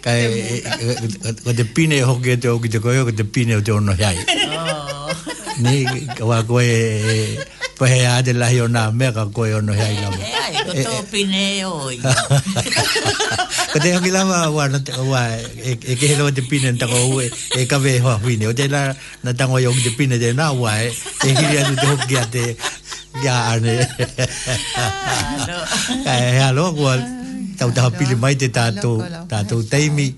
kai 0.00 0.24
eh, 0.24 0.64
eh, 0.64 0.96
eh, 1.28 1.34
ko 1.44 1.52
te 1.52 1.64
pine 1.68 2.00
ho 2.00 2.16
ke 2.24 2.40
te 2.40 2.48
o 2.48 2.56
ki 2.56 2.72
te 2.72 2.80
ko 2.80 2.88
ko 3.04 3.12
te 3.12 3.24
pine 3.28 3.60
o 3.60 3.60
te 3.60 3.68
ono 3.72 3.92
hai 3.92 4.16
oh. 4.56 5.12
ni 5.60 5.84
ka 6.16 6.24
wa 6.24 6.40
e 6.64 7.36
pa 7.76 7.84
a 7.84 8.20
de 8.24 8.32
la 8.32 8.48
hi 8.48 8.60
ona 8.64 8.88
me 8.96 9.12
ka 9.12 9.28
ko 9.28 9.44
e 9.44 9.52
ono 9.60 9.76
hai 9.76 9.94
la 10.00 10.08
ko 10.08 10.72
te 10.72 11.04
pine 11.12 11.44
o 11.68 11.92
i 11.92 12.00
ko 13.68 13.76
te 13.76 13.92
ki 14.00 14.08
la 14.08 14.48
wa 14.48 14.64
e 15.68 15.76
ke 16.00 16.16
lo 16.16 16.32
te 16.32 16.48
pine 16.48 16.72
ta 16.80 16.88
ko 16.88 17.20
e 17.20 17.28
e 17.60 17.68
ka 17.68 17.76
ve 17.76 18.00
ho 18.00 18.16
pine 18.24 18.48
o 18.48 18.56
te 18.56 18.72
la 18.72 18.96
na 19.20 19.36
ta 19.36 19.44
ko 19.52 19.60
yo 19.60 19.68
te 19.84 19.92
pine 20.00 20.16
de 20.16 20.32
na 20.32 20.48
wa 20.56 20.80
e 20.80 20.88
e 20.96 21.28
ki 21.28 21.44
ria 21.44 21.68
te 21.68 21.84
ho 21.84 21.96
a 22.00 22.24
te 22.24 22.44
ya 23.20 23.60
ne 23.60 23.76
ha 24.80 24.86
ha 25.44 26.48
ha 26.48 26.48
ha 26.48 26.92
tau 27.60 27.68
taha 27.76 27.90
pili 27.98 28.14
mai 28.22 28.34
te 28.40 28.48
tātou, 28.58 28.96
tātou 29.32 29.60
teimi. 29.72 30.08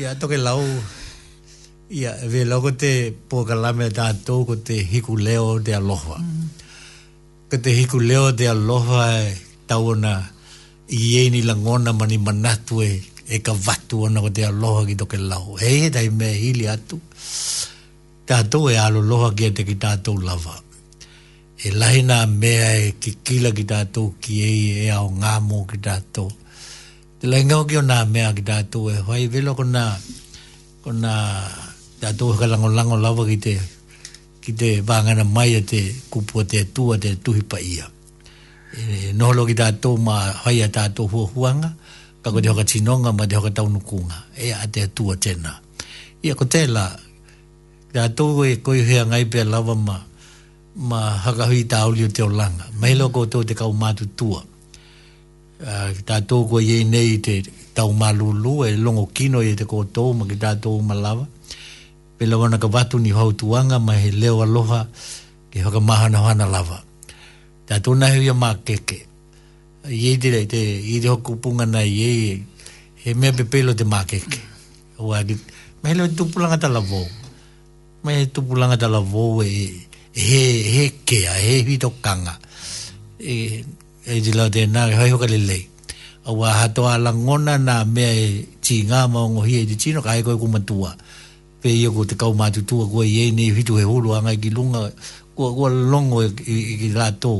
Ia 0.00 0.14
ke 0.16 0.38
lau, 0.40 0.62
ia 1.92 2.14
ve 2.32 2.46
lau 2.48 2.62
ko 2.64 2.70
te 2.80 2.92
pōkalame 3.28 3.90
tātou 3.92 4.46
ko 4.48 4.56
te 4.56 4.78
hiku 4.88 5.18
leo 5.20 5.58
te 5.60 5.74
aloha. 5.76 6.16
Mm. 6.16 6.48
Ko 7.52 7.60
te 7.60 7.74
hiku 7.76 8.00
leo 8.00 8.30
te 8.38 8.48
aloha 8.48 9.10
e 9.20 9.34
tau 9.68 9.90
ana 9.92 10.14
i 10.88 11.02
eni 11.26 11.42
langona 11.44 11.92
mani 11.92 12.16
manatu 12.18 12.80
e 12.86 13.02
e 13.28 13.42
ka 13.44 13.52
vatu 13.52 14.06
ana 14.08 14.24
ko 14.24 14.32
te 14.38 14.46
aloha 14.48 14.86
ki 14.88 14.96
toke 15.02 15.20
lau. 15.20 15.58
e 15.60 15.68
he 15.68 15.90
tai 15.92 16.08
me 16.08 16.32
hili 16.40 16.70
atu. 16.72 16.96
Tātou 18.26 18.72
e 18.72 18.80
aloha 18.80 19.34
kia 19.36 19.52
te 19.52 19.68
ki 19.68 19.76
tātou 19.76 20.16
lava 20.24 20.56
e 21.62 21.70
lahina 21.70 22.24
mea 22.26 22.72
e 22.86 22.92
ki 22.98 23.12
kila 23.22 23.50
ki 23.54 23.64
tātou 23.70 24.14
ki 24.24 24.40
e 24.40 24.50
e 24.86 24.86
ao 24.90 25.10
ngamo 25.12 25.60
mō 25.60 25.66
ki 25.70 25.76
tātou. 25.84 26.32
Te 27.22 27.30
lai 27.30 27.44
ngau 27.46 27.62
ki 27.70 27.76
o 27.78 27.80
nā 27.86 28.00
mea 28.10 28.32
ki 28.34 28.42
tātou 28.42 28.90
e 28.90 28.98
hoi 29.06 29.28
velo 29.30 29.52
ko 29.54 29.62
nā 29.62 29.82
ko 30.82 30.90
nā 30.90 31.12
tātou 32.02 32.32
e 32.34 32.38
kalango 32.40 32.66
lango 32.74 32.96
lawa 32.98 33.22
ki 33.28 33.36
te 33.44 33.52
ki 34.42 34.52
te 34.58 34.70
vāngana 34.88 35.22
mai 35.36 35.52
a 35.60 35.60
te 35.62 35.78
kupu 36.10 36.42
a 36.42 36.46
te 36.50 36.64
tua 36.74 36.98
te 36.98 37.12
tuhi 37.14 37.44
pa 37.46 37.60
ia. 37.62 37.86
E, 38.74 39.12
noholo 39.14 39.46
ki 39.46 39.54
tātou 39.62 40.02
mā 40.02 40.16
hoi 40.42 40.64
a 40.66 40.68
tātou 40.74 41.06
hua 41.14 41.28
huanga 41.36 41.70
ka 42.26 42.34
ko 42.34 42.42
te 42.42 42.50
hoka 42.50 42.66
tinonga 42.72 43.14
ma 43.14 43.30
te 43.30 43.38
hoka 43.38 43.54
taunukunga 43.54 44.18
e 44.34 44.50
a 44.58 44.66
te 44.66 44.88
tua 44.90 45.14
tēnā. 45.14 45.52
Ia 46.26 46.34
ko 46.34 46.50
tēla 46.50 46.88
tātou 47.94 48.42
e 48.50 48.56
koi 48.66 48.82
hea 48.82 49.06
ngai 49.06 49.26
pia 49.30 49.46
lawa 49.46 49.78
ma 49.78 50.00
ma 50.74 51.04
hakahui 51.22 51.68
tāuli 51.70 52.02
o 52.02 52.10
te 52.10 52.26
o 52.26 52.30
langa. 52.40 52.66
Mahilo 52.82 53.12
ko 53.14 53.28
tō 53.30 53.46
te 53.46 53.54
kau 53.54 53.70
mātu 53.70 54.10
tua 54.18 54.42
to 56.26 56.46
ko 56.50 56.58
ye 56.58 56.84
nei 56.84 57.18
te 57.22 57.42
tau 57.74 57.92
malulu 57.92 58.62
e 58.66 58.70
longo 58.76 59.06
kino 59.14 59.40
e 59.42 59.54
te 59.56 59.64
kōtou 59.64 60.10
ma 60.16 60.24
ki 60.26 60.36
tātou 60.36 60.80
pe 60.82 61.26
pela 62.18 62.36
wana 62.36 62.58
ka 62.58 62.68
watu 62.68 62.98
ni 62.98 63.10
hau 63.10 63.32
tuanga 63.32 63.78
ma 63.78 63.92
he 63.94 64.10
leo 64.10 64.42
aloha 64.42 64.86
ki 65.50 65.58
haka 65.60 65.80
mahana 65.80 66.20
hana 66.26 66.46
lava 66.46 66.82
tātou 67.66 67.94
nahi 67.94 68.24
ia 68.26 68.34
ma 68.34 68.54
keke 68.64 68.98
iei 69.86 70.18
te 70.20 70.30
rei 70.30 70.46
te 70.46 70.60
i 70.92 70.98
te 71.02 71.08
hoku 71.08 71.36
punga 71.40 71.66
na 71.66 71.82
iei 71.82 72.42
he 73.04 73.14
mea 73.14 73.32
pe 73.32 73.44
pelo 73.44 73.74
te 73.74 73.84
ma 73.84 74.02
keke 74.04 74.38
ua 74.98 75.22
ki 75.22 75.36
ma 75.82 75.88
he 75.90 75.94
leo 75.94 76.08
tupulanga 76.08 76.58
tala 76.58 76.78
vou 76.80 77.06
ma 78.04 78.10
he 78.12 78.26
tupulanga 78.26 78.76
tala 78.76 78.98
vou 79.00 79.42
e, 79.42 79.50
e 80.12 80.20
he 80.20 80.42
he 80.76 80.90
kea 81.06 81.30
e 81.38 81.42
he 81.54 81.62
hito 81.72 81.94
kanga 82.02 82.36
e 83.18 83.62
e 84.06 84.18
di 84.20 84.32
na 84.34 84.48
tēnā 84.50 84.82
ki 84.90 84.96
hoi 84.98 85.10
hoka 85.14 85.26
lelei. 85.30 85.68
A 86.26 86.32
wā 86.34 86.50
hatoa 86.60 86.98
la 86.98 87.12
ngona 87.14 87.56
nā 87.58 87.82
mea 87.86 88.10
e 88.12 88.26
tī 88.62 88.80
ngā 88.86 89.04
maungo 89.10 89.42
hi 89.46 89.60
e 89.62 89.66
di 89.66 89.76
tino 89.76 90.02
ka 90.02 90.10
aiko 90.14 90.34
e 90.34 90.38
kuma 90.38 90.60
tua. 90.60 90.94
Pē 91.62 91.70
i 91.70 91.86
ako 91.86 92.04
te 92.10 92.16
kau 92.18 92.34
mātu 92.34 92.64
tua 92.66 92.86
kua 92.90 93.06
i 93.06 93.28
e 93.28 93.30
nei 93.30 93.52
hitu 93.54 93.76
he 93.78 93.84
hulu 93.86 94.14
angai 94.14 94.36
ki 94.42 94.50
lunga 94.50 94.90
kua, 95.34 95.52
kua 95.54 95.70
longo 95.70 96.22
e, 96.22 96.30
e, 96.46 96.52
i 96.54 96.74
e 96.74 96.76
ki 96.80 96.90
rā 96.96 97.08
tō. 97.22 97.32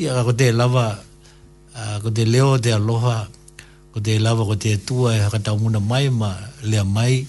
Ia 0.00 0.24
ko 0.24 0.32
te 0.32 0.48
lava, 0.52 0.86
uh, 1.76 1.96
ko 2.02 2.10
te 2.10 2.24
leo 2.26 2.56
de 2.58 2.72
aloha, 2.74 3.26
ko 3.94 4.00
te 4.00 4.16
lava 4.18 4.44
ko 4.48 4.56
te 4.56 4.74
tua 4.78 5.14
e 5.16 5.38
ta 5.44 5.54
mu 5.54 5.70
na 5.70 5.78
mai 5.80 6.08
ma 6.10 6.32
le 6.64 6.82
mai, 6.84 7.26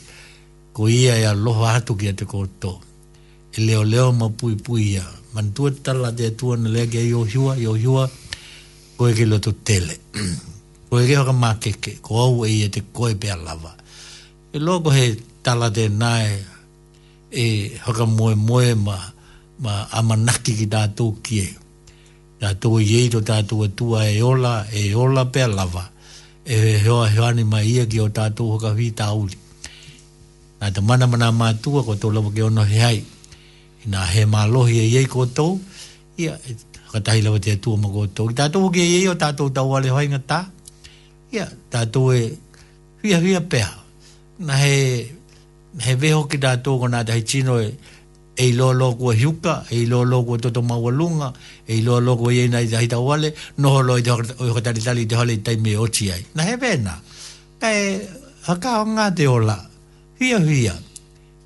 ko 0.74 0.88
ia 0.90 1.16
e 1.20 1.26
aloha 1.28 1.76
hatu 1.76 1.96
ki 1.96 2.08
a 2.12 2.16
te 2.16 2.26
koto. 2.26 2.80
E 3.56 3.62
leo 3.62 3.84
leo 3.84 4.12
ma 4.12 4.30
pui 4.30 4.56
pui 4.56 4.94
ia. 4.96 5.04
Mantua 5.36 5.72
tala 5.72 6.12
te 6.16 6.32
tua 6.36 6.56
na 6.56 6.70
lea 6.72 6.88
ki 6.88 6.98
a 6.98 7.02
iohiwa, 7.04 7.56
iohiwa, 7.56 7.56
iohiwa, 7.60 8.04
koe 8.98 9.14
ke 9.14 9.26
loto 9.28 9.52
tele. 9.52 9.98
koe 10.90 11.04
ke 11.08 11.16
hoka 11.20 11.34
makeke, 11.34 12.00
ko 12.02 12.20
au 12.26 12.46
e 12.48 12.68
te 12.72 12.82
koe 12.94 13.14
pia 13.20 13.36
lava. 13.36 13.72
E 14.56 14.60
loko 14.60 14.90
he 14.96 15.16
tala 15.44 15.70
te 15.72 15.88
nae 15.90 16.40
e 17.32 17.46
hoka 17.86 18.06
moe 18.08 18.36
moe 18.36 18.74
ma, 18.76 18.96
ma 19.60 19.88
amanaki 19.98 20.52
ki 20.58 20.68
tātou 20.68 21.16
kie. 21.24 21.50
Tātou 22.42 22.80
yeito, 22.80 23.20
e 23.20 23.26
tātou 23.28 23.66
e 23.66 23.70
tua 23.76 24.08
e 24.08 24.22
ola, 24.22 24.66
e 24.72 24.94
ola 24.96 25.26
pia 25.32 25.48
lava. 25.48 25.86
E 26.46 26.80
hoa 26.88 27.10
hoani 27.10 27.44
ma 27.44 27.60
ia 27.62 27.86
ki 27.86 28.00
o 28.00 28.08
tātou 28.10 28.54
hoka 28.56 28.72
hui 28.76 28.92
tāuli. 28.96 29.36
Nā 30.62 30.72
te 30.72 30.80
mana 30.82 31.08
mana 31.08 31.32
mātua 31.36 31.84
ko 31.84 31.98
tō 32.00 32.14
lawa 32.14 32.32
ke 32.32 32.44
ono 32.48 32.64
he 32.64 32.80
hai. 32.80 33.02
Nā 33.92 34.06
he 34.14 34.24
mālohi 34.26 34.78
e 34.80 34.88
iei 34.94 35.08
kotou, 35.10 35.60
ia, 36.16 36.38
katahi 36.96 37.22
lawa 37.28 37.40
te 37.40 37.52
atua 37.60 37.76
ma 37.78 37.90
koutou. 37.92 38.32
Tātou 38.32 38.72
ke 38.74 38.80
e 38.80 39.02
o 39.12 39.16
tātou 39.20 39.52
tau 39.54 39.74
ale 39.76 39.92
hoi 39.92 40.08
ngā 40.12 40.22
tā. 40.28 40.44
Ia, 41.36 41.48
tātou 41.74 42.12
e 42.16 42.30
hia 43.04 43.20
hia 43.20 43.42
pēha. 43.44 43.82
Na 44.48 44.56
he, 44.62 45.04
he 45.86 45.96
veho 46.00 46.24
ki 46.32 46.40
tātou 46.44 46.80
ko 46.82 46.88
nā 46.92 47.04
tahi 47.08 47.26
chino 47.28 47.58
e 47.64 47.72
e 48.36 48.48
ilo 48.52 48.72
lo 48.76 48.94
kua 49.00 49.14
hiuka, 49.16 49.54
e 49.72 49.82
ilo 49.86 50.02
lo 50.08 50.22
kua 50.28 50.40
toto 50.44 50.60
maualunga, 50.64 51.34
e 51.68 51.78
ilo 51.80 52.02
lo 52.04 52.18
kua 52.20 52.34
iei 52.36 52.48
nai 52.52 52.68
tahi 52.72 52.88
tau 52.92 53.06
ale, 53.16 53.30
noho 53.64 53.84
lo 53.88 53.96
i 54.00 54.04
te 54.04 54.12
hokatari 54.16 54.84
tali 54.84 55.06
te 55.08 55.16
hale 55.20 55.36
i 55.38 55.44
taime 55.44 55.76
o 55.80 55.88
chi 55.88 56.10
ai. 56.16 56.24
Na 56.36 56.48
he 56.48 56.56
vena. 56.58 57.02
e 57.66 58.00
haka 58.46 58.80
o 58.84 58.88
ngā 58.94 59.10
te 59.18 59.28
ola. 59.32 59.56
Hia 60.22 60.40
hia. 60.44 60.76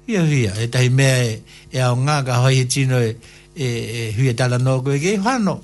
Hia 0.09 0.23
hia. 0.27 0.55
E 0.59 0.67
tahi 0.67 0.89
mea 0.91 1.19
e, 1.23 1.37
e 1.71 1.79
ao 1.81 1.95
ngā 1.95 2.21
ka 2.27 2.39
hoi 2.43 2.55
he 2.57 2.65
chino 2.67 2.97
e, 2.99 3.13
E, 3.59 3.67
e 3.67 4.01
hui 4.15 4.29
e 4.31 4.33
tala 4.39 4.55
nō 4.57 4.79
koe 4.85 4.97
ke 5.03 5.17
whano. 5.19 5.59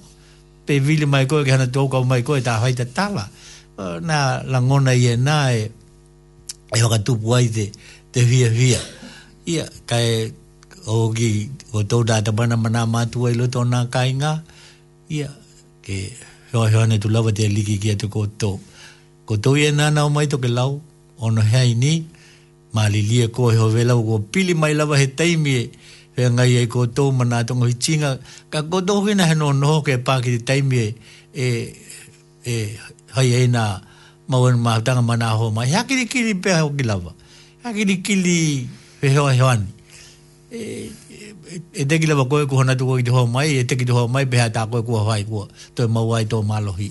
Pe 0.68 0.80
vili 0.84 1.06
mai 1.08 1.24
koe 1.32 1.44
ge 1.48 1.52
hana 1.56 1.68
tōkau 1.72 2.04
mai 2.06 2.22
koe 2.28 2.42
tā 2.44 2.58
haita 2.60 2.86
tala. 2.94 3.28
na 4.08 4.18
la 4.52 4.60
ngona 4.68 4.92
e 4.96 5.16
nā 5.28 5.36
e 5.60 5.70
e 6.76 6.80
waka 6.84 7.00
tupu 7.06 7.36
ai 7.36 7.48
te, 7.56 7.66
te 8.12 8.20
hia 8.30 8.50
hia. 8.60 8.80
Ia, 9.54 9.66
kai 9.90 10.32
o 10.88 11.12
ki 11.18 11.30
o 11.76 11.80
tō 11.84 12.00
tāta 12.08 12.32
mana 12.38 12.56
mana 12.64 12.86
mātua 12.88 13.32
i 13.34 13.40
loto 13.40 13.64
nā 13.74 13.82
kai 13.92 14.14
ngā. 14.22 14.34
Ia, 15.18 15.28
ke 15.84 15.96
hoa 16.54 16.72
hoa 16.72 16.86
ne 16.88 17.00
tu 17.04 17.10
lawa 17.12 17.34
te 17.36 17.48
liki 17.52 17.76
ki 17.84 17.92
atu 17.96 18.08
kōtō. 18.16 18.52
Kōtō 19.28 19.50
ko 19.56 19.60
e 19.68 19.72
nā 19.76 19.90
nā 19.92 20.06
o 20.08 20.10
mai 20.10 20.26
to 20.32 20.38
ke 20.40 20.48
lau, 20.52 20.80
ono 21.20 21.42
hea 21.44 21.64
i 21.76 21.76
ni, 21.76 21.94
mā 22.76 22.88
lilia 22.92 23.28
ho 23.28 23.52
hoa 23.60 23.72
vela 23.76 23.98
o 24.00 24.20
pili 24.20 24.54
mai 24.56 24.72
lawa 24.74 24.96
he 25.00 25.08
teimi 25.12 25.58
e, 25.66 25.70
pe 26.16 26.24
ngai 26.32 26.56
e 26.64 26.66
ko 26.72 26.80
to 26.96 27.04
mana 27.18 27.38
to 27.48 27.54
ngi 27.56 27.76
chinga 27.84 28.10
ka 28.52 28.60
ko 28.72 28.78
to 28.88 28.94
hina 29.06 29.26
no 29.40 29.52
no 29.62 29.84
ke 29.86 29.94
pa 30.06 30.14
ki 30.24 30.34
taimi 30.48 30.78
e 30.88 30.92
e 31.36 31.46
e 32.48 32.54
hai 33.16 33.30
e 33.44 33.48
na 33.52 33.64
ma 34.32 34.38
won 34.42 34.56
ma 34.66 34.80
ta 34.86 34.94
mana 35.02 35.36
ho 35.38 35.52
ma 35.52 35.64
ya 35.72 35.84
ki 35.88 36.08
ki 36.08 36.40
pe 36.44 36.52
ho 36.60 36.68
ki 36.78 36.84
lava 36.90 37.12
ya 37.66 37.70
ki 37.76 38.00
ki 38.06 38.14
li 38.26 38.38
pe 39.00 39.08
ho 39.20 39.28
ho 39.40 39.48
an 39.54 39.62
e 40.56 40.88
e 41.84 41.84
de 41.90 41.96
ki 42.00 42.06
lava 42.08 42.24
ko 42.32 42.40
ko 42.48 42.64
na 42.64 42.74
to 42.80 42.84
ko 42.88 42.96
ho 43.12 43.28
mai 43.28 43.52
e 43.60 43.64
te 43.68 43.76
ki 43.76 43.84
ho 43.92 44.08
mai 44.08 44.24
pe 44.26 44.40
ha 44.40 44.48
ta 44.56 44.64
ko 44.72 44.80
ko 44.88 45.04
hai 45.12 45.28
ko 45.28 45.48
to 45.76 45.84
e 45.84 45.88
ma 45.92 46.00
wai 46.00 46.24
to 46.32 46.40
ma 46.42 46.60
lo 46.64 46.72
hi 46.80 46.90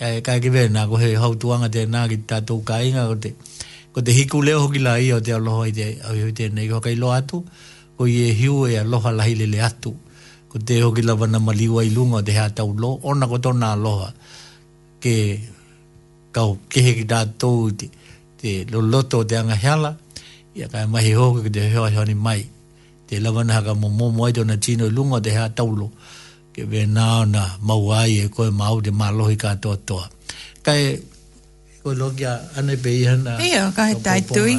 ka 0.00 0.06
ka 0.24 0.40
ki 0.40 0.48
ve 0.48 0.68
na 0.72 0.88
ko 0.88 0.96
he 0.96 1.12
ho 1.14 1.28
tu 1.36 1.52
an 1.52 1.68
te 1.68 1.84
na 1.84 2.08
ki 2.08 2.24
ta 2.24 2.40
to 2.40 2.56
ka 2.64 2.80
inga 2.80 3.04
ko 3.04 3.16
te 3.20 3.36
ko 3.92 4.00
te 4.02 4.16
hiku 4.16 4.40
leo 4.40 4.64
ki 4.72 4.80
la 4.80 4.96
i 4.96 5.12
o 5.12 5.20
te 5.20 5.32
aloha 5.36 5.68
i 5.68 6.32
te 6.38 6.48
nei 6.56 6.68
ho 6.72 6.80
kai 6.80 6.96
lo 6.96 7.12
atu 7.12 7.44
ko 8.00 8.08
ye 8.08 8.32
hiu 8.32 8.64
e 8.64 8.80
aloha 8.80 9.12
lahi 9.12 9.34
lele 9.36 9.60
atu. 9.62 9.92
Ko 10.48 10.58
te 10.58 10.80
hoki 10.80 11.02
lawa 11.04 11.26
na 11.28 11.36
maliwa 11.38 11.84
ilunga 11.84 12.22
te 12.24 12.32
hea 12.32 12.48
tau 12.50 12.72
lo, 12.72 12.96
ona 13.04 13.28
ko 13.28 13.36
tona 13.44 13.72
aloha. 13.76 14.08
Ke 15.04 15.40
kau 16.32 16.56
kehe 16.72 16.94
ki 16.96 17.04
tātou 17.04 17.68
te, 17.76 18.54
lo 18.72 18.80
loto 18.80 19.20
te 19.24 19.36
anga 19.36 19.52
heala, 19.52 19.92
ia 20.56 20.68
kai 20.72 20.86
mahi 20.88 21.12
hoki 21.12 21.44
ki 21.44 21.52
te 21.58 21.66
hea 21.68 21.84
hea 21.92 22.16
mai. 22.16 22.48
Te 23.06 23.20
lawa 23.20 23.44
na 23.44 23.60
haka 23.60 23.74
momo 23.74 24.08
mai 24.16 24.32
tona 24.32 24.56
tino 24.56 24.86
ilunga 24.88 25.20
te 25.20 25.36
hea 25.36 25.50
tau 25.52 25.68
lo. 25.76 25.90
Ke 26.56 26.64
we 26.64 26.86
nao 26.86 27.24
na 27.28 27.58
mauai 27.60 28.24
e 28.24 28.28
koe 28.32 28.48
mau 28.50 28.80
te 28.80 28.90
malohi 28.90 29.36
katoa 29.36 29.76
toa. 29.76 30.08
Kai 30.62 30.96
ko 31.82 31.92
logia 31.92 32.40
ane 32.56 32.76
pe 32.80 32.96
ihan 32.96 33.24
na. 33.28 33.36
Ia, 33.44 33.68
kai 33.76 33.94
tai 34.00 34.20
tui 34.22 34.56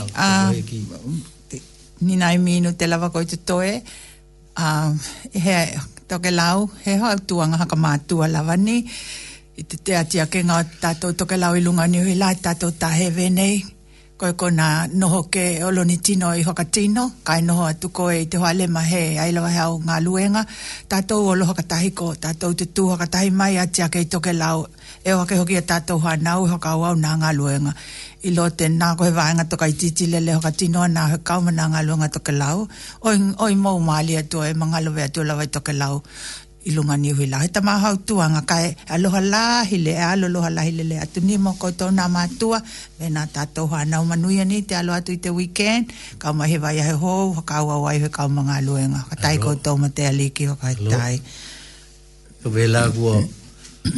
ni 2.05 2.13
nai 2.21 2.35
minu 2.45 2.69
te 2.79 2.83
lava 2.91 3.09
koe 3.13 3.25
te 3.31 3.37
toe. 3.47 3.71
Uh, 4.63 4.89
he 5.43 5.53
toke 6.09 6.31
lau, 6.31 6.67
he 6.85 6.97
hau 7.01 7.15
tuanga 7.27 7.57
haka 7.61 7.75
mātua 7.79 8.27
lava 8.31 8.57
ni. 8.57 8.77
I 9.59 9.63
te 9.69 9.77
te 9.85 9.95
atia 9.97 10.25
ke 10.31 10.41
ngā 10.43 10.59
tātou 10.81 11.13
toke 11.17 11.37
lau 11.37 11.53
i 11.55 11.61
lunga 11.61 11.87
ni 11.87 12.01
uila, 12.03 12.33
tātou 12.35 12.71
tahe 12.79 13.09
venei. 13.13 13.61
Koe 14.21 14.35
ko 14.37 14.51
nā 14.53 14.85
noho 14.93 15.23
ke 15.33 15.63
oloni 15.65 15.95
tino 15.97 16.29
i 16.37 16.43
hoka 16.45 16.63
tino, 16.69 17.07
kai 17.25 17.39
noho 17.41 17.63
atu 17.71 17.89
koe 17.89 18.19
i 18.19 18.27
te 18.29 18.37
hoale 18.37 18.67
mahe 18.69 19.17
ailawa 19.23 19.49
hau 19.55 19.79
ngā 19.87 19.95
luenga. 20.05 20.43
Tātou 20.89 21.31
olo 21.33 21.47
hoka 21.49 21.63
tahiko, 21.65 22.11
tātou 22.21 22.53
te 22.57 22.67
tū 22.69 22.85
hoka 22.91 23.07
tahi 23.15 23.31
mai 23.33 23.57
atia 23.57 23.89
ke 23.89 24.03
i 24.05 24.05
toke 24.13 24.33
lau. 24.37 24.65
E 25.01 25.15
hoke 25.17 25.39
hoki 25.39 25.57
a 25.57 25.65
tātou 25.65 25.97
hanau, 26.05 26.45
hoka 26.49 26.73
au 26.77 26.85
au 26.91 26.95
nā 26.97 27.15
Ngā 27.17 27.33
luenga 27.37 27.73
i 28.21 28.31
lo 28.35 28.45
te 28.53 28.67
nā 28.69 28.91
koe 28.97 29.09
vāenga 29.13 29.47
toka 29.49 29.65
i 29.69 29.73
titi 29.77 30.05
le 30.09 30.19
leho 30.21 30.41
ka 30.43 30.51
tinoa 30.53 30.85
nā 30.93 31.07
he 31.13 31.17
kaumana 31.25 31.67
ngā 31.73 31.81
lunga 31.87 32.09
toka 32.13 32.31
lau. 32.35 32.67
Oi, 33.01 33.17
oi 33.41 33.55
mou 33.57 33.79
māli 33.81 34.17
atu 34.19 34.43
e 34.45 34.53
mga 34.53 34.81
lovea 34.85 35.09
atu 35.09 35.23
lawai 35.25 35.47
toka 35.49 35.73
lau 35.73 36.03
i 36.65 36.75
lunga 36.75 36.97
ni 37.01 37.15
uhila. 37.15 37.39
He 37.41 37.49
tamā 37.49 37.79
hau 37.81 37.97
tuanga 37.97 38.43
ngā 38.43 38.43
kai 38.45 38.77
aloha 38.97 39.21
lahi 39.25 39.79
le, 39.81 39.95
e 39.97 40.03
alo 40.09 40.29
loha 40.29 40.51
lahi 40.53 40.75
le 40.77 40.85
le 40.91 40.99
atu 41.01 41.23
ni 41.25 41.39
mō 41.41 41.55
koutou 41.57 41.89
nā 41.97 42.05
mātua. 42.13 42.61
Me 42.99 43.09
nā 43.09 43.25
tātou 43.33 43.65
hā 43.73 43.81
nau 43.89 44.05
manuia 44.05 44.45
ni 44.45 44.61
te 44.69 44.77
alo 44.77 44.93
atu 44.93 45.17
i 45.17 45.17
te 45.17 45.33
weekend. 45.33 45.89
ka 46.21 46.27
Kauma 46.29 46.45
he 46.47 46.57
vai 46.61 46.77
he 46.77 46.93
hou, 47.01 47.33
ka 47.41 47.63
ua 47.65 47.79
wai 47.81 47.97
he 47.97 48.09
kauma 48.09 48.45
ngā 48.51 48.61
luenga. 48.61 49.01
Ka 49.09 49.15
tai 49.17 49.37
koutou 49.41 49.81
ma 49.81 49.89
te 49.89 50.05
aliki 50.05 50.45
o 50.53 50.59
kai 50.61 50.75
tai. 50.85 51.17
Vela 52.43 52.85
kua 52.93 53.17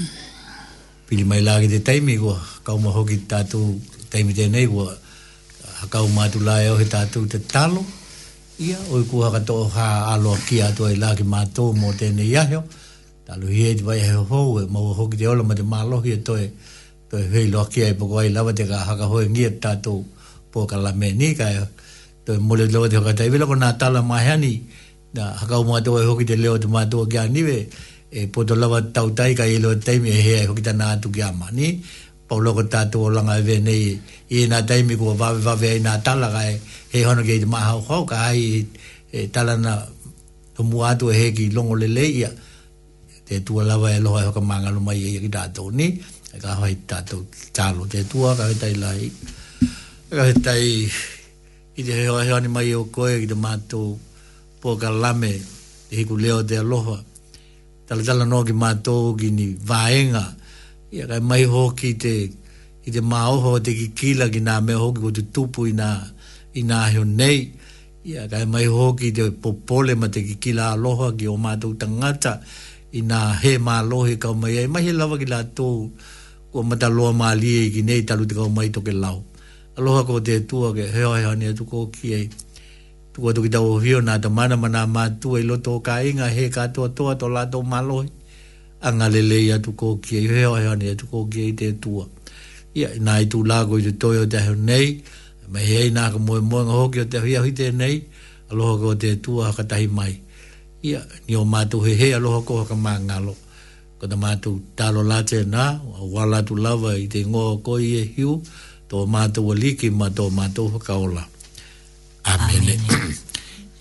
pili 1.08 1.26
mai 1.28 1.42
lagi 1.44 1.68
te 1.68 1.80
taimi 1.84 2.16
kua 2.20 2.40
kauma 2.64 2.90
hoki 2.92 3.20
tātou 3.28 3.76
taimi 4.14 4.36
tēnei 4.38 4.68
wā 4.70 4.86
uh, 4.92 5.70
hakau 5.82 6.06
mātu 6.14 6.42
lai 6.46 6.68
e 6.68 6.72
o 6.72 6.78
he 6.78 6.86
tātou 6.94 7.26
te 7.30 7.40
talo 7.52 7.82
ia 8.62 8.78
o 8.94 9.00
i 9.02 9.06
kua 9.10 9.32
kato 9.34 9.56
ha 9.74 9.86
alo 10.14 10.36
ki 10.48 10.60
atu 10.68 10.86
ai 10.90 10.94
e 10.94 11.00
laki 11.02 11.26
mātou 11.32 11.74
mō 11.80 11.96
tēnei 12.02 12.30
iaheo 12.30 12.62
talo 13.30 13.50
hi 13.54 13.64
eit 13.72 13.82
vai 13.88 13.98
heo 14.04 14.22
hou 14.30 14.60
e 14.62 14.68
mau 14.76 14.92
hoki 15.00 15.18
te 15.24 15.28
ola 15.32 15.44
ma 15.48 15.58
te 15.58 15.66
mālohi 15.74 16.14
e 16.18 16.20
toi 16.28 16.44
e, 16.46 16.52
toi 17.10 17.24
hei 17.34 17.50
loa 17.56 17.66
ki 17.76 17.86
ai 17.88 17.96
poko 18.02 18.20
ai 18.22 18.30
lawa 18.36 18.54
te 18.60 18.70
ka 18.70 18.84
haka 18.90 19.10
hoi 19.14 19.26
ngia 19.34 19.56
tātou 19.66 20.04
pōka 20.54 20.78
la 20.84 20.94
me 20.94 21.10
ni 21.24 21.34
kai 21.40 21.56
toi 22.26 22.38
mole 22.50 22.70
loa 22.76 22.92
te 22.94 23.02
hokata 23.02 23.26
iwi 23.30 23.42
lako 23.42 23.58
nā 23.64 23.72
tala 23.82 24.06
mahani 24.12 24.54
na 25.18 25.32
hakau 25.42 25.66
mātou 25.72 25.98
e 26.04 26.06
hoki 26.12 26.30
te 26.30 26.38
leo 26.44 26.60
te 26.62 26.70
mātou 26.78 27.08
a 27.08 27.10
kia 27.10 27.26
niwe 27.38 27.58
e 28.14 28.28
poto 28.30 28.54
lawa 28.56 28.84
tautai 28.94 29.34
kai 29.42 29.54
ilo 29.58 29.74
teimi 29.90 30.14
e 30.14 30.22
hea 30.28 30.42
e 30.46 30.48
hoki 30.52 30.62
ta 30.70 30.76
nātu 30.84 31.10
kia 31.18 31.32
mani 31.42 31.70
ia 31.74 31.80
pau 32.28 32.40
loko 32.42 32.64
tātou 32.64 33.08
o 33.08 33.10
langa 33.10 33.38
e 33.40 33.60
nei 33.60 34.00
i 34.30 34.44
e 34.44 34.48
nā 34.48 34.62
taimi 34.68 34.96
kua 34.98 35.14
vawe 35.16 35.40
vawe 35.44 35.68
ai 35.68 35.80
nā 35.84 36.00
tala 36.04 36.30
kai 36.32 36.60
he 36.94 37.04
hono 37.04 37.24
ke 37.24 37.36
i 37.36 37.40
te 37.44 37.46
maha 37.46 37.76
hau 37.88 38.06
ka 38.08 38.16
ai 38.30 38.64
e 39.12 39.28
tala 39.28 39.58
na 39.58 39.76
to 40.56 40.64
mua 40.64 40.94
atu 40.94 41.12
e 41.12 41.16
heki 41.20 41.52
longo 41.54 41.76
le 41.76 41.88
le 41.88 42.06
ia 42.08 42.32
te 43.28 43.42
tua 43.44 43.64
lawa 43.68 43.92
e 43.92 44.00
loha 44.00 44.24
e 44.24 44.28
hoka 44.28 44.42
mangalo 44.42 44.80
mai 44.80 45.02
e 45.02 45.20
ki 45.24 45.30
tātou 45.32 45.72
ni 45.72 45.88
e 46.34 46.40
ka 46.40 46.56
hoi 46.62 46.78
tātou 46.88 47.26
tālo 47.52 47.88
te 47.92 48.04
tua 48.08 48.36
ka 48.40 48.48
he 48.48 48.56
tai 48.62 48.74
lai 48.80 49.04
e 49.04 50.16
ka 50.16 50.24
he 50.30 50.34
tai 50.46 50.64
i 51.76 51.82
te 51.84 51.92
heo 51.92 52.18
heo 52.24 52.40
ni 52.40 52.48
mai 52.48 52.72
o 52.80 52.86
koe 52.96 53.20
ki 53.20 53.28
te 53.28 53.36
mātou 53.36 53.98
pōka 54.64 54.88
lame 55.04 55.34
e 55.92 56.00
hiku 56.00 56.16
leo 56.16 56.40
te 56.44 56.56
aloha 56.64 56.96
tala 57.88 58.04
tala 58.08 58.26
no 58.26 58.44
ki 58.48 58.56
mātou 58.64 59.12
ki 59.20 59.30
ni 59.36 59.52
vāenga 59.60 60.24
e 60.30 60.42
ia 60.94 61.04
kai 61.10 61.22
mai 61.30 61.42
ho 61.52 61.64
ki 61.80 61.90
te 62.04 62.14
i 62.88 62.92
te 62.94 63.02
maoho 63.12 63.52
te 63.66 63.72
ki 63.78 63.88
kila 63.98 64.26
ki 64.34 64.42
nā 64.48 64.56
me 64.66 64.74
hoki 64.82 65.00
ko 65.02 65.10
te 65.16 65.24
tupu 65.34 65.66
i 65.72 65.74
nā 65.74 65.88
i 66.54 66.62
nā 66.70 66.78
heo 66.94 67.02
nei 67.10 67.40
ia 68.12 68.28
kai 68.32 68.46
mai 68.54 68.66
ho 68.74 68.92
ki 69.00 69.10
te 69.18 69.26
popole 69.44 69.96
ma 70.02 70.08
te 70.14 70.22
ki 70.28 70.36
kila 70.44 70.68
aloha 70.76 71.10
ki 71.18 71.26
o 71.34 71.34
mātou 71.46 71.74
tangata 71.82 72.34
i 72.94 73.02
nā 73.10 73.20
he 73.42 73.56
mālohe 73.58 74.20
kau 74.22 74.36
mai 74.38 74.54
ai 74.62 74.68
mahi 74.70 74.94
lawa 74.94 75.18
ki 75.18 75.28
lātou 75.34 75.90
ko 76.54 76.60
mataloa 76.70 77.10
mā 77.24 77.32
lia 77.42 77.64
i 77.66 77.72
e 77.74 77.74
ki 77.74 77.82
nei 77.90 78.06
talu 78.06 78.30
te 78.30 78.38
kau 78.38 78.52
mai 78.58 78.70
toke 78.70 78.94
lau 78.94 79.18
aloha 79.80 80.06
ko 80.06 80.20
te 80.22 80.38
tua 80.46 80.74
ke 80.78 80.86
heo 80.94 81.16
heo 81.18 81.34
ni 81.36 81.50
atu 81.50 81.66
ko 81.66 81.88
ki 81.96 82.08
ei 82.20 82.26
tua 83.14 83.34
tuki 83.34 83.50
tau 83.50 83.80
hio 83.82 83.98
nā 84.06 84.22
ta 84.22 84.30
mana 84.30 84.58
mana 84.62 84.86
mātua 84.86 85.42
i 85.42 85.46
loto 85.50 85.74
o 85.82 85.82
ka 85.82 86.04
inga 86.12 86.30
he 86.38 86.50
kātua 86.54 86.94
toa 86.94 87.16
to 87.18 87.26
lātou 87.34 87.64
mālohe 87.66 88.10
anga 88.84 89.08
lele 89.10 89.40
ia 89.48 89.60
tu 89.60 89.72
kōkia, 89.72 90.20
i 90.20 90.28
heo 90.28 90.56
heo 90.56 90.76
ni 90.76 90.96
tu 90.96 91.08
kōkia 91.12 91.48
i 91.50 91.54
te 91.56 91.72
tua. 91.80 92.06
Ia, 92.76 92.90
nā 93.00 93.20
i 93.24 93.28
tū 93.32 93.40
lāko 93.48 93.80
i 93.80 93.86
te 93.88 93.94
toi 94.02 94.18
o 94.24 94.26
te 94.28 94.42
heo 94.44 94.56
nei, 94.56 95.00
me 95.52 95.64
hei 95.64 95.90
nā 95.96 96.10
ka 96.14 96.18
moe 96.20 96.42
moe 96.44 96.64
ngā 96.68 96.76
hoki 96.82 97.04
o 97.04 97.08
te 97.08 97.20
hui 97.24 97.52
te 97.56 97.70
nei, 97.72 98.02
aloha 98.52 98.76
ko 98.82 98.94
te 99.00 99.16
tua 99.24 99.52
haka 99.52 99.64
tahi 99.72 99.88
mai. 99.88 100.14
Ia, 100.84 101.00
ni 101.28 101.36
o 101.40 101.46
mātou 101.48 101.86
he 101.88 101.94
he 102.00 102.12
aloha 102.18 102.44
ko 102.46 102.64
haka 102.64 102.76
mā 102.76 102.98
ngalo. 103.08 103.36
Ko 104.02 104.10
te 104.12 104.18
mātou 104.20 104.58
talo 104.76 105.04
lātē 105.08 105.46
nā, 105.48 105.68
wala 106.12 106.42
tu 106.44 106.58
lava 106.60 106.98
i 107.00 107.08
te 107.08 107.24
ngō 107.24 107.46
koi 107.64 107.86
e 108.04 108.04
hiu, 108.18 108.34
tō 108.92 109.06
mātou 109.08 109.54
a 109.54 109.56
liki 109.60 109.94
ma 109.96 110.10
tō 110.12 110.28
mātou 110.34 110.74
haka 110.76 110.98
ola. 111.06 111.24
Amene. 112.34 112.76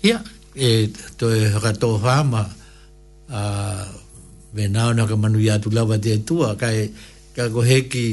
Ia, 0.05 0.21
e 0.55 0.87
toi 1.17 1.35
haka 1.57 1.75
tō 1.81 1.91
e 1.97 2.01
hāma, 2.07 2.45
a 3.31 3.43
me 4.53 4.67
nao 4.67 4.93
na 4.93 5.05
ka 5.07 5.15
manu 5.15 5.39
ya 5.41 5.57
tulawa 5.59 5.97
te 6.03 6.13
tua 6.25 6.55
ka 6.61 6.67
e 6.71 6.85
ka 7.35 7.43
go 7.53 7.61
heki 7.69 8.07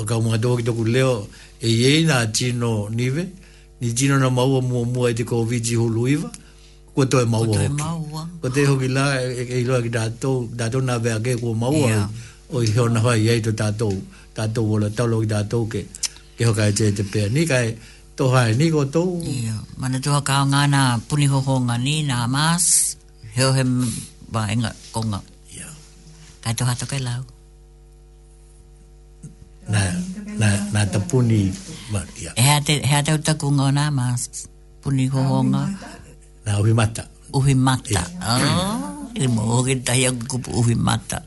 o 0.00 0.04
ka 0.08 0.14
mga 0.24 0.38
doki 0.42 0.62
toku 0.68 0.84
leo 0.94 1.14
e 1.58 1.68
yei 1.82 2.00
na 2.08 2.16
tino 2.36 2.72
nive 2.98 3.24
ni 3.80 3.88
tino 3.98 4.14
na 4.22 4.28
maua 4.36 4.60
mua 4.68 4.82
mua 4.92 5.06
e 5.10 5.14
te 5.18 5.22
ko 5.30 5.34
viji 5.50 5.74
huluiva 5.80 6.30
ko 6.94 7.00
to 7.10 7.16
e 7.18 7.26
maua 7.32 7.46
ko 7.46 7.52
to 7.58 7.62
e 7.66 7.68
maua 7.82 8.22
ko 8.42 8.46
te 8.54 8.60
hoki 8.68 8.88
la 8.96 9.06
e, 9.22 9.26
e, 9.42 9.42
e 9.58 9.60
ilo 9.62 9.74
aki 9.78 9.90
dato 9.98 10.30
dato 10.60 10.78
na 10.86 10.94
vea 11.04 11.18
ke 11.24 11.32
ko 11.40 11.48
maua 11.62 11.96
o 12.54 12.62
i 12.62 12.68
heo 12.74 12.86
na 12.94 13.00
vai 13.06 13.26
ai 13.32 13.40
to 13.44 13.50
dato 13.62 13.88
dato 14.36 14.58
wola 14.70 14.86
talo 14.96 15.16
ki 15.26 15.26
dato 15.34 15.58
ke 15.72 15.80
ke 16.38 16.42
hoka 16.46 16.64
e 16.70 16.72
te 16.78 16.86
te 16.96 17.02
pea 17.12 17.26
ni 17.34 17.42
kai 17.52 17.66
e 17.74 17.74
to 18.16 18.24
hae 18.34 18.54
ni 18.54 18.70
ko 18.70 18.86
to 18.86 19.02
mana 19.80 19.98
toha 20.04 20.20
kao 20.28 20.46
ngana 20.46 20.98
puni 21.10 21.26
hoho 21.32 21.54
ngani 21.66 21.96
na 22.08 22.16
mas 22.34 22.94
heo 23.36 23.50
he 23.58 23.62
vaenga 24.30 24.70
Ya. 25.58 25.66
Ka 26.42 26.54
to 26.54 26.64
hata 26.64 26.86
kai 26.86 27.02
lau. 27.02 27.22
Na 29.68 29.82
na 30.40 30.48
na 30.72 30.80
te 30.92 30.98
puni 31.10 31.50
ma 31.92 32.00
ya. 32.16 32.30
E 32.38 32.42
e 32.42 32.42
yeah. 32.46 32.60
E 32.62 32.70
he 32.70 32.74
ate 32.74 32.74
he 32.88 32.94
ate 32.94 33.34
ko 33.40 33.50
ngo 33.50 33.68
na 33.74 33.90
mas 33.90 34.46
puni 34.82 35.06
ho 35.12 35.20
ho 35.30 35.38
nga. 35.50 35.62
Na 36.46 36.50
uhi 36.62 36.72
mata. 36.80 37.02
Uhi 37.38 37.54
mata. 37.66 38.02
Oh, 38.30 39.10
e 39.14 39.26
mo 39.26 39.40
ge 39.66 39.74
ta 39.86 39.92
ya 40.02 40.10
ku 40.30 40.36
uhi 40.60 40.74
mata. 40.86 41.18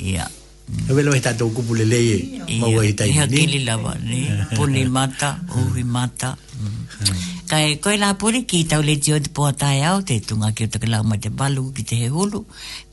Ya. 0.00 0.12
Yeah. 0.14 0.30
Ve 0.96 1.02
lo 1.06 1.12
eta 1.18 1.36
to 1.38 1.52
ku 1.56 1.60
pulele 1.68 1.98
ye. 2.10 2.18
Ma 2.60 2.66
wa 2.76 2.80
ita 2.90 3.04
ni. 3.04 3.18
Ya 3.20 3.24
ki 3.28 3.44
li 3.52 3.60
la 3.68 3.74
ni. 4.08 4.24
Puni 4.56 4.82
mata, 4.96 5.30
uhi 5.58 5.84
mata. 5.84 6.30
Mm. 6.60 6.60
Hmm 7.00 7.39
kai 7.50 7.68
koe 7.82 7.94
la 8.00 8.08
pori 8.20 8.38
ki 8.50 8.58
tau 8.72 8.78
le 8.88 8.94
tio 9.04 9.16
te 9.24 9.30
poa 9.36 9.50
tai 9.62 9.78
e 9.78 9.80
au 9.92 9.98
te 10.08 10.14
tunga 10.26 10.48
ki 10.56 10.62
o 10.66 10.68
toke 10.74 10.86
lau 10.92 11.02
mai 11.12 11.18
te 11.24 11.30
balu 11.40 11.62
ki 11.76 11.82
te 11.90 11.94
he 12.02 12.06
hulu 12.16 12.40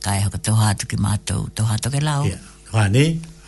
kai 0.05 0.17
haka 0.25 0.39
tō 0.49 0.53
hātu 0.61 0.83
ki 0.93 0.97
mātou 1.03 1.43
tō 1.59 1.65
hātu 1.71 1.91
ke 1.97 2.01
lau 2.09 2.23
yeah. 2.31 2.41
Hwa 2.71 2.85
ni, 2.91 3.03